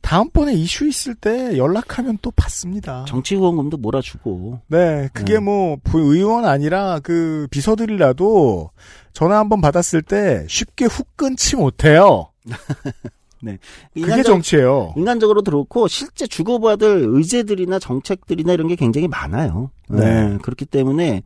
다음번에 0.00 0.54
이슈 0.54 0.86
있을 0.88 1.14
때 1.14 1.58
연락하면 1.58 2.18
또 2.22 2.30
받습니다. 2.30 3.04
정치 3.06 3.34
후원금도 3.34 3.76
몰아주고. 3.76 4.60
네, 4.68 5.10
그게 5.12 5.38
뭐 5.40 5.76
부- 5.84 6.14
의원 6.14 6.46
아니라 6.46 7.00
그 7.02 7.46
비서들이라도 7.50 8.70
전화 9.12 9.38
한번 9.38 9.60
받았을 9.60 10.00
때 10.00 10.46
쉽게 10.48 10.86
훅 10.86 11.16
끊지 11.16 11.56
못해요. 11.56 12.30
네. 13.42 13.58
그게 13.92 14.22
정치예요. 14.22 14.94
인간적으로도 14.96 15.50
그렇고 15.50 15.86
실제 15.86 16.26
주고받을 16.26 17.04
의제들이나 17.08 17.78
정책들이나 17.78 18.54
이런 18.54 18.68
게 18.68 18.74
굉장히 18.74 19.06
많아요. 19.06 19.70
네. 19.90 20.28
네. 20.30 20.38
그렇기 20.38 20.64
때문에 20.64 21.22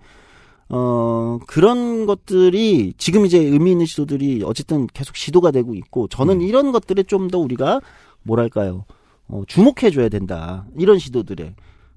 어 0.71 1.39
그런 1.47 2.05
것들이 2.07 2.93
지금 2.99 3.25
이제 3.25 3.39
의미 3.39 3.71
있는 3.73 3.87
시도들이 3.87 4.43
어쨌든 4.45 4.87
계속 4.93 5.17
시도가 5.17 5.51
되고 5.51 5.75
있고 5.75 6.09
저는 6.09 6.37
음. 6.37 6.43
이런 6.43 6.73
것들에 6.73 7.05
좀 7.05 7.29
더 7.29 7.39
우리가 7.39 7.81
뭐랄까요? 8.23 8.85
어 9.29 9.43
주목해 9.47 9.91
줘야 9.93 10.09
된다. 10.09 10.67
이런 10.79 10.99
시도들에. 10.99 11.55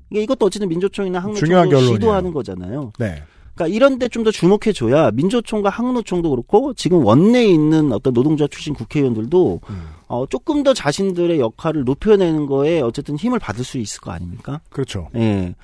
이게 0.09 0.23
이것도 0.23 0.45
어쨌든 0.45 0.67
민주총이나 0.69 1.21
중요한 1.33 1.67
항노총도. 1.67 1.93
시도하는 1.95 2.33
거잖아요. 2.33 2.91
네. 2.99 3.23
그러니까 3.55 3.75
이런 3.75 3.99
데 3.99 4.07
좀 4.07 4.23
더 4.23 4.31
주목해 4.31 4.71
줘야 4.73 5.11
민주총과 5.11 5.69
항노총도 5.69 6.29
그렇고 6.29 6.73
지금 6.73 7.03
원내에 7.05 7.45
있는 7.47 7.91
어떤 7.91 8.13
노동자 8.13 8.47
출신 8.47 8.73
국회의원들도 8.73 9.61
음. 9.69 9.83
어 10.07 10.25
조금 10.27 10.63
더 10.63 10.73
자신들의 10.73 11.39
역할을 11.39 11.83
높여내는 11.83 12.45
거에 12.45 12.79
어쨌든 12.81 13.17
힘을 13.17 13.39
받을 13.39 13.63
수 13.65 13.77
있을 13.77 13.99
거 14.01 14.11
아닙니까? 14.11 14.61
그렇죠. 14.69 15.09
예. 15.15 15.55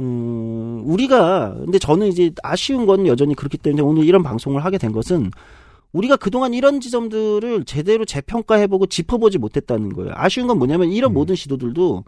음, 0.00 0.82
우리가, 0.84 1.54
근데 1.58 1.78
저는 1.78 2.06
이제 2.08 2.30
아쉬운 2.42 2.86
건 2.86 3.06
여전히 3.06 3.34
그렇기 3.34 3.58
때문에 3.58 3.82
오늘 3.82 4.04
이런 4.04 4.22
방송을 4.22 4.64
하게 4.64 4.78
된 4.78 4.92
것은 4.92 5.30
우리가 5.92 6.16
그동안 6.16 6.54
이런 6.54 6.80
지점들을 6.80 7.64
제대로 7.64 8.04
재평가해보고 8.04 8.86
짚어보지 8.86 9.38
못했다는 9.38 9.92
거예요. 9.94 10.12
아쉬운 10.14 10.46
건 10.46 10.58
뭐냐면 10.58 10.90
이런 10.92 11.12
모든 11.12 11.34
시도들도 11.34 12.04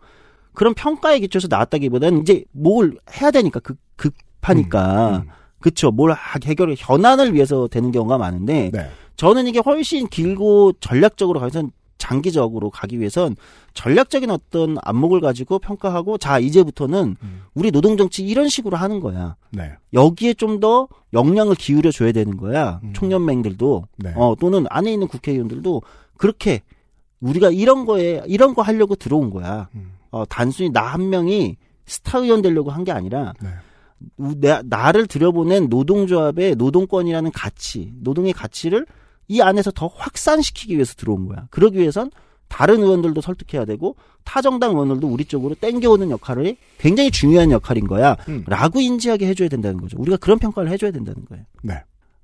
그런 0.52 0.74
평가에 0.74 1.18
기초해서 1.20 1.48
나왔다기보다는 1.50 2.20
이제 2.22 2.44
뭘 2.52 2.96
해야 3.20 3.30
되니까, 3.30 3.60
급, 3.60 3.78
급하니까. 3.96 5.24
그쵸. 5.60 5.90
뭘 5.90 6.12
하- 6.12 6.38
해결을, 6.42 6.74
현안을 6.78 7.34
위해서 7.34 7.68
되는 7.68 7.90
경우가 7.92 8.16
많은데 8.18 8.70
네. 8.72 8.90
저는 9.16 9.46
이게 9.46 9.58
훨씬 9.58 10.08
길고 10.08 10.72
전략적으로 10.80 11.38
가선 11.40 11.70
장기적으로 12.00 12.70
가기 12.70 12.98
위해선 12.98 13.36
전략적인 13.74 14.30
어떤 14.30 14.76
안목을 14.82 15.20
가지고 15.20 15.60
평가하고 15.60 16.18
자 16.18 16.40
이제부터는 16.40 17.14
우리 17.54 17.70
노동 17.70 17.96
정치 17.96 18.24
이런 18.26 18.48
식으로 18.48 18.76
하는 18.76 18.98
거야. 18.98 19.36
네. 19.50 19.70
여기에 19.92 20.34
좀 20.34 20.58
더 20.60 20.88
역량을 21.12 21.54
기울여 21.54 21.90
줘야 21.92 22.10
되는 22.12 22.36
거야. 22.36 22.80
총연맹들도 22.94 23.84
네. 23.98 24.12
어 24.16 24.34
또는 24.40 24.66
안에 24.70 24.92
있는 24.92 25.06
국회의원들도 25.06 25.82
그렇게 26.16 26.62
우리가 27.20 27.50
이런 27.50 27.84
거에 27.86 28.22
이런 28.26 28.54
거 28.54 28.62
하려고 28.62 28.96
들어온 28.96 29.30
거야. 29.30 29.68
어 30.10 30.24
단순히 30.28 30.70
나 30.70 30.86
한 30.90 31.08
명이 31.10 31.56
스타 31.86 32.18
의원 32.18 32.42
되려고 32.42 32.70
한 32.70 32.84
게 32.84 32.92
아니라 32.92 33.32
우- 34.16 34.34
내, 34.40 34.60
나를 34.64 35.06
들여보낸 35.06 35.68
노동조합의 35.68 36.56
노동권이라는 36.56 37.30
가치, 37.32 37.92
노동의 38.00 38.32
가치를 38.32 38.86
이 39.30 39.40
안에서 39.40 39.70
더 39.70 39.86
확산시키기 39.86 40.74
위해서 40.74 40.94
들어온 40.94 41.26
거야. 41.28 41.46
그러기 41.50 41.78
위해선 41.78 42.10
다른 42.48 42.82
의원들도 42.82 43.20
설득해야 43.20 43.64
되고 43.64 43.94
타정당 44.24 44.72
의원들도 44.72 45.06
우리 45.06 45.24
쪽으로 45.24 45.54
땡겨오는 45.54 46.10
역할이 46.10 46.56
굉장히 46.78 47.12
중요한 47.12 47.52
역할인 47.52 47.86
거야. 47.86 48.16
음. 48.28 48.42
라고 48.48 48.80
인지하게 48.80 49.28
해줘야 49.28 49.48
된다는 49.48 49.80
거죠. 49.80 49.96
우리가 50.00 50.16
그런 50.16 50.40
평가를 50.40 50.68
해줘야 50.72 50.90
된다는 50.90 51.24
거예요. 51.26 51.44
네. 51.62 51.74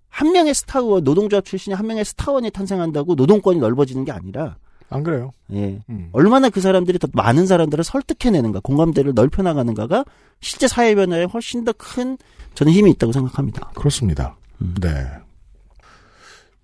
한 0.08 0.32
명의 0.32 0.52
스타 0.52 0.80
의원, 0.80 1.04
노동조합 1.04 1.44
출신이 1.44 1.74
한 1.76 1.86
명의 1.86 2.04
스타원이 2.04 2.50
탄생한다고 2.50 3.14
노동권이 3.14 3.60
넓어지는 3.60 4.04
게 4.04 4.10
아니라 4.10 4.56
안 4.88 5.04
그래요. 5.04 5.30
예. 5.52 5.80
음. 5.88 6.08
얼마나 6.12 6.48
그 6.48 6.60
사람들이 6.60 6.98
더 6.98 7.06
많은 7.12 7.46
사람들을 7.46 7.84
설득해내는가, 7.84 8.58
공감대를 8.64 9.12
넓혀나가는가가 9.14 10.04
실제 10.40 10.66
사회 10.66 10.96
변화에 10.96 11.24
훨씬 11.24 11.64
더 11.64 11.72
큰 11.74 12.18
저는 12.54 12.72
힘이 12.72 12.90
있다고 12.92 13.12
생각합니다. 13.12 13.70
그렇습니다. 13.76 14.36
음. 14.60 14.74
네. 14.80 15.06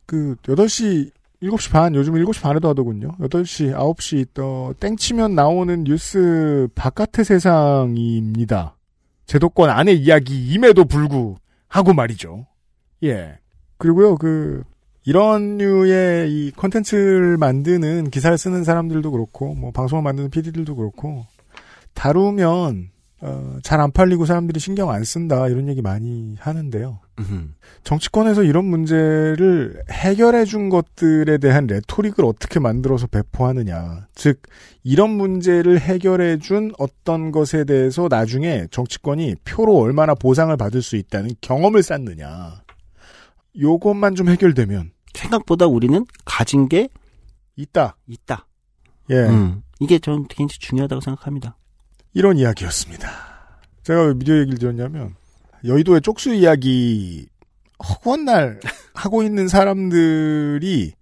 그 0.06 0.36
8시 0.42 1.10
7시 1.42 1.72
반 1.72 1.94
요즘 1.94 2.14
7시 2.14 2.42
반에도 2.42 2.68
하더군요. 2.68 3.12
8시 3.20 3.74
9시 3.74 4.28
또 4.34 4.74
땡치면 4.78 5.34
나오는 5.34 5.84
뉴스 5.84 6.68
바깥의 6.74 7.24
세상입니다. 7.24 8.76
제도권 9.26 9.70
안의 9.70 9.98
이야기임에도 9.98 10.84
불구하고 10.84 11.94
말이죠. 11.94 12.46
예. 13.04 13.38
그리고요. 13.78 14.16
그 14.16 14.62
이런 15.04 15.58
류의 15.58 16.30
이 16.30 16.52
컨텐츠를 16.52 17.36
만드는 17.38 18.10
기사를 18.10 18.36
쓰는 18.38 18.62
사람들도 18.62 19.10
그렇고 19.10 19.54
뭐 19.54 19.72
방송을 19.72 20.02
만드는 20.04 20.30
PD들도 20.30 20.76
그렇고 20.76 21.26
다루면 21.94 22.90
어, 23.20 23.58
잘 23.62 23.80
안 23.80 23.90
팔리고 23.90 24.26
사람들이 24.26 24.60
신경 24.60 24.90
안 24.90 25.02
쓴다 25.04 25.48
이런 25.48 25.68
얘기 25.68 25.82
많이 25.82 26.36
하는데요. 26.38 27.00
정치권에서 27.84 28.42
이런 28.42 28.64
문제를 28.64 29.82
해결해 29.90 30.44
준 30.44 30.68
것들에 30.68 31.38
대한 31.38 31.66
레토릭을 31.66 32.24
어떻게 32.24 32.60
만들어서 32.60 33.06
배포하느냐. 33.06 34.06
즉, 34.14 34.40
이런 34.82 35.10
문제를 35.10 35.80
해결해 35.80 36.38
준 36.38 36.72
어떤 36.78 37.32
것에 37.32 37.64
대해서 37.64 38.08
나중에 38.08 38.66
정치권이 38.70 39.36
표로 39.44 39.76
얼마나 39.78 40.14
보상을 40.14 40.56
받을 40.56 40.82
수 40.82 40.96
있다는 40.96 41.30
경험을 41.40 41.82
쌓느냐. 41.82 42.62
요것만 43.60 44.14
좀 44.14 44.28
해결되면. 44.28 44.92
생각보다 45.14 45.66
우리는 45.66 46.06
가진 46.24 46.68
게 46.68 46.88
있다. 47.56 47.96
있다. 48.06 48.46
예. 49.10 49.16
음, 49.28 49.62
이게 49.80 49.98
저는 49.98 50.26
굉장히 50.28 50.58
중요하다고 50.58 51.00
생각합니다. 51.00 51.56
이런 52.14 52.38
이야기였습니다. 52.38 53.10
제가 53.82 54.04
왜 54.04 54.14
미디어 54.14 54.38
얘기를 54.38 54.58
드렸냐면, 54.58 55.14
여의도의 55.64 56.00
쪽수 56.00 56.34
이야기 56.34 57.26
허구한 57.82 58.24
날 58.24 58.60
하고 58.94 59.22
있는 59.22 59.48
사람들이 59.48 60.92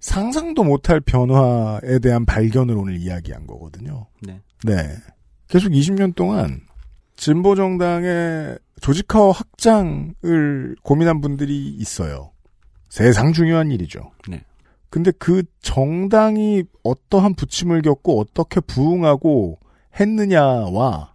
상상도 0.00 0.64
못할 0.64 1.00
변화에 1.00 1.98
대한 2.00 2.24
발견을 2.26 2.76
오늘 2.76 2.96
이야기한 2.96 3.46
거거든요. 3.46 4.06
네. 4.20 4.40
네. 4.64 4.96
계속 5.48 5.70
20년 5.70 6.14
동안 6.14 6.60
진보 7.16 7.54
정당의 7.54 8.58
조직화 8.80 9.30
확장을 9.30 10.76
고민한 10.82 11.20
분들이 11.20 11.68
있어요. 11.68 12.32
세상 12.88 13.32
중요한 13.32 13.70
일이죠. 13.70 14.10
네. 14.28 14.42
근데 14.90 15.10
그 15.12 15.42
정당이 15.62 16.64
어떠한 16.82 17.34
부침을 17.34 17.82
겪고 17.82 18.20
어떻게 18.20 18.60
부응하고 18.60 19.58
했느냐와 19.98 21.11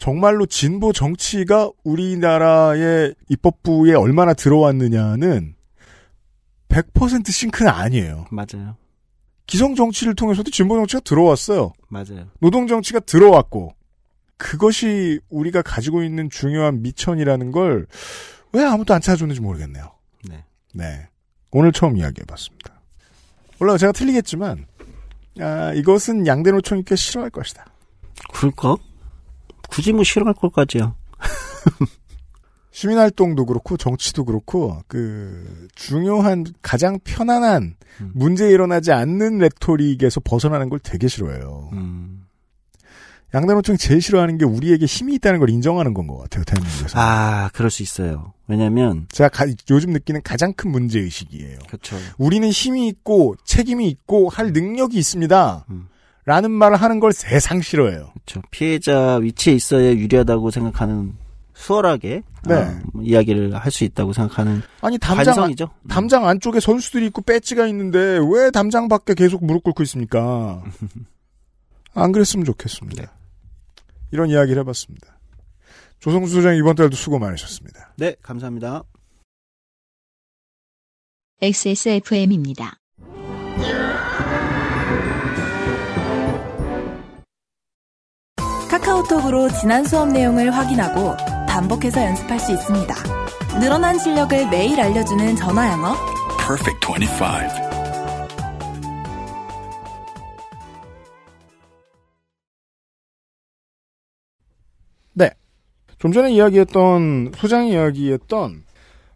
정말로 0.00 0.46
진보 0.46 0.92
정치가 0.92 1.70
우리나라의 1.84 3.14
입법부에 3.28 3.94
얼마나 3.94 4.34
들어왔느냐는 4.34 5.54
100% 6.68 7.30
싱크는 7.30 7.70
아니에요. 7.70 8.26
맞아요. 8.32 8.76
기성 9.46 9.76
정치를 9.76 10.14
통해서도 10.16 10.50
진보 10.50 10.74
정치가 10.76 11.00
들어왔어요. 11.00 11.72
맞아요. 11.88 12.26
노동 12.40 12.66
정치가 12.66 12.98
들어왔고 12.98 13.74
그것이 14.36 15.20
우리가 15.28 15.62
가지고 15.62 16.02
있는 16.02 16.28
중요한 16.30 16.82
미천이라는 16.82 17.52
걸 17.52 17.86
왜 18.52 18.64
아무도 18.64 18.94
안 18.94 19.00
찾아줬는지 19.00 19.40
모르겠네요. 19.40 19.90
네. 20.28 20.44
네. 20.74 21.08
오늘 21.50 21.72
처음 21.72 21.96
이야기해봤습니다. 21.96 22.80
물론 23.58 23.78
제가 23.78 23.92
틀리겠지만 23.92 24.66
아, 25.40 25.72
이것은 25.74 26.26
양대 26.26 26.50
노총이 26.50 26.84
꽤 26.84 26.96
싫어할 26.96 27.30
것이다. 27.30 27.66
그럴까? 28.32 28.76
굳이 29.70 29.92
뭐 29.92 30.04
싫어할 30.04 30.34
것까지요. 30.34 30.94
시민활동도 32.72 33.46
그렇고 33.46 33.76
정치도 33.76 34.24
그렇고 34.24 34.80
그 34.86 35.68
중요한 35.74 36.44
가장 36.62 36.98
편안한 37.02 37.74
문제 38.12 38.48
일어나지 38.48 38.92
않는 38.92 39.38
레토릭에서 39.38 40.20
벗어나는 40.20 40.68
걸 40.68 40.78
되게 40.78 41.08
싫어해요. 41.08 41.70
양단노총이 43.34 43.78
제일 43.78 44.00
싫어하는 44.02 44.38
게 44.38 44.44
우리에게 44.44 44.86
힘이 44.86 45.14
있다는 45.14 45.38
걸 45.38 45.50
인정하는 45.50 45.94
건 45.94 46.06
것 46.06 46.18
같아요 46.18 46.42
대한민국에서. 46.44 46.98
아, 46.98 47.48
그럴 47.52 47.70
수 47.70 47.82
있어요. 47.84 48.32
왜냐면 48.48 49.06
제가 49.10 49.28
가- 49.28 49.46
요즘 49.70 49.90
느끼는 49.92 50.22
가장 50.24 50.52
큰 50.52 50.70
문제 50.72 50.98
의식이에요. 51.00 51.58
그렇죠. 51.68 51.96
우리는 52.18 52.48
힘이 52.48 52.88
있고 52.88 53.36
책임이 53.44 53.88
있고 53.88 54.28
할 54.28 54.52
능력이 54.52 54.96
있습니다. 54.98 55.66
라는 56.30 56.52
말을 56.52 56.76
하는 56.76 57.00
걸 57.00 57.12
세상 57.12 57.60
싫어해요. 57.60 58.12
그렇죠. 58.24 58.40
피해자 58.52 59.16
위치에 59.16 59.52
있어야 59.52 59.90
유리하다고 59.94 60.52
생각하는 60.52 61.16
수월하게 61.54 62.22
네. 62.46 62.54
어, 62.54 62.80
뭐 62.92 63.02
이야기를 63.02 63.52
할 63.56 63.72
수 63.72 63.82
있다고 63.82 64.12
생각하는 64.12 64.62
아니 64.80 64.96
담장 64.96 65.32
안, 65.32 65.34
관성이죠. 65.34 65.70
담장 65.88 66.28
안쪽에 66.28 66.60
선수들이 66.60 67.06
있고 67.06 67.22
배지가 67.22 67.66
있는데 67.66 68.20
왜 68.32 68.52
담장 68.52 68.86
밖에 68.86 69.14
계속 69.14 69.44
무릎 69.44 69.64
꿇고 69.64 69.82
있습니까? 69.82 70.62
안 71.94 72.12
그랬으면 72.12 72.44
좋겠습니다. 72.44 73.12
이런 74.12 74.30
이야기를 74.30 74.60
해봤습니다. 74.60 75.18
조성수 75.98 76.32
소장 76.32 76.54
이번 76.54 76.76
달도 76.76 76.94
수고 76.94 77.18
많으셨습니다. 77.18 77.92
네, 77.96 78.14
감사합니다. 78.22 78.84
XSFM입니다. 81.42 82.78
카카오톡으로 88.70 89.48
지난 89.48 89.82
수업 89.84 90.12
내용을 90.12 90.52
확인하고 90.52 91.16
반복해서 91.48 92.04
연습할 92.04 92.38
수 92.38 92.52
있습니다. 92.52 92.94
늘어난 93.58 93.98
실력을 93.98 94.48
매일 94.48 94.80
알려주는 94.80 95.34
전화 95.34 95.72
영어. 95.72 95.96
Perfect 96.38 96.86
25. 96.86 97.24
네. 105.14 105.30
좀 105.98 106.12
전에 106.12 106.30
이야기했던, 106.30 107.32
소장이 107.34 107.72
이야기했던 107.72 108.62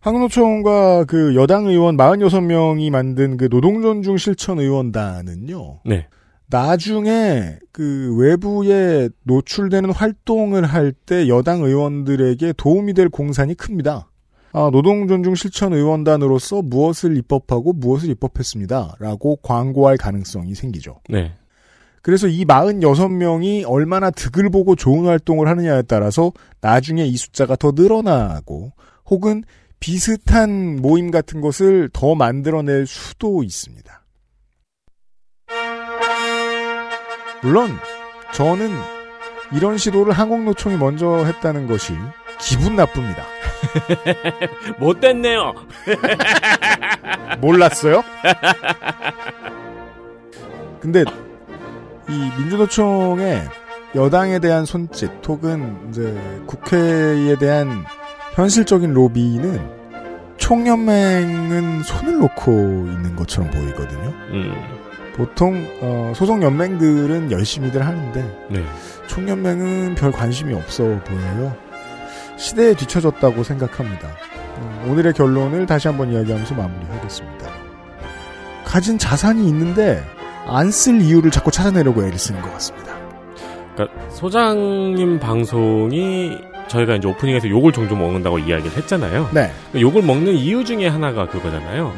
한국노총과 0.01 1.05
그 1.05 1.37
여당 1.37 1.67
의원 1.67 1.97
46명이 1.97 2.91
만든 2.91 3.37
그 3.37 3.47
노동전중 3.49 4.17
실천 4.17 4.59
의원단은요. 4.59 5.83
네. 5.85 6.09
나중에 6.55 7.59
그 7.73 8.15
외부에 8.17 9.09
노출되는 9.25 9.91
활동을 9.91 10.65
할 10.65 10.93
때 10.93 11.27
여당 11.27 11.63
의원들에게 11.63 12.53
도움이 12.57 12.95
될 12.95 13.09
공산이 13.09 13.55
큽니다. 13.55 14.09
아, 14.53 14.71
노동존중 14.73 15.35
실천 15.35 15.73
의원단으로서 15.73 16.63
무엇을 16.63 17.17
입법하고 17.17 17.73
무엇을 17.73 18.09
입법했습니다. 18.11 18.97
라고 19.01 19.35
광고할 19.43 19.97
가능성이 19.97 20.55
생기죠. 20.55 21.01
네. 21.09 21.33
그래서 22.03 22.29
이 22.29 22.45
46명이 22.45 23.65
얼마나 23.67 24.13
득을 24.13 24.51
보고 24.51 24.77
좋은 24.77 25.07
활동을 25.07 25.49
하느냐에 25.49 25.83
따라서 25.83 26.31
나중에 26.61 27.05
이 27.05 27.17
숫자가 27.17 27.57
더 27.57 27.73
늘어나고 27.75 28.73
혹은 29.11 29.43
비슷한 29.81 30.81
모임 30.81 31.11
같은 31.11 31.41
것을 31.41 31.91
더 31.93 32.15
만들어낼 32.15 32.87
수도 32.87 33.43
있습니다. 33.43 34.04
물론 37.45 37.79
저는 38.33 38.75
이런 39.53 39.77
시도를 39.77 40.15
한국노총이 40.15 40.79
먼저 40.79 41.25
했다는 41.27 41.67
것이 41.67 41.93
기분 42.41 42.75
나쁩니다. 42.75 43.23
못됐네요. 44.81 45.53
몰랐어요? 47.41 48.03
근데 50.81 51.05
이 52.09 52.31
민주노총의 52.39 53.43
여당에 53.95 54.39
대한 54.39 54.65
손짓 54.65 55.11
혹은 55.29 55.77
이제 55.91 56.19
국회에 56.47 57.37
대한 57.37 57.85
현실적인 58.35 58.95
로비는 58.95 59.85
총연맹은 60.39 61.83
손을 61.83 62.19
놓고 62.21 62.53
있는 62.91 63.15
것처럼 63.17 63.51
보이거든요. 63.51 64.13
음. 64.31 64.84
보통 65.15 65.67
어, 65.81 66.13
소속 66.15 66.43
연맹들은 66.43 67.31
열심히들 67.31 67.85
하는데 67.87 68.47
네. 68.51 68.65
총연맹은 69.07 69.95
별 69.95 70.11
관심이 70.13 70.55
없어 70.55 70.83
보여요. 70.83 71.55
시대에 72.37 72.75
뒤처졌다고 72.75 73.45
생각합니다. 73.45 74.09
음, 74.59 74.91
오늘의 74.91 75.13
결론을 75.13 75.67
다시 75.67 75.87
한번 75.89 76.13
이야기하면서 76.13 76.55
마무리하겠습니다. 76.55 77.49
가진 78.65 78.99
자산이 78.99 79.47
있는데 79.49 80.03
안 80.47 80.71
쓸 80.71 81.01
이유를 81.01 81.31
자꾸 81.31 81.51
찾아내려고 81.51 82.03
애를 82.05 82.19
쓰는 82.19 82.43
것 82.43 82.53
같습니다. 82.55 82.93
그러니까 83.75 84.11
소장님 84.11 85.21
방송이 85.21 86.39
저희가 86.69 86.97
이제 86.97 87.07
오프닝에서 87.09 87.49
욕을 87.49 87.73
종종 87.73 87.99
먹는다고 88.01 88.39
이야기를 88.41 88.77
했잖아요. 88.79 89.31
네. 89.33 89.53
욕을 89.79 90.03
먹는 90.03 90.33
이유 90.35 90.65
중에 90.65 90.89
하나가 90.89 91.27
그거잖아요. 91.29 91.93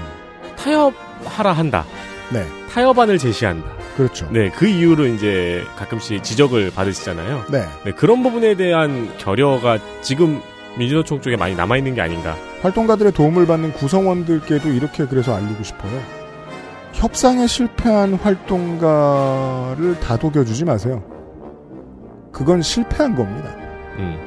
타협하라 0.57 1.53
한다. 1.53 1.85
네. 2.33 2.45
타협안을 2.77 3.17
제시한다. 3.17 3.67
그렇죠. 3.97 4.29
네, 4.31 4.51
그 4.51 4.67
이유로 4.67 5.07
이제 5.07 5.65
가끔씩 5.77 6.23
지적을 6.23 6.73
받으시잖아요. 6.75 7.47
네. 7.51 7.63
네, 7.87 7.93
그런 7.93 8.23
부분에 8.23 8.55
대한 8.55 9.09
결여가 9.17 9.79
지금 10.03 10.43
민주노총 10.77 11.23
쪽에 11.23 11.37
많이 11.37 11.57
남아있는 11.57 11.95
게 11.95 12.03
아닌가. 12.03 12.37
활동가들의 12.61 13.13
도움을 13.13 13.47
받는 13.47 13.73
구성원들께도 13.73 14.69
이렇게 14.69 15.07
그래서 15.07 15.35
알리고 15.35 15.63
싶어요. 15.63 15.99
협상에 16.93 17.47
실패한 17.47 18.15
활동가를 18.17 19.99
다독여주지 20.01 20.67
마세요. 20.67 21.03
그건 22.31 22.61
실패한 22.61 23.17
겁니다. 23.17 23.57
음. 23.97 24.19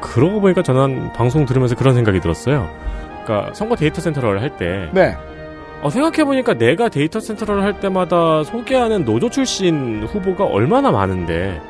그러고 0.00 0.40
보니까 0.40 0.64
저는 0.64 1.12
방송 1.12 1.46
들으면서 1.46 1.76
그런 1.76 1.94
생각이 1.94 2.18
들었어요. 2.18 2.68
그러니까 3.24 3.54
선거 3.54 3.76
데이터 3.76 4.00
센터를 4.00 4.42
할 4.42 4.56
때. 4.56 4.90
네. 4.92 5.16
어, 5.84 5.90
생각해보니까 5.90 6.54
내가 6.54 6.88
데이터 6.88 7.20
센터를 7.20 7.62
할 7.62 7.78
때마다 7.78 8.42
소개하는 8.42 9.04
노조 9.04 9.28
출신 9.28 10.02
후보가 10.04 10.46
얼마나 10.46 10.90
많은데. 10.90 11.60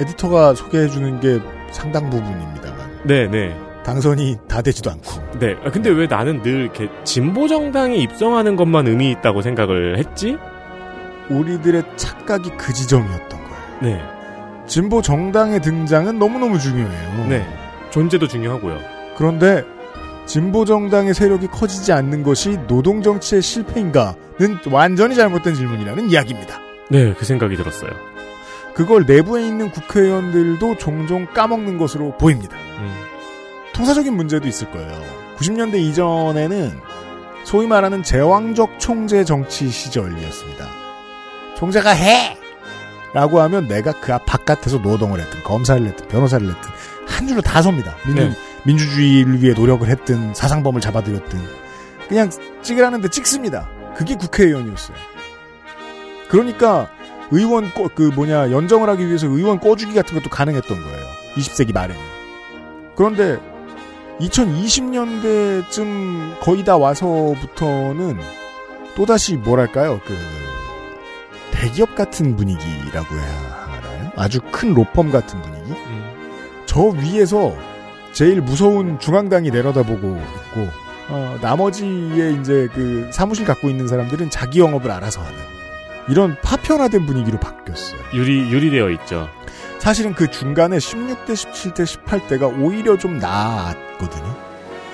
에디터가 0.00 0.54
소개해주는 0.54 1.18
게 1.18 1.40
상당 1.72 2.08
부분입니다만. 2.08 3.00
네네. 3.08 3.56
당선이 3.84 4.36
다 4.46 4.62
되지도 4.62 4.92
않고. 4.92 5.38
네. 5.40 5.56
아, 5.64 5.70
근데 5.72 5.90
왜 5.90 6.06
나는 6.06 6.42
늘 6.42 6.60
이렇게 6.60 6.88
진보정당에 7.02 7.96
입성하는 7.96 8.54
것만 8.54 8.86
의미 8.86 9.10
있다고 9.10 9.42
생각을 9.42 9.98
했지? 9.98 10.38
우리들의 11.28 11.82
착각이 11.96 12.50
그 12.56 12.72
지점이었던 12.72 13.28
거예요. 13.28 13.56
네. 13.82 14.00
진보 14.68 15.02
정당의 15.02 15.60
등장은 15.60 16.20
너무너무 16.20 16.60
중요해요. 16.60 17.26
네. 17.28 17.44
존재도 17.90 18.28
중요하고요. 18.28 18.78
그런데 19.16 19.64
진보 20.26 20.64
정당의 20.64 21.14
세력이 21.14 21.48
커지지 21.48 21.92
않는 21.92 22.22
것이 22.22 22.58
노동 22.66 23.02
정치의 23.02 23.42
실패인가는 23.42 24.16
완전히 24.70 25.14
잘못된 25.14 25.54
질문이라는 25.54 26.10
이야기입니다. 26.10 26.60
네, 26.90 27.14
그 27.14 27.24
생각이 27.24 27.56
들었어요. 27.56 27.90
그걸 28.74 29.04
내부에 29.06 29.46
있는 29.46 29.70
국회의원들도 29.70 30.76
종종 30.76 31.26
까먹는 31.32 31.78
것으로 31.78 32.16
보입니다. 32.18 32.56
음. 32.78 32.94
통사적인 33.72 34.14
문제도 34.14 34.46
있을 34.46 34.70
거예요. 34.70 35.02
90년대 35.36 35.76
이전에는 35.76 36.78
소위 37.44 37.66
말하는 37.66 38.02
제왕적 38.02 38.78
총재 38.78 39.24
정치 39.24 39.70
시절이었습니다. 39.70 40.66
총재가 41.56 41.90
해! 41.90 42.36
라고 43.14 43.40
하면 43.40 43.66
내가 43.66 43.92
그앞 43.92 44.26
바깥에서 44.26 44.78
노동을 44.78 45.20
했든 45.20 45.42
검사를 45.42 45.82
했든 45.86 46.08
변호사를 46.08 46.46
했든 46.46 46.70
한 47.06 47.26
줄로 47.26 47.40
다 47.40 47.62
섭니다. 47.62 47.94
민주, 48.04 48.24
네. 48.24 48.36
민주주의를 48.66 49.42
위해 49.42 49.54
노력을 49.54 49.88
했든 49.88 50.34
사상범을 50.34 50.80
잡아들였든 50.80 51.38
그냥 52.08 52.30
찍으라는데 52.62 53.10
찍습니다. 53.10 53.68
그게 53.96 54.16
국회의원이었어요. 54.16 54.96
그러니까 56.28 56.90
의원 57.30 57.72
꼬, 57.72 57.88
그 57.94 58.10
뭐냐 58.14 58.50
연정을 58.50 58.88
하기 58.90 59.06
위해서 59.06 59.26
의원 59.26 59.58
꿔주기 59.58 59.94
같은 59.94 60.14
것도 60.16 60.28
가능했던 60.30 60.82
거예요. 60.82 61.06
20세기 61.36 61.72
말에는. 61.72 62.00
그런데 62.94 63.38
2020년대쯤 64.20 66.40
거의 66.40 66.64
다 66.64 66.76
와서부터는 66.76 68.18
또다시 68.94 69.36
뭐랄까요 69.36 70.00
그 70.06 70.16
대기업 71.52 71.94
같은 71.94 72.36
분위기라고 72.36 73.14
해야 73.14 73.68
하나요? 73.68 74.12
아주 74.16 74.40
큰 74.50 74.72
로펌 74.72 75.10
같은 75.10 75.42
분위기? 75.42 75.74
저 76.64 76.84
위에서 76.84 77.54
제일 78.16 78.40
무서운 78.40 78.98
중앙당이 78.98 79.50
내려다보고 79.50 80.18
있고 80.48 80.68
어, 81.10 81.38
나머지의 81.42 82.40
이제 82.40 82.66
그 82.72 83.10
사무실 83.10 83.44
갖고 83.44 83.68
있는 83.68 83.88
사람들은 83.88 84.30
자기 84.30 84.58
영업을 84.60 84.90
알아서 84.90 85.20
하는 85.20 85.38
이런 86.08 86.34
파편화된 86.40 87.04
분위기로 87.04 87.38
바뀌었어요. 87.38 88.00
유리 88.14 88.50
유리되어 88.50 88.88
있죠. 88.92 89.28
사실은 89.80 90.14
그 90.14 90.30
중간에 90.30 90.78
16대, 90.78 91.26
17대, 91.26 91.84
18대가 91.84 92.58
오히려 92.58 92.96
좀 92.96 93.18
나았거든요. 93.18 94.34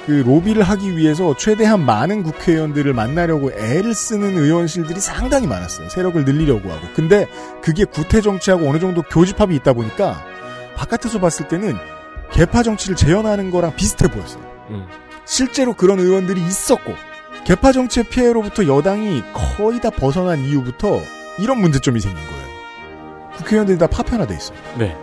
그 0.07 0.25
로비를 0.27 0.65
하기 0.65 0.97
위해서 0.97 1.37
최대한 1.37 1.87
많은 1.87 2.25
국회의원들을 2.25 2.93
만나려고 2.93 3.53
애를 3.53 3.95
쓰는 3.95 4.37
의원실들이 4.37 4.99
상당히 4.99 5.47
많았어요. 5.47 5.89
세력을 5.91 6.25
늘리려고 6.25 6.73
하고. 6.73 6.89
근데 6.93 7.29
그게 7.63 7.85
구태 7.85 8.21
정치하고 8.21 8.69
어느 8.69 8.81
정도 8.81 9.03
교집합이 9.03 9.55
있다 9.55 9.75
보니까 9.75 10.21
바깥에서 10.75 11.21
봤을 11.21 11.47
때는 11.47 11.79
개파 12.33 12.63
정치를 12.63 12.97
재현하는 12.97 13.51
거랑 13.51 13.77
비슷해 13.77 14.09
보였어요. 14.09 14.43
음. 14.71 14.87
실제로 15.25 15.75
그런 15.75 16.01
의원들이 16.01 16.41
있었고 16.41 16.95
개파 17.45 17.73
정치의 17.73 18.05
피해로부터 18.05 18.67
여당이 18.67 19.23
거의 19.57 19.81
다 19.81 19.91
벗어난 19.91 20.41
이후부터 20.41 21.01
이런 21.39 21.61
문제점이 21.61 22.01
생긴 22.01 22.23
거예요. 22.25 22.43
국회의원들이 23.37 23.79
다 23.79 23.87
파편화돼 23.87 24.35
있어요. 24.35 24.59
네. 24.79 24.97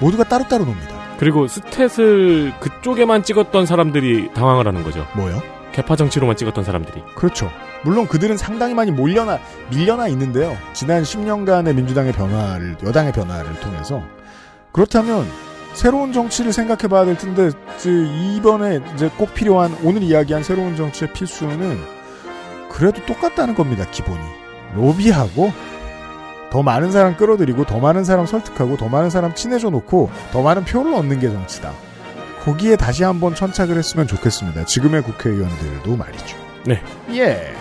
모두가 0.00 0.24
따로따로 0.24 0.64
놉니다. 0.64 1.16
그리고 1.18 1.46
스탯을 1.46 2.58
그쪽에만 2.60 3.22
찍었던 3.22 3.66
사람들이 3.66 4.32
당황을 4.34 4.66
하는 4.66 4.84
거죠. 4.84 5.06
뭐요? 5.16 5.42
개파 5.72 5.96
정치로만 5.96 6.36
찍었던 6.36 6.64
사람들이. 6.64 7.02
그렇죠. 7.14 7.50
물론 7.84 8.06
그들은 8.06 8.36
상당히 8.36 8.74
많이 8.74 8.90
몰려나 8.90 9.38
밀려나 9.70 10.08
있는데요. 10.08 10.56
지난 10.72 11.02
10년간의 11.02 11.74
민주당의 11.74 12.12
변화를 12.12 12.76
여당의 12.84 13.12
변화를 13.12 13.58
통해서 13.60 14.02
그렇다면 14.72 15.26
새로운 15.74 16.12
정치를 16.12 16.52
생각해 16.52 16.88
봐야 16.88 17.04
될 17.04 17.16
텐데 17.16 17.50
이번에 18.36 18.80
이제 18.94 19.10
꼭 19.16 19.32
필요한 19.34 19.76
오늘 19.84 20.02
이야기한 20.02 20.42
새로운 20.42 20.76
정치의 20.76 21.12
필수는 21.12 21.78
그래도 22.70 23.04
똑같다는 23.06 23.54
겁니다. 23.54 23.86
기본이 23.90 24.20
로비하고 24.74 25.52
더 26.50 26.62
많은 26.62 26.90
사람 26.90 27.16
끌어들이고 27.16 27.64
더 27.66 27.78
많은 27.78 28.04
사람 28.04 28.26
설득하고 28.26 28.76
더 28.76 28.88
많은 28.88 29.10
사람 29.10 29.34
친해져 29.34 29.70
놓고 29.70 30.10
더 30.32 30.42
많은 30.42 30.64
표를 30.64 30.94
얻는 30.94 31.20
게 31.20 31.30
정치다. 31.30 31.72
거기에 32.42 32.76
다시 32.76 33.04
한번 33.04 33.34
천착을 33.34 33.76
했으면 33.76 34.06
좋겠습니다. 34.06 34.64
지금의 34.64 35.02
국회의원들도 35.02 35.96
말이죠. 35.96 36.36
네. 36.64 36.80
예. 37.12 37.54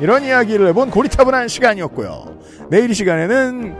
이런 0.00 0.24
이야기를 0.24 0.66
해본 0.68 0.90
고리타분한 0.90 1.48
시간이었고요. 1.48 2.38
내일 2.68 2.90
이 2.90 2.94
시간에는 2.94 3.76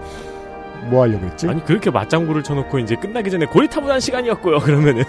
뭐 0.90 1.02
하려고 1.02 1.20
그랬지? 1.20 1.48
아니 1.48 1.64
그렇게 1.64 1.90
맞장구를 1.90 2.42
쳐놓고 2.42 2.78
이제 2.78 2.94
끝나기 2.96 3.30
전에 3.30 3.46
고리타분한 3.46 4.00
시간이었고요. 4.00 4.58
그러면은 4.60 5.04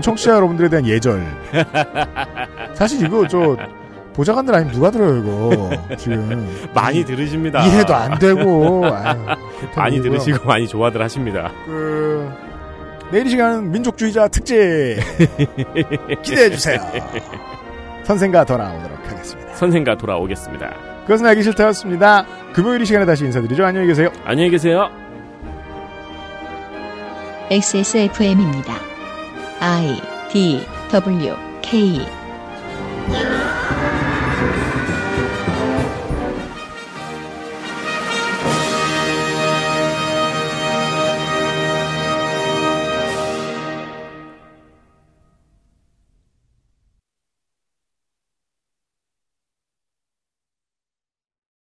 청취자 0.00 0.34
여러분들에 0.36 0.68
대한 0.68 0.86
예절. 0.86 1.24
사실 2.74 3.06
이거 3.06 3.26
저 3.28 3.56
보좌관들 4.14 4.54
아니면 4.54 4.74
누가 4.74 4.90
들어요 4.90 5.18
이거 5.18 5.96
지금 5.96 6.46
많이 6.74 7.04
들으십니다. 7.04 7.64
이해도 7.66 7.94
안 7.94 8.18
되고 8.18 8.84
아유, 8.86 9.16
많이 9.76 9.98
그렇다고요. 9.98 10.02
들으시고 10.02 10.46
많이 10.46 10.68
좋아들 10.68 11.02
하십니다. 11.02 11.50
그 11.64 12.30
내일 13.10 13.26
이 13.26 13.30
시간은 13.30 13.70
민족주의자 13.70 14.28
특집 14.28 14.56
기대해 16.22 16.50
주세요. 16.50 16.78
선생과 18.04 18.44
돌아오도록 18.44 18.98
하겠습니다. 19.10 19.54
선생과 19.54 19.96
돌아오겠습니다. 19.96 20.91
그것은 21.02 21.26
알기 21.26 21.42
싫다였습니다. 21.42 22.24
금요일 22.52 22.82
이 22.82 22.86
시간에 22.86 23.04
다시 23.04 23.24
인사드리죠. 23.24 23.64
안녕히 23.64 23.86
계세요. 23.86 24.10
안녕히 24.24 24.50
계세요. 24.50 24.90
XSFM입니다. 27.50 28.74
I 29.60 30.00
D 30.30 30.66
W 30.90 31.34
K 31.60 32.06